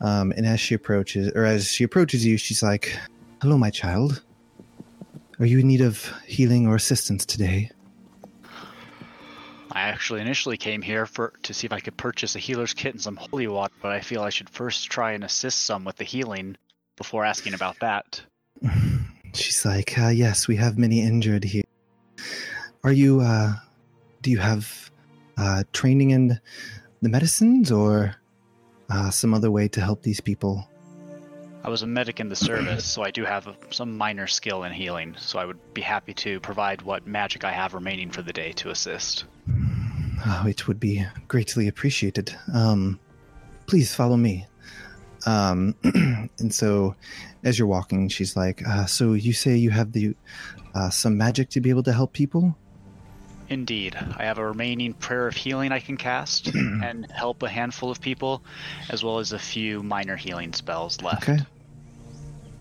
Um, 0.03 0.33
and 0.37 0.47
as 0.47 0.61
she 0.61 0.75
approaches, 0.75 1.33
or 1.35 1.45
as 1.45 1.69
she 1.69 1.83
approaches 1.83 2.25
you, 2.25 2.37
she's 2.37 2.63
like, 2.63 2.97
"Hello, 3.41 3.57
my 3.57 3.71
child. 3.71 4.23
Are 5.39 5.47
you 5.47 5.61
in 5.61 5.69
need 5.69 5.81
of 5.81 6.13
healing 6.27 6.67
or 6.67 6.77
assistance 6.77 7.25
today?" 7.25 7.71
I 9.73 9.83
actually 9.83 10.21
initially 10.21 10.57
came 10.57 10.83
here 10.83 11.07
for 11.07 11.33
to 11.45 11.55
see 11.55 11.67
if 11.67 11.73
I 11.73 11.81
could 11.81 11.97
purchase 11.97 12.35
a 12.35 12.39
healer's 12.39 12.75
kit 12.75 12.95
and 12.95 13.03
some 13.03 13.17
holy 13.17 13.47
water, 13.47 13.73
but 13.81 13.93
I 13.93 14.01
feel 14.01 14.23
I 14.23 14.31
should 14.31 14.51
first 14.51 14.91
try 14.91 15.13
and 15.13 15.23
assist 15.25 15.61
some 15.61 15.85
with 15.85 15.97
the 15.97 16.05
healing 16.05 16.57
before 16.97 17.25
asking 17.25 17.55
about 17.55 17.79
that. 17.81 18.21
She's 19.35 19.65
like, 19.65 19.99
uh, 19.99 20.09
"Yes, 20.09 20.49
we 20.49 20.57
have 20.57 20.77
many 20.79 21.01
injured 21.03 21.45
here. 21.45 21.63
Are 22.83 22.93
you? 22.93 23.21
Uh, 23.21 23.55
do 24.23 24.31
you 24.31 24.39
have 24.39 24.91
uh, 25.37 25.63
training 25.73 26.11
in 26.11 26.41
the 27.01 27.09
medicines 27.09 27.71
or 27.71 28.17
uh, 28.91 29.11
some 29.11 29.33
other 29.35 29.51
way 29.51 29.69
to 29.69 29.81
help 29.81 30.03
these 30.03 30.21
people?" 30.21 30.70
I 31.63 31.69
was 31.69 31.83
a 31.83 31.87
medic 31.87 32.21
in 32.21 32.29
the 32.29 32.37
service, 32.37 32.85
so 32.85 33.03
I 33.03 33.11
do 33.11 33.25
have 33.25 33.47
a, 33.47 33.55
some 33.71 33.97
minor 33.97 34.27
skill 34.27 34.65
in 34.65 34.73
healing, 34.73 35.15
so 35.19 35.39
I 35.39 35.45
would 35.45 35.59
be 35.75 35.83
happy 35.83 36.15
to 36.15 36.41
provide 36.41 36.83
what 36.83 37.07
magic 37.07 37.45
I 37.45 37.53
have 37.53 37.75
remaining 37.75 38.11
for 38.11 38.23
the 38.23 38.33
day 38.33 38.53
to 38.53 38.71
assist. 38.71 39.25
Oh, 40.27 40.45
it 40.49 40.67
would 40.67 40.81
be 40.81 41.07
greatly 41.29 41.69
appreciated. 41.69 42.35
Um, 42.55 42.99
please 43.67 43.95
follow 43.95 44.17
me. 44.17 44.47
Um, 45.27 45.75
and 46.39 46.55
so, 46.55 46.95
as 47.45 47.59
you're 47.59 47.69
walking, 47.69 48.09
she's 48.09 48.37
like, 48.37 48.67
uh, 48.67 48.87
"So 48.87 49.13
you 49.13 49.35
say 49.35 49.57
you 49.57 49.71
have 49.71 49.93
the 49.93 50.15
uh, 50.75 50.89
some 50.89 51.19
magic 51.19 51.51
to 51.51 51.61
be 51.61 51.69
able 51.69 51.83
to 51.83 51.93
help 51.93 52.15
people?" 52.15 52.57
Indeed, 53.51 53.97
I 54.17 54.25
have 54.25 54.39
a 54.39 54.47
remaining 54.47 54.95
prayer 54.95 55.27
of 55.27 55.35
healing 55.35 55.73
I 55.73 55.81
can 55.81 55.97
cast 55.97 56.47
and 56.55 57.11
help 57.11 57.43
a 57.43 57.49
handful 57.49 57.91
of 57.91 58.01
people, 58.01 58.43
as 58.91 59.03
well 59.03 59.19
as 59.19 59.33
a 59.33 59.39
few 59.39 59.83
minor 59.83 60.15
healing 60.15 60.53
spells 60.53 61.03
left. 61.03 61.29
Okay. 61.29 61.39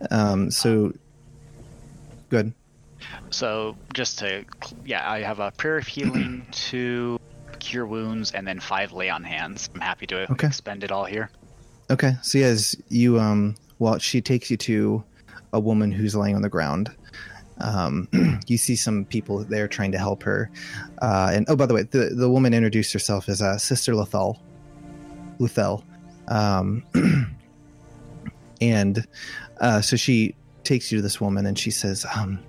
Um, 0.10 0.50
so, 0.50 0.92
good. 2.30 2.54
So, 3.30 3.76
just 3.94 4.18
to, 4.20 4.44
yeah, 4.84 5.10
I 5.10 5.22
have 5.22 5.40
a 5.40 5.52
prayer 5.52 5.78
of 5.78 5.86
healing, 5.86 6.48
to 6.52 7.20
cure 7.60 7.86
wounds, 7.86 8.32
and 8.32 8.48
then 8.48 8.60
five 8.60 8.92
lay 8.92 9.12
on 9.12 9.24
hands. 9.24 9.70
I'm 9.76 9.82
happy 9.82 10.08
to 10.08 10.32
Okay. 10.32 10.48
expend 10.48 10.84
it 10.84 10.92
all 10.92 11.06
here. 11.06 11.30
Okay. 11.92 12.14
So, 12.24 12.40
as 12.40 12.76
you 12.90 13.20
um, 13.20 13.56
well, 13.78 14.00
she 14.00 14.22
takes 14.22 14.50
you 14.50 14.58
to 14.58 15.04
a 15.54 15.60
woman 15.60 15.92
who's 15.92 16.16
laying 16.16 16.36
on 16.36 16.42
the 16.42 16.50
ground. 16.50 16.90
Um, 17.62 18.08
you 18.48 18.58
see 18.58 18.76
some 18.76 19.06
people 19.06 19.44
there 19.44 19.68
trying 19.68 19.92
to 19.92 19.98
help 19.98 20.24
her. 20.24 20.50
Uh, 21.02 21.32
and 21.34 21.46
oh, 21.50 21.56
by 21.56 21.66
the 21.66 21.74
way, 21.74 21.84
the, 21.84 22.12
the 22.16 22.30
woman 22.30 22.54
introduced 22.54 22.94
herself 22.94 23.30
as 23.30 23.42
uh, 23.42 23.58
Sister 23.58 23.96
Lethal. 23.96 24.42
Luthel. 25.40 25.84
Um, 26.28 26.84
and 28.62 29.06
uh, 29.60 29.82
so 29.82 29.96
she 29.96 30.36
takes 30.64 30.92
you 30.92 31.00
to 31.00 31.02
this 31.02 31.20
woman 31.20 31.46
and 31.46 31.58
she 31.58 31.72
says, 31.72 32.06
um, 32.16 32.40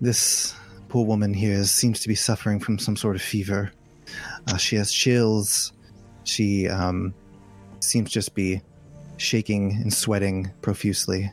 This 0.00 0.54
poor 0.88 1.04
woman 1.06 1.32
here 1.32 1.62
seems 1.64 2.00
to 2.00 2.08
be 2.08 2.14
suffering 2.14 2.58
from 2.58 2.78
some 2.78 2.96
sort 2.96 3.16
of 3.16 3.22
fever. 3.22 3.70
Uh, 4.48 4.56
she 4.56 4.76
has 4.76 4.92
chills. 4.92 5.72
She 6.24 6.68
um, 6.68 7.14
seems 7.80 8.10
just 8.10 8.34
be 8.34 8.60
shaking 9.16 9.72
and 9.72 9.92
sweating 9.92 10.50
profusely. 10.62 11.30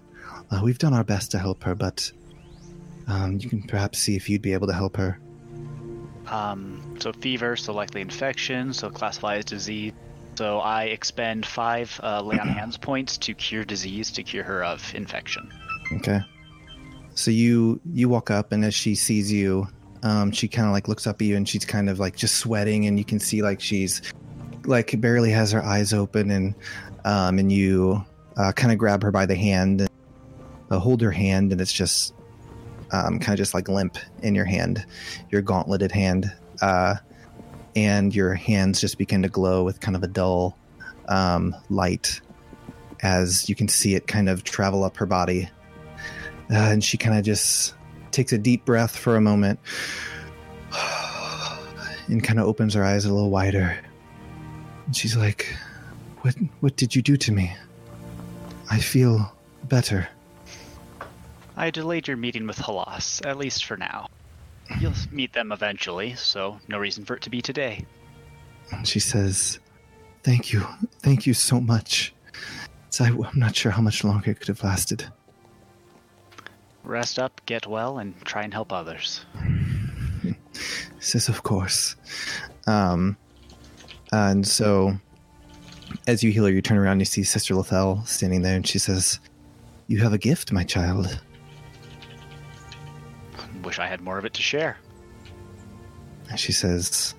Uh, 0.51 0.61
we've 0.63 0.77
done 0.77 0.93
our 0.93 1.03
best 1.03 1.31
to 1.31 1.39
help 1.39 1.63
her, 1.63 1.75
but 1.75 2.11
um, 3.07 3.37
you 3.39 3.49
can 3.49 3.61
perhaps 3.63 3.99
see 3.99 4.15
if 4.15 4.29
you'd 4.29 4.41
be 4.41 4.53
able 4.53 4.67
to 4.67 4.73
help 4.73 4.97
her. 4.97 5.19
Um, 6.27 6.97
so 6.99 7.13
fever, 7.13 7.55
so 7.55 7.73
likely 7.73 8.01
infection, 8.01 8.73
so 8.73 8.89
classify 8.89 9.37
as 9.37 9.45
disease. 9.45 9.93
So 10.35 10.59
I 10.59 10.85
expend 10.85 11.45
five 11.45 11.99
uh, 12.03 12.21
lay 12.21 12.37
on 12.37 12.47
hands 12.47 12.77
points 12.81 13.17
to 13.19 13.33
cure 13.33 13.63
disease, 13.63 14.11
to 14.11 14.23
cure 14.23 14.43
her 14.43 14.63
of 14.63 14.93
infection. 14.93 15.49
Okay. 15.93 16.19
So 17.15 17.31
you 17.31 17.79
you 17.93 18.09
walk 18.09 18.29
up, 18.29 18.51
and 18.51 18.63
as 18.63 18.75
she 18.75 18.93
sees 18.93 19.31
you, 19.31 19.67
um, 20.03 20.31
she 20.31 20.47
kind 20.47 20.67
of 20.67 20.73
like 20.73 20.87
looks 20.87 21.07
up 21.07 21.21
at 21.21 21.25
you, 21.25 21.35
and 21.35 21.47
she's 21.47 21.65
kind 21.65 21.89
of 21.89 21.99
like 21.99 22.15
just 22.15 22.35
sweating, 22.35 22.85
and 22.85 22.99
you 22.99 23.05
can 23.05 23.19
see 23.19 23.41
like 23.41 23.59
she's 23.59 24.13
like 24.65 24.99
barely 25.01 25.31
has 25.31 25.51
her 25.51 25.63
eyes 25.63 25.93
open, 25.93 26.29
and 26.29 26.53
um, 27.05 27.39
and 27.39 27.51
you 27.51 28.03
uh, 28.35 28.51
kind 28.51 28.71
of 28.71 28.77
grab 28.77 29.01
her 29.01 29.11
by 29.11 29.25
the 29.25 29.35
hand, 29.35 29.81
and 29.81 29.89
uh, 30.69 30.77
hold 30.77 31.01
her 31.01 31.09
hand, 31.09 31.51
and 31.51 31.59
it's 31.59 31.73
just 31.73 32.13
um, 32.91 33.19
kind 33.19 33.33
of 33.33 33.37
just 33.37 33.53
like 33.53 33.67
limp 33.69 33.97
in 34.21 34.35
your 34.35 34.45
hand, 34.45 34.85
your 35.29 35.41
gauntleted 35.41 35.91
hand, 35.91 36.31
uh, 36.61 36.95
and 37.75 38.15
your 38.15 38.33
hands 38.33 38.81
just 38.81 38.97
begin 38.97 39.21
to 39.21 39.29
glow 39.29 39.63
with 39.63 39.79
kind 39.79 39.95
of 39.95 40.03
a 40.03 40.07
dull 40.07 40.57
um, 41.07 41.55
light 41.69 42.21
as 43.01 43.47
you 43.47 43.55
can 43.55 43.67
see 43.67 43.95
it 43.95 44.07
kind 44.07 44.29
of 44.29 44.43
travel 44.43 44.83
up 44.83 44.97
her 44.97 45.05
body. 45.05 45.49
Uh, 46.49 46.55
and 46.71 46.83
she 46.83 46.97
kind 46.97 47.17
of 47.17 47.23
just 47.23 47.73
takes 48.11 48.31
a 48.31 48.37
deep 48.37 48.65
breath 48.65 48.95
for 48.95 49.15
a 49.15 49.21
moment 49.21 49.59
and 52.07 52.23
kind 52.23 52.39
of 52.39 52.47
opens 52.47 52.73
her 52.73 52.83
eyes 52.83 53.05
a 53.05 53.13
little 53.13 53.29
wider. 53.29 53.77
And 54.85 54.95
she's 54.95 55.17
like, 55.17 55.53
"What 56.21 56.35
what 56.61 56.77
did 56.77 56.95
you 56.95 57.01
do 57.01 57.17
to 57.17 57.31
me? 57.31 57.53
I 58.71 58.79
feel 58.79 59.33
better." 59.65 60.07
I 61.57 61.71
delayed 61.71 62.07
your 62.07 62.17
meeting 62.17 62.45
with 62.45 62.59
Halas, 62.59 63.25
at 63.25 63.37
least 63.37 63.65
for 63.65 63.77
now. 63.77 64.09
You'll 64.79 64.93
meet 65.11 65.33
them 65.33 65.51
eventually, 65.51 66.13
so 66.13 66.59
no 66.67 66.77
reason 66.77 67.03
for 67.03 67.15
it 67.15 67.23
to 67.23 67.31
be 67.31 67.41
today. 67.41 67.83
She 68.83 68.99
says, 68.99 69.59
"Thank 70.21 70.53
you. 70.53 70.67
Thank 70.99 71.25
you 71.25 71.33
so 71.33 71.59
much." 71.59 72.13
So 72.89 73.05
I, 73.05 73.07
I'm 73.07 73.39
not 73.39 73.55
sure 73.55 73.71
how 73.71 73.81
much 73.81 74.03
longer 74.03 74.31
it 74.31 74.39
could 74.39 74.49
have 74.49 74.63
lasted. 74.63 75.07
Rest 76.83 77.17
up, 77.17 77.41
get 77.47 77.65
well, 77.65 77.97
and 77.97 78.13
try 78.23 78.43
and 78.43 78.53
help 78.53 78.71
others. 78.71 79.25
says, 80.99 81.27
"Of 81.27 81.41
course." 81.41 81.95
Um, 82.67 83.17
and 84.11 84.47
so, 84.47 84.99
as 86.05 86.21
you 86.23 86.31
heal 86.31 86.45
her, 86.45 86.51
you 86.51 86.61
turn 86.61 86.77
around, 86.77 86.93
and 86.93 87.01
you 87.01 87.05
see 87.05 87.23
Sister 87.23 87.55
Lethel 87.55 88.03
standing 88.05 88.43
there, 88.43 88.55
and 88.55 88.67
she 88.67 88.77
says, 88.77 89.19
"You 89.87 90.01
have 90.03 90.13
a 90.13 90.19
gift, 90.19 90.51
my 90.51 90.63
child." 90.63 91.19
Wish 93.67 93.79
I 93.79 93.87
had 93.87 93.99
more 93.99 94.17
of 94.17 94.23
it 94.23 94.33
to 94.35 94.41
share. 94.41 94.77
And 96.29 96.39
she 96.39 96.53
says, 96.53 97.13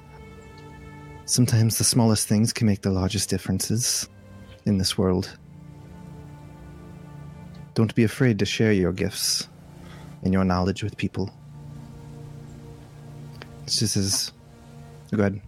"Sometimes 1.27 1.77
the 1.77 1.85
smallest 1.85 2.27
things 2.27 2.55
can 2.55 2.67
make 2.67 2.81
the 2.81 2.91
largest 2.91 3.29
differences 3.29 4.09
in 4.65 4.79
this 4.79 4.97
world. 4.97 5.37
Don't 7.75 7.95
be 7.95 8.03
afraid 8.03 8.39
to 8.39 8.47
share 8.47 8.73
your 8.73 8.93
gifts 8.95 9.47
and 10.23 10.33
your 10.33 10.43
knowledge 10.43 10.83
with 10.83 10.97
people." 10.97 11.31
She 13.67 13.87
says, 13.87 14.33
"Go 15.11 15.19
ahead." 15.19 15.43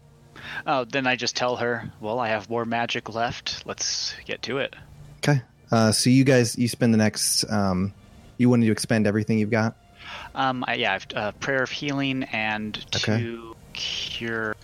Oh, 0.66 0.85
then 0.85 1.06
I 1.06 1.16
just 1.16 1.35
tell 1.35 1.56
her, 1.56 1.90
well, 2.01 2.18
I 2.18 2.28
have 2.28 2.51
more 2.51 2.66
magic 2.66 3.14
left. 3.14 3.64
Let's 3.64 4.14
get 4.27 4.43
to 4.43 4.59
it. 4.59 4.77
Okay. 5.18 5.40
Uh, 5.72 5.93
so 5.93 6.10
you 6.10 6.24
guys, 6.24 6.59
you 6.59 6.68
spend 6.68 6.93
the 6.93 6.98
next. 6.98 7.51
Um, 7.51 7.94
you 8.36 8.51
wanted 8.51 8.66
to 8.66 8.72
expend 8.72 9.06
everything 9.06 9.39
you've 9.39 9.48
got. 9.48 9.78
Um, 10.35 10.65
I, 10.66 10.74
yeah, 10.74 10.94
I've 10.94 11.07
uh, 11.15 11.32
prayer 11.32 11.62
of 11.62 11.70
healing 11.70 12.24
and 12.32 12.77
Okay. 12.97 13.19
two 13.19 13.55
cure 13.73 14.55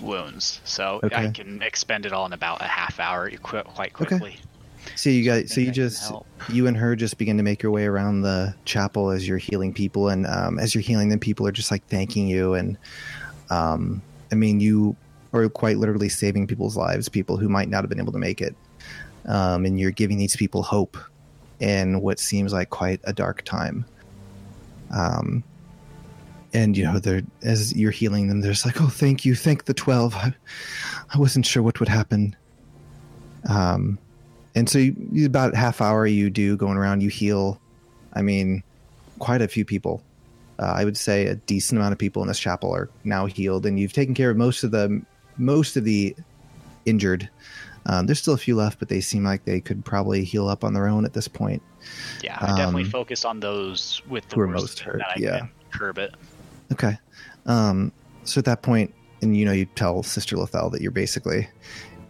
wounds, 0.00 0.60
so 0.64 1.00
Okay. 1.04 1.14
I 1.14 1.30
can 1.30 1.62
expend 1.62 2.06
it 2.06 2.12
all 2.12 2.26
in 2.26 2.32
about 2.32 2.60
a 2.62 2.66
half 2.66 2.98
hour, 2.98 3.30
qu- 3.30 3.62
quite 3.62 3.92
Okay. 4.00 4.16
quickly. 4.16 4.36
So 4.96 5.10
you 5.10 5.22
guys, 5.22 5.52
so 5.52 5.60
you 5.60 5.68
I 5.68 5.72
just 5.72 6.12
you 6.50 6.66
and 6.66 6.76
her 6.76 6.96
just 6.96 7.18
begin 7.18 7.36
to 7.36 7.42
make 7.42 7.62
your 7.62 7.70
way 7.70 7.84
around 7.84 8.22
the 8.22 8.54
chapel 8.64 9.10
as 9.10 9.28
you're 9.28 9.38
healing 9.38 9.72
people, 9.72 10.08
and 10.08 10.26
um, 10.26 10.58
as 10.58 10.74
you're 10.74 10.82
healing 10.82 11.08
them, 11.08 11.20
people 11.20 11.46
are 11.46 11.52
just 11.52 11.70
like 11.70 11.84
thanking 11.86 12.26
you, 12.26 12.54
and 12.54 12.78
um, 13.50 14.02
I 14.32 14.34
mean, 14.34 14.58
you 14.60 14.96
are 15.32 15.48
quite 15.48 15.78
literally 15.78 16.08
saving 16.08 16.46
people's 16.46 16.76
lives, 16.76 17.08
people 17.08 17.36
who 17.36 17.48
might 17.48 17.68
not 17.68 17.82
have 17.82 17.88
been 17.90 18.00
able 18.00 18.12
to 18.12 18.18
make 18.18 18.40
it, 18.40 18.56
um, 19.28 19.64
and 19.64 19.78
you're 19.78 19.92
giving 19.92 20.18
these 20.18 20.36
people 20.36 20.62
hope 20.62 20.96
in 21.60 22.00
what 22.00 22.18
seems 22.18 22.52
like 22.52 22.70
quite 22.70 23.00
a 23.04 23.12
dark 23.12 23.42
time. 23.44 23.86
Um, 24.92 25.42
and 26.54 26.76
you 26.76 26.84
know, 26.84 26.98
they're 26.98 27.22
as 27.42 27.74
you're 27.74 27.90
healing 27.90 28.28
them, 28.28 28.40
they're 28.40 28.52
just 28.52 28.66
like, 28.66 28.80
"Oh, 28.80 28.88
thank 28.88 29.24
you, 29.24 29.34
thank 29.34 29.64
the 29.64 29.74
twelve. 29.74 30.14
I, 30.14 30.34
I 31.12 31.18
wasn't 31.18 31.46
sure 31.46 31.62
what 31.62 31.80
would 31.80 31.88
happen." 31.88 32.36
Um, 33.48 33.98
and 34.54 34.68
so 34.68 34.78
you, 34.78 35.26
about 35.26 35.54
half 35.54 35.80
hour 35.80 36.06
you 36.06 36.30
do 36.30 36.56
going 36.56 36.76
around, 36.76 37.02
you 37.02 37.08
heal. 37.08 37.60
I 38.12 38.22
mean, 38.22 38.62
quite 39.18 39.40
a 39.40 39.48
few 39.48 39.64
people. 39.64 40.02
Uh, 40.58 40.74
I 40.76 40.84
would 40.84 40.98
say 40.98 41.26
a 41.26 41.36
decent 41.36 41.78
amount 41.78 41.92
of 41.92 41.98
people 41.98 42.22
in 42.22 42.28
this 42.28 42.38
chapel 42.38 42.74
are 42.74 42.90
now 43.04 43.26
healed, 43.26 43.64
and 43.64 43.80
you've 43.80 43.94
taken 43.94 44.14
care 44.14 44.30
of 44.30 44.36
most 44.36 44.62
of 44.62 44.70
the 44.70 45.02
most 45.38 45.76
of 45.76 45.84
the 45.84 46.14
injured. 46.84 47.28
Um, 47.86 48.06
there's 48.06 48.20
still 48.20 48.34
a 48.34 48.38
few 48.38 48.54
left, 48.54 48.78
but 48.78 48.88
they 48.88 49.00
seem 49.00 49.24
like 49.24 49.44
they 49.44 49.60
could 49.60 49.84
probably 49.84 50.24
heal 50.24 50.48
up 50.48 50.62
on 50.62 50.74
their 50.74 50.86
own 50.86 51.04
at 51.04 51.14
this 51.14 51.28
point. 51.28 51.62
Yeah, 52.22 52.38
I 52.40 52.48
definitely 52.56 52.84
Um, 52.84 52.90
focused 52.90 53.24
on 53.24 53.40
those 53.40 54.02
with 54.08 54.28
the 54.28 54.36
who 54.36 54.42
are 54.42 54.48
most 54.48 54.80
hurt, 54.80 54.98
that 54.98 55.16
I 55.16 55.20
yeah. 55.20 55.38
can 55.38 55.50
curb 55.70 55.98
it. 55.98 56.14
Okay. 56.72 56.96
Um, 57.46 57.92
so 58.24 58.38
at 58.38 58.44
that 58.44 58.62
point, 58.62 58.94
and 59.20 59.36
you 59.36 59.44
know, 59.44 59.52
you 59.52 59.64
tell 59.66 60.02
Sister 60.02 60.36
Lethel 60.36 60.70
that 60.70 60.80
you're 60.80 60.90
basically 60.90 61.48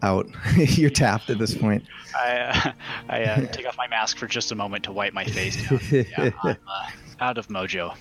out. 0.03 0.27
you're 0.57 0.91
tapped 0.91 1.31
at 1.31 1.39
this 1.39 1.55
point. 1.55 1.85
I 2.17 2.37
uh, 2.39 2.73
I 3.09 3.25
uh, 3.25 3.47
take 3.53 3.67
off 3.67 3.77
my 3.77 3.89
mask 3.89 4.19
for 4.19 4.27
just 4.27 4.53
a 4.53 4.55
moment 4.55 4.85
to 4.85 4.93
wipe 4.93 5.13
my 5.13 5.25
face. 5.25 5.57
Down. 5.69 5.81
Yeah, 5.91 6.31
I'm 6.43 6.57
uh, 6.69 6.87
out 7.21 7.39
of 7.39 7.49
mojo. 7.49 7.95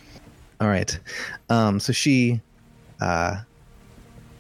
All 0.60 0.68
right. 0.68 0.99
Um, 1.49 1.80
so 1.80 1.91
she 1.93 2.39
uh, 2.99 3.38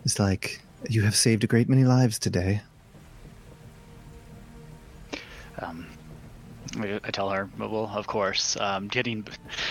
is 0.03 0.19
like, 0.19 0.61
You 0.89 1.01
have 1.01 1.15
saved 1.15 1.43
a 1.43 1.47
great 1.47 1.67
many 1.67 1.83
lives 1.83 2.19
today. 2.19 2.61
Um, 5.59 5.87
I 6.79 6.99
I 7.03 7.11
tell 7.11 7.29
her, 7.29 7.49
well, 7.57 7.91
of 7.93 8.07
course. 8.07 8.57
Um, 8.59 8.87
getting 8.87 9.25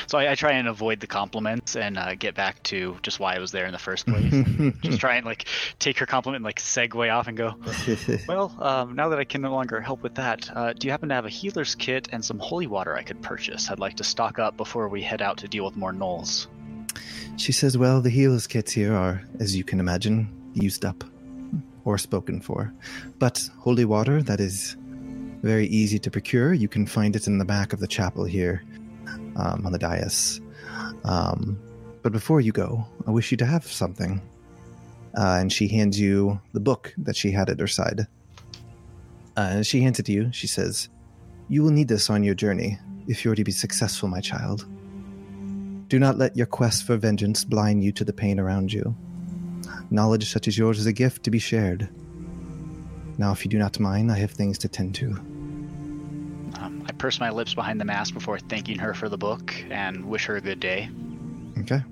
so 0.07 0.19
I, 0.19 0.33
I 0.33 0.35
try 0.35 0.53
and 0.53 0.69
avoid 0.69 1.01
the 1.01 1.07
compliments 1.07 1.77
and 1.77 1.99
uh, 1.99 2.15
get 2.15 2.35
back 2.35 2.63
to 2.65 2.99
just 3.03 3.21
why 3.21 3.37
I 3.37 3.39
was 3.39 3.53
there 3.53 3.67
in 3.67 3.73
the 3.73 3.79
first 3.79 4.07
place. 4.07 4.33
just 4.83 5.01
try 5.01 5.17
and 5.17 5.27
like 5.27 5.47
take 5.79 5.99
her 5.99 6.07
compliment, 6.07 6.41
and, 6.41 6.45
like 6.45 6.59
segue 6.59 7.13
off 7.15 7.29
and 7.29 7.37
go. 7.37 7.55
Well, 8.29 8.55
um, 8.61 8.95
now 8.95 9.09
that 9.09 9.19
I 9.19 9.25
can 9.25 9.41
no 9.41 9.53
longer 9.53 9.81
help 9.81 10.03
with 10.03 10.15
that, 10.17 10.49
uh, 10.55 10.73
do 10.73 10.87
you 10.87 10.91
happen 10.91 11.09
to 11.09 11.15
have 11.15 11.27
a 11.27 11.31
healer's 11.31 11.75
kit 11.75 12.09
and 12.13 12.25
some 12.25 12.39
holy 12.39 12.67
water 12.67 12.97
I 12.97 13.03
could 13.03 13.21
purchase? 13.23 13.71
I'd 13.71 13.79
like 13.79 13.97
to 13.97 14.05
stock 14.05 14.39
up 14.39 14.57
before 14.57 14.89
we 14.89 15.03
head 15.03 15.23
out 15.23 15.39
to 15.39 15.49
deal 15.49 15.65
with 15.65 15.77
more 15.77 15.93
gnolls. 15.93 16.47
She 17.37 17.53
says, 17.53 17.77
Well, 17.79 18.01
the 18.01 18.11
healer's 18.11 18.47
kits 18.47 18.73
here 18.73 18.95
are, 18.95 19.23
as 19.39 19.57
you 19.57 19.65
can 19.65 19.81
imagine, 19.81 20.29
used 20.55 20.85
up 20.85 21.05
or 21.85 21.99
spoken 21.99 22.41
for. 22.41 22.73
But 23.19 23.49
holy 23.59 23.85
water, 23.85 24.23
that 24.23 24.41
is 24.41 24.77
very 25.43 25.67
easy 25.67 25.99
to 25.99 26.11
procure. 26.11 26.53
You 26.53 26.69
can 26.69 26.87
find 26.87 27.17
it 27.17 27.27
in 27.27 27.39
the 27.39 27.45
back 27.45 27.73
of 27.73 27.81
the 27.81 27.87
chapel 27.87 28.25
here 28.25 28.63
um, 29.37 29.65
on 29.65 29.73
the 29.73 29.79
dais. 29.79 30.41
Um, 31.05 31.59
but 32.03 32.13
before 32.13 32.41
you 32.41 32.53
go, 32.53 32.87
I 33.07 33.11
wish 33.11 33.31
you 33.31 33.37
to 33.39 33.47
have 33.47 33.67
something. 33.67 34.21
Uh, 35.17 35.39
and 35.41 35.53
she 35.53 35.69
hands 35.69 35.99
you 35.99 36.41
the 36.53 36.61
book 36.61 36.95
that 36.99 37.17
she 37.17 37.31
had 37.31 37.51
at 37.51 37.61
her 37.61 37.67
side. 37.67 38.07
Uh, 39.37 39.49
and 39.53 39.67
she 39.67 39.81
hands 39.81 39.99
it 39.99 40.07
to 40.07 40.13
you. 40.13 40.31
She 40.33 40.47
says, 40.47 40.89
You 41.49 41.63
will 41.63 41.71
need 41.71 41.89
this 41.89 42.11
on 42.11 42.23
your 42.23 42.35
journey 42.35 42.79
if 43.09 43.25
you 43.25 43.33
are 43.33 43.35
to 43.35 43.45
be 43.45 43.53
successful, 43.53 44.09
my 44.09 44.21
child. 44.21 44.67
Do 45.89 45.99
not 45.99 46.19
let 46.19 46.37
your 46.37 46.47
quest 46.47 46.85
for 46.85 46.97
vengeance 46.97 47.45
blind 47.45 47.83
you 47.83 47.91
to 47.93 48.05
the 48.05 48.13
pain 48.13 48.39
around 48.39 48.73
you. 48.73 48.95
Knowledge 49.91 50.31
such 50.31 50.47
as 50.47 50.57
yours 50.57 50.79
is 50.79 50.87
a 50.87 50.93
gift 50.93 51.25
to 51.25 51.31
be 51.31 51.41
shared. 51.41 51.89
Now, 53.19 53.33
if 53.33 53.45
you 53.45 53.51
do 53.51 53.59
not 53.59 53.81
mind, 53.81 54.13
I 54.13 54.19
have 54.19 54.31
things 54.31 54.57
to 54.59 54.69
tend 54.69 54.95
to. 54.97 55.21
Purse 57.01 57.19
my 57.19 57.31
lips 57.31 57.55
behind 57.55 57.81
the 57.81 57.87
mask 57.87 58.13
before 58.13 58.39
thanking 58.39 58.79
her 58.79 58.93
for 58.93 59.09
the 59.09 59.17
book 59.17 59.55
and 59.71 60.05
wish 60.05 60.27
her 60.27 60.37
a 60.37 60.41
good 60.43 60.61
day. 60.61 60.91
Okay. 61.61 61.83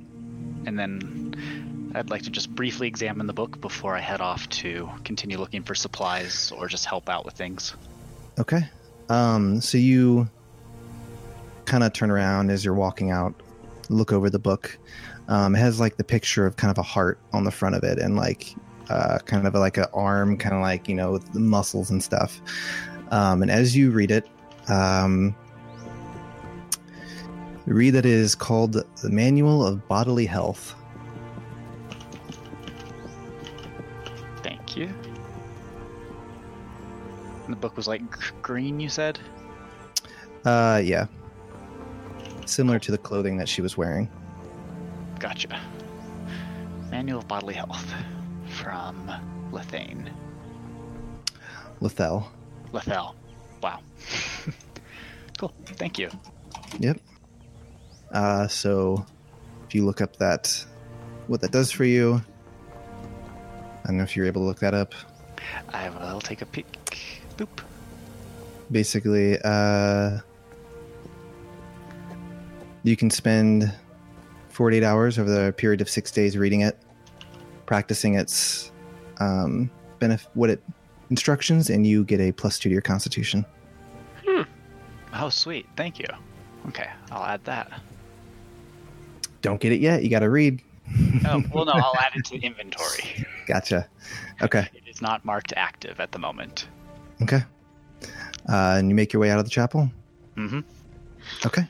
And 0.66 0.78
then 0.78 1.92
I'd 1.94 2.10
like 2.10 2.24
to 2.24 2.30
just 2.30 2.54
briefly 2.54 2.88
examine 2.88 3.26
the 3.26 3.32
book 3.32 3.58
before 3.58 3.96
I 3.96 4.00
head 4.00 4.20
off 4.20 4.46
to 4.50 4.86
continue 5.04 5.38
looking 5.38 5.62
for 5.62 5.74
supplies 5.74 6.52
or 6.52 6.68
just 6.68 6.84
help 6.84 7.08
out 7.08 7.24
with 7.24 7.32
things. 7.32 7.74
Okay. 8.38 8.68
Um, 9.08 9.62
so 9.62 9.78
you 9.78 10.28
kind 11.64 11.84
of 11.84 11.94
turn 11.94 12.10
around 12.10 12.50
as 12.50 12.62
you're 12.62 12.74
walking 12.74 13.10
out, 13.10 13.32
look 13.88 14.12
over 14.12 14.28
the 14.28 14.38
book. 14.38 14.78
Um, 15.28 15.56
it 15.56 15.58
has 15.58 15.80
like 15.80 15.96
the 15.96 16.04
picture 16.04 16.44
of 16.44 16.56
kind 16.56 16.70
of 16.70 16.76
a 16.76 16.82
heart 16.82 17.18
on 17.32 17.44
the 17.44 17.50
front 17.50 17.76
of 17.76 17.82
it 17.82 17.98
and 17.98 18.14
like 18.14 18.54
uh, 18.90 19.20
kind 19.20 19.46
of 19.46 19.54
like 19.54 19.78
an 19.78 19.86
arm, 19.94 20.36
kind 20.36 20.54
of 20.54 20.60
like, 20.60 20.86
you 20.86 20.94
know, 20.94 21.12
with 21.12 21.32
the 21.32 21.40
muscles 21.40 21.88
and 21.88 22.04
stuff. 22.04 22.42
Um, 23.10 23.40
and 23.40 23.50
as 23.50 23.74
you 23.74 23.90
read 23.90 24.10
it, 24.10 24.28
um, 24.68 25.34
read 27.66 27.90
that 27.90 28.06
it 28.06 28.12
is 28.12 28.34
called 28.34 28.72
the 28.72 29.10
Manual 29.10 29.66
of 29.66 29.86
Bodily 29.88 30.26
Health. 30.26 30.74
Thank 34.42 34.76
you. 34.76 34.92
And 37.44 37.52
the 37.52 37.56
book 37.56 37.76
was 37.76 37.86
like 37.86 38.02
green, 38.42 38.80
you 38.80 38.88
said? 38.88 39.18
Uh, 40.44 40.80
yeah. 40.84 41.06
Similar 42.46 42.78
to 42.80 42.90
the 42.90 42.98
clothing 42.98 43.36
that 43.36 43.48
she 43.48 43.60
was 43.62 43.76
wearing. 43.76 44.08
Gotcha. 45.18 45.60
Manual 46.90 47.18
of 47.18 47.28
Bodily 47.28 47.54
Health 47.54 47.92
from 48.48 49.10
Lethane. 49.52 50.10
Lethel. 51.80 52.30
Lethel. 52.72 53.14
Wow. 53.62 53.80
cool. 55.38 55.52
Thank 55.64 55.98
you. 55.98 56.10
Yep. 56.78 57.00
Uh, 58.12 58.48
so 58.48 59.04
if 59.66 59.74
you 59.74 59.84
look 59.84 60.00
up 60.00 60.16
that, 60.16 60.64
what 61.26 61.40
that 61.40 61.50
does 61.50 61.70
for 61.70 61.84
you, 61.84 62.22
I 63.84 63.86
don't 63.88 63.98
know 63.98 64.02
if 64.02 64.16
you're 64.16 64.26
able 64.26 64.42
to 64.42 64.46
look 64.46 64.60
that 64.60 64.74
up. 64.74 64.94
I 65.70 65.88
will 65.90 66.20
take 66.20 66.42
a 66.42 66.46
peek. 66.46 66.66
Boop. 67.36 67.48
Basically, 68.70 69.38
uh, 69.44 70.18
you 72.82 72.96
can 72.96 73.10
spend 73.10 73.72
48 74.50 74.82
hours 74.82 75.18
over 75.18 75.30
the 75.30 75.52
period 75.52 75.80
of 75.80 75.88
six 75.88 76.10
days 76.10 76.36
reading 76.36 76.62
it, 76.62 76.78
practicing 77.66 78.14
its 78.14 78.72
um, 79.20 79.70
benef- 80.00 80.26
what 80.34 80.50
it 80.50 80.62
instructions, 81.10 81.70
and 81.70 81.86
you 81.86 82.04
get 82.04 82.20
a 82.20 82.32
plus 82.32 82.58
two 82.58 82.68
to 82.68 82.72
your 82.72 82.82
constitution. 82.82 83.44
Hmm. 84.26 84.42
Oh, 85.14 85.28
sweet. 85.28 85.66
Thank 85.76 85.98
you. 85.98 86.06
Okay, 86.68 86.88
I'll 87.10 87.24
add 87.24 87.44
that. 87.44 87.70
Don't 89.42 89.60
get 89.60 89.72
it 89.72 89.80
yet. 89.80 90.02
You 90.02 90.10
got 90.10 90.20
to 90.20 90.30
read. 90.30 90.62
Oh, 91.26 91.42
well, 91.52 91.64
no, 91.64 91.72
I'll 91.72 91.96
add 91.98 92.12
it 92.16 92.24
to 92.26 92.36
inventory. 92.42 93.26
Gotcha. 93.46 93.88
Okay. 94.42 94.68
It 94.74 94.88
is 94.88 95.00
not 95.02 95.24
marked 95.24 95.52
active 95.56 96.00
at 96.00 96.12
the 96.12 96.18
moment. 96.18 96.66
Okay. 97.22 97.42
Uh, 98.48 98.76
and 98.78 98.88
you 98.88 98.94
make 98.94 99.12
your 99.12 99.20
way 99.20 99.30
out 99.30 99.38
of 99.38 99.44
the 99.44 99.50
chapel. 99.50 99.90
Mm-hmm. 100.36 100.60
Okay. 101.46 101.68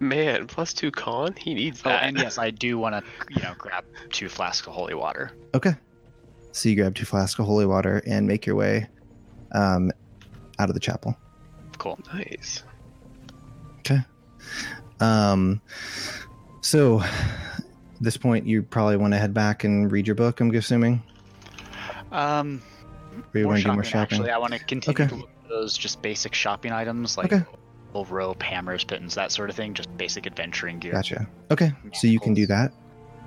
Man, 0.00 0.46
plus 0.46 0.72
two 0.74 0.90
con? 0.90 1.34
He 1.38 1.54
needs 1.54 1.82
Oh, 1.84 1.90
that. 1.90 2.02
and 2.04 2.16
yes, 2.18 2.38
I 2.38 2.50
do 2.50 2.78
want 2.78 2.94
to, 2.94 3.02
you 3.34 3.42
know, 3.42 3.54
grab 3.58 3.84
two 4.10 4.28
flasks 4.28 4.66
of 4.66 4.72
holy 4.72 4.94
water. 4.94 5.32
Okay. 5.54 5.74
So 6.56 6.70
you 6.70 6.76
grab 6.76 6.94
two 6.94 7.04
flasks 7.04 7.38
of 7.38 7.44
holy 7.44 7.66
water 7.66 8.02
and 8.06 8.26
make 8.26 8.46
your 8.46 8.56
way 8.56 8.86
um, 9.52 9.92
out 10.58 10.70
of 10.70 10.74
the 10.74 10.80
chapel. 10.80 11.14
Cool. 11.76 11.98
Nice. 12.14 12.62
Okay. 13.80 14.00
Um, 15.00 15.60
so 16.62 17.00
at 17.02 17.62
this 18.00 18.16
point, 18.16 18.46
you 18.46 18.62
probably 18.62 18.96
want 18.96 19.12
to 19.12 19.18
head 19.18 19.34
back 19.34 19.64
and 19.64 19.92
read 19.92 20.06
your 20.06 20.14
book. 20.16 20.40
I'm 20.40 20.50
assuming. 20.54 21.02
Um, 22.10 22.62
Or 23.34 23.38
you 23.38 23.46
want 23.46 23.58
to 23.58 23.64
do 23.64 23.72
more 23.74 23.84
shopping? 23.84 24.00
Actually, 24.00 24.30
I 24.30 24.38
want 24.38 24.54
to 24.54 24.58
continue 24.58 24.94
Okay. 24.98 25.08
to 25.10 25.14
look 25.20 25.28
at 25.44 25.48
those 25.50 25.76
just 25.76 26.00
basic 26.00 26.32
shopping 26.34 26.72
items 26.72 27.18
like 27.18 27.34
Okay. 27.34 27.44
rope, 27.92 28.42
hammers, 28.42 28.82
pitons, 28.82 29.14
that 29.14 29.30
sort 29.30 29.50
of 29.50 29.56
thing. 29.56 29.74
Just 29.74 29.94
basic 29.98 30.26
adventuring 30.26 30.78
gear. 30.78 30.92
Gotcha. 30.92 31.28
Okay. 31.50 31.70
So 31.92 32.06
you 32.06 32.18
can 32.18 32.32
do 32.32 32.46
that, 32.46 32.72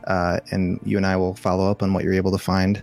uh, 0.08 0.40
and 0.50 0.80
you 0.84 0.98
and 0.98 1.06
I 1.06 1.16
will 1.16 1.36
follow 1.36 1.70
up 1.70 1.84
on 1.84 1.94
what 1.94 2.04
you're 2.04 2.14
able 2.14 2.32
to 2.32 2.40
find. 2.40 2.82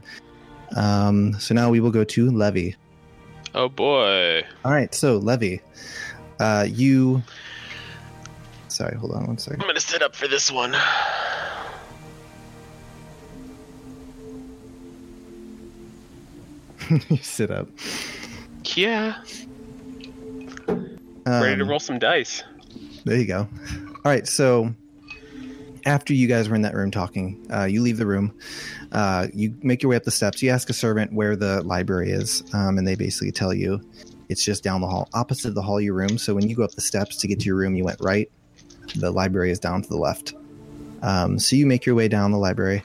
Um, 0.74 1.38
so 1.38 1.54
now 1.54 1.70
we 1.70 1.80
will 1.80 1.90
go 1.90 2.04
to 2.04 2.30
Levy. 2.30 2.76
Oh 3.54 3.68
boy. 3.68 4.42
All 4.64 4.72
right. 4.72 4.94
So 4.94 5.16
Levy, 5.18 5.60
uh, 6.40 6.66
you. 6.68 7.22
Sorry. 8.68 8.96
Hold 8.96 9.12
on 9.12 9.26
one 9.26 9.38
second. 9.38 9.62
I'm 9.62 9.66
gonna 9.68 9.80
sit 9.80 10.02
up 10.02 10.14
for 10.16 10.28
this 10.28 10.50
one. 10.50 10.74
you 17.08 17.16
sit 17.18 17.50
up. 17.50 17.68
Yeah. 18.74 19.16
Ready 20.68 21.56
to 21.56 21.62
Um, 21.62 21.68
roll 21.68 21.80
some 21.80 21.98
dice. 21.98 22.42
There 23.04 23.16
you 23.16 23.26
go. 23.26 23.48
All 24.04 24.12
right, 24.12 24.26
so 24.26 24.72
after 25.84 26.12
you 26.14 26.26
guys 26.28 26.48
were 26.48 26.54
in 26.54 26.62
that 26.62 26.74
room 26.74 26.90
talking, 26.90 27.44
uh, 27.52 27.64
you 27.64 27.82
leave 27.82 27.96
the 27.96 28.06
room. 28.06 28.32
Uh, 28.92 29.26
you 29.34 29.54
make 29.62 29.82
your 29.82 29.90
way 29.90 29.96
up 29.96 30.04
the 30.04 30.10
steps. 30.10 30.42
You 30.42 30.50
ask 30.50 30.70
a 30.70 30.72
servant 30.72 31.12
where 31.12 31.36
the 31.36 31.62
library 31.62 32.10
is, 32.10 32.42
um, 32.54 32.78
and 32.78 32.86
they 32.86 32.94
basically 32.94 33.32
tell 33.32 33.52
you 33.52 33.80
it's 34.28 34.44
just 34.44 34.64
down 34.64 34.80
the 34.80 34.86
hall, 34.86 35.08
opposite 35.14 35.54
the 35.54 35.62
hall 35.62 35.78
of 35.78 35.84
your 35.84 35.94
room. 35.94 36.18
So 36.18 36.34
when 36.34 36.48
you 36.48 36.56
go 36.56 36.64
up 36.64 36.72
the 36.72 36.80
steps 36.80 37.16
to 37.18 37.28
get 37.28 37.40
to 37.40 37.46
your 37.46 37.56
room, 37.56 37.74
you 37.74 37.84
went 37.84 38.00
right. 38.00 38.30
The 38.96 39.10
library 39.10 39.50
is 39.50 39.58
down 39.58 39.82
to 39.82 39.88
the 39.88 39.96
left. 39.96 40.34
Um, 41.02 41.38
so 41.38 41.56
you 41.56 41.66
make 41.66 41.86
your 41.86 41.94
way 41.94 42.08
down 42.08 42.32
the 42.32 42.38
library. 42.38 42.82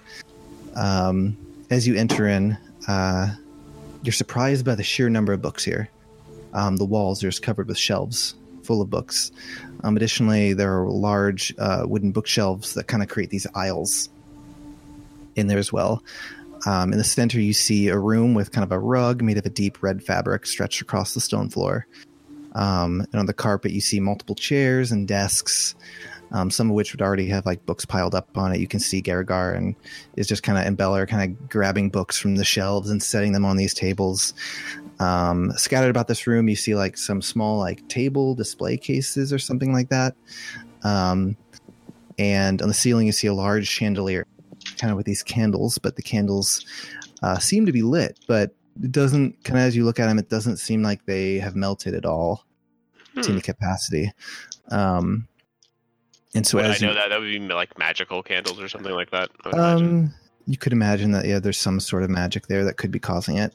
Um, 0.76 1.38
as 1.70 1.88
you 1.88 1.96
enter 1.96 2.28
in, 2.28 2.58
uh, 2.88 3.34
you're 4.04 4.14
surprised 4.14 4.66
by 4.66 4.76
the 4.76 4.84
sheer 4.84 5.10
number 5.10 5.34
of 5.34 5.42
books 5.42 5.64
here. 5.64 5.90
Um, 6.54 6.78
the 6.78 6.86
walls 6.86 7.24
are 7.24 7.30
just 7.30 7.44
covered 7.44 7.68
with 7.68 7.78
shelves 7.78 8.36
full 8.64 8.82
of 8.82 8.90
books. 8.90 9.32
Um, 9.84 9.96
additionally, 9.98 10.54
there 10.54 10.80
are 10.80 10.88
large 10.88 11.54
uh, 11.58 11.84
wooden 11.86 12.12
bookshelves 12.12 12.74
that 12.76 12.88
kind 12.88 13.02
of 13.02 13.10
create 13.10 13.30
these 13.30 13.48
aisles 13.56 14.10
in 15.36 15.48
there 15.48 15.58
as 15.58 15.72
well. 15.72 16.04
Um, 16.66 16.92
in 16.92 16.98
the 16.98 17.04
center, 17.04 17.40
you 17.40 17.54
see 17.54 17.88
a 17.88 17.98
room 17.98 18.34
with 18.34 18.52
kind 18.52 18.64
of 18.64 18.72
a 18.72 18.80
rug 18.80 19.22
made 19.22 19.38
of 19.38 19.46
a 19.46 19.50
deep 19.50 19.82
red 19.82 20.04
fabric 20.04 20.46
stretched 20.46 20.82
across 20.82 21.14
the 21.14 21.22
stone 21.22 21.50
floor. 21.50 21.88
Um, 22.54 23.06
and 23.12 23.20
on 23.20 23.26
the 23.26 23.34
carpet, 23.34 23.72
you 23.72 23.82
see 23.82 24.00
multiple 24.00 24.36
chairs 24.36 24.92
and 24.92 25.08
desks, 25.08 25.74
um, 26.32 26.52
some 26.52 26.70
of 26.70 26.76
which 26.76 26.94
would 26.94 27.02
already 27.02 27.28
have 27.28 27.46
like 27.46 27.66
books 27.66 27.86
piled 27.86 28.14
up 28.14 28.38
on 28.38 28.54
it. 28.54 28.60
You 28.60 28.68
can 28.68 28.80
see 28.80 29.02
Garagar 29.02 29.56
and 29.56 29.76
is 30.18 30.28
just 30.28 30.44
kind 30.44 30.58
of 30.58 30.66
and 30.66 30.78
Bella 30.78 31.02
are 31.02 31.08
kind 31.08 31.32
of 31.32 31.50
grabbing 31.50 31.90
books 31.90 32.18
from 32.18 32.36
the 32.36 32.46
shelves 32.46 32.90
and 32.90 33.02
setting 33.02 33.32
them 33.32 33.46
on 33.46 33.58
these 33.58 33.74
tables. 33.74 34.34
Um, 35.00 35.52
scattered 35.54 35.90
about 35.90 36.08
this 36.08 36.28
room, 36.28 36.48
you 36.48 36.56
see 36.56 36.76
like 36.76 36.98
some 36.98 37.22
small 37.22 37.58
like 37.58 37.88
table 37.88 38.36
display 38.36 38.78
cases 38.78 39.34
or 39.34 39.40
something 39.40 39.74
like 39.74 39.90
that. 39.90 40.16
Um, 40.84 41.38
and 42.20 42.62
on 42.62 42.68
the 42.68 42.74
ceiling, 42.74 43.08
you 43.08 43.14
see 43.14 43.28
a 43.28 43.34
large 43.34 43.68
chandelier, 43.68 44.28
kind 44.82 44.92
of 44.92 44.98
with 44.98 45.06
these 45.06 45.22
candles, 45.24 45.78
but 45.78 45.96
the 45.96 46.02
candles 46.02 46.66
uh, 47.22 47.38
seem 47.38 47.66
to 47.68 47.72
be 47.72 47.84
lit, 47.84 48.20
but 48.28 48.56
it 48.84 48.92
doesn't 48.92 49.44
kind 49.44 49.60
of 49.60 49.66
as 49.66 49.76
you 49.76 49.86
look 49.86 50.00
at 50.00 50.08
them, 50.08 50.18
it 50.18 50.30
doesn't 50.30 50.58
seem 50.58 50.82
like 50.82 51.06
they 51.06 51.38
have 51.40 51.56
melted 51.56 51.94
at 51.94 52.06
all 52.06 52.46
to 53.16 53.22
Hmm. 53.26 53.32
any 53.34 53.42
capacity. 53.42 54.12
Um, 54.70 55.28
and 56.34 56.48
so 56.48 56.58
Would 56.58 56.66
I 56.66 56.70
as 56.70 56.82
you, 56.82 56.88
know 56.88 56.94
that 56.96 57.10
that 57.10 57.20
would 57.20 57.28
be 57.28 57.40
like 57.40 57.78
magical 57.78 58.24
candles 58.24 58.60
or 58.60 58.68
something 58.70 58.94
like 58.94 59.12
that. 59.12 59.30
Would 59.46 59.54
imagine. 59.56 59.88
um, 60.06 60.14
you 60.48 60.58
could 60.58 60.74
imagine 60.74 61.12
that 61.12 61.26
yeah, 61.26 61.40
there's 61.40 61.58
some 61.60 61.80
sort 61.80 62.04
of 62.04 62.10
magic 62.10 62.48
there 62.48 62.64
that 62.66 62.78
could 62.78 62.90
be 62.92 63.00
causing 63.00 63.38
it. 63.38 63.54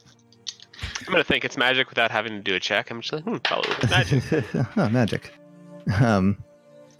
I'm 1.07 1.11
gonna 1.11 1.23
think 1.23 1.43
it's 1.43 1.57
magic 1.57 1.89
without 1.89 2.11
having 2.11 2.33
to 2.33 2.39
do 2.39 2.53
a 2.55 2.59
check. 2.59 2.91
I'm 2.91 3.01
just 3.01 3.11
like, 3.13 3.23
hmm, 3.23 3.37
probably 3.37 3.73
magic. 3.89 4.23
huh, 4.75 4.89
magic. 4.89 5.33
Um, 5.99 6.37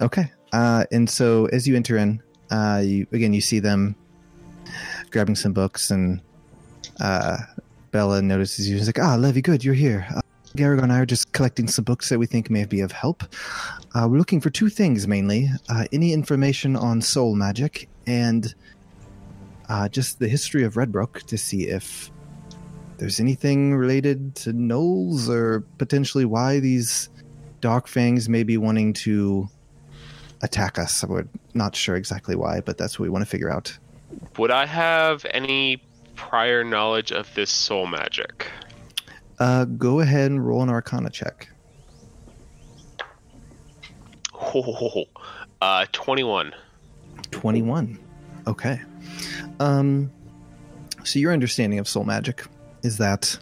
okay. 0.02 0.32
Uh, 0.52 0.86
and 0.92 1.08
so 1.10 1.46
as 1.48 1.68
you 1.68 1.76
enter 1.76 1.96
in, 1.98 2.24
uh, 2.50 2.82
you 2.84 3.06
again 3.12 3.34
you 3.34 3.42
see 3.42 3.60
them 3.60 3.96
grabbing 5.12 5.36
some 5.36 5.54
books, 5.54 5.92
and 5.92 6.22
uh, 7.00 7.38
Bella 7.92 8.22
notices 8.22 8.70
you. 8.70 8.78
She's 8.78 8.88
like, 8.88 9.00
"Ah, 9.00 9.16
Levy, 9.16 9.42
good, 9.42 9.64
you're 9.64 9.74
here." 9.74 10.06
Uh, 10.16 10.22
Garagar 10.56 10.84
and 10.84 10.92
I 10.92 11.00
are 11.00 11.06
just 11.06 11.32
collecting 11.34 11.68
some 11.68 11.86
books 11.86 12.10
that 12.10 12.18
we 12.18 12.26
think 12.26 12.50
may 12.50 12.66
be 12.66 12.82
of 12.82 12.92
help. 12.92 13.24
Uh, 13.94 14.08
we're 14.10 14.18
looking 14.18 14.42
for 14.42 14.50
two 14.50 14.70
things 14.70 15.08
mainly: 15.08 15.50
uh, 15.70 15.86
any 15.92 16.14
information 16.14 16.76
on 16.76 17.02
soul 17.02 17.36
magic 17.36 17.90
and 18.06 18.54
uh, 19.70 19.90
just 19.90 20.20
the 20.20 20.28
history 20.28 20.64
of 20.64 20.76
Redbrook 20.76 21.24
to 21.24 21.38
see 21.38 21.68
if 21.68 22.12
there's 22.98 23.20
anything 23.20 23.76
related 23.76 24.36
to 24.36 24.54
Gnolls 24.54 25.30
or 25.30 25.62
potentially 25.78 26.26
why 26.26 26.60
these 26.60 27.10
Dark 27.62 27.88
Fangs 27.88 28.28
may 28.28 28.44
be 28.44 28.58
wanting 28.58 28.94
to 28.94 29.48
attack 30.42 30.80
us. 30.80 31.04
We're 31.04 31.28
not 31.54 31.76
sure 31.76 31.96
exactly 31.96 32.36
why, 32.36 32.62
but 32.62 32.78
that's 32.78 33.00
what 33.00 33.04
we 33.04 33.10
want 33.10 33.24
to 33.24 33.30
figure 33.30 33.52
out. 33.52 33.78
Would 34.38 34.52
I 34.52 34.66
have 34.66 35.26
any 35.32 35.84
prior 36.16 36.64
knowledge 36.64 37.12
of 37.12 37.34
this 37.36 37.50
soul 37.50 37.88
magic? 37.88 38.48
Uh, 39.40 39.66
go 39.66 40.00
ahead 40.00 40.32
and 40.32 40.46
roll 40.46 40.64
an 40.64 40.70
Arcana 40.70 41.10
check. 41.10 41.50
Oh, 44.34 45.06
uh, 45.62 45.86
21. 45.92 46.54
21. 47.32 48.00
Okay. 48.48 48.82
Um, 49.60 50.12
so 51.04 51.20
your 51.20 51.34
understanding 51.34 51.80
of 51.80 51.88
soul 51.88 52.04
magic 52.04 52.46
is 52.84 52.98
that 52.98 53.38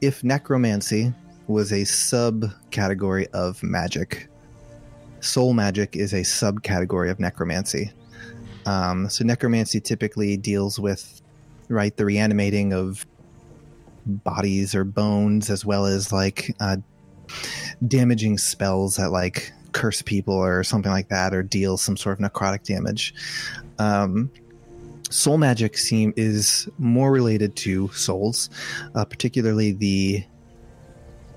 if 0.00 0.22
necromancy 0.22 1.12
was 1.46 1.72
a 1.72 1.82
subcategory 1.82 3.26
of 3.32 3.62
magic, 3.62 4.28
soul 5.20 5.54
magic 5.54 5.96
is 5.96 6.12
a 6.12 6.20
subcategory 6.20 7.10
of 7.10 7.18
necromancy. 7.20 7.92
Um, 8.66 9.08
so 9.08 9.24
necromancy 9.24 9.80
typically 9.80 10.36
deals 10.36 10.78
with 10.78 11.20
right 11.68 11.96
the 11.96 12.04
reanimating 12.04 12.72
of 12.72 13.06
bodies 14.06 14.74
or 14.74 14.84
bones 14.84 15.50
as 15.50 15.64
well 15.64 15.86
as 15.86 16.12
like 16.12 16.54
uh, 16.60 16.76
damaging 17.86 18.38
spells 18.38 18.96
that 18.96 19.10
like 19.10 19.52
curse 19.72 20.02
people 20.02 20.34
or 20.34 20.62
something 20.62 20.92
like 20.92 21.08
that 21.08 21.32
or 21.32 21.42
deal 21.42 21.76
some 21.76 21.96
sort 21.96 22.20
of 22.20 22.32
necrotic 22.32 22.64
damage. 22.64 23.14
Um, 23.78 24.30
soul 25.12 25.38
magic 25.38 25.76
seem 25.76 26.12
is 26.16 26.68
more 26.78 27.12
related 27.12 27.54
to 27.54 27.88
souls 27.88 28.48
uh, 28.94 29.04
particularly 29.04 29.72
the 29.72 30.24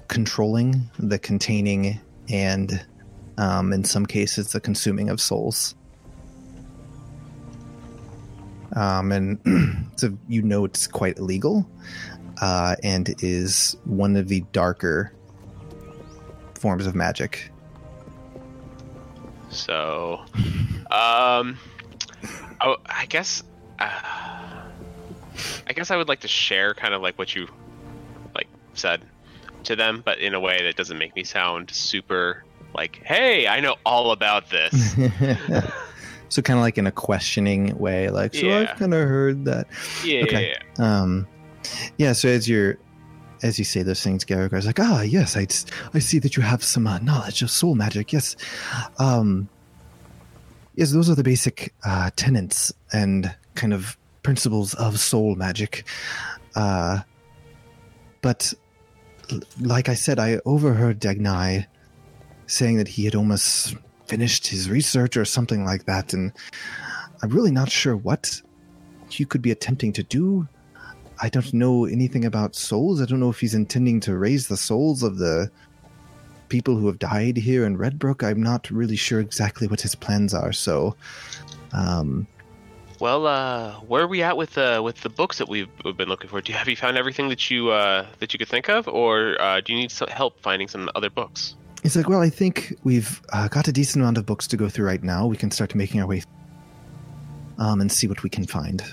controlling 0.07 0.89
the 0.97 1.19
containing 1.19 1.99
and 2.29 2.85
um, 3.37 3.73
in 3.73 3.83
some 3.83 4.05
cases 4.05 4.53
the 4.53 4.61
consuming 4.61 5.09
of 5.09 5.19
souls 5.19 5.75
um, 8.75 9.11
and 9.11 9.39
so 9.95 10.15
you 10.27 10.41
know 10.41 10.65
it's 10.65 10.87
quite 10.87 11.17
illegal 11.17 11.67
uh, 12.41 12.75
and 12.83 13.15
is 13.23 13.77
one 13.85 14.15
of 14.15 14.27
the 14.27 14.41
darker 14.51 15.11
forms 16.55 16.85
of 16.85 16.95
magic 16.95 17.51
So, 19.55 20.19
um, 20.91 21.57
I, 22.59 22.75
I 22.85 23.05
guess, 23.07 23.41
uh, 23.79 23.89
I 25.65 25.73
guess 25.73 25.91
I 25.91 25.95
would 25.95 26.09
like 26.09 26.19
to 26.21 26.27
share 26.27 26.73
kind 26.73 26.93
of 26.93 27.01
like 27.01 27.17
what 27.17 27.33
you 27.35 27.47
like 28.35 28.47
said 28.73 29.01
to 29.63 29.75
them, 29.75 30.01
but 30.03 30.19
in 30.19 30.33
a 30.33 30.39
way 30.39 30.61
that 30.63 30.75
doesn't 30.75 30.97
make 30.97 31.15
me 31.15 31.23
sound 31.23 31.71
super 31.71 32.43
like, 32.73 33.01
"Hey, 33.05 33.47
I 33.47 33.61
know 33.61 33.77
all 33.85 34.11
about 34.11 34.49
this." 34.49 34.95
so 36.35 36.41
kind 36.41 36.59
of 36.59 36.63
like 36.63 36.77
in 36.77 36.85
a 36.85 36.91
questioning 36.91 37.73
way 37.77 38.09
like 38.09 38.33
so 38.35 38.45
Yeah. 38.45 38.59
i've 38.59 38.77
kind 38.77 38.93
of 38.93 39.07
heard 39.07 39.45
that 39.45 39.67
yeah, 40.03 40.23
Okay. 40.23 40.55
um 40.77 41.25
yeah 41.97 42.11
so 42.11 42.27
as 42.27 42.47
you're 42.49 42.77
as 43.41 43.57
you 43.57 43.63
say 43.65 43.83
those 43.83 44.03
things 44.03 44.25
Garagar's 44.25 44.65
like 44.65 44.79
ah 44.79 45.01
yes 45.01 45.37
i 45.37 45.47
i 45.93 45.99
see 45.99 46.19
that 46.19 46.35
you 46.35 46.43
have 46.43 46.61
some 46.63 46.87
uh, 46.87 46.99
knowledge 46.99 47.41
of 47.41 47.49
soul 47.49 47.73
magic 47.75 48.11
yes 48.11 48.35
um 48.99 49.47
yes 50.75 50.91
those 50.91 51.09
are 51.09 51.15
the 51.15 51.23
basic 51.23 51.73
uh 51.85 52.09
tenets 52.17 52.73
and 52.91 53.33
kind 53.55 53.73
of 53.73 53.97
principles 54.23 54.73
of 54.73 54.99
soul 54.99 55.35
magic 55.35 55.85
uh 56.55 56.99
but 58.21 58.53
like 59.61 59.87
i 59.89 59.93
said 59.93 60.19
i 60.19 60.39
overheard 60.45 60.99
dagnai 60.99 61.65
saying 62.47 62.75
that 62.77 62.87
he 62.89 63.05
had 63.05 63.15
almost 63.15 63.75
finished 64.07 64.47
his 64.47 64.69
research 64.69 65.17
or 65.17 65.25
something 65.25 65.65
like 65.65 65.85
that 65.85 66.13
and 66.13 66.31
i'm 67.21 67.29
really 67.29 67.51
not 67.51 67.69
sure 67.69 67.95
what 67.95 68.41
he 69.09 69.25
could 69.25 69.41
be 69.41 69.51
attempting 69.51 69.93
to 69.93 70.03
do 70.03 70.47
I 71.21 71.29
don't 71.29 71.53
know 71.53 71.85
anything 71.85 72.25
about 72.25 72.55
souls. 72.55 73.01
I 73.01 73.05
don't 73.05 73.19
know 73.19 73.29
if 73.29 73.39
he's 73.39 73.53
intending 73.53 73.99
to 74.01 74.17
raise 74.17 74.47
the 74.47 74.57
souls 74.57 75.03
of 75.03 75.17
the 75.17 75.49
people 76.49 76.75
who 76.75 76.87
have 76.87 76.99
died 76.99 77.37
here 77.37 77.65
in 77.65 77.77
Redbrook. 77.77 78.23
I'm 78.23 78.41
not 78.41 78.69
really 78.69 78.95
sure 78.95 79.19
exactly 79.19 79.67
what 79.67 79.81
his 79.81 79.95
plans 79.95 80.33
are. 80.33 80.51
So, 80.51 80.95
um, 81.71 82.27
Well, 82.99 83.27
uh, 83.27 83.73
where 83.81 84.03
are 84.03 84.07
we 84.07 84.23
at 84.23 84.35
with 84.35 84.57
uh, 84.57 84.81
with 84.83 85.01
the 85.01 85.09
books 85.09 85.37
that 85.37 85.47
we've, 85.47 85.69
we've 85.83 85.97
been 85.97 86.09
looking 86.09 86.29
for? 86.29 86.41
Do 86.41 86.51
you 86.51 86.57
have 86.57 86.67
you 86.67 86.75
found 86.75 86.97
everything 86.97 87.29
that 87.29 87.49
you 87.49 87.69
uh, 87.69 88.05
that 88.19 88.33
you 88.33 88.39
could 88.39 88.49
think 88.49 88.69
of, 88.69 88.87
or 88.87 89.39
uh, 89.41 89.61
do 89.61 89.73
you 89.73 89.79
need 89.79 89.91
some 89.91 90.09
help 90.09 90.39
finding 90.41 90.67
some 90.67 90.89
other 90.95 91.09
books? 91.09 91.55
He's 91.85 91.95
like, 91.95 92.09
well, 92.09 92.21
I 92.21 92.31
think 92.31 92.75
we've 92.83 93.21
uh, 93.31 93.47
got 93.47 93.67
a 93.67 93.71
decent 93.71 94.01
amount 94.01 94.17
of 94.17 94.25
books 94.25 94.47
to 94.47 94.57
go 94.57 94.69
through 94.69 94.87
right 94.87 95.03
now. 95.03 95.27
We 95.27 95.37
can 95.37 95.51
start 95.51 95.75
making 95.75 96.01
our 96.01 96.07
way 96.07 96.23
um, 97.59 97.79
and 97.79 97.91
see 97.91 98.07
what 98.07 98.23
we 98.23 98.29
can 98.29 98.43
find. 98.47 98.83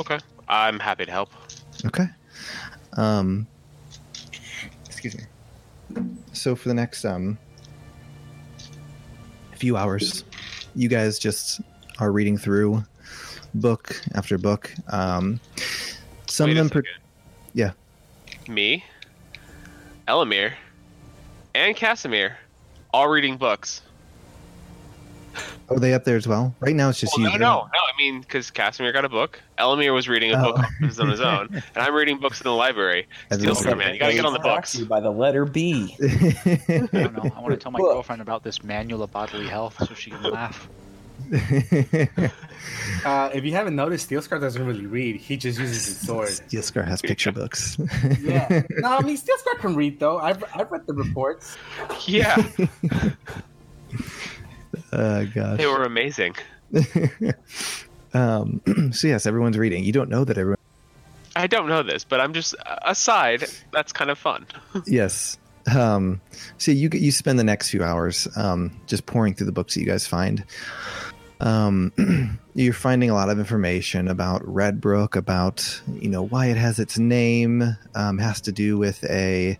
Okay, 0.00 0.18
I'm 0.48 0.80
happy 0.80 1.06
to 1.06 1.12
help. 1.12 1.30
Okay. 1.84 2.08
Um, 2.94 3.46
excuse 4.86 5.16
me. 5.16 5.22
So 6.32 6.56
for 6.56 6.68
the 6.68 6.74
next 6.74 7.04
um 7.04 7.38
few 9.54 9.76
hours, 9.76 10.24
you 10.74 10.88
guys 10.88 11.20
just 11.20 11.60
are 12.00 12.10
reading 12.10 12.36
through 12.36 12.82
book 13.54 14.02
after 14.16 14.36
book. 14.36 14.74
Um, 14.88 15.38
some 16.26 16.48
Wait 16.50 16.56
of 16.56 16.56
them, 16.56 16.70
per- 16.70 16.88
yeah. 17.54 17.70
Me, 18.48 18.84
Elamir, 20.08 20.54
and 21.56 21.74
Casimir, 21.76 22.36
all 22.92 23.08
reading 23.08 23.36
books. 23.36 23.82
Are 25.68 25.78
they 25.80 25.94
up 25.94 26.04
there 26.04 26.16
as 26.16 26.28
well? 26.28 26.54
Right 26.60 26.76
now, 26.76 26.90
it's 26.90 27.00
just 27.00 27.12
Well, 27.18 27.26
you. 27.32 27.38
no, 27.38 27.44
no, 27.44 27.62
no. 27.64 27.78
I 27.80 27.96
mean, 27.98 28.20
because 28.20 28.50
Casimir 28.52 28.92
got 28.92 29.04
a 29.04 29.08
book, 29.08 29.40
Elamir 29.58 29.92
was 29.92 30.08
reading 30.08 30.32
a 30.32 30.38
Oh. 30.40 30.52
book 30.52 30.64
on 31.00 31.08
his 31.10 31.20
own, 31.20 31.48
and 31.52 31.62
I'm 31.76 31.92
reading 31.92 32.18
books 32.20 32.40
in 32.40 32.44
the 32.44 32.52
library. 32.52 33.08
As 33.30 33.40
Steel 33.40 33.56
a- 33.72 33.76
Man, 33.76 33.92
you 33.94 33.98
gotta 34.00 34.12
get 34.14 34.24
on 34.24 34.32
the 34.32 34.38
Brought 34.38 34.58
books. 34.58 34.76
you 34.76 34.86
by 34.86 35.00
the 35.00 35.10
letter 35.10 35.44
B. 35.44 35.96
I 36.02 36.68
don't 36.92 36.92
know. 37.16 37.32
I 37.36 37.40
want 37.40 37.50
to 37.50 37.56
tell 37.56 37.72
my 37.72 37.80
Look. 37.80 37.92
girlfriend 37.94 38.22
about 38.22 38.44
this 38.44 38.62
manual 38.62 39.02
of 39.02 39.10
bodily 39.10 39.48
health 39.48 39.76
so 39.86 39.92
she 39.94 40.10
can 40.10 40.22
laugh. 40.32 40.68
Uh, 43.04 43.30
if 43.32 43.44
you 43.44 43.52
haven't 43.52 43.76
noticed, 43.76 44.06
Steel 44.06 44.20
Scar 44.22 44.38
doesn't 44.38 44.64
really 44.64 44.86
read. 44.86 45.16
He 45.16 45.36
just 45.36 45.58
uses 45.58 45.86
his 45.86 46.00
sword. 46.00 46.28
Steel 46.28 46.62
Scar 46.62 46.82
has 46.82 47.00
picture 47.00 47.30
books. 47.32 47.76
Yeah. 48.20 48.62
No, 48.70 48.88
I 48.98 49.02
mean 49.02 49.16
Steel 49.16 49.36
Scar 49.38 49.54
can 49.56 49.74
read 49.76 50.00
though. 50.00 50.18
I've 50.18 50.42
I've 50.54 50.70
read 50.70 50.86
the 50.86 50.94
reports. 50.94 51.56
Yeah, 52.06 52.36
Oh 54.92 55.26
gosh. 55.34 55.58
they 55.58 55.66
were 55.66 55.84
amazing. 55.84 56.34
um, 58.14 58.60
so 58.92 59.08
yes, 59.08 59.26
everyone's 59.26 59.58
reading. 59.58 59.84
You 59.84 59.92
don't 59.92 60.08
know 60.10 60.24
that 60.24 60.36
everyone 60.38 60.58
I 61.36 61.46
don't 61.46 61.68
know 61.68 61.82
this, 61.82 62.02
but 62.04 62.20
I'm 62.20 62.32
just 62.32 62.54
aside. 62.82 63.44
That's 63.72 63.92
kind 63.92 64.10
of 64.10 64.18
fun. 64.18 64.46
yes. 64.86 65.38
Um, 65.74 66.20
so 66.58 66.70
you 66.70 66.88
you 66.92 67.10
spend 67.10 67.38
the 67.38 67.44
next 67.44 67.70
few 67.70 67.82
hours 67.82 68.28
um, 68.36 68.80
just 68.86 69.06
pouring 69.06 69.34
through 69.34 69.46
the 69.46 69.52
books 69.52 69.74
that 69.74 69.80
you 69.80 69.86
guys 69.86 70.06
find. 70.06 70.44
Um, 71.40 72.38
you're 72.54 72.72
finding 72.72 73.10
a 73.10 73.14
lot 73.14 73.28
of 73.28 73.38
information 73.38 74.08
about 74.08 74.42
Redbrook, 74.42 75.16
about 75.16 75.82
you 75.88 76.08
know 76.08 76.22
why 76.22 76.46
it 76.46 76.56
has 76.56 76.78
its 76.78 76.98
name. 76.98 77.76
Um, 77.94 78.18
has 78.18 78.40
to 78.42 78.52
do 78.52 78.78
with 78.78 79.04
a, 79.04 79.58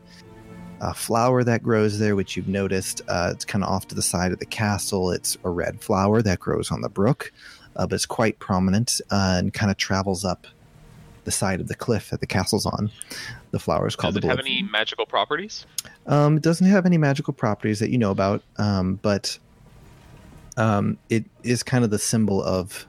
a 0.80 0.94
flower 0.94 1.44
that 1.44 1.62
grows 1.62 1.98
there, 1.98 2.16
which 2.16 2.36
you've 2.36 2.48
noticed. 2.48 3.02
Uh, 3.08 3.30
it's 3.32 3.44
kind 3.44 3.64
of 3.64 3.70
off 3.70 3.88
to 3.88 3.94
the 3.94 4.02
side 4.02 4.32
of 4.32 4.38
the 4.38 4.46
castle. 4.46 5.10
It's 5.10 5.36
a 5.44 5.50
red 5.50 5.80
flower 5.80 6.22
that 6.22 6.40
grows 6.40 6.70
on 6.70 6.80
the 6.80 6.88
brook, 6.88 7.32
uh, 7.76 7.86
but 7.86 7.96
it's 7.96 8.06
quite 8.06 8.38
prominent 8.38 9.00
uh, 9.10 9.36
and 9.38 9.52
kind 9.52 9.70
of 9.70 9.76
travels 9.76 10.24
up 10.24 10.46
the 11.24 11.32
side 11.32 11.60
of 11.60 11.68
the 11.68 11.74
cliff 11.74 12.10
that 12.10 12.20
the 12.20 12.26
castle's 12.26 12.64
on. 12.64 12.90
The 13.50 13.58
flower 13.58 13.86
is 13.86 13.96
called 13.96 14.14
Does 14.14 14.24
it 14.24 14.28
have 14.28 14.38
any 14.38 14.62
magical 14.62 15.06
properties? 15.06 15.66
Um, 16.06 16.36
it 16.36 16.42
doesn't 16.42 16.66
have 16.66 16.86
any 16.86 16.98
magical 16.98 17.32
properties 17.32 17.78
that 17.78 17.90
you 17.90 17.98
know 17.98 18.10
about, 18.10 18.42
um, 18.58 18.96
but 19.02 19.38
um, 20.56 20.98
it 21.10 21.24
is 21.42 21.62
kind 21.62 21.84
of 21.84 21.90
the 21.90 21.98
symbol 21.98 22.42
of 22.42 22.86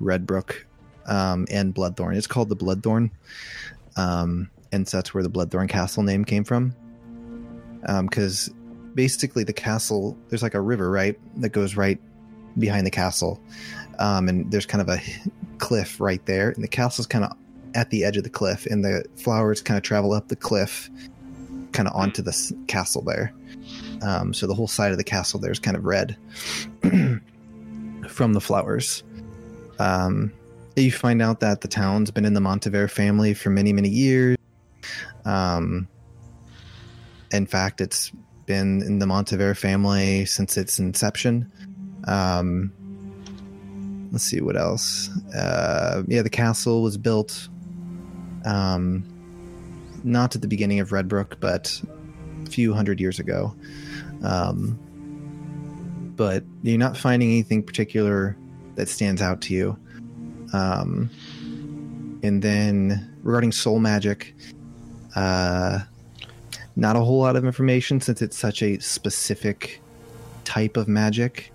Redbrook 0.00 0.54
um, 1.06 1.46
and 1.50 1.74
Bloodthorn. 1.74 2.16
It's 2.16 2.26
called 2.26 2.48
the 2.48 2.56
Bloodthorn, 2.56 3.10
um, 3.96 4.50
and 4.72 4.86
so 4.86 4.98
that's 4.98 5.14
where 5.14 5.22
the 5.22 5.30
Bloodthorn 5.30 5.68
Castle 5.68 6.02
name 6.02 6.24
came 6.24 6.44
from. 6.44 6.74
Because 7.80 8.50
basically, 8.94 9.44
the 9.44 9.52
castle 9.52 10.18
there's 10.28 10.42
like 10.42 10.54
a 10.54 10.60
river 10.60 10.90
right 10.90 11.18
that 11.40 11.50
goes 11.50 11.76
right 11.76 12.00
behind 12.58 12.86
the 12.86 12.90
castle, 12.90 13.40
um, 13.98 14.28
and 14.28 14.50
there's 14.50 14.66
kind 14.66 14.82
of 14.82 14.88
a 14.88 15.00
cliff 15.58 16.00
right 16.00 16.24
there, 16.26 16.50
and 16.50 16.62
the 16.62 16.68
castle's 16.68 17.06
kind 17.06 17.24
of 17.24 17.36
at 17.76 17.90
the 17.90 18.04
edge 18.04 18.16
of 18.16 18.24
the 18.24 18.30
cliff, 18.30 18.66
and 18.66 18.84
the 18.84 19.04
flowers 19.16 19.60
kind 19.60 19.76
of 19.76 19.84
travel 19.84 20.12
up 20.12 20.28
the 20.28 20.36
cliff 20.36 20.90
kind 21.72 21.86
of 21.86 21.94
onto 21.94 22.22
the 22.22 22.56
castle 22.66 23.02
there. 23.02 23.32
Um, 24.02 24.32
so 24.32 24.46
the 24.46 24.54
whole 24.54 24.66
side 24.66 24.92
of 24.92 24.98
the 24.98 25.04
castle 25.04 25.38
there 25.38 25.52
is 25.52 25.58
kind 25.58 25.76
of 25.76 25.84
red 25.84 26.16
from 28.08 28.32
the 28.32 28.40
flowers. 28.40 29.04
Um, 29.78 30.32
you 30.74 30.90
find 30.90 31.22
out 31.22 31.40
that 31.40 31.60
the 31.60 31.68
town's 31.68 32.10
been 32.10 32.24
in 32.24 32.34
the 32.34 32.40
Montevere 32.40 32.90
family 32.90 33.34
for 33.34 33.50
many, 33.50 33.72
many 33.72 33.88
years. 33.88 34.36
Um, 35.24 35.88
in 37.32 37.46
fact, 37.46 37.80
it's 37.80 38.10
been 38.46 38.82
in 38.82 38.98
the 38.98 39.06
Montevere 39.06 39.56
family 39.56 40.24
since 40.24 40.56
its 40.56 40.78
inception. 40.78 41.50
Um, 42.06 42.72
let's 44.12 44.24
see 44.24 44.40
what 44.40 44.56
else. 44.56 45.10
Uh, 45.34 46.02
yeah, 46.06 46.22
the 46.22 46.30
castle 46.30 46.82
was 46.82 46.96
built. 46.96 47.48
Um, 48.46 49.04
not 50.04 50.34
at 50.34 50.40
the 50.40 50.48
beginning 50.48 50.80
of 50.80 50.90
Redbrook, 50.90 51.40
but 51.40 51.80
a 52.46 52.50
few 52.50 52.72
hundred 52.72 53.00
years 53.00 53.18
ago. 53.18 53.54
Um, 54.22 54.78
but 56.16 56.44
you're 56.62 56.78
not 56.78 56.96
finding 56.96 57.30
anything 57.30 57.62
particular 57.62 58.36
that 58.76 58.88
stands 58.88 59.20
out 59.20 59.40
to 59.42 59.54
you. 59.54 59.78
Um, 60.52 61.10
and 62.22 62.40
then 62.42 63.16
regarding 63.22 63.52
soul 63.52 63.78
magic, 63.78 64.34
uh, 65.14 65.80
not 66.76 66.96
a 66.96 67.00
whole 67.00 67.20
lot 67.20 67.36
of 67.36 67.44
information 67.44 68.00
since 68.00 68.22
it's 68.22 68.38
such 68.38 68.62
a 68.62 68.78
specific 68.80 69.82
type 70.44 70.76
of 70.76 70.88
magic, 70.88 71.52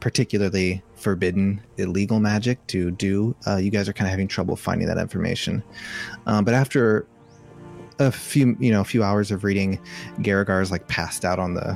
particularly 0.00 0.82
forbidden, 1.00 1.60
illegal 1.76 2.20
magic 2.20 2.64
to 2.68 2.90
do. 2.90 3.34
Uh, 3.46 3.56
you 3.56 3.70
guys 3.70 3.88
are 3.88 3.92
kind 3.92 4.06
of 4.06 4.10
having 4.10 4.28
trouble 4.28 4.56
finding 4.56 4.86
that 4.88 4.98
information. 4.98 5.62
Um, 6.26 6.44
but 6.44 6.54
after 6.54 7.06
a 7.98 8.12
few, 8.12 8.56
you 8.60 8.70
know, 8.70 8.80
a 8.80 8.84
few 8.84 9.02
hours 9.02 9.30
of 9.30 9.44
reading, 9.44 9.80
Garagar 10.18 10.62
is 10.62 10.70
like 10.70 10.86
passed 10.88 11.24
out 11.24 11.38
on 11.38 11.54
the 11.54 11.74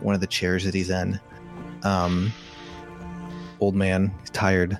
one 0.00 0.14
of 0.14 0.20
the 0.20 0.26
chairs 0.26 0.64
that 0.64 0.74
he's 0.74 0.90
in. 0.90 1.20
Um, 1.82 2.32
old 3.60 3.74
man, 3.74 4.14
he's 4.20 4.30
tired. 4.30 4.78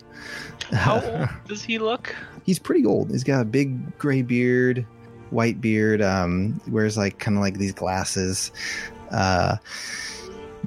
How 0.72 1.00
old 1.04 1.28
does 1.46 1.62
he 1.62 1.78
look? 1.78 2.14
he's 2.48 2.58
pretty 2.58 2.86
old. 2.86 3.10
He's 3.10 3.24
got 3.24 3.42
a 3.42 3.44
big 3.44 3.98
gray 3.98 4.22
beard, 4.22 4.86
white 5.28 5.60
beard. 5.60 6.00
Um, 6.00 6.58
wears 6.66 6.96
like 6.96 7.18
kind 7.18 7.36
of 7.36 7.42
like 7.42 7.58
these 7.58 7.74
glasses. 7.74 8.52
Uh, 9.10 9.56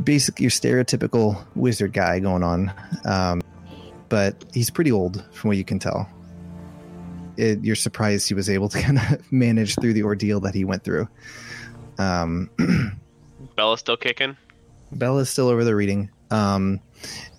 basically, 0.03 0.44
your 0.44 0.52
stereotypical 0.52 1.44
wizard 1.56 1.94
guy 1.94 2.19
going 2.19 2.44
on. 2.44 2.73
Um, 3.06 3.41
but 4.10 4.44
he's 4.53 4.69
pretty 4.69 4.91
old 4.91 5.23
from 5.32 5.49
what 5.49 5.57
you 5.57 5.64
can 5.64 5.80
tell. 5.80 6.10
It, 7.38 7.64
you're 7.64 7.76
surprised 7.76 8.28
he 8.28 8.34
was 8.34 8.49
able 8.49 8.69
to 8.69 8.82
kind 8.82 8.98
of 8.98 9.32
manage 9.32 9.76
through 9.76 9.94
the 9.94 10.03
ordeal 10.03 10.40
that 10.41 10.53
he 10.53 10.65
went 10.65 10.84
through. 10.84 11.07
Um, 11.98 12.49
Bella's 13.56 13.80
still 13.80 13.98
kicking. 13.98 14.36
Bella's 14.91 15.30
still 15.30 15.48
over 15.48 15.64
there 15.64 15.76
reading. 15.76 16.10
Um, 16.30 16.80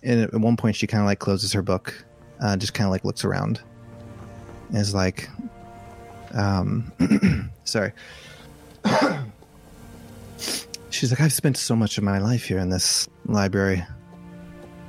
and 0.02 0.20
at 0.20 0.32
one 0.34 0.56
point, 0.56 0.76
she 0.76 0.86
kind 0.86 1.02
of 1.02 1.06
like 1.06 1.18
closes 1.18 1.52
her 1.52 1.62
book, 1.62 2.05
uh, 2.40 2.56
just 2.56 2.74
kind 2.74 2.86
of 2.86 2.90
like 2.90 3.05
looks 3.05 3.24
around, 3.24 3.60
and 4.68 4.78
is 4.78 4.94
like, 4.94 5.28
um, 6.34 6.93
sorry. 7.64 7.93
She's 10.93 11.10
like, 11.10 11.20
I've 11.23 11.32
spent 11.32 11.56
so 11.56 11.74
much 11.74 11.97
of 11.97 12.05
my 12.05 12.19
life 12.19 12.44
here 12.44 12.59
in 12.59 12.69
this 12.69 13.09
library. 13.24 13.82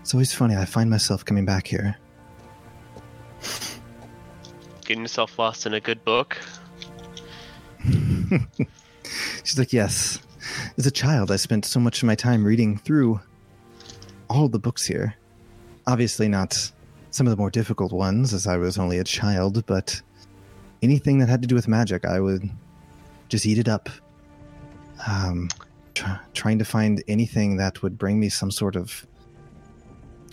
It's 0.02 0.14
always 0.14 0.34
funny. 0.34 0.56
I 0.58 0.66
find 0.66 0.90
myself 0.90 1.24
coming 1.24 1.46
back 1.46 1.66
here. 1.66 1.98
Getting 4.86 5.04
yourself 5.04 5.40
lost 5.40 5.66
in 5.66 5.74
a 5.74 5.80
good 5.80 6.04
book. 6.04 6.38
She's 9.44 9.58
like, 9.58 9.72
Yes. 9.72 10.20
As 10.78 10.86
a 10.86 10.92
child, 10.92 11.32
I 11.32 11.38
spent 11.38 11.64
so 11.64 11.80
much 11.80 12.04
of 12.04 12.08
my 12.08 12.16
time 12.16 12.44
reading 12.44 12.78
through 12.78 13.22
all 14.30 14.50
the 14.50 14.60
books 14.60 14.86
here. 14.86 15.16
Obviously, 15.88 16.28
not 16.28 16.70
some 17.12 17.28
of 17.28 17.32
the 17.32 17.38
more 17.38 17.50
difficult 17.50 17.94
ones, 17.94 18.34
as 18.34 18.46
I 18.46 18.58
was 18.58 18.78
only 18.78 19.00
a 19.00 19.06
child, 19.06 19.66
but 19.66 20.02
anything 20.82 21.20
that 21.20 21.30
had 21.30 21.42
to 21.44 21.48
do 21.48 21.56
with 21.56 21.70
magic, 21.70 22.04
I 22.04 22.20
would 22.20 22.50
just 23.30 23.46
eat 23.46 23.58
it 23.58 23.70
up. 23.70 23.88
Um, 25.08 25.48
tr- 25.94 26.12
trying 26.34 26.60
to 26.60 26.66
find 26.66 27.04
anything 27.08 27.58
that 27.58 27.82
would 27.82 27.98
bring 27.98 28.20
me 28.20 28.30
some 28.30 28.52
sort 28.52 28.76
of 28.76 29.06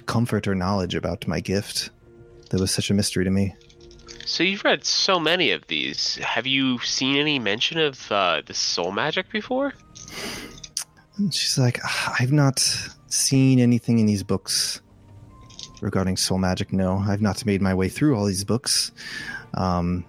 comfort 0.06 0.48
or 0.48 0.54
knowledge 0.54 0.94
about 0.94 1.26
my 1.26 1.40
gift 1.40 1.90
that 2.50 2.60
was 2.60 2.70
such 2.70 2.90
a 2.90 2.94
mystery 2.94 3.24
to 3.24 3.30
me. 3.30 3.54
So 4.26 4.42
you've 4.42 4.64
read 4.64 4.84
so 4.84 5.18
many 5.18 5.50
of 5.50 5.66
these. 5.68 6.16
Have 6.16 6.46
you 6.46 6.78
seen 6.80 7.16
any 7.16 7.38
mention 7.38 7.78
of 7.78 8.10
uh, 8.12 8.42
the 8.44 8.54
soul 8.54 8.92
magic 8.92 9.30
before? 9.30 9.72
And 11.16 11.32
she's 11.34 11.58
like, 11.58 11.80
"Ah, 11.84 12.16
I've 12.18 12.32
not 12.32 12.60
seen 13.08 13.58
anything 13.58 13.98
in 13.98 14.06
these 14.06 14.22
books 14.22 14.80
regarding 15.80 16.16
soul 16.16 16.38
magic. 16.38 16.72
No, 16.72 16.98
I've 16.98 17.22
not 17.22 17.44
made 17.44 17.62
my 17.62 17.74
way 17.74 17.88
through 17.88 18.16
all 18.16 18.24
these 18.24 18.44
books. 18.44 18.92
Um, 19.54 20.04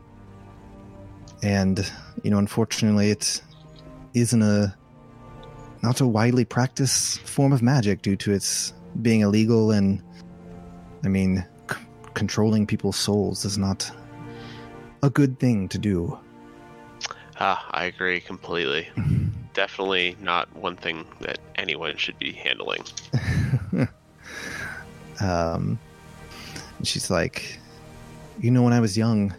and, 1.42 1.90
you 2.24 2.30
know, 2.32 2.38
unfortunately, 2.38 3.12
it 3.12 3.42
isn't 4.14 4.42
a, 4.42 4.76
not 5.82 6.02
a 6.02 6.08
widely 6.08 6.46
practiced 6.46 7.20
form 7.22 7.54
of 7.54 7.62
magic 7.62 8.02
due 8.02 8.16
to 8.18 8.32
its 8.32 8.74
being 9.02 9.22
illegal 9.22 9.72
and, 9.72 10.02
I 11.04 11.08
mean, 11.08 11.46
c- 11.70 11.78
controlling 12.14 12.68
people's 12.68 12.98
souls 12.98 13.46
is 13.46 13.58
not 13.58 13.90
a 15.04 15.10
good 15.10 15.40
thing 15.40 15.68
to 15.70 15.78
do. 15.78 16.18
Ah, 17.40 17.68
I 17.72 17.86
agree 17.86 18.20
completely. 18.20 18.88
Definitely 19.54 20.16
not 20.22 20.54
one 20.56 20.76
thing 20.76 21.06
that 21.22 21.40
anyone 21.56 21.98
should 21.98 22.18
be 22.20 22.32
handling. 22.32 22.84
Um, 25.20 25.78
she's 26.84 27.12
like, 27.12 27.60
You 28.40 28.50
know, 28.50 28.64
when 28.64 28.74
I 28.74 28.80
was 28.80 28.98
young 28.98 29.34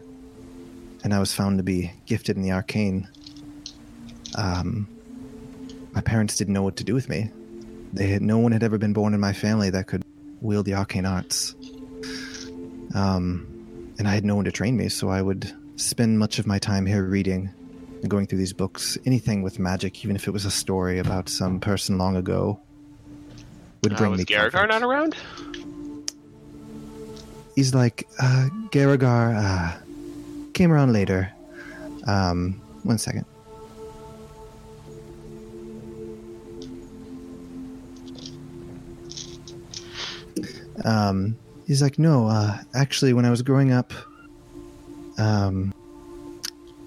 and 1.02 1.12
I 1.12 1.18
was 1.18 1.34
found 1.34 1.58
to 1.58 1.64
be 1.64 1.92
gifted 2.06 2.36
in 2.36 2.42
the 2.42 2.52
arcane, 2.52 3.08
um, 4.36 4.86
my 5.92 6.00
parents 6.00 6.36
didn't 6.36 6.54
know 6.54 6.62
what 6.62 6.76
to 6.76 6.84
do 6.84 6.94
with 6.94 7.08
me. 7.08 7.30
They 7.92 8.08
had, 8.08 8.22
no 8.22 8.38
one 8.38 8.52
had 8.52 8.62
ever 8.62 8.78
been 8.78 8.92
born 8.92 9.14
in 9.14 9.20
my 9.20 9.32
family 9.32 9.70
that 9.70 9.86
could 9.86 10.02
wield 10.40 10.66
the 10.66 10.74
arcane 10.74 11.04
arts. 11.06 11.54
Um, 12.94 13.46
and 13.98 14.08
I 14.08 14.14
had 14.14 14.24
no 14.24 14.34
one 14.36 14.44
to 14.46 14.52
train 14.52 14.76
me, 14.76 14.88
so 14.88 15.08
I 15.10 15.20
would 15.22 15.52
spend 15.76 16.18
much 16.18 16.38
of 16.38 16.46
my 16.46 16.58
time 16.58 16.86
here 16.86 17.04
reading 17.04 17.50
and 18.00 18.10
going 18.10 18.26
through 18.26 18.38
these 18.38 18.52
books. 18.52 18.96
Anything 19.06 19.42
with 19.42 19.58
magic, 19.58 20.04
even 20.04 20.16
if 20.16 20.26
it 20.26 20.30
was 20.30 20.44
a 20.44 20.50
story 20.50 20.98
about 20.98 21.28
some 21.28 21.60
person 21.60 21.98
long 21.98 22.16
ago, 22.16 22.58
would 23.82 23.92
Uh, 23.92 23.96
bring 23.96 24.10
was 24.12 24.18
me 24.20 24.24
Garagar 24.24 24.50
comfort 24.52 24.66
not 24.68 24.82
around? 24.82 25.14
he's 27.54 27.74
like, 27.74 28.08
uh, 28.18 28.48
Garagar 28.70 29.36
uh, 29.36 29.78
came 30.54 30.72
around 30.72 30.92
later. 30.92 31.30
Um, 32.06 32.60
one 32.82 32.98
second. 32.98 33.26
Um, 40.84 41.36
he's 41.66 41.82
like, 41.82 41.98
no, 41.98 42.26
uh, 42.28 42.58
actually, 42.74 43.12
when 43.12 43.24
I 43.24 43.30
was 43.30 43.42
growing 43.42 43.72
up, 43.72 43.92
Um, 45.18 45.74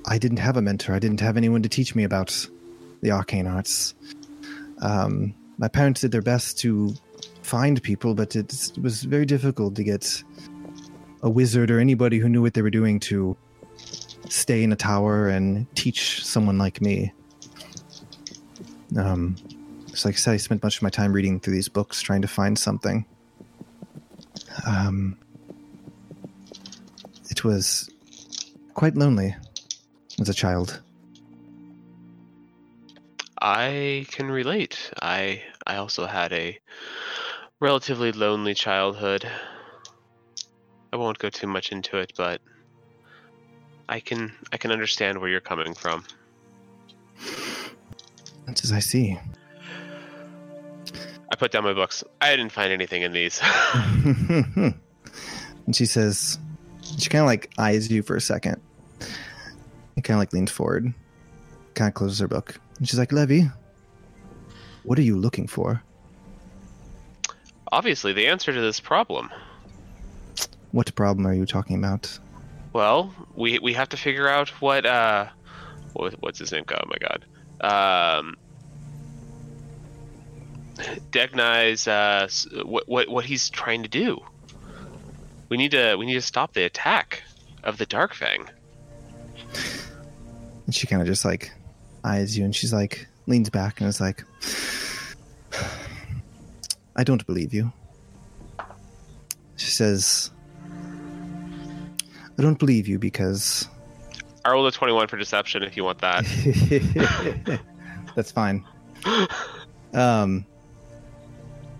I 0.06 0.18
didn't 0.18 0.40
have 0.40 0.58
a 0.58 0.62
mentor. 0.62 0.96
I 0.96 1.00
didn't 1.00 1.22
have 1.22 1.38
anyone 1.38 1.62
to 1.62 1.70
teach 1.70 1.96
me 1.96 2.04
about 2.04 2.50
the 3.02 3.12
arcane 3.12 3.48
arts. 3.48 3.94
Um, 4.82 5.36
my 5.58 5.68
parents 5.68 6.02
did 6.02 6.12
their 6.12 6.24
best 6.24 6.58
to 6.60 6.94
find 7.44 7.82
people, 7.82 8.16
but 8.16 8.36
it 8.36 8.72
was 8.82 9.04
very 9.04 9.26
difficult 9.26 9.76
to 9.76 9.84
get 9.84 10.24
a 11.22 11.30
wizard 11.30 11.70
or 11.70 11.80
anybody 11.80 12.18
who 12.18 12.28
knew 12.28 12.42
what 12.42 12.56
they 12.56 12.64
were 12.64 12.72
doing 12.72 13.00
to 13.02 13.38
stay 14.30 14.64
in 14.64 14.72
a 14.72 14.76
tower 14.76 15.30
and 15.30 15.68
teach 15.76 16.26
someone 16.26 16.58
like 16.58 16.82
me. 16.82 17.14
Um, 18.98 19.36
so 19.94 20.10
like 20.10 20.16
I 20.16 20.18
said, 20.18 20.34
I 20.34 20.38
spent 20.38 20.64
much 20.64 20.78
of 20.78 20.84
my 20.84 20.90
time 20.90 21.14
reading 21.14 21.40
through 21.40 21.54
these 21.54 21.70
books, 21.70 22.02
trying 22.02 22.24
to 22.24 22.28
find 22.28 22.58
something. 22.58 23.06
Um, 24.65 25.18
it 27.30 27.44
was 27.44 27.90
quite 28.73 28.95
lonely 28.95 29.36
as 30.19 30.30
a 30.30 30.34
child. 30.34 30.82
I 33.41 34.06
can 34.10 34.32
relate. 34.32 34.91
I 35.02 35.44
I 35.68 35.76
also 35.76 36.06
had 36.06 36.32
a 36.34 36.60
relatively 37.60 38.11
lonely 38.11 38.53
childhood. 38.53 39.30
I 40.94 40.98
won't 40.98 41.19
go 41.19 41.30
too 41.30 41.48
much 41.48 41.72
into 41.72 41.98
it, 41.98 42.14
but 42.15 42.41
I 43.90 43.99
can 43.99 44.34
I 44.52 44.57
can 44.57 44.72
understand 44.72 45.19
where 45.19 45.30
you're 45.30 45.41
coming 45.41 45.73
from. 45.73 46.06
That's 48.45 48.64
as 48.64 48.72
I 48.72 48.80
see. 48.80 49.19
I 51.36 51.38
put 51.38 51.52
down 51.52 51.66
my 51.66 51.74
books. 51.74 52.02
I 52.22 52.34
didn't 52.34 52.53
find 52.53 52.72
anything 52.72 53.02
in 53.02 53.12
these. 53.12 53.41
and 53.74 54.74
she 55.74 55.86
says, 55.86 56.40
she 56.98 57.10
kind 57.10 57.24
of 57.24 57.26
like 57.26 57.52
eyes 57.57 57.91
you 57.91 58.03
for 58.03 58.16
a 58.16 58.22
second. 58.22 58.62
And 59.98 60.06
kind 60.06 60.16
of 60.16 60.20
like 60.20 60.32
leans 60.32 60.49
forward, 60.49 60.94
kind 61.74 61.90
of 61.90 61.94
closes 61.94 62.20
her 62.20 62.30
book. 62.30 62.57
And 62.78 62.88
she's 62.88 62.98
like, 62.98 63.12
Levy, 63.12 63.49
what 64.84 64.98
are 64.98 65.02
you 65.02 65.18
looking 65.18 65.45
for? 65.45 65.84
Obviously, 67.70 68.14
the 68.14 68.28
answer 68.28 68.53
to 68.53 68.62
this 68.62 68.80
problem. 68.80 69.30
What 70.72 70.95
problem 70.95 71.28
are 71.28 71.34
you 71.34 71.45
talking 71.45 71.76
about? 71.76 72.18
Well, 72.72 73.14
we 73.36 73.60
we 73.60 73.74
have 73.74 73.90
to 73.90 73.98
figure 73.98 74.30
out 74.30 74.48
what 74.62 74.86
uh, 74.86 75.28
what, 75.91 76.14
what's 76.22 76.40
his 76.40 76.53
name? 76.53 76.64
Oh 76.72 76.86
my 76.88 76.95
god. 76.98 77.26
Um, 77.60 78.38
Degnai's 80.76 81.88
uh, 81.88 82.27
what 82.65 82.88
what 82.88 83.10
what 83.10 83.26
he's 83.26 83.49
trying 83.49 83.84
to 83.84 83.89
do. 83.89 84.19
We 85.49 85.57
need 85.57 85.72
to 85.72 85.95
we 85.95 86.06
need 86.06 86.15
to 86.15 86.22
stop 86.22 86.53
the 86.53 86.64
attack 86.64 87.23
of 87.64 87.77
the 87.77 87.85
Dark 87.85 88.14
Fang. 88.14 88.49
And 90.65 90.73
she 90.73 90.88
kind 90.88 91.02
of 91.02 91.07
just 91.07 91.23
like 91.26 91.52
eyes 92.03 92.38
you 92.38 92.43
and 92.43 92.56
she's 92.56 92.73
like, 92.73 93.07
leans 93.27 93.49
back 93.49 93.80
and 93.80 93.88
is 93.88 94.02
like, 94.02 94.23
I 96.95 97.03
don't 97.03 97.26
believe 97.26 97.53
you. 97.53 97.72
She 99.57 99.72
says, 99.72 100.31
I 102.38 102.41
don't 102.41 102.60
believe 102.60 102.88
you 102.88 102.99
because 102.99 103.68
I 104.43 104.52
rolled 104.52 104.68
a 104.68 104.72
twenty 104.72 104.93
one 104.93 105.07
for 105.07 105.18
deception 105.18 105.64
if 105.64 105.77
you 105.77 105.84
want 105.84 105.99
that. 106.02 107.60
That's 108.15 108.31
fine. 108.31 108.65
Um, 109.93 110.45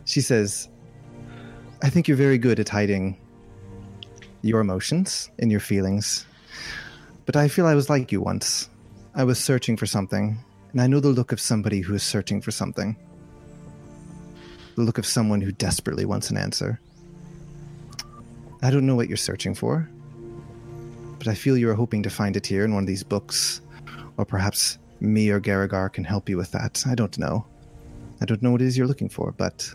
she 0.06 0.22
says, 0.22 0.70
I 1.84 1.90
think 1.90 2.08
you're 2.08 2.18
very 2.18 2.38
good 2.38 2.60
at 2.60 2.70
hiding 2.70 3.18
your 4.42 4.62
emotions 4.62 5.30
and 5.40 5.52
your 5.52 5.60
feelings. 5.60 6.26
But 7.26 7.36
I 7.36 7.48
feel 7.48 7.66
I 7.66 7.76
was 7.76 7.90
like 7.90 8.12
you 8.12 8.22
once. 8.22 8.70
I 9.16 9.24
was 9.24 9.40
searching 9.40 9.76
for 9.76 9.86
something, 9.86 10.38
and 10.72 10.82
I 10.82 10.88
know 10.88 11.00
the 11.00 11.10
look 11.10 11.32
of 11.32 11.40
somebody 11.40 11.82
who 11.82 11.96
is 11.96 12.04
searching 12.04 12.42
for 12.42 12.52
something. 12.52 12.96
The 14.76 14.84
look 14.84 14.98
of 14.98 15.06
someone 15.06 15.42
who 15.42 15.52
desperately 15.52 16.06
wants 16.06 16.30
an 16.30 16.38
answer. 16.38 16.80
I 18.62 18.70
don't 18.70 18.86
know 18.86 18.96
what 18.96 19.08
you're 19.08 19.18
searching 19.18 19.56
for, 19.56 19.90
but 21.18 21.28
I 21.28 21.34
feel 21.34 21.58
you're 21.58 21.74
hoping 21.76 22.04
to 22.04 22.10
find 22.10 22.38
it 22.38 22.46
here 22.46 22.66
in 22.66 22.74
one 22.74 22.84
of 22.84 22.88
these 22.88 23.04
books, 23.04 23.62
or 24.18 24.26
perhaps 24.26 24.78
me 25.00 25.30
or 25.30 25.40
Garagar 25.40 25.92
can 25.92 26.04
help 26.04 26.30
you 26.30 26.38
with 26.38 26.52
that. 26.52 26.84
I 26.88 26.94
don't 26.94 27.18
know. 27.18 27.46
I 28.22 28.26
don't 28.26 28.42
know 28.42 28.52
what 28.52 28.62
it 28.62 28.66
is 28.66 28.78
you're 28.78 28.88
looking 28.88 29.10
for, 29.10 29.32
but 29.32 29.74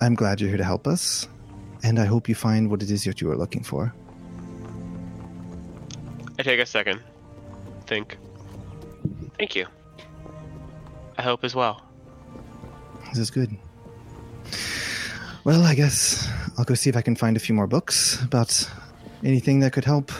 I'm 0.00 0.14
glad 0.14 0.40
you're 0.40 0.48
here 0.48 0.58
to 0.58 0.64
help 0.64 0.86
us, 0.86 1.26
and 1.82 1.98
I 1.98 2.04
hope 2.04 2.28
you 2.28 2.34
find 2.34 2.70
what 2.70 2.82
it 2.82 2.90
is 2.90 3.04
that 3.04 3.20
you 3.20 3.30
are 3.30 3.36
looking 3.36 3.64
for. 3.64 3.92
I 6.38 6.42
take 6.42 6.60
a 6.60 6.66
second. 6.66 7.00
Think. 7.86 8.16
Thank 9.38 9.56
you. 9.56 9.66
I 11.16 11.22
hope 11.22 11.42
as 11.42 11.54
well. 11.54 11.82
This 13.08 13.18
is 13.18 13.30
good. 13.30 13.56
Well, 15.42 15.64
I 15.64 15.74
guess 15.74 16.28
I'll 16.56 16.64
go 16.64 16.74
see 16.74 16.90
if 16.90 16.96
I 16.96 17.02
can 17.02 17.16
find 17.16 17.36
a 17.36 17.40
few 17.40 17.54
more 17.54 17.66
books 17.66 18.22
about 18.22 18.70
anything 19.24 19.60
that 19.60 19.72
could 19.72 19.84
help. 19.84 20.12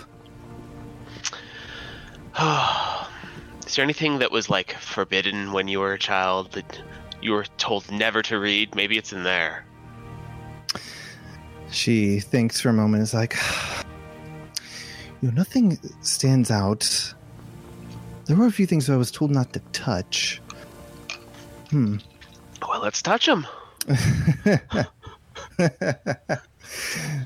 Is 3.67 3.77
there 3.77 3.83
anything 3.85 4.19
that 4.19 4.33
was 4.33 4.49
like 4.49 4.73
forbidden 4.73 5.53
when 5.53 5.69
you 5.69 5.81
were 5.81 5.93
a 5.93 5.99
child 5.99 6.53
that 6.53 6.81
you 7.21 7.33
were 7.33 7.45
told 7.59 7.91
never 7.93 8.23
to 8.23 8.39
read? 8.41 8.75
Maybe 8.75 8.97
it's 8.97 9.13
in 9.13 9.23
there. 9.23 9.65
She 11.71 12.21
thinks 12.21 12.61
for 12.61 12.71
a 12.71 12.73
moment, 12.73 13.03
is 13.03 13.15
like, 13.15 13.37
you 15.21 15.29
know, 15.29 15.35
nothing 15.35 15.79
stands 16.03 16.51
out. 16.51 17.15
There 18.27 18.37
were 18.37 18.47
a 18.47 18.53
few 18.53 18.67
things 18.67 18.91
I 18.91 18.97
was 18.97 19.11
told 19.11 19.31
not 19.31 19.53
to 19.55 19.61
touch. 19.73 20.41
Hmm. 21.71 21.97
Well, 22.69 22.81
let's 22.83 23.03
touch 23.03 23.27
them. 23.27 23.47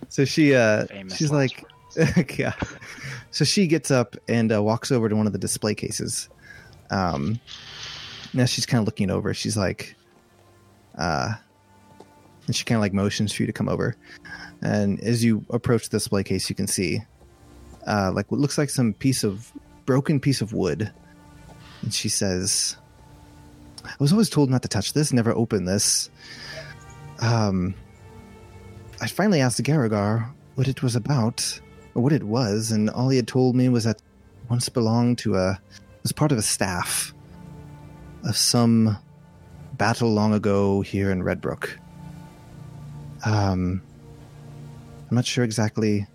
so 0.09 0.25
she 0.25 0.55
uh 0.55 0.87
Famous 0.87 1.17
she's 1.17 1.31
like 1.31 1.65
yeah 2.39 2.53
so 3.31 3.45
she 3.45 3.67
gets 3.67 3.91
up 3.91 4.17
and 4.29 4.53
uh, 4.53 4.63
walks 4.63 4.93
over 4.93 5.09
to 5.09 5.17
one 5.17 5.27
of 5.27 5.33
the 5.33 5.39
display 5.39 5.75
cases 5.75 6.29
um 6.91 7.41
now 8.33 8.45
she's 8.45 8.65
kind 8.65 8.81
of 8.81 8.87
looking 8.87 9.11
over 9.11 9.35
she's 9.35 9.57
like 9.57 9.97
uh 10.99 11.33
and 12.53 12.57
she 12.57 12.67
kind 12.67 12.77
of 12.77 12.83
like 12.83 12.93
motions 12.93 13.33
for 13.33 13.43
you 13.43 13.47
to 13.47 13.53
come 13.55 13.71
over. 13.71 13.97
And 14.61 15.01
as 15.01 15.25
you 15.25 15.43
approach 15.49 15.89
the 15.89 15.97
display 15.97 16.23
case 16.23 16.51
you 16.51 16.55
can 16.55 16.67
see 16.67 17.01
uh 17.87 18.13
like 18.15 18.31
what 18.31 18.39
looks 18.39 18.59
like 18.59 18.69
some 18.69 18.93
piece 18.93 19.25
of 19.25 19.51
broken 19.87 20.21
piece 20.21 20.43
of 20.43 20.53
wood. 20.53 20.93
And 21.81 21.95
she 21.95 22.11
says 22.11 22.77
i 23.83 23.95
was 23.99 24.13
always 24.13 24.29
told 24.29 24.51
not 24.51 24.61
to 24.63 24.69
touch 24.69 24.93
this 24.93 25.15
never 25.15 25.33
open 25.33 25.65
this. 25.65 26.11
Um 27.21 27.75
I 29.01 29.07
finally 29.07 29.41
asked 29.41 29.63
Garagar 29.63 30.31
what 30.57 30.69
it 30.69 30.83
was 30.83 30.95
about, 30.95 31.59
or 31.95 32.03
what 32.03 32.13
it 32.13 32.23
was, 32.23 32.71
and 32.71 32.91
all 32.91 33.09
he 33.09 33.17
had 33.17 33.27
told 33.27 33.57
me 33.57 33.71
was 33.71 33.85
that 33.85 34.03
once 34.51 34.69
belonged 34.69 35.17
to 35.19 35.37
a 35.37 35.59
was 36.03 36.13
part 36.13 36.33
of 36.33 36.37
a 36.37 36.43
staff 36.43 37.15
of 38.25 38.37
some 38.37 38.99
battle 39.73 40.13
long 40.13 40.35
ago 40.35 40.83
here 40.83 41.11
in 41.11 41.23
Redbrook. 41.23 41.79
Um, 43.25 43.83
I'm 45.09 45.17
not 45.17 45.27
sure 45.27 45.45
exactly 45.45 46.07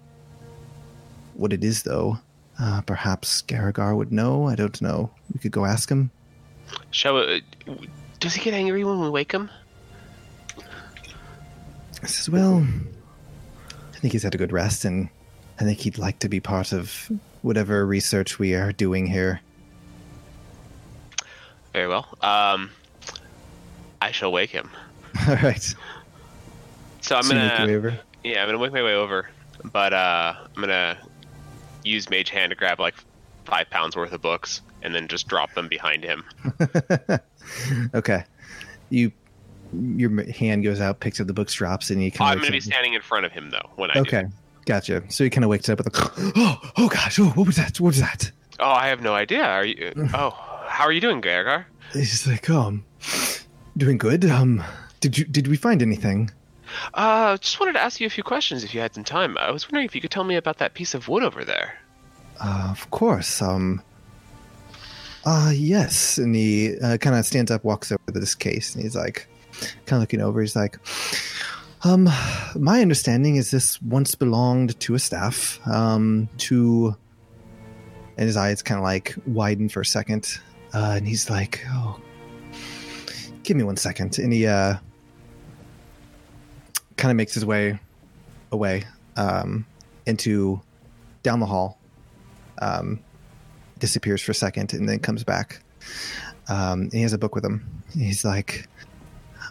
what 1.36 1.54
it 1.54 1.64
is, 1.64 1.84
though. 1.84 2.20
Uh, 2.60 2.82
perhaps 2.82 3.44
Garagar 3.44 3.96
would 3.96 4.12
know. 4.12 4.48
I 4.48 4.56
don't 4.56 4.82
know. 4.82 5.12
We 5.34 5.40
could 5.40 5.52
go 5.52 5.66
ask 5.66 5.90
him. 5.90 6.10
Shall 6.92 7.16
we, 7.16 7.44
does 8.20 8.34
he 8.34 8.44
get 8.44 8.54
angry 8.54 8.84
when 8.84 9.00
we 9.00 9.10
wake 9.10 9.32
him? 9.32 9.50
I 12.04 12.08
says, 12.08 12.30
"Well, 12.30 12.66
I 13.94 13.98
think 14.00 14.14
he's 14.14 14.24
had 14.24 14.36
a 14.36 14.38
good 14.38 14.52
rest, 14.52 14.86
and 14.86 15.10
I 15.60 15.64
think 15.64 15.80
he'd 15.80 15.98
like 15.98 16.20
to 16.20 16.30
be 16.30 16.40
part 16.40 16.74
of 16.74 17.12
whatever 17.42 17.86
research 17.86 18.40
we 18.40 18.54
are 18.54 18.72
doing 18.72 19.06
here." 19.06 19.42
Very 21.74 21.88
well. 21.88 22.08
Um, 22.22 22.72
I 24.02 24.12
shall 24.12 24.32
wake 24.32 24.50
him. 24.50 24.70
All 25.28 25.36
right. 25.36 25.76
So 27.08 27.16
I'm 27.16 27.24
So 27.24 27.34
you 27.36 27.40
make 27.40 27.70
your 27.70 27.82
gonna, 27.92 28.00
yeah, 28.26 28.42
I'm 28.44 28.50
gonna 28.50 28.60
make 28.60 28.74
my 28.74 28.84
way 28.84 28.94
over, 28.94 29.30
but 29.72 29.94
uh, 29.94 30.34
I'm 30.56 30.62
gonna 30.62 30.98
use 31.86 32.10
Mage 32.10 32.30
Hand 32.30 32.50
to 32.50 32.56
grab 32.58 32.82
like 32.82 32.96
five 33.46 33.70
pounds 33.70 33.96
worth 33.96 34.12
of 34.12 34.22
books 34.22 34.62
and 34.82 34.94
then 34.94 35.08
just 35.08 35.30
drop 35.30 35.54
them 35.54 35.70
behind 35.70 36.04
him. 36.04 36.26
okay. 37.96 38.26
You, 38.90 39.14
your 39.74 40.30
hand 40.32 40.66
goes 40.66 40.82
out, 40.82 41.00
picks 41.00 41.22
up 41.22 41.28
the 41.28 41.34
books, 41.34 41.54
drops, 41.54 41.90
and 41.92 42.04
you 42.04 42.12
kind 42.12 42.32
I'm 42.32 42.38
of. 42.40 42.42
gonna 42.44 42.52
be 42.52 42.60
standing 42.60 42.94
in 42.94 43.02
front 43.02 43.26
of 43.26 43.32
him 43.32 43.52
though 43.52 43.70
when 43.78 43.90
I 43.92 44.00
Okay, 44.00 44.24
do. 44.24 44.30
gotcha. 44.66 45.04
So 45.10 45.24
he 45.24 45.30
kind 45.30 45.46
of 45.46 45.50
wakes 45.50 45.70
up 45.70 45.78
with 45.78 45.88
a, 45.88 46.12
oh, 46.36 46.72
oh 46.76 46.90
gosh, 46.90 47.20
oh, 47.20 47.28
what 47.30 47.48
was 47.48 47.56
that? 47.56 47.80
What 47.80 47.88
was 47.88 48.00
that? 48.02 48.30
Oh, 48.60 48.70
I 48.70 48.88
have 48.88 49.00
no 49.02 49.14
idea. 49.14 49.46
Are 49.46 49.64
you? 49.66 49.94
Oh, 50.14 50.32
how 50.68 50.84
are 50.84 50.92
you 50.92 51.00
doing, 51.00 51.22
Gargar? 51.22 51.64
He's 51.94 52.28
like, 52.28 52.50
oh, 52.50 52.64
I'm 52.64 52.86
doing 53.78 53.98
good. 53.98 54.26
Um, 54.26 54.62
did 55.00 55.18
you 55.18 55.24
did 55.24 55.48
we 55.48 55.56
find 55.56 55.82
anything? 55.82 56.32
Uh, 56.94 57.38
just 57.38 57.60
wanted 57.60 57.74
to 57.74 57.82
ask 57.82 58.00
you 58.00 58.08
a 58.08 58.10
few 58.10 58.24
questions 58.24 58.64
if 58.64 58.74
you 58.74 58.82
had 58.82 58.94
some 58.94 59.04
time. 59.04 59.38
I 59.38 59.52
was 59.52 59.68
wondering 59.68 59.86
if 59.86 59.96
you 59.96 60.02
could 60.02 60.12
tell 60.12 60.24
me 60.24 60.36
about 60.36 60.58
that 60.58 60.74
piece 60.74 60.94
of 60.94 61.08
wood 61.08 61.24
over 61.24 61.44
there. 61.44 61.78
Uh, 62.40 62.68
of 62.72 62.90
course. 62.92 63.42
Um. 63.42 63.82
Uh, 65.26 65.52
yes. 65.54 66.18
And 66.18 66.36
he 66.36 66.78
uh, 66.80 66.98
kind 66.98 67.16
of 67.16 67.26
stands 67.26 67.52
up, 67.52 67.64
walks 67.64 67.92
over 67.92 68.12
to 68.14 68.20
this 68.20 68.36
case, 68.36 68.74
and 68.76 68.84
he's 68.84 68.96
like, 68.96 69.28
kind 69.86 69.98
of 69.98 70.00
looking 70.00 70.22
over. 70.22 70.40
He's 70.40 70.56
like, 70.56 70.78
um, 71.84 72.10
my 72.56 72.82
understanding 72.82 73.36
is 73.36 73.52
this 73.52 73.82
once 73.82 74.16
belonged 74.16 74.80
to 74.80 74.96
a 74.96 75.00
staff, 75.00 75.60
um, 75.68 76.30
to. 76.40 76.96
And 78.18 78.26
his 78.26 78.36
eyes 78.36 78.64
kind 78.64 78.80
of 78.80 78.84
like 78.84 79.14
widen 79.28 79.70
for 79.70 79.82
a 79.82 79.86
second, 79.86 80.40
uh, 80.74 80.96
and 80.98 81.08
he's 81.08 81.30
like, 81.30 81.64
"Oh, 81.70 82.02
give 83.44 83.56
me 83.56 83.64
one 83.64 83.78
second. 83.78 84.20
And 84.20 84.34
he 84.34 84.46
uh, 84.46 84.76
kind 86.98 87.12
of 87.12 87.16
makes 87.16 87.34
his 87.34 87.46
way 87.46 87.80
away 88.52 88.84
um, 89.16 89.66
into 90.06 90.62
down 91.24 91.40
the 91.40 91.46
hall 91.46 91.80
um, 92.62 93.00
disappears 93.80 94.22
for 94.22 94.32
a 94.32 94.36
second 94.36 94.74
and 94.74 94.88
then 94.88 95.00
comes 95.00 95.24
back. 95.24 95.62
Um, 96.50 96.90
he 96.92 97.02
has 97.02 97.14
a 97.14 97.18
book 97.18 97.36
with 97.36 97.46
him. 97.46 97.84
He's 97.94 98.24
like, 98.26 98.68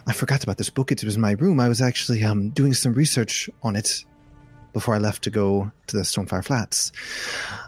I 0.05 0.13
forgot 0.13 0.43
about 0.43 0.57
this 0.57 0.69
book. 0.69 0.91
It 0.91 1.03
was 1.03 1.15
in 1.15 1.21
my 1.21 1.31
room. 1.31 1.59
I 1.59 1.69
was 1.69 1.81
actually 1.81 2.23
um, 2.23 2.49
doing 2.49 2.73
some 2.73 2.93
research 2.93 3.49
on 3.63 3.75
it 3.75 4.03
before 4.73 4.95
I 4.95 4.99
left 4.99 5.23
to 5.23 5.29
go 5.29 5.71
to 5.87 5.97
the 5.97 6.03
Stonefire 6.03 6.43
Flats. 6.43 6.91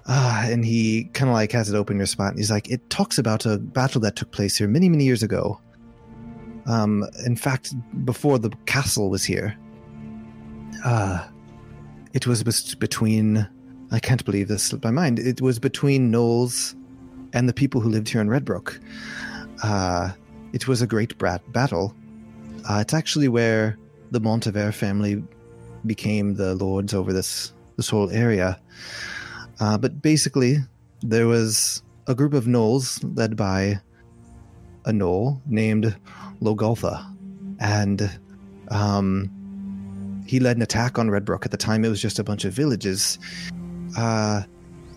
Uh, 0.06 0.43
and 0.45 0.64
he 0.64 1.06
kind 1.14 1.30
of 1.30 1.34
like 1.34 1.51
has 1.51 1.69
it 1.69 1.76
open 1.76 1.95
in 1.95 1.99
your 1.99 2.07
spot. 2.07 2.30
And 2.30 2.38
he's 2.38 2.51
like, 2.51 2.69
it 2.69 2.89
talks 2.89 3.18
about 3.18 3.45
a 3.45 3.57
battle 3.57 4.01
that 4.01 4.15
took 4.15 4.31
place 4.31 4.57
here 4.57 4.68
many, 4.68 4.89
many 4.89 5.06
years 5.06 5.23
ago. 5.23 5.60
Um, 6.65 7.06
in 7.26 7.35
fact, 7.35 7.73
before 8.06 8.38
the 8.38 8.51
castle 8.65 9.10
was 9.10 9.23
here. 9.23 9.57
Uh, 10.84 11.27
it 12.14 12.26
was 12.27 12.43
between 12.76 13.47
I 13.91 13.99
can't 13.99 14.23
believe 14.23 14.47
this 14.47 14.64
slipped 14.64 14.84
my 14.84 14.91
mind. 14.91 15.19
It 15.19 15.41
was 15.41 15.57
between 15.57 16.11
Gnolls 16.11 16.76
and 17.34 17.49
the 17.49 17.53
people 17.53 17.81
who 17.81 17.89
lived 17.89 18.10
here 18.10 18.22
in 18.22 18.27
Redbrook. 18.27 18.80
Uh, 19.64 20.11
it 20.53 20.68
was 20.68 20.81
a 20.81 20.88
great 20.88 21.18
brat- 21.18 21.51
battle. 21.51 21.95
Uh, 22.69 22.80
it's 22.81 22.93
actually 22.93 23.27
where 23.27 23.77
the 24.11 24.19
Montevere 24.19 24.72
family 24.72 25.23
became 25.85 26.35
the 26.35 26.56
lords 26.56 26.93
over 26.93 27.14
this 27.14 27.53
this 27.77 27.89
whole 27.89 28.10
area. 28.10 28.60
Uh, 29.60 29.77
but 29.77 30.01
basically, 30.01 30.57
there 31.01 31.27
was 31.27 31.81
a 32.07 32.14
group 32.14 32.34
of 32.34 32.45
Gnolls 32.45 32.99
led 33.15 33.35
by 33.35 33.80
a 34.85 34.91
Gnoll 34.91 35.41
named 35.45 35.95
Logoltha, 36.41 37.06
and 37.60 38.19
um, 38.69 39.31
he 40.30 40.39
led 40.39 40.57
an 40.57 40.61
attack 40.61 40.99
on 40.99 41.10
Redbrook. 41.10 41.43
At 41.43 41.49
the 41.49 41.57
time, 41.57 41.84
it 41.84 41.89
was 41.89 41.99
just 41.99 42.19
a 42.19 42.23
bunch 42.23 42.45
of 42.45 42.53
villages, 42.53 43.18
uh, 43.97 44.43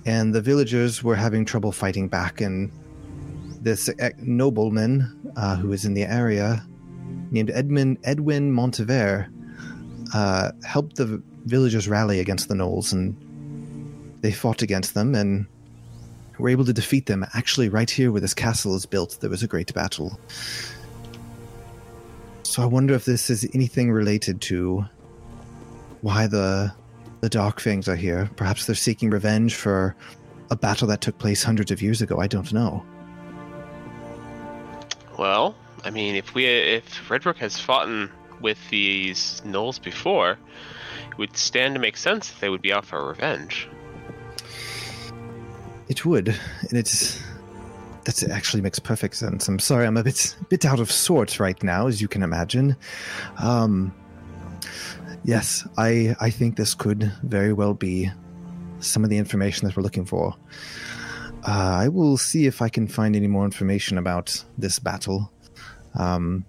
and 0.04 0.34
the 0.34 0.42
villagers 0.42 1.02
were 1.02 1.16
having 1.16 1.46
trouble 1.46 1.72
fighting 1.72 2.06
back. 2.06 2.42
And 2.42 2.70
this 3.62 3.88
nobleman 4.18 5.32
uh, 5.34 5.56
who 5.56 5.68
was 5.68 5.86
in 5.86 5.94
the 5.94 6.02
area, 6.02 6.62
named 7.30 7.50
Edmund 7.50 7.96
Edwin 8.04 8.52
Montevere, 8.52 9.32
uh, 10.12 10.52
helped 10.66 10.96
the 10.96 11.22
villagers 11.46 11.88
rally 11.88 12.20
against 12.20 12.48
the 12.48 12.54
Gnolls, 12.54 12.92
and 12.92 13.16
they 14.20 14.32
fought 14.32 14.60
against 14.60 14.92
them 14.92 15.14
and 15.14 15.46
were 16.38 16.50
able 16.50 16.66
to 16.66 16.74
defeat 16.74 17.06
them. 17.06 17.24
Actually, 17.32 17.70
right 17.70 17.90
here 17.90 18.12
where 18.12 18.20
this 18.20 18.34
castle 18.34 18.76
is 18.76 18.84
built, 18.84 19.16
there 19.22 19.30
was 19.30 19.42
a 19.42 19.48
great 19.48 19.72
battle. 19.72 20.20
So 22.42 22.62
I 22.62 22.66
wonder 22.66 22.92
if 22.92 23.06
this 23.06 23.30
is 23.30 23.48
anything 23.54 23.90
related 23.90 24.42
to 24.42 24.84
why 26.02 26.26
the 26.26 26.72
the 27.22 27.28
Dark 27.28 27.60
Fangs 27.60 27.88
are 27.88 27.96
here. 27.96 28.28
Perhaps 28.36 28.66
they're 28.66 28.74
seeking 28.74 29.08
revenge 29.08 29.54
for 29.54 29.94
a 30.50 30.56
battle 30.56 30.88
that 30.88 31.00
took 31.00 31.16
place 31.18 31.42
hundreds 31.42 31.70
of 31.70 31.80
years 31.80 32.02
ago. 32.02 32.20
I 32.20 32.26
don't 32.26 32.52
know. 32.52 32.84
Well, 35.16 35.54
I 35.84 35.90
mean, 35.90 36.16
if 36.16 36.34
we 36.34 36.46
if 36.46 37.08
Redbrook 37.08 37.36
has 37.36 37.58
fought 37.58 37.88
with 38.40 38.58
these 38.70 39.40
gnolls 39.44 39.80
before, 39.80 40.32
it 41.10 41.18
would 41.18 41.36
stand 41.36 41.74
to 41.74 41.80
make 41.80 41.96
sense 41.96 42.30
that 42.30 42.40
they 42.40 42.48
would 42.48 42.62
be 42.62 42.72
out 42.72 42.84
for 42.84 43.06
revenge. 43.06 43.68
It 45.88 46.04
would, 46.04 46.28
and 46.28 46.72
it's 46.72 47.22
that 48.04 48.22
actually 48.30 48.62
makes 48.62 48.78
perfect 48.78 49.14
sense. 49.14 49.46
I'm 49.46 49.58
sorry, 49.58 49.86
I'm 49.86 49.96
a 49.96 50.02
bit 50.02 50.36
bit 50.48 50.64
out 50.64 50.80
of 50.80 50.90
sorts 50.90 51.38
right 51.38 51.62
now, 51.62 51.86
as 51.86 52.00
you 52.00 52.08
can 52.08 52.22
imagine. 52.22 52.76
Um, 53.38 53.94
yes, 55.24 55.66
I 55.76 56.14
I 56.20 56.30
think 56.30 56.56
this 56.56 56.74
could 56.74 57.12
very 57.22 57.52
well 57.52 57.74
be 57.74 58.10
some 58.80 59.04
of 59.04 59.10
the 59.10 59.18
information 59.18 59.66
that 59.66 59.76
we're 59.76 59.82
looking 59.82 60.04
for. 60.04 60.34
Uh, 61.46 61.76
I 61.80 61.88
will 61.88 62.16
see 62.16 62.46
if 62.46 62.62
I 62.62 62.68
can 62.68 62.86
find 62.86 63.16
any 63.16 63.26
more 63.26 63.44
information 63.44 63.98
about 63.98 64.44
this 64.58 64.78
battle. 64.78 65.32
Um, 65.98 66.44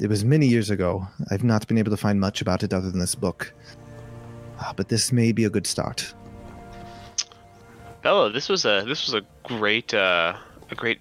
it 0.00 0.08
was 0.08 0.24
many 0.24 0.46
years 0.46 0.70
ago. 0.70 1.06
I've 1.30 1.44
not 1.44 1.66
been 1.68 1.78
able 1.78 1.90
to 1.90 1.96
find 1.96 2.18
much 2.18 2.40
about 2.40 2.62
it 2.62 2.74
other 2.74 2.90
than 2.90 2.98
this 2.98 3.14
book. 3.14 3.52
Uh, 4.58 4.72
but 4.74 4.88
this 4.88 5.12
may 5.12 5.32
be 5.32 5.44
a 5.44 5.50
good 5.50 5.66
start. 5.66 6.14
Bella, 8.02 8.30
this 8.30 8.48
was 8.48 8.64
a 8.64 8.84
this 8.86 9.06
was 9.06 9.14
a 9.14 9.22
great 9.44 9.94
uh, 9.94 10.36
a 10.70 10.74
great 10.74 11.00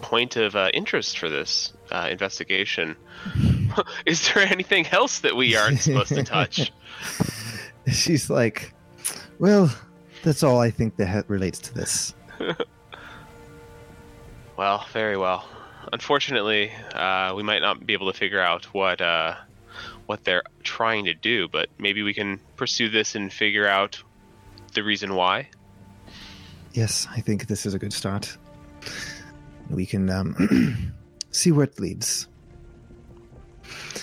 point 0.00 0.36
of 0.36 0.56
uh, 0.56 0.70
interest 0.72 1.18
for 1.18 1.28
this 1.28 1.72
uh, 1.90 2.08
investigation. 2.10 2.96
Is 4.06 4.32
there 4.32 4.44
anything 4.44 4.86
else 4.88 5.20
that 5.20 5.36
we 5.36 5.56
aren't 5.56 5.80
supposed 5.80 6.14
to 6.14 6.22
touch? 6.22 6.72
She's 7.86 8.30
like, 8.30 8.72
well, 9.38 9.74
that's 10.22 10.42
all 10.42 10.58
I 10.58 10.70
think 10.70 10.96
that 10.96 11.28
relates 11.28 11.58
to 11.60 11.74
this. 11.74 12.14
Well, 14.60 14.84
very 14.92 15.16
well. 15.16 15.48
Unfortunately, 15.90 16.70
uh, 16.94 17.32
we 17.34 17.42
might 17.42 17.60
not 17.62 17.86
be 17.86 17.94
able 17.94 18.12
to 18.12 18.18
figure 18.18 18.42
out 18.42 18.66
what 18.74 19.00
uh, 19.00 19.34
what 20.04 20.22
they're 20.24 20.42
trying 20.62 21.06
to 21.06 21.14
do, 21.14 21.48
but 21.48 21.70
maybe 21.78 22.02
we 22.02 22.12
can 22.12 22.38
pursue 22.56 22.90
this 22.90 23.14
and 23.14 23.32
figure 23.32 23.66
out 23.66 24.02
the 24.74 24.82
reason 24.82 25.14
why. 25.14 25.48
Yes, 26.74 27.08
I 27.10 27.22
think 27.22 27.46
this 27.46 27.64
is 27.64 27.72
a 27.72 27.78
good 27.78 27.94
start. 27.94 28.36
We 29.70 29.86
can 29.86 30.10
um, 30.10 30.92
see 31.30 31.52
where 31.52 31.64
it 31.64 31.80
leads. 31.80 32.28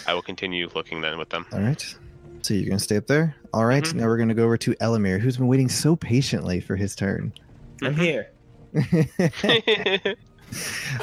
I 0.07 0.13
will 0.13 0.21
continue 0.21 0.69
looking 0.75 1.01
then 1.01 1.17
with 1.17 1.29
them. 1.29 1.45
All 1.51 1.59
right. 1.59 1.95
So 2.41 2.53
you're 2.53 2.65
going 2.67 2.77
to 2.77 2.83
stay 2.83 2.97
up 2.97 3.07
there? 3.07 3.35
All 3.53 3.65
right, 3.65 3.83
Mhm. 3.83 3.95
Now 3.95 4.05
we're 4.05 4.17
going 4.17 4.29
to 4.29 4.35
go 4.35 4.45
over 4.45 4.57
to 4.57 4.73
Elamir, 4.75 5.19
who's 5.19 5.37
been 5.37 5.47
waiting 5.47 5.67
so 5.69 5.95
patiently 5.95 6.59
for 6.61 6.75
his 6.75 6.95
turn. 6.95 7.33
I'm 7.81 7.95
here. 7.95 8.29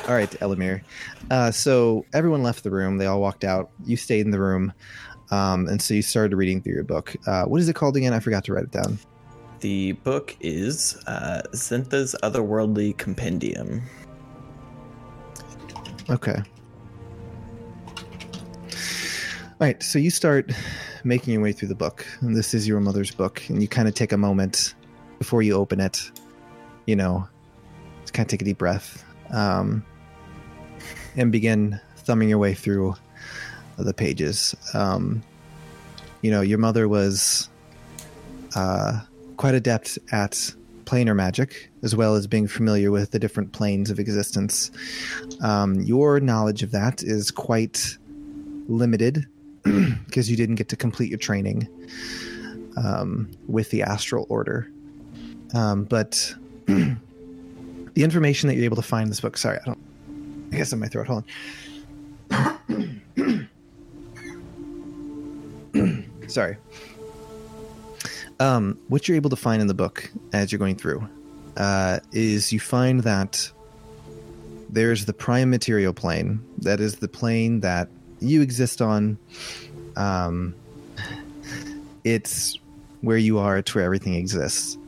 All 0.09 0.15
right, 0.15 0.31
Elamir. 0.41 0.83
Uh, 1.31 1.51
so 1.51 2.07
everyone 2.15 2.43
left 2.43 2.63
the 2.65 2.71
room. 2.71 2.97
They 2.99 3.07
all 3.07 3.21
walked 3.21 3.45
out. 3.45 3.71
You 3.85 3.97
stayed 3.97 4.25
in 4.25 4.31
the 4.31 4.41
room. 4.41 4.73
Um, 5.31 5.69
and 5.69 5.81
so 5.83 5.93
you 5.95 6.03
started 6.03 6.35
reading 6.37 6.63
through 6.63 6.75
your 6.75 6.85
book. 6.85 7.15
Uh, 7.27 7.45
what 7.45 7.61
is 7.61 7.69
it 7.69 7.75
called 7.75 7.97
again? 7.97 8.13
I 8.15 8.21
forgot 8.21 8.45
to 8.45 8.55
write 8.55 8.65
it 8.65 8.71
down. 8.71 8.99
The 9.61 9.93
book 9.93 10.37
is 10.41 10.97
uh, 11.07 11.43
Zintha's 11.53 12.15
Otherworldly 12.23 12.97
Compendium. 12.97 13.83
Okay. 16.11 16.43
All 19.61 19.69
right, 19.69 19.81
so 19.85 20.01
you 20.01 20.11
start 20.11 20.51
making 21.05 21.33
your 21.33 21.41
way 21.41 21.53
through 21.53 21.69
the 21.69 21.77
book. 21.77 22.05
And 22.21 22.35
this 22.37 22.55
is 22.55 22.67
your 22.67 22.81
mother's 22.81 23.13
book. 23.13 23.41
And 23.49 23.63
you 23.63 23.69
kind 23.69 23.87
of 23.87 23.95
take 23.95 24.11
a 24.11 24.17
moment 24.17 24.75
before 25.21 25.43
you 25.43 25.55
open 25.55 25.79
it, 25.79 26.11
you 26.87 26.97
know, 26.97 27.29
to 28.05 28.13
kind 28.13 28.27
of 28.27 28.31
take 28.31 28.43
a 28.43 28.45
deep 28.45 28.59
breath 28.59 29.05
um, 29.31 29.85
and 31.15 31.31
begin 31.31 31.81
thumbing 31.99 32.29
your 32.29 32.39
way 32.39 32.53
through 32.53 32.97
the 33.79 33.95
pages. 33.95 34.57
Um, 34.75 35.23
you 36.21 36.33
know, 36.33 36.41
your 36.41 36.59
mother 36.59 36.89
was 36.89 37.49
uh, 38.57 39.03
quite 39.37 39.55
adept 39.55 40.01
at 40.11 40.53
planar 40.85 41.15
magic, 41.15 41.71
as 41.85 41.95
well 41.95 42.17
as 42.17 42.27
being 42.27 42.49
familiar 42.49 42.91
with 42.91 43.13
the 43.13 43.21
different 43.21 43.53
planes 43.53 43.89
of 43.89 44.01
existence. 44.01 44.73
Um, 45.43 45.81
your 45.81 46.19
knowledge 46.19 46.65
of 46.65 46.73
that 46.73 47.05
is 47.05 47.31
quite 47.31 47.97
limited 48.67 49.29
because 50.07 50.31
you 50.31 50.37
didn't 50.37 50.57
get 50.57 50.69
to 50.69 50.77
complete 50.77 51.09
your 51.09 51.19
training 51.19 51.69
um, 52.77 53.31
with 53.47 53.71
the 53.71 53.83
astral 53.83 54.27
order. 54.29 54.71
Um, 55.55 55.85
but 55.85 56.35
the 56.67 56.97
information 57.97 58.49
that 58.49 58.57
you're 58.57 58.65
able 58.65 58.77
to 58.77 58.83
find 58.83 59.05
in 59.05 59.09
this 59.09 59.21
book, 59.21 59.37
sorry, 59.37 59.59
I 59.61 59.65
don't, 59.65 59.79
I 60.53 60.57
guess 60.57 60.73
in 60.73 60.79
my 60.79 60.89
throat, 60.89 61.07
hold 61.07 61.25
on. 62.31 63.49
sorry. 66.29 66.57
Um, 68.41 68.79
what 68.89 69.07
you're 69.07 69.17
able 69.17 69.31
to 69.31 69.37
find 69.37 69.63
in 69.63 69.69
the 69.69 69.75
book 69.75 70.11
as 70.33 70.51
you're 70.51 70.59
going 70.59 70.77
through 70.77 71.09
uh, 71.57 72.01
is 72.13 72.53
you 72.53 72.61
find 72.61 73.01
that 73.05 73.51
there's 74.69 75.05
the 75.07 75.13
prime 75.13 75.51
material 75.51 75.93
plane. 75.93 76.45
That 76.59 76.81
is 76.81 76.97
the 76.97 77.09
plane 77.09 77.61
that 77.61 77.89
you 78.25 78.43
exist 78.43 78.81
on. 78.83 79.19
Um, 79.97 80.55
it's 82.05 82.59
where 83.01 83.17
you 83.17 83.39
are. 83.39 83.59
It's 83.59 83.75
where 83.75 83.85
everything 83.85 84.15
exists. 84.15 84.79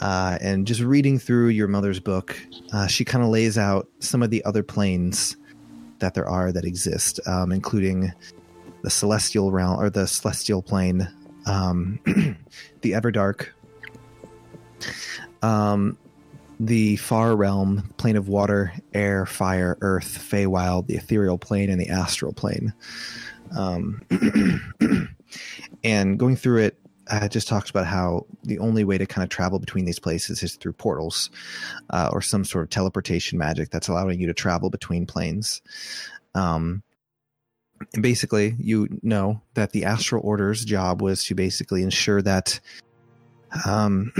Uh, 0.00 0.38
and 0.40 0.66
just 0.66 0.80
reading 0.80 1.18
through 1.18 1.48
your 1.48 1.66
mother's 1.66 1.98
book, 1.98 2.40
uh, 2.72 2.86
she 2.86 3.04
kind 3.04 3.24
of 3.24 3.30
lays 3.30 3.58
out 3.58 3.88
some 3.98 4.22
of 4.22 4.30
the 4.30 4.44
other 4.44 4.62
planes 4.62 5.36
that 5.98 6.14
there 6.14 6.28
are 6.28 6.52
that 6.52 6.64
exist, 6.64 7.18
um, 7.26 7.50
including 7.50 8.12
the 8.82 8.90
celestial 8.90 9.50
realm 9.50 9.80
or 9.80 9.90
the 9.90 10.06
celestial 10.06 10.62
plane, 10.62 11.08
um, 11.46 11.98
the 12.82 12.92
Everdark, 12.92 13.48
um, 15.42 15.98
the 16.60 16.96
far 16.96 17.36
realm, 17.36 17.92
plane 17.98 18.16
of 18.16 18.28
water, 18.28 18.72
air, 18.92 19.26
fire, 19.26 19.78
earth, 19.80 20.18
Feywild, 20.30 20.86
the 20.86 20.96
ethereal 20.96 21.38
plane, 21.38 21.70
and 21.70 21.80
the 21.80 21.88
astral 21.88 22.32
plane. 22.32 22.72
Um, 23.56 24.02
and 25.84 26.18
going 26.18 26.36
through 26.36 26.58
it, 26.58 26.78
I 27.10 27.28
just 27.28 27.48
talked 27.48 27.70
about 27.70 27.86
how 27.86 28.26
the 28.42 28.58
only 28.58 28.84
way 28.84 28.98
to 28.98 29.06
kind 29.06 29.22
of 29.22 29.30
travel 29.30 29.58
between 29.58 29.84
these 29.84 29.98
places 29.98 30.42
is 30.42 30.56
through 30.56 30.74
portals 30.74 31.30
uh, 31.90 32.10
or 32.12 32.20
some 32.20 32.44
sort 32.44 32.64
of 32.64 32.70
teleportation 32.70 33.38
magic 33.38 33.70
that's 33.70 33.88
allowing 33.88 34.20
you 34.20 34.26
to 34.26 34.34
travel 34.34 34.68
between 34.68 35.06
planes. 35.06 35.62
Um, 36.34 36.82
and 37.94 38.02
basically, 38.02 38.56
you 38.58 38.88
know 39.02 39.40
that 39.54 39.70
the 39.70 39.84
Astral 39.84 40.22
Order's 40.24 40.64
job 40.64 41.00
was 41.00 41.24
to 41.24 41.34
basically 41.34 41.82
ensure 41.82 42.20
that 42.22 42.60
um, 43.64 44.12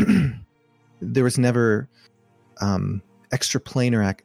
there 1.03 1.25
was 1.25 1.39
never 1.39 1.89
um, 2.61 3.03
extraplanar 3.33 4.09
ac- 4.09 4.25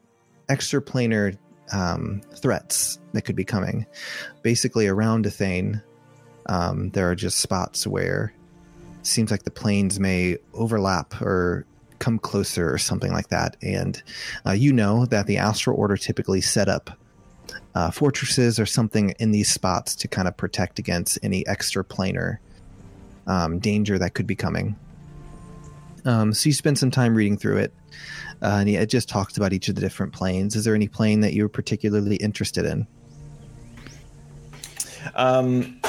extraplanar 0.50 1.38
um, 1.72 2.22
threats 2.36 3.00
that 3.14 3.24
could 3.24 3.36
be 3.36 3.46
coming. 3.46 3.86
Basically, 4.42 4.88
around 4.88 5.26
Athane, 5.26 5.82
um, 6.48 6.90
there 6.92 7.10
are 7.10 7.16
just 7.16 7.40
spots 7.40 7.88
where 7.88 8.34
it 9.00 9.08
seems 9.08 9.32
like 9.32 9.44
the 9.44 9.52
planes 9.52 10.00
may 10.00 10.38
overlap 10.54 11.22
or 11.22 11.66
come 12.00 12.20
closer 12.20 12.72
or 12.72 12.78
something 12.78 13.14
like 13.14 13.30
that. 13.30 13.56
And 13.62 14.02
uh, 14.46 14.52
you 14.52 14.74
know 14.74 15.06
that 15.06 15.26
the 15.26 15.38
Astral 15.38 15.78
Order 15.78 15.96
typically 15.96 16.42
set 16.42 16.68
up 16.68 16.92
uh, 17.76 17.92
fortresses 17.92 18.60
or 18.60 18.66
something 18.66 19.14
in 19.20 19.32
these 19.32 19.50
spots 19.50 19.96
to 19.96 20.08
kind 20.08 20.28
of 20.28 20.36
protect 20.36 20.80
against 20.80 21.18
any 21.24 21.44
extraplanar 21.46 22.38
um, 23.26 23.60
danger 23.60 23.98
that 23.98 24.14
could 24.14 24.28
be 24.28 24.36
coming. 24.36 24.76
Um, 26.06 26.34
so 26.34 26.50
you 26.50 26.54
spend 26.54 26.78
some 26.78 26.92
time 26.92 27.16
reading 27.16 27.38
through 27.38 27.58
it, 27.58 27.74
uh, 28.42 28.58
and 28.60 28.70
it 28.70 28.90
just 28.90 29.08
talks 29.10 29.38
about 29.38 29.54
each 29.54 29.70
of 29.70 29.76
the 29.76 29.82
different 29.82 30.14
planes. 30.14 30.56
Is 30.56 30.66
there 30.66 30.76
any 30.76 30.88
plane 30.88 31.22
that 31.22 31.34
you're 31.34 31.50
particularly 31.50 32.18
interested 32.18 32.66
in? 32.66 32.88
Um, 35.16 35.80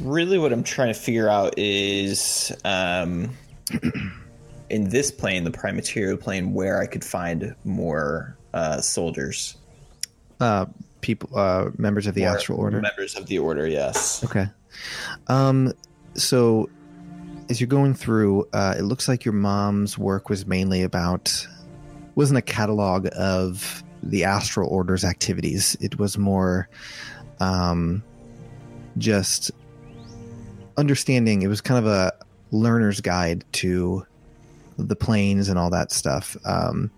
really, 0.00 0.38
what 0.38 0.52
I'm 0.52 0.62
trying 0.64 0.92
to 0.92 0.98
figure 0.98 1.28
out 1.28 1.54
is 1.58 2.52
um, 2.64 3.30
in 4.70 4.88
this 4.88 5.10
plane, 5.10 5.44
the 5.44 5.50
prime 5.50 5.76
material 5.76 6.16
plane, 6.16 6.52
where 6.52 6.80
I 6.80 6.86
could 6.86 7.04
find 7.04 7.54
more 7.64 8.36
uh, 8.52 8.80
soldiers, 8.80 9.56
Uh, 10.40 10.66
people, 11.00 11.28
uh, 11.38 11.70
members 11.78 12.06
of 12.06 12.14
the 12.14 12.22
More 12.22 12.36
Astral 12.36 12.58
Order. 12.58 12.80
members 12.80 13.14
of 13.16 13.26
the 13.26 13.38
order. 13.38 13.66
Yes. 13.66 14.24
Okay. 14.24 14.46
Um, 15.28 15.72
so 16.14 16.68
as 17.48 17.60
you're 17.60 17.68
going 17.68 17.94
through, 17.94 18.48
uh, 18.52 18.74
it 18.78 18.82
looks 18.82 19.08
like 19.08 19.24
your 19.24 19.34
mom's 19.34 19.98
work 19.98 20.28
was 20.28 20.46
mainly 20.46 20.82
about 20.82 21.46
wasn't 22.14 22.38
a 22.38 22.42
catalog 22.42 23.08
of 23.16 23.82
the 24.02 24.24
astral 24.24 24.68
order's 24.68 25.04
activities. 25.04 25.76
It 25.80 25.98
was 25.98 26.16
more 26.16 26.68
um, 27.40 28.02
just 28.98 29.50
understanding. 30.76 31.42
It 31.42 31.48
was 31.48 31.60
kind 31.60 31.78
of 31.78 31.90
a 31.90 32.12
learner's 32.50 33.00
guide 33.00 33.44
to 33.52 34.06
the 34.78 34.96
planes 34.96 35.48
and 35.48 35.58
all 35.58 35.70
that 35.70 35.92
stuff. 35.92 36.36
Um, 36.44 36.90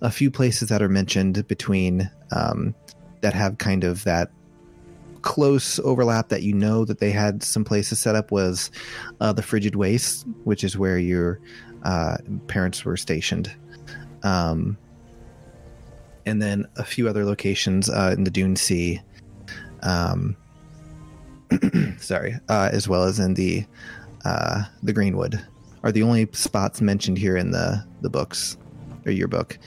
a 0.00 0.10
few 0.10 0.30
places 0.30 0.68
that 0.68 0.82
are 0.82 0.88
mentioned 0.88 1.46
between 1.48 2.10
um, 2.30 2.74
that 3.20 3.34
have 3.34 3.58
kind 3.58 3.84
of 3.84 4.04
that 4.04 4.30
close 5.24 5.78
overlap 5.80 6.28
that 6.28 6.42
you 6.42 6.52
know 6.52 6.84
that 6.84 6.98
they 6.98 7.10
had 7.10 7.42
some 7.42 7.64
places 7.64 7.98
set 7.98 8.14
up 8.14 8.30
was 8.30 8.70
uh, 9.20 9.32
the 9.32 9.42
frigid 9.42 9.74
waste, 9.74 10.26
which 10.44 10.62
is 10.62 10.76
where 10.76 10.98
your 10.98 11.40
uh, 11.82 12.18
parents 12.46 12.84
were 12.84 12.96
stationed, 12.96 13.50
um, 14.22 14.76
and 16.26 16.42
then 16.42 16.66
a 16.76 16.84
few 16.84 17.08
other 17.08 17.24
locations 17.24 17.88
uh, 17.88 18.14
in 18.16 18.24
the 18.24 18.30
Dune 18.30 18.54
Sea. 18.54 19.00
Um, 19.82 20.36
sorry, 21.98 22.34
uh, 22.50 22.68
as 22.70 22.86
well 22.86 23.04
as 23.04 23.18
in 23.18 23.32
the 23.32 23.64
uh, 24.26 24.64
the 24.82 24.92
Greenwood, 24.92 25.42
are 25.82 25.92
the 25.92 26.02
only 26.02 26.28
spots 26.32 26.82
mentioned 26.82 27.16
here 27.16 27.36
in 27.36 27.50
the 27.50 27.82
the 28.02 28.10
books 28.10 28.58
or 29.06 29.10
your 29.10 29.28
book. 29.28 29.58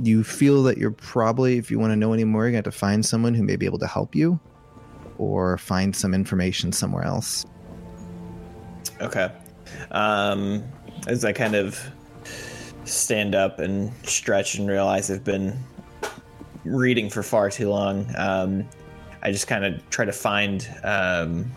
You 0.00 0.24
feel 0.24 0.62
that 0.64 0.78
you're 0.78 0.90
probably, 0.90 1.58
if 1.58 1.70
you 1.70 1.78
want 1.78 1.92
to 1.92 1.96
know 1.96 2.12
any 2.12 2.24
more, 2.24 2.44
you're 2.44 2.52
going 2.52 2.64
to 2.64 2.70
to 2.70 2.76
find 2.76 3.04
someone 3.04 3.34
who 3.34 3.42
may 3.42 3.56
be 3.56 3.66
able 3.66 3.78
to 3.78 3.86
help 3.86 4.14
you 4.14 4.40
or 5.18 5.58
find 5.58 5.94
some 5.94 6.14
information 6.14 6.72
somewhere 6.72 7.04
else. 7.04 7.44
Okay. 9.00 9.30
Um, 9.90 10.64
as 11.06 11.24
I 11.24 11.32
kind 11.32 11.54
of 11.54 11.78
stand 12.84 13.34
up 13.34 13.58
and 13.58 13.92
stretch 14.04 14.58
and 14.58 14.68
realize 14.68 15.10
I've 15.10 15.24
been 15.24 15.58
reading 16.64 17.10
for 17.10 17.22
far 17.22 17.50
too 17.50 17.68
long, 17.68 18.06
um, 18.16 18.68
I 19.22 19.30
just 19.30 19.46
kind 19.46 19.64
of 19.64 19.88
try 19.90 20.04
to 20.04 20.12
find 20.12 20.68
um, 20.82 21.50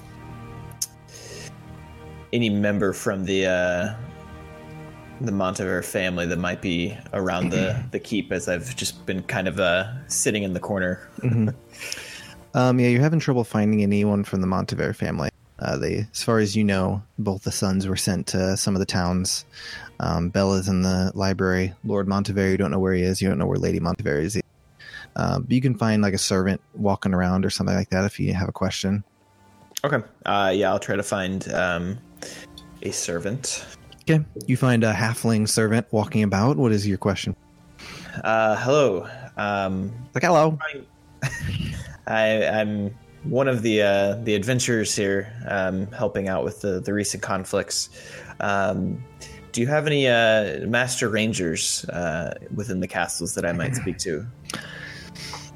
any 2.33 2.49
member 2.49 2.93
from 2.93 3.25
the 3.25 3.47
uh, 3.47 3.95
the 5.21 5.31
Montever 5.31 5.81
family 5.81 6.25
that 6.27 6.37
might 6.37 6.61
be 6.61 6.97
around 7.13 7.49
the, 7.49 7.83
the 7.91 7.99
keep, 7.99 8.31
as 8.31 8.47
I've 8.47 8.75
just 8.75 9.05
been 9.05 9.23
kind 9.23 9.47
of 9.47 9.59
uh, 9.59 9.91
sitting 10.07 10.43
in 10.43 10.53
the 10.53 10.59
corner. 10.59 11.07
Um, 12.55 12.79
yeah, 12.79 12.87
you're 12.87 13.01
having 13.01 13.19
trouble 13.19 13.43
finding 13.43 13.83
anyone 13.83 14.23
from 14.23 14.39
the 14.39 14.47
Montever 14.47 14.93
family. 14.93 15.29
Uh, 15.59 15.77
they, 15.77 16.07
as 16.11 16.23
far 16.23 16.39
as 16.39 16.55
you 16.55 16.63
know, 16.63 17.03
both 17.19 17.43
the 17.43 17.51
sons 17.51 17.85
were 17.85 17.97
sent 17.97 18.27
to 18.27 18.55
some 18.55 18.75
of 18.75 18.79
the 18.79 18.85
towns. 18.85 19.43
Um, 19.99 20.29
Bella's 20.29 20.69
in 20.69 20.81
the 20.81 21.11
library. 21.15 21.73
Lord 21.83 22.07
Montever, 22.07 22.49
you 22.49 22.55
don't 22.55 22.71
know 22.71 22.79
where 22.79 22.93
he 22.93 23.03
is. 23.03 23.21
You 23.21 23.27
don't 23.27 23.37
know 23.37 23.45
where 23.45 23.57
Lady 23.57 23.81
Montever 23.81 24.19
is. 24.19 24.39
Um, 25.17 25.43
but 25.43 25.51
you 25.51 25.61
can 25.61 25.77
find 25.77 26.01
like 26.01 26.13
a 26.13 26.17
servant 26.17 26.61
walking 26.73 27.13
around 27.13 27.45
or 27.45 27.49
something 27.49 27.75
like 27.75 27.89
that 27.89 28.05
if 28.05 28.21
you 28.21 28.33
have 28.33 28.47
a 28.47 28.53
question. 28.53 29.03
Okay. 29.83 29.99
Uh, 30.25 30.53
yeah, 30.55 30.69
I'll 30.71 30.79
try 30.79 30.95
to 30.95 31.03
find 31.03 31.51
um, 31.53 31.97
a 32.83 32.91
servant. 32.91 33.65
Okay, 34.07 34.23
you 34.45 34.55
find 34.55 34.83
a 34.83 34.93
halfling 34.93 35.49
servant 35.49 35.87
walking 35.91 36.21
about. 36.21 36.57
What 36.57 36.71
is 36.71 36.87
your 36.87 36.99
question? 36.99 37.35
Uh, 38.23 38.55
hello. 38.57 39.07
Um, 39.35 39.91
Like, 40.13 40.23
hello. 40.23 40.59
I, 42.05 42.45
I'm 42.45 42.95
one 43.23 43.47
of 43.47 43.63
the 43.63 43.81
uh, 43.81 44.15
the 44.23 44.35
adventurers 44.35 44.95
here, 44.95 45.33
um, 45.47 45.87
helping 45.87 46.27
out 46.27 46.43
with 46.43 46.61
the, 46.61 46.79
the 46.79 46.93
recent 46.93 47.23
conflicts. 47.23 47.89
Um, 48.39 49.03
do 49.51 49.61
you 49.61 49.67
have 49.67 49.87
any 49.87 50.07
uh, 50.07 50.67
master 50.67 51.09
rangers 51.09 51.83
uh, 51.85 52.35
within 52.53 52.81
the 52.81 52.87
castles 52.87 53.33
that 53.33 53.45
I 53.45 53.53
might 53.53 53.75
speak 53.75 53.97
to? 53.99 54.25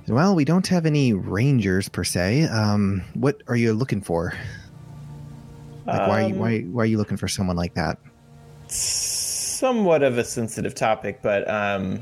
Well, 0.08 0.34
we 0.34 0.44
don't 0.44 0.66
have 0.70 0.88
any 0.88 1.14
rangers 1.14 1.88
per 1.88 2.04
se. 2.04 2.46
Um, 2.46 3.04
what 3.14 3.44
are 3.48 3.56
you 3.56 3.74
looking 3.74 4.02
for? 4.02 4.34
Like, 5.86 6.08
why, 6.08 6.24
Um, 6.24 6.40
why, 6.40 6.62
why 6.62 6.82
are 6.82 6.86
you 6.88 6.98
looking 6.98 7.18
for 7.18 7.28
someone 7.28 7.56
like 7.56 7.76
that? 7.76 8.00
Somewhat 8.72 10.04
of 10.04 10.18
a 10.18 10.24
sensitive 10.24 10.74
topic, 10.76 11.22
but 11.22 11.50
um, 11.50 12.02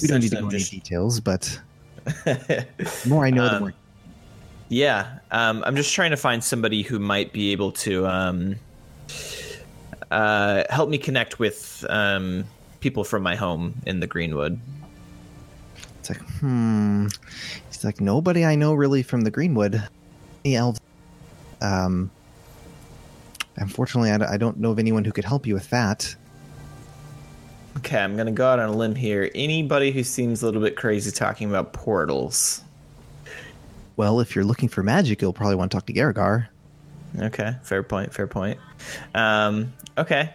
We 0.00 0.08
don't 0.08 0.20
need 0.20 0.30
to 0.30 0.36
go 0.36 0.44
into 0.44 0.58
just- 0.58 0.70
details, 0.70 1.20
but 1.20 1.58
the 2.24 2.66
more 3.08 3.24
I 3.26 3.30
know, 3.30 3.44
the 3.48 3.54
Um, 3.56 3.60
more. 3.62 3.74
Yeah, 4.68 5.18
um, 5.30 5.62
I'm 5.66 5.76
just 5.76 5.92
trying 5.94 6.10
to 6.10 6.16
find 6.16 6.42
somebody 6.42 6.82
who 6.82 6.98
might 6.98 7.32
be 7.32 7.52
able 7.52 7.72
to 7.72 8.06
um, 8.06 8.56
uh, 10.10 10.64
help 10.70 10.88
me 10.88 10.98
connect 10.98 11.38
with 11.38 11.84
um, 11.88 12.44
people 12.80 13.04
from 13.04 13.22
my 13.22 13.36
home 13.36 13.74
in 13.86 14.00
the 14.00 14.06
Greenwood. 14.06 14.58
It's 16.00 16.10
like, 16.10 16.20
hmm. 16.40 17.06
He's 17.68 17.84
like, 17.84 18.00
nobody 18.00 18.44
I 18.44 18.54
know 18.56 18.74
really 18.74 19.02
from 19.02 19.22
the 19.22 19.30
Greenwood. 19.30 19.82
Any 20.44 20.56
elves? 20.56 20.80
Um, 21.60 22.10
unfortunately, 23.56 24.10
I, 24.10 24.18
d- 24.18 24.24
I 24.24 24.36
don't 24.36 24.58
know 24.58 24.70
of 24.70 24.78
anyone 24.78 25.04
who 25.04 25.12
could 25.12 25.24
help 25.24 25.46
you 25.46 25.54
with 25.54 25.70
that. 25.70 26.14
Okay, 27.78 27.98
I'm 27.98 28.16
gonna 28.16 28.30
go 28.32 28.46
out 28.46 28.58
on 28.60 28.68
a 28.68 28.72
limb 28.72 28.94
here. 28.94 29.30
Anybody 29.34 29.90
who 29.90 30.04
seems 30.04 30.42
a 30.42 30.46
little 30.46 30.62
bit 30.62 30.76
crazy 30.76 31.10
talking 31.10 31.48
about 31.48 31.72
portals. 31.72 32.62
Well, 33.96 34.20
if 34.20 34.34
you're 34.34 34.44
looking 34.44 34.68
for 34.68 34.82
magic, 34.82 35.20
you'll 35.22 35.32
probably 35.32 35.56
want 35.56 35.70
to 35.72 35.76
talk 35.76 35.86
to 35.86 35.92
Gargar. 35.92 36.48
Okay, 37.18 37.54
fair 37.62 37.82
point, 37.82 38.12
fair 38.12 38.26
point. 38.26 38.58
Um, 39.14 39.72
okay. 39.98 40.30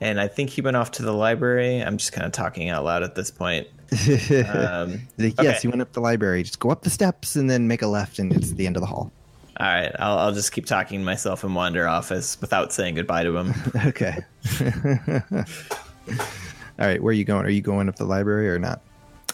And 0.00 0.20
I 0.20 0.26
think 0.28 0.50
he 0.50 0.60
went 0.60 0.76
off 0.76 0.90
to 0.92 1.02
the 1.02 1.12
library. 1.12 1.80
I'm 1.80 1.96
just 1.96 2.12
kind 2.12 2.26
of 2.26 2.32
talking 2.32 2.68
out 2.68 2.84
loud 2.84 3.02
at 3.04 3.14
this 3.14 3.30
point. 3.30 3.68
Um, 4.48 5.02
Like, 5.18 5.34
okay. 5.38 5.44
Yes, 5.44 5.62
you 5.62 5.70
went 5.70 5.82
up 5.82 5.92
the 5.92 6.00
library. 6.00 6.42
Just 6.42 6.58
go 6.58 6.70
up 6.70 6.82
the 6.82 6.90
steps 6.90 7.36
and 7.36 7.48
then 7.48 7.68
make 7.68 7.80
a 7.82 7.86
left, 7.86 8.18
and 8.18 8.32
it's 8.32 8.50
the 8.52 8.66
end 8.66 8.76
of 8.76 8.80
the 8.80 8.86
hall. 8.86 9.12
All 9.58 9.66
right, 9.66 9.92
I'll, 9.98 10.18
I'll 10.18 10.32
just 10.32 10.52
keep 10.52 10.66
talking 10.66 11.00
to 11.00 11.04
myself 11.04 11.44
and 11.44 11.54
wander 11.54 11.86
off 11.86 12.10
as 12.10 12.40
without 12.40 12.72
saying 12.72 12.96
goodbye 12.96 13.24
to 13.24 13.36
him. 13.36 13.54
Okay. 13.86 14.18
All 16.76 16.86
right, 16.86 17.00
where 17.00 17.10
are 17.10 17.12
you 17.12 17.24
going? 17.24 17.46
Are 17.46 17.50
you 17.50 17.62
going 17.62 17.88
up 17.88 17.96
the 17.96 18.04
library 18.04 18.50
or 18.50 18.58
not? 18.58 18.82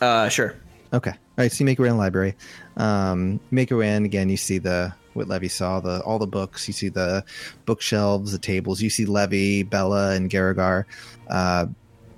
Uh, 0.00 0.28
sure. 0.28 0.56
Okay. 0.92 1.10
All 1.10 1.16
right. 1.36 1.50
So 1.50 1.60
you 1.60 1.66
make 1.66 1.78
your 1.78 1.84
way 1.84 1.90
in 1.90 1.96
the 1.96 2.02
library. 2.02 2.36
Um, 2.76 3.40
make 3.50 3.70
your 3.70 3.78
way 3.78 3.94
in 3.94 4.04
again. 4.04 4.28
You 4.28 4.36
see 4.36 4.58
the 4.58 4.92
what 5.14 5.28
Levy 5.28 5.48
saw 5.48 5.80
the 5.80 6.00
all 6.02 6.18
the 6.18 6.26
books. 6.26 6.68
You 6.68 6.74
see 6.74 6.88
the 6.88 7.24
bookshelves, 7.64 8.32
the 8.32 8.38
tables. 8.38 8.80
You 8.82 8.90
see 8.90 9.06
Levy, 9.06 9.62
Bella, 9.62 10.12
and 10.12 10.30
Garagar. 10.30 10.84
Uh, 11.28 11.66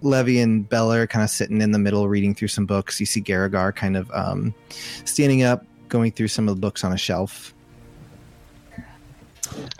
Levy 0.02 0.40
and 0.40 0.68
Bella 0.68 1.00
are 1.00 1.06
kind 1.06 1.22
of 1.22 1.30
sitting 1.30 1.60
in 1.60 1.70
the 1.70 1.78
middle, 1.78 2.08
reading 2.08 2.34
through 2.34 2.48
some 2.48 2.66
books. 2.66 2.98
You 2.98 3.06
see 3.06 3.22
Garagar 3.22 3.74
kind 3.74 3.96
of 3.96 4.10
um, 4.12 4.54
standing 5.04 5.42
up, 5.42 5.64
going 5.88 6.12
through 6.12 6.28
some 6.28 6.48
of 6.48 6.56
the 6.56 6.60
books 6.60 6.82
on 6.82 6.92
a 6.92 6.98
shelf. 6.98 7.54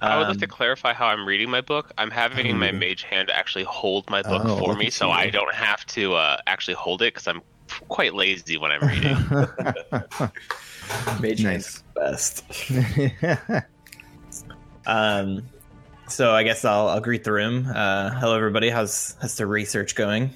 I 0.00 0.18
would 0.18 0.28
like 0.28 0.38
to 0.38 0.44
Um, 0.44 0.50
clarify 0.50 0.92
how 0.92 1.06
I'm 1.06 1.26
reading 1.26 1.50
my 1.50 1.60
book. 1.60 1.92
I'm 1.98 2.10
having 2.10 2.58
my 2.58 2.72
mage 2.72 3.02
hand 3.04 3.30
actually 3.30 3.64
hold 3.64 4.08
my 4.10 4.22
book 4.22 4.42
Oh, 4.44 4.58
for 4.58 4.74
me, 4.74 4.90
so 4.90 5.06
you. 5.06 5.12
I 5.12 5.30
don't 5.30 5.54
have 5.54 5.84
to 5.86 6.14
uh, 6.14 6.36
actually 6.46 6.74
hold 6.74 7.02
it 7.02 7.14
because 7.14 7.26
I'm 7.28 7.40
quite 7.88 8.14
lazy 8.14 8.56
when 8.58 8.70
I'm 8.72 8.86
reading. 8.86 9.16
Mage 11.20 11.42
Nice. 11.42 11.44
Hand's 11.44 11.84
best. 11.94 12.44
Um, 14.84 15.44
so 16.08 16.32
I 16.32 16.42
guess 16.42 16.64
I'll, 16.64 16.88
I'll 16.88 17.00
greet 17.00 17.22
the 17.22 17.30
room. 17.32 17.68
Uh, 17.72 18.10
hello, 18.18 18.36
everybody. 18.36 18.68
How's 18.68 19.16
how's 19.20 19.36
the 19.36 19.46
research 19.46 19.94
going? 19.94 20.30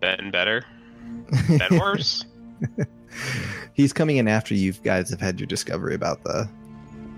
Been 0.00 0.30
better, 0.30 0.62
been 1.48 1.78
worse. 1.78 2.26
He's 3.72 3.94
coming 3.94 4.18
in 4.18 4.28
after 4.28 4.54
you 4.54 4.72
guys 4.74 5.08
have 5.10 5.22
had 5.22 5.40
your 5.40 5.46
discovery 5.46 5.94
about 5.94 6.22
the 6.24 6.46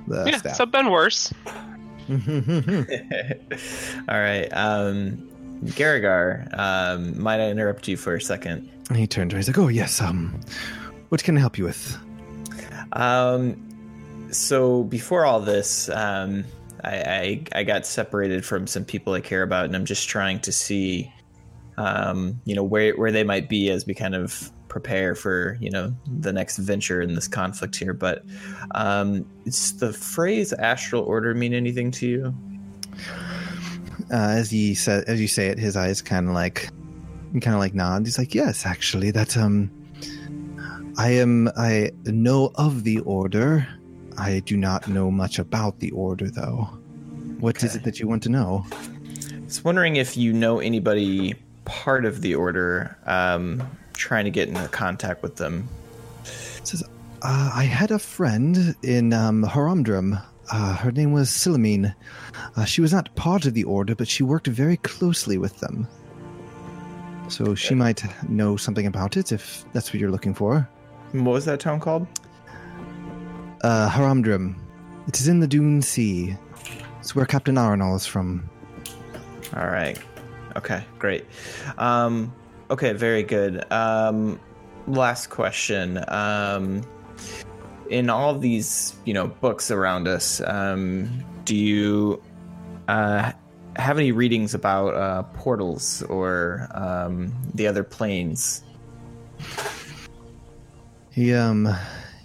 the 0.07 0.25
yeah, 0.27 0.37
staff. 0.39 0.57
so 0.57 0.67
been 0.67 0.91
worse. 0.91 1.33
All 2.11 2.19
right, 4.19 4.49
um, 4.53 5.29
Garagar. 5.65 6.59
Um, 6.59 7.21
might 7.23 7.41
I 7.41 7.49
interrupt 7.51 7.89
you 7.89 7.97
for 7.97 8.15
a 8.15 8.21
second? 8.21 8.71
And 8.89 8.99
he 8.99 9.07
turned 9.07 9.31
to 9.31 9.37
her. 9.37 9.39
He's 9.39 9.49
like, 9.49 9.59
"Oh 9.59 9.69
yes. 9.69 10.01
Um, 10.01 10.39
what 11.09 11.23
can 11.23 11.37
I 11.37 11.41
help 11.41 11.57
you 11.57 11.65
with?" 11.65 11.99
Um, 12.93 13.57
so 14.31 14.85
before 14.85 15.25
all 15.25 15.41
this, 15.41 15.89
um, 15.89 16.45
I, 16.83 16.97
I 16.97 17.45
I 17.61 17.65
got 17.65 17.87
separated 17.87 18.45
from 18.45 18.67
some 18.67 18.85
people 18.85 19.15
I 19.15 19.21
care 19.21 19.43
about, 19.43 19.65
and 19.65 19.75
I'm 19.75 19.87
just 19.87 20.09
trying 20.09 20.41
to 20.41 20.53
see, 20.53 21.11
um, 21.79 22.41
you 22.45 22.55
know, 22.55 22.63
where 22.63 22.93
where 22.95 23.13
they 23.13 23.25
might 23.25 23.49
be 23.49 23.71
as 23.71 23.87
we 23.87 23.95
kind 23.95 24.15
of 24.15 24.51
prepare 24.75 25.15
for 25.15 25.57
you 25.61 25.71
know 25.71 25.95
the 26.19 26.33
next 26.33 26.57
venture 26.59 27.01
in 27.01 27.15
this 27.15 27.29
conflict 27.29 27.77
here. 27.77 27.95
But 27.95 28.25
um, 28.73 29.25
does 29.45 29.77
the 29.79 29.93
phrase 29.93 30.53
"astral 30.53 31.05
order" 31.05 31.33
mean 31.33 31.55
anything 31.55 31.93
to 31.93 32.07
you? 32.09 32.35
uh, 34.13 34.35
as 34.41 34.51
he 34.51 34.75
said, 34.75 35.05
as 35.07 35.21
you 35.21 35.29
say 35.29 35.47
it, 35.47 35.59
his 35.59 35.77
eyes 35.77 36.03
kind 36.03 36.27
of 36.29 36.35
like, 36.35 36.69
kind 37.41 37.55
of 37.55 37.61
like 37.61 37.73
nod. 37.73 38.05
He's 38.05 38.19
like, 38.19 38.35
"Yes, 38.35 38.67
actually, 38.67 39.13
that 39.13 39.37
um, 39.37 39.71
I 40.99 41.11
am. 41.11 41.49
I 41.57 41.93
know 42.07 42.51
of 42.57 42.83
the 42.83 42.99
order. 43.01 43.67
I 44.19 44.41
do 44.41 44.57
not 44.57 44.89
know 44.89 45.09
much 45.09 45.39
about 45.39 45.79
the 45.79 45.93
order, 45.93 46.29
though. 46.31 46.69
What 47.39 47.63
is 47.63 47.71
Okay. 47.71 47.79
it 47.79 47.85
that 47.85 48.01
you 48.01 48.09
want 48.09 48.25
to 48.25 48.29
know?" 48.29 48.67
I 48.73 49.47
was 49.47 49.63
wondering 49.63 49.95
if 49.97 50.17
you 50.17 50.33
know 50.33 50.59
anybody 50.59 51.35
part 51.65 52.05
of 52.05 52.23
the 52.23 52.35
order 52.35 52.99
um, 53.07 53.63
trying 53.95 54.25
to 54.25 54.31
get 54.31 54.49
into 54.49 54.69
contact 54.69 55.23
with 55.23 55.37
them. 55.37 55.69
It 56.25 56.67
says, 56.67 56.83
uh, 57.23 57.51
"I 57.55 57.65
had 57.65 57.91
a 57.91 57.99
friend 57.99 58.75
in 58.83 59.13
um, 59.13 59.45
Haramdrum. 59.45 60.23
Uh, 60.53 60.77
her 60.77 60.93
name 60.93 61.13
was 61.13 61.31
Silamine. 61.31 61.95
Uh, 62.57 62.65
she 62.65 62.81
was 62.81 62.93
not 62.93 63.15
part 63.17 63.47
of 63.47 63.55
the 63.55 63.65
order, 63.65 63.95
but 63.95 64.09
she 64.09 64.23
worked 64.23 64.47
very 64.47 64.77
closely 64.79 65.39
with 65.39 65.61
them." 65.61 65.89
So 67.29 67.55
she 67.55 67.75
might 67.75 68.03
know 68.29 68.57
something 68.57 68.87
about 68.87 69.17
it 69.17 69.33
if 69.33 69.65
that's 69.73 69.93
what 69.93 70.01
you're 70.01 70.11
looking 70.11 70.35
for. 70.35 70.69
What 71.13 71.33
was 71.33 71.45
that 71.47 71.61
town 71.61 71.81
called? 71.81 72.07
Uh, 73.63 73.89
Haramdrum. 73.89 74.57
It 75.09 75.19
is 75.21 75.29
in 75.29 75.41
the 75.41 75.47
Dune 75.47 75.81
Sea. 75.81 76.37
It's 77.01 77.15
where 77.15 77.25
Captain 77.27 77.55
Arenal 77.55 77.97
is 77.97 78.05
from. 78.07 78.49
All 79.57 79.67
right. 79.67 79.99
Okay, 80.57 80.85
great. 80.99 81.25
Um, 81.79 82.33
okay, 82.75 82.93
very 82.93 83.23
good. 83.23 83.65
Um, 83.73 84.41
last 84.89 85.31
question. 85.31 86.05
Um, 86.09 86.83
in 87.89 88.11
all 88.11 88.37
these, 88.37 88.97
you 89.05 89.15
know, 89.15 89.29
books 89.29 89.71
around 89.71 90.09
us, 90.09 90.41
um, 90.41 91.25
do 91.45 91.55
you 91.55 92.21
uh, 92.89 93.31
have 93.77 93.99
any 93.99 94.11
readings 94.11 94.55
about 94.55 94.95
uh, 94.95 95.23
portals 95.35 96.03
or 96.03 96.69
um, 96.75 97.33
the 97.55 97.69
other 97.69 97.85
planes? 97.85 98.65
He 101.13 101.33
um, 101.33 101.73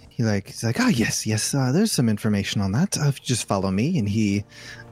he 0.08 0.24
like 0.24 0.48
he's 0.48 0.64
like, 0.64 0.80
ah, 0.80 0.88
yes, 0.88 1.28
yes. 1.28 1.54
Uh, 1.54 1.70
there's 1.70 1.92
some 1.92 2.08
information 2.08 2.60
on 2.60 2.72
that. 2.72 2.98
Uh, 2.98 3.12
just 3.12 3.46
follow 3.46 3.70
me, 3.70 3.96
and 4.00 4.08
he 4.08 4.44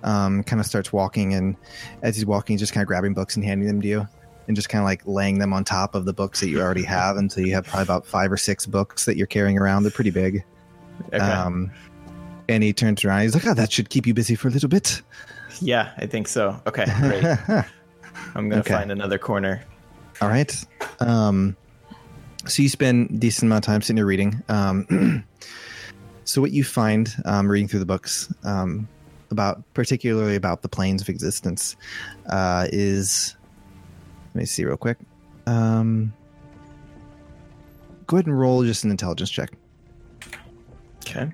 um, 0.05 0.45
kind 0.45 0.61
of 0.61 0.67
starts 0.67 0.93
walking, 0.93 1.35
and 1.35 1.57
as 2.03 2.15
he's 2.15 2.27
walking, 2.27 2.55
he's 2.55 2.61
just 2.61 2.73
kind 2.73 2.83
of 2.83 2.87
grabbing 2.87 3.15
books 3.15 3.35
and 3.35 3.45
handing 3.45 3.67
them 3.67 3.81
to 3.83 3.89
you, 3.89 4.09
and 4.49 4.57
just 4.57 4.69
kind 4.69 4.81
of 4.83 4.87
like 4.87 5.03
laying 5.07 5.39
them 5.39 5.53
on 5.53 5.63
top 5.63 5.95
of 5.95 6.05
the 6.05 6.13
books 6.13 6.41
that 6.41 6.49
you 6.49 6.61
already 6.61 6.83
have, 6.83 7.17
until 7.17 7.47
you 7.47 7.55
have 7.55 7.65
probably 7.67 7.85
about 7.85 8.05
five 8.07 8.33
or 8.33 8.37
six 8.37 8.67
books 8.67 9.05
that 9.05 9.17
you're 9.17 9.27
carrying 9.29 9.57
around. 9.59 9.85
They're 9.85 9.93
pretty 9.93 10.11
big. 10.11 10.43
Okay. 11.13 11.19
Um, 11.19 11.71
and 12.49 12.63
he 12.65 12.73
turns 12.73 13.05
around. 13.05 13.23
He's 13.23 13.35
like, 13.35 13.47
oh, 13.47 13.55
that 13.55 13.71
should 13.71 13.91
keep 13.91 14.07
you 14.07 14.15
busy 14.15 14.35
for 14.35 14.49
a 14.49 14.51
little 14.51 14.69
bit. 14.71 15.01
yeah, 15.61 15.93
I 15.99 16.07
think 16.07 16.27
so. 16.27 16.61
Okay, 16.67 16.85
great. 17.01 17.25
I'm 18.35 18.49
gonna 18.49 18.61
Okay. 18.63 18.73
find 18.75 18.91
another 18.91 19.19
corner. 19.19 19.63
All 20.21 20.29
right. 20.29 20.53
Um, 20.99 21.57
so 22.47 22.63
you 22.63 22.69
spend 22.69 23.11
a 23.11 23.15
decent 23.15 23.49
amount 23.49 23.65
of 23.65 23.67
time 23.67 23.83
sitting 23.83 23.97
there 23.97 24.07
reading. 24.07 24.43
Um, 24.49 25.25
so 26.25 26.41
what 26.41 26.51
you 26.53 26.65
find 26.65 27.15
um, 27.25 27.49
reading 27.51 27.69
through 27.69 27.81
the 27.81 27.87
books 27.87 28.33
um, 28.45 28.89
about, 29.31 29.63
particularly 29.75 30.35
about 30.37 30.63
the 30.63 30.69
planes 30.69 31.03
of 31.03 31.09
existence, 31.09 31.77
uh, 32.31 32.67
is 32.73 33.37
me 34.39 34.47
see 34.47 34.65
real 34.65 34.77
quick. 34.77 34.99
Um, 35.47 36.13
go 38.07 38.17
ahead 38.17 38.27
and 38.27 38.39
roll 38.39 38.65
just 38.65 38.85
an 38.85 38.91
intelligence 38.91 39.31
check. 39.31 39.53
Okay. 41.01 41.33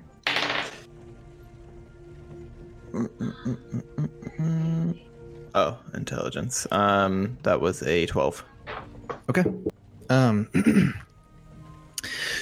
Oh, 5.53 5.77
intelligence. 5.93 6.67
Um, 6.71 7.37
that 7.43 7.61
was 7.61 7.81
a 7.83 8.05
twelve. 8.05 8.43
Okay. 9.29 9.43
Um, 10.09 10.49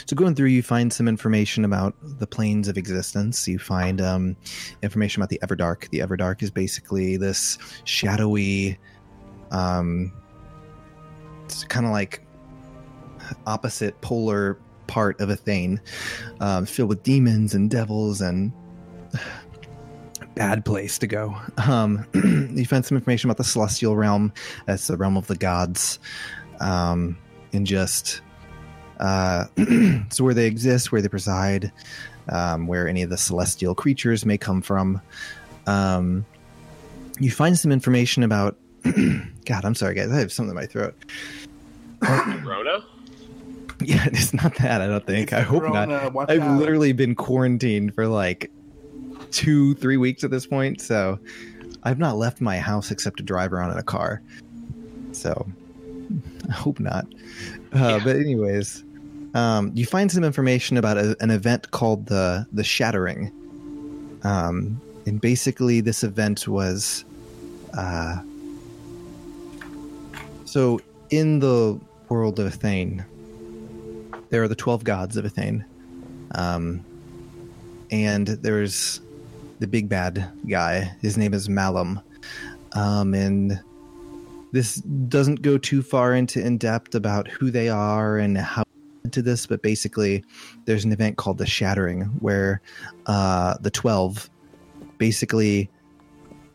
so 0.06 0.15
going 0.15 0.35
through, 0.35 0.48
you 0.48 0.64
find 0.64 0.91
some 0.91 1.07
information 1.07 1.64
about 1.65 1.95
the 2.02 2.27
planes 2.27 2.68
of 2.68 2.77
existence. 2.77 3.48
You 3.48 3.60
find 3.60 4.02
um, 4.02 4.35
information 4.81 5.22
about 5.22 5.30
the 5.30 5.40
Everdark. 5.44 5.90
The 5.90 5.99
Everdark 5.99 6.41
is 6.44 6.52
basically 6.52 7.18
this 7.18 7.57
shadowy, 7.85 8.77
um, 9.52 10.11
kind 11.70 11.86
of 11.86 11.91
like 11.91 12.26
opposite 13.48 13.99
polar 14.02 14.57
part 14.88 15.20
of 15.22 15.30
a 15.30 15.36
thing, 15.36 15.80
um, 16.40 16.65
filled 16.65 16.90
with 16.90 17.03
demons 17.03 17.53
and 17.53 17.70
devils 17.70 18.22
and 18.22 18.52
bad 20.36 20.65
place 20.65 20.98
to 20.99 21.07
go. 21.07 21.36
Um, 21.57 22.06
you 22.56 22.65
find 22.65 22.86
some 22.86 22.98
information 22.98 23.30
about 23.30 23.38
the 23.38 23.44
celestial 23.44 23.95
realm. 23.95 24.34
That's 24.65 24.88
the 24.88 24.98
realm 24.98 25.18
of 25.18 25.28
the 25.28 25.36
gods 25.36 25.99
um, 26.60 27.18
and 27.52 27.65
just 27.65 28.22
uh, 28.99 29.45
so 30.10 30.24
where 30.24 30.34
they 30.34 30.48
exist, 30.48 30.91
where 30.91 31.02
they 31.02 31.10
preside, 31.10 31.72
um, 32.30 32.68
where 32.68 32.88
any 32.88 33.03
of 33.03 33.10
the 33.10 33.18
celestial 33.18 33.76
creatures 33.76 34.26
may 34.26 34.38
come 34.38 34.61
from. 34.61 35.02
Um, 35.68 36.26
you 37.20 37.32
find 37.32 37.57
some 37.57 37.72
information 37.72 38.24
about. 38.24 38.57
God, 39.45 39.65
I'm 39.65 39.76
sorry, 39.76 39.95
guys. 39.95 40.11
I 40.11 40.19
have 40.19 40.31
something 40.31 40.51
in 40.51 40.55
my 40.55 40.65
throat. 40.65 40.95
Rona? 42.01 42.84
Yeah, 43.81 44.05
it's 44.05 44.34
not 44.34 44.55
that. 44.60 44.80
I 44.81 44.88
don't 44.88 45.05
think. 45.05 45.34
I 45.34 45.41
hope 45.41 45.64
Corona, 45.64 45.85
not. 46.03 46.14
watch 46.14 46.30
I've 46.30 46.41
out. 46.41 46.57
literally 46.57 46.93
been 46.93 47.15
quarantined 47.15 47.93
for 47.93 48.07
like 48.07 48.49
two, 49.31 49.73
three 49.76 49.97
weeks 49.97 50.23
at 50.23 50.31
this 50.31 50.45
point. 50.45 50.80
So 50.80 51.19
I've 51.84 51.99
not 51.99 52.15
left 52.15 52.39
my 52.39 52.60
house 52.60 52.91
except 52.91 53.18
to 53.18 53.23
drive 53.23 53.51
around 53.51 53.72
in 53.72 53.77
a 53.77 53.84
car. 53.84 54.22
So 55.11 55.45
I 56.47 56.51
hope 56.53 56.80
not. 56.80 57.05
Uh, 57.73 57.99
But 58.01 58.15
anyways, 58.15 58.85
um, 59.34 59.72
you 59.73 59.85
find 59.85 60.10
some 60.10 60.23
information 60.23 60.77
about 60.77 60.97
a, 60.97 61.18
an 61.19 61.31
event 61.31 61.72
called 61.72 62.05
the 62.05 62.45
the 62.53 62.64
Shattering. 62.64 63.31
Um, 64.23 64.80
and 65.05 65.19
basically, 65.19 65.81
this 65.81 66.03
event 66.05 66.47
was. 66.47 67.03
Uh, 67.77 68.22
so 70.54 70.80
in 71.10 71.40
the 71.40 71.80
world 72.10 72.40
of 72.40 72.54
Thane, 72.54 73.04
there 74.30 74.44
are 74.44 74.48
the 74.48 74.54
12 74.54 74.84
gods 74.84 75.18
of 75.18 75.26
Athane. 75.26 75.66
Um, 76.36 76.86
and 77.90 78.28
there's 78.28 79.02
the 79.58 79.66
big 79.66 79.90
bad 79.90 80.30
guy. 80.48 80.96
His 81.02 81.18
name 81.18 81.34
is 81.34 81.50
Malum, 81.50 82.00
um, 82.74 83.16
and 83.16 83.60
this 84.52 84.76
doesn't 84.76 85.42
go 85.42 85.58
too 85.58 85.82
far 85.82 86.14
into 86.14 86.40
in 86.40 86.60
depth 86.60 86.94
about 86.94 87.28
who 87.28 87.50
they 87.50 87.68
are 87.68 88.20
and 88.20 88.38
how 88.38 88.64
to 89.10 89.24
this, 89.24 89.48
but 89.48 89.64
basically, 89.64 90.24
there's 90.66 90.86
an 90.86 90.92
event 90.92 91.18
called 91.18 91.40
the 91.40 91.48
Shattering 91.48 92.04
where 92.20 92.62
uh, 93.08 93.56
the 93.60 93.72
Twelve 93.72 94.30
basically 95.00 95.72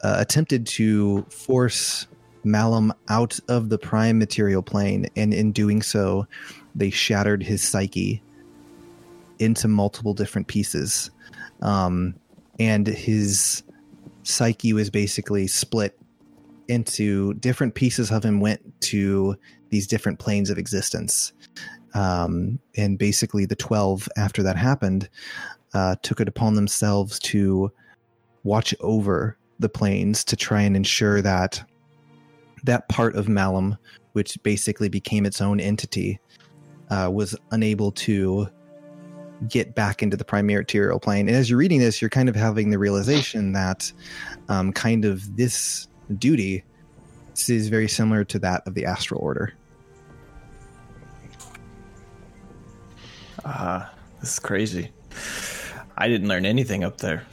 uh, 0.04 0.18
attempted 0.20 0.68
to 0.68 1.22
force 1.30 2.06
Malum 2.50 2.92
out 3.08 3.38
of 3.48 3.68
the 3.68 3.78
prime 3.78 4.18
material 4.18 4.62
plane, 4.62 5.06
and 5.16 5.32
in 5.32 5.52
doing 5.52 5.82
so, 5.82 6.26
they 6.74 6.90
shattered 6.90 7.42
his 7.42 7.62
psyche 7.62 8.22
into 9.38 9.68
multiple 9.68 10.14
different 10.14 10.48
pieces. 10.48 11.10
Um, 11.62 12.14
and 12.58 12.86
his 12.86 13.62
psyche 14.22 14.72
was 14.72 14.90
basically 14.90 15.46
split 15.46 15.98
into 16.68 17.34
different 17.34 17.74
pieces 17.74 18.10
of 18.10 18.24
him 18.24 18.40
went 18.40 18.60
to 18.82 19.36
these 19.70 19.86
different 19.86 20.18
planes 20.18 20.50
of 20.50 20.58
existence. 20.58 21.32
Um, 21.94 22.58
and 22.76 22.98
basically, 22.98 23.46
the 23.46 23.56
12, 23.56 24.08
after 24.16 24.42
that 24.42 24.56
happened, 24.56 25.08
uh, 25.74 25.96
took 26.02 26.20
it 26.20 26.28
upon 26.28 26.54
themselves 26.54 27.18
to 27.20 27.72
watch 28.44 28.74
over 28.80 29.36
the 29.58 29.68
planes 29.68 30.24
to 30.24 30.36
try 30.36 30.62
and 30.62 30.76
ensure 30.76 31.20
that 31.22 31.62
that 32.64 32.88
part 32.88 33.16
of 33.16 33.28
Malum, 33.28 33.76
which 34.12 34.38
basically 34.42 34.88
became 34.88 35.26
its 35.26 35.40
own 35.40 35.60
entity, 35.60 36.18
uh, 36.90 37.10
was 37.12 37.36
unable 37.50 37.92
to 37.92 38.48
get 39.46 39.74
back 39.74 40.02
into 40.02 40.16
the 40.16 40.24
primary 40.24 40.60
material 40.60 40.98
plane. 40.98 41.28
And 41.28 41.36
as 41.36 41.48
you're 41.48 41.58
reading 41.58 41.78
this, 41.78 42.00
you're 42.02 42.10
kind 42.10 42.28
of 42.28 42.34
having 42.34 42.70
the 42.70 42.78
realization 42.78 43.52
that 43.52 43.92
um, 44.48 44.72
kind 44.72 45.04
of 45.04 45.36
this 45.36 45.86
duty 46.18 46.64
is 47.46 47.68
very 47.68 47.88
similar 47.88 48.24
to 48.24 48.38
that 48.40 48.66
of 48.66 48.74
the 48.74 48.84
astral 48.84 49.20
order. 49.20 49.52
Ah, 53.44 53.92
this 54.20 54.32
is 54.32 54.38
crazy. 54.40 54.90
I 55.96 56.08
didn't 56.08 56.28
learn 56.28 56.44
anything 56.44 56.82
up 56.82 56.98
there. 56.98 57.24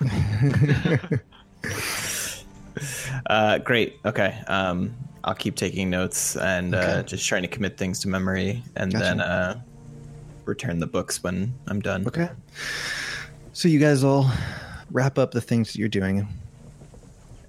uh, 3.26 3.58
great. 3.58 3.98
Okay. 4.04 4.40
Um, 4.46 4.94
I'll 5.24 5.34
keep 5.34 5.56
taking 5.56 5.88
notes 5.88 6.36
and 6.36 6.74
uh, 6.74 7.02
just 7.02 7.26
trying 7.26 7.42
to 7.42 7.48
commit 7.48 7.78
things 7.78 7.98
to 8.00 8.08
memory, 8.08 8.62
and 8.76 8.92
Gotcha. 8.92 9.04
then 9.04 9.20
uh, 9.20 9.60
return 10.44 10.78
the 10.78 10.86
books 10.86 11.22
when 11.22 11.54
I'm 11.66 11.80
done. 11.80 12.06
Okay. 12.06 12.28
So 13.54 13.68
you 13.68 13.78
guys 13.78 14.04
all 14.04 14.30
wrap 14.90 15.18
up 15.18 15.30
the 15.30 15.40
things 15.40 15.72
that 15.72 15.78
you're 15.78 15.88
doing. 15.88 16.28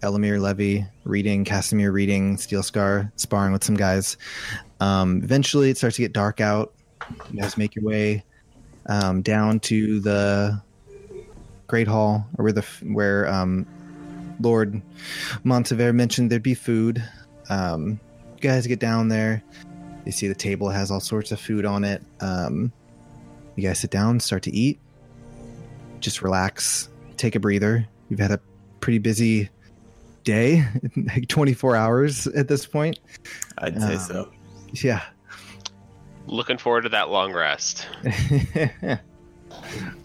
Elamir 0.01 0.39
Levy 0.39 0.85
reading, 1.03 1.43
Casimir 1.43 1.91
reading, 1.91 2.37
Steel 2.37 2.63
Scar 2.63 3.11
sparring 3.15 3.51
with 3.51 3.63
some 3.63 3.75
guys. 3.75 4.17
Um, 4.79 5.21
eventually, 5.23 5.69
it 5.69 5.77
starts 5.77 5.95
to 5.97 6.03
get 6.03 6.13
dark 6.13 6.39
out. 6.39 6.73
You 7.31 7.41
guys 7.41 7.57
make 7.57 7.75
your 7.75 7.83
way 7.83 8.23
um, 8.87 9.21
down 9.21 9.59
to 9.61 9.99
the 9.99 10.61
Great 11.67 11.87
Hall, 11.87 12.25
or 12.37 12.43
where 12.43 12.53
the 12.53 12.65
where 12.83 13.27
um, 13.27 13.65
Lord 14.39 14.81
Montever 15.43 15.93
mentioned 15.93 16.29
there'd 16.31 16.43
be 16.43 16.53
food. 16.53 17.03
Um, 17.49 17.99
you 18.35 18.41
guys 18.41 18.67
get 18.67 18.79
down 18.79 19.07
there. 19.07 19.41
You 20.05 20.11
see 20.11 20.27
the 20.27 20.35
table 20.35 20.69
has 20.69 20.91
all 20.91 20.99
sorts 20.99 21.31
of 21.31 21.39
food 21.39 21.65
on 21.65 21.83
it. 21.83 22.03
Um, 22.19 22.71
you 23.55 23.67
guys 23.67 23.79
sit 23.79 23.91
down, 23.91 24.19
start 24.19 24.43
to 24.43 24.51
eat, 24.51 24.79
just 25.99 26.21
relax, 26.21 26.89
take 27.17 27.35
a 27.35 27.39
breather. 27.39 27.87
You've 28.09 28.19
had 28.19 28.31
a 28.31 28.39
pretty 28.81 28.99
busy 28.99 29.49
day, 30.23 30.63
like 30.97 31.27
24 31.27 31.75
hours 31.75 32.27
at 32.27 32.47
this 32.47 32.65
point. 32.65 32.99
I'd 33.57 33.79
say 33.81 33.93
Um, 33.93 33.99
so. 33.99 34.31
Yeah. 34.73 35.01
Looking 36.27 36.57
forward 36.57 36.81
to 36.81 36.89
that 36.89 37.09
long 37.09 37.31
rest. 37.33 37.87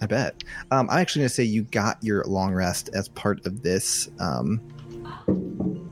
I 0.00 0.06
bet. 0.06 0.42
Um, 0.70 0.88
I'm 0.90 0.98
actually 0.98 1.20
going 1.20 1.28
to 1.28 1.34
say 1.34 1.44
you 1.44 1.62
got 1.62 2.02
your 2.02 2.24
long 2.24 2.54
rest 2.54 2.90
as 2.94 3.08
part 3.08 3.44
of 3.46 3.62
this. 3.62 4.08
Um, 4.18 4.60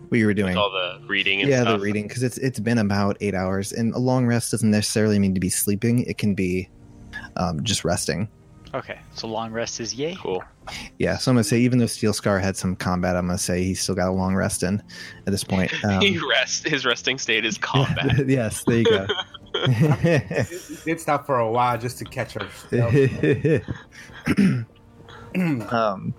what 0.09 0.19
you 0.19 0.27
were 0.27 0.35
doing. 0.35 0.57
All 0.57 0.71
the 0.71 1.01
reading 1.07 1.41
and 1.41 1.51
yeah, 1.51 1.63
stuff. 1.63 1.79
the 1.79 1.85
reading 1.85 2.09
because 2.09 2.23
it's 2.23 2.39
it's 2.39 2.61
been 2.61 2.79
about 2.79 3.17
eight 3.21 3.35
hours, 3.35 3.73
and 3.73 3.95
a 3.95 3.99
long 3.99 4.27
rest 4.27 4.51
doesn't 4.51 4.71
necessarily 4.71 5.19
mean 5.19 5.35
to 5.35 5.41
be 5.41 5.51
sleeping. 5.51 6.05
It 6.05 6.19
can 6.19 6.35
be 6.35 6.69
um, 7.37 7.63
just 7.63 7.85
resting. 7.85 8.29
Okay, 8.75 8.99
so 9.15 9.27
long 9.27 9.51
rest 9.51 9.81
is 9.81 9.95
yay. 9.95 10.15
Cool. 10.21 10.45
Yeah, 10.99 11.17
so 11.17 11.31
I'm 11.31 11.37
gonna 11.37 11.45
say 11.45 11.59
even 11.59 11.79
though 11.79 11.87
Steel 11.87 12.13
Scar 12.13 12.39
had 12.39 12.57
some 12.57 12.77
combat, 12.77 13.17
I'm 13.17 13.27
gonna 13.27 13.39
say 13.39 13.65
he's 13.65 13.81
still 13.81 13.95
got 13.95 14.09
a 14.09 14.13
long 14.13 14.35
rest 14.35 14.63
in 14.63 14.83
at 15.27 15.31
this 15.31 15.45
point. 15.45 15.73
Um, 15.85 16.01
he 16.01 16.19
rest. 16.19 16.69
His 16.69 16.85
resting 16.85 17.19
state 17.19 17.45
is 17.45 17.57
combat. 17.59 18.27
yes, 18.29 18.65
there 18.65 18.79
you 18.79 18.85
go. 18.85 19.07
It 19.65 20.85
did 20.85 21.01
stop 21.01 21.27
for 21.27 21.39
a 21.39 21.51
while 21.51 21.79
just 21.79 21.99
to 21.99 22.05
catch 22.05 22.35
her. 22.35 22.49
um, 25.71 26.15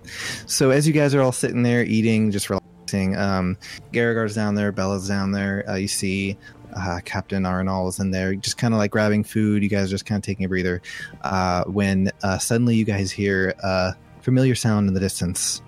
so 0.46 0.70
as 0.70 0.86
you 0.86 0.92
guys 0.92 1.14
are 1.14 1.20
all 1.20 1.32
sitting 1.32 1.62
there 1.62 1.82
eating, 1.82 2.30
just 2.30 2.50
relaxing, 2.50 3.16
um, 3.16 3.56
Garagar's 3.92 4.34
down 4.34 4.54
there, 4.54 4.72
Bella's 4.72 5.08
down 5.08 5.32
there. 5.32 5.64
Uh, 5.68 5.76
you 5.76 5.88
see 5.88 6.36
uh, 6.76 7.00
Captain 7.04 7.42
Arnall 7.44 7.88
is 7.88 7.98
in 7.98 8.10
there, 8.10 8.34
just 8.34 8.58
kind 8.58 8.74
of 8.74 8.78
like 8.78 8.90
grabbing 8.90 9.24
food. 9.24 9.62
You 9.62 9.68
guys 9.68 9.88
are 9.88 9.90
just 9.90 10.06
kind 10.06 10.18
of 10.18 10.24
taking 10.24 10.44
a 10.44 10.48
breather. 10.48 10.82
Uh, 11.22 11.64
when 11.64 12.10
uh, 12.22 12.38
suddenly 12.38 12.76
you 12.76 12.84
guys 12.84 13.10
hear 13.10 13.54
a 13.62 13.94
familiar 14.22 14.54
sound 14.54 14.88
in 14.88 14.94
the 14.94 15.00
distance. 15.00 15.62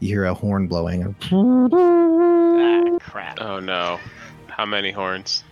You 0.00 0.08
hear 0.08 0.24
a 0.24 0.34
horn 0.34 0.66
blowing. 0.66 1.14
Ah, 1.32 2.98
crap. 2.98 3.40
oh 3.40 3.60
no. 3.60 4.00
How 4.48 4.66
many 4.66 4.90
horns? 4.90 5.44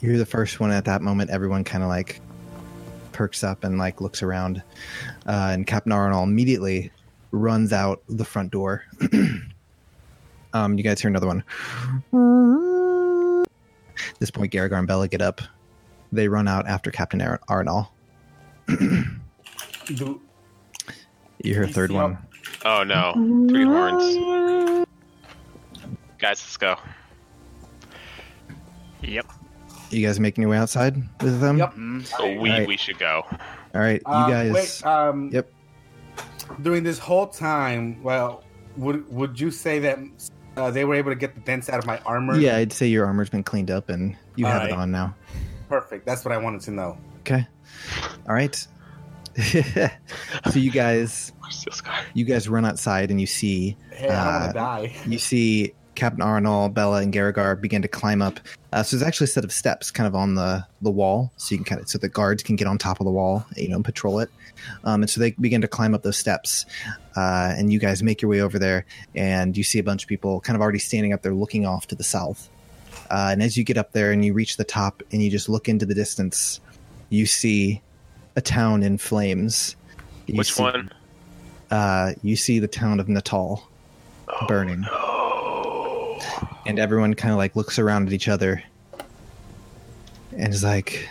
You 0.00 0.10
hear 0.10 0.18
the 0.18 0.26
first 0.26 0.60
one 0.60 0.70
at 0.70 0.84
that 0.84 1.02
moment. 1.02 1.30
Everyone 1.30 1.64
kind 1.64 1.82
of 1.82 1.88
like 1.88 2.20
perks 3.12 3.42
up 3.42 3.64
and 3.64 3.78
like 3.78 4.00
looks 4.00 4.22
around, 4.22 4.62
uh, 5.26 5.50
and 5.52 5.66
Captain 5.66 5.92
Arnold 5.92 6.28
immediately 6.28 6.90
runs 7.30 7.72
out 7.72 8.02
the 8.08 8.24
front 8.24 8.50
door. 8.52 8.84
um, 10.52 10.76
you 10.76 10.84
guys 10.84 11.00
hear 11.00 11.08
another 11.08 11.26
one. 11.26 11.42
At 13.98 14.18
this 14.20 14.30
point, 14.30 14.52
Garagar 14.52 14.78
and 14.78 14.86
Bella 14.86 15.08
get 15.08 15.22
up. 15.22 15.40
They 16.12 16.28
run 16.28 16.46
out 16.46 16.68
after 16.68 16.90
Captain 16.90 17.20
Ar- 17.22 17.40
Arnold. 17.48 17.86
You 21.44 21.54
hear 21.54 21.62
a 21.64 21.68
third 21.68 21.90
Yep. 21.92 22.02
one. 22.02 22.18
Oh 22.64 22.82
no. 22.82 23.12
Three 23.48 23.64
horns. 23.64 24.86
Guys, 26.18 26.40
let's 26.42 26.56
go. 26.56 26.76
Yep. 29.02 29.26
You 29.90 30.04
guys 30.06 30.18
making 30.18 30.42
your 30.42 30.50
way 30.50 30.58
outside 30.58 30.96
with 31.22 31.40
them? 31.40 31.58
Yep. 31.58 31.74
Mm, 31.74 32.12
Oh, 32.18 32.40
we 32.40 32.50
Alright. 32.50 32.66
we 32.68 32.76
should 32.76 32.98
go. 32.98 33.24
All 33.30 33.80
right, 33.80 34.00
you 34.06 34.12
Uh, 34.12 34.28
guys. 34.28 34.52
Wait, 34.52 34.86
um, 34.86 35.30
Yep. 35.32 35.52
During 36.62 36.82
this 36.84 36.98
whole 36.98 37.26
time, 37.26 38.02
well, 38.02 38.42
would 38.76 39.10
would 39.12 39.38
you 39.40 39.50
say 39.50 39.78
that 39.80 39.98
uh, 40.56 40.70
they 40.70 40.84
were 40.84 40.94
able 40.94 41.10
to 41.10 41.16
get 41.16 41.34
the 41.34 41.40
dents 41.40 41.68
out 41.68 41.78
of 41.78 41.86
my 41.86 41.98
armor? 42.06 42.36
Yeah, 42.38 42.56
I'd 42.56 42.72
say 42.72 42.86
your 42.86 43.04
armor's 43.06 43.28
been 43.28 43.42
cleaned 43.42 43.70
up 43.70 43.88
and 43.88 44.16
you 44.36 44.46
have 44.46 44.62
it 44.62 44.64
Alright. 44.66 44.78
on 44.78 44.90
now. 44.90 45.14
Perfect. 45.68 46.06
That's 46.06 46.24
what 46.24 46.32
I 46.32 46.36
wanted 46.38 46.60
to 46.62 46.70
know. 46.70 46.96
Okay. 47.20 47.46
All 48.28 48.34
right. 48.34 48.54
so 49.36 49.90
you 50.54 50.70
guys 50.70 51.32
Steel 51.50 51.72
Scar. 51.74 51.94
you 52.14 52.24
guys 52.24 52.48
run 52.48 52.64
outside 52.64 53.10
and 53.10 53.20
you 53.20 53.26
see 53.26 53.76
Hey, 53.90 54.08
I 54.08 54.14
don't 54.14 54.18
Uh, 54.18 54.40
want 54.40 54.46
to 54.52 54.58
die. 54.58 54.92
you 55.06 55.18
see 55.18 55.74
Captain 55.96 56.22
Arnold, 56.22 56.74
Bella, 56.74 57.00
and 57.02 57.12
Garagar 57.12 57.60
begin 57.60 57.82
to 57.82 57.88
climb 57.88 58.22
up. 58.22 58.38
Uh, 58.72 58.82
so 58.82 58.96
there's 58.96 59.06
actually 59.06 59.24
a 59.24 59.28
set 59.28 59.44
of 59.44 59.52
steps 59.52 59.90
kind 59.90 60.06
of 60.06 60.14
on 60.14 60.34
the 60.34 60.64
the 60.82 60.90
wall, 60.90 61.32
so 61.36 61.54
you 61.54 61.58
can 61.58 61.64
kind 61.64 61.80
of 61.80 61.88
so 61.88 61.98
the 61.98 62.08
guards 62.08 62.42
can 62.42 62.54
get 62.56 62.66
on 62.68 62.78
top 62.78 63.00
of 63.00 63.06
the 63.06 63.10
wall, 63.10 63.44
you 63.56 63.68
know, 63.68 63.76
and 63.76 63.84
patrol 63.84 64.20
it. 64.20 64.30
Um, 64.84 65.02
and 65.02 65.10
so 65.10 65.20
they 65.20 65.32
begin 65.32 65.60
to 65.62 65.68
climb 65.68 65.94
up 65.94 66.02
those 66.02 66.16
steps, 66.16 66.66
uh, 67.16 67.54
and 67.56 67.72
you 67.72 67.78
guys 67.78 68.02
make 68.02 68.22
your 68.22 68.30
way 68.30 68.40
over 68.40 68.58
there, 68.58 68.86
and 69.14 69.56
you 69.56 69.64
see 69.64 69.78
a 69.78 69.82
bunch 69.84 70.02
of 70.04 70.08
people 70.08 70.40
kind 70.40 70.54
of 70.56 70.60
already 70.62 70.78
standing 70.78 71.12
up 71.12 71.22
there, 71.22 71.34
looking 71.34 71.66
off 71.66 71.86
to 71.88 71.94
the 71.94 72.04
south. 72.04 72.48
Uh, 73.10 73.28
and 73.32 73.42
as 73.42 73.56
you 73.56 73.64
get 73.64 73.76
up 73.78 73.92
there 73.92 74.10
and 74.12 74.24
you 74.24 74.32
reach 74.32 74.56
the 74.56 74.64
top, 74.64 75.02
and 75.12 75.22
you 75.22 75.30
just 75.30 75.48
look 75.48 75.68
into 75.68 75.86
the 75.86 75.94
distance, 75.94 76.60
you 77.08 77.24
see 77.26 77.80
a 78.36 78.40
town 78.40 78.82
in 78.82 78.98
flames. 78.98 79.76
You 80.26 80.36
Which 80.36 80.52
see- 80.52 80.62
one? 80.62 80.90
Uh, 81.70 82.12
you 82.22 82.36
see 82.36 82.58
the 82.60 82.68
town 82.68 83.00
of 83.00 83.08
Natal 83.08 83.68
burning 84.46 84.84
and 86.66 86.78
everyone 86.78 87.14
kind 87.14 87.32
of 87.32 87.38
like 87.38 87.56
looks 87.56 87.78
around 87.78 88.06
at 88.06 88.12
each 88.12 88.28
other 88.28 88.62
and 90.36 90.52
is 90.52 90.64
like 90.64 91.08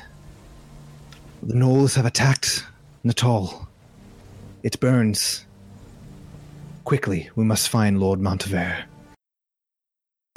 the 1.43 1.53
gnolls 1.53 1.95
have 1.95 2.05
attacked 2.05 2.65
natal 3.03 3.67
it 4.63 4.79
burns 4.79 5.45
quickly 6.83 7.29
we 7.35 7.43
must 7.43 7.69
find 7.69 7.99
lord 7.99 8.19
montever 8.19 8.85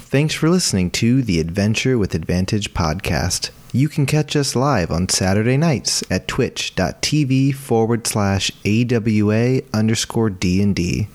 Thanks 0.09 0.33
for 0.33 0.49
listening 0.49 0.89
to 0.91 1.21
the 1.21 1.39
Adventure 1.39 1.95
with 1.95 2.15
Advantage 2.15 2.73
podcast. 2.73 3.51
You 3.71 3.87
can 3.87 4.07
catch 4.07 4.35
us 4.35 4.55
live 4.55 4.89
on 4.89 5.07
Saturday 5.07 5.55
nights 5.55 6.03
at 6.09 6.27
twitch.tv 6.27 7.53
forward 7.53 8.07
slash 8.07 8.49
AWA 8.65 9.61
underscore 9.71 10.31
D&D. 10.31 11.09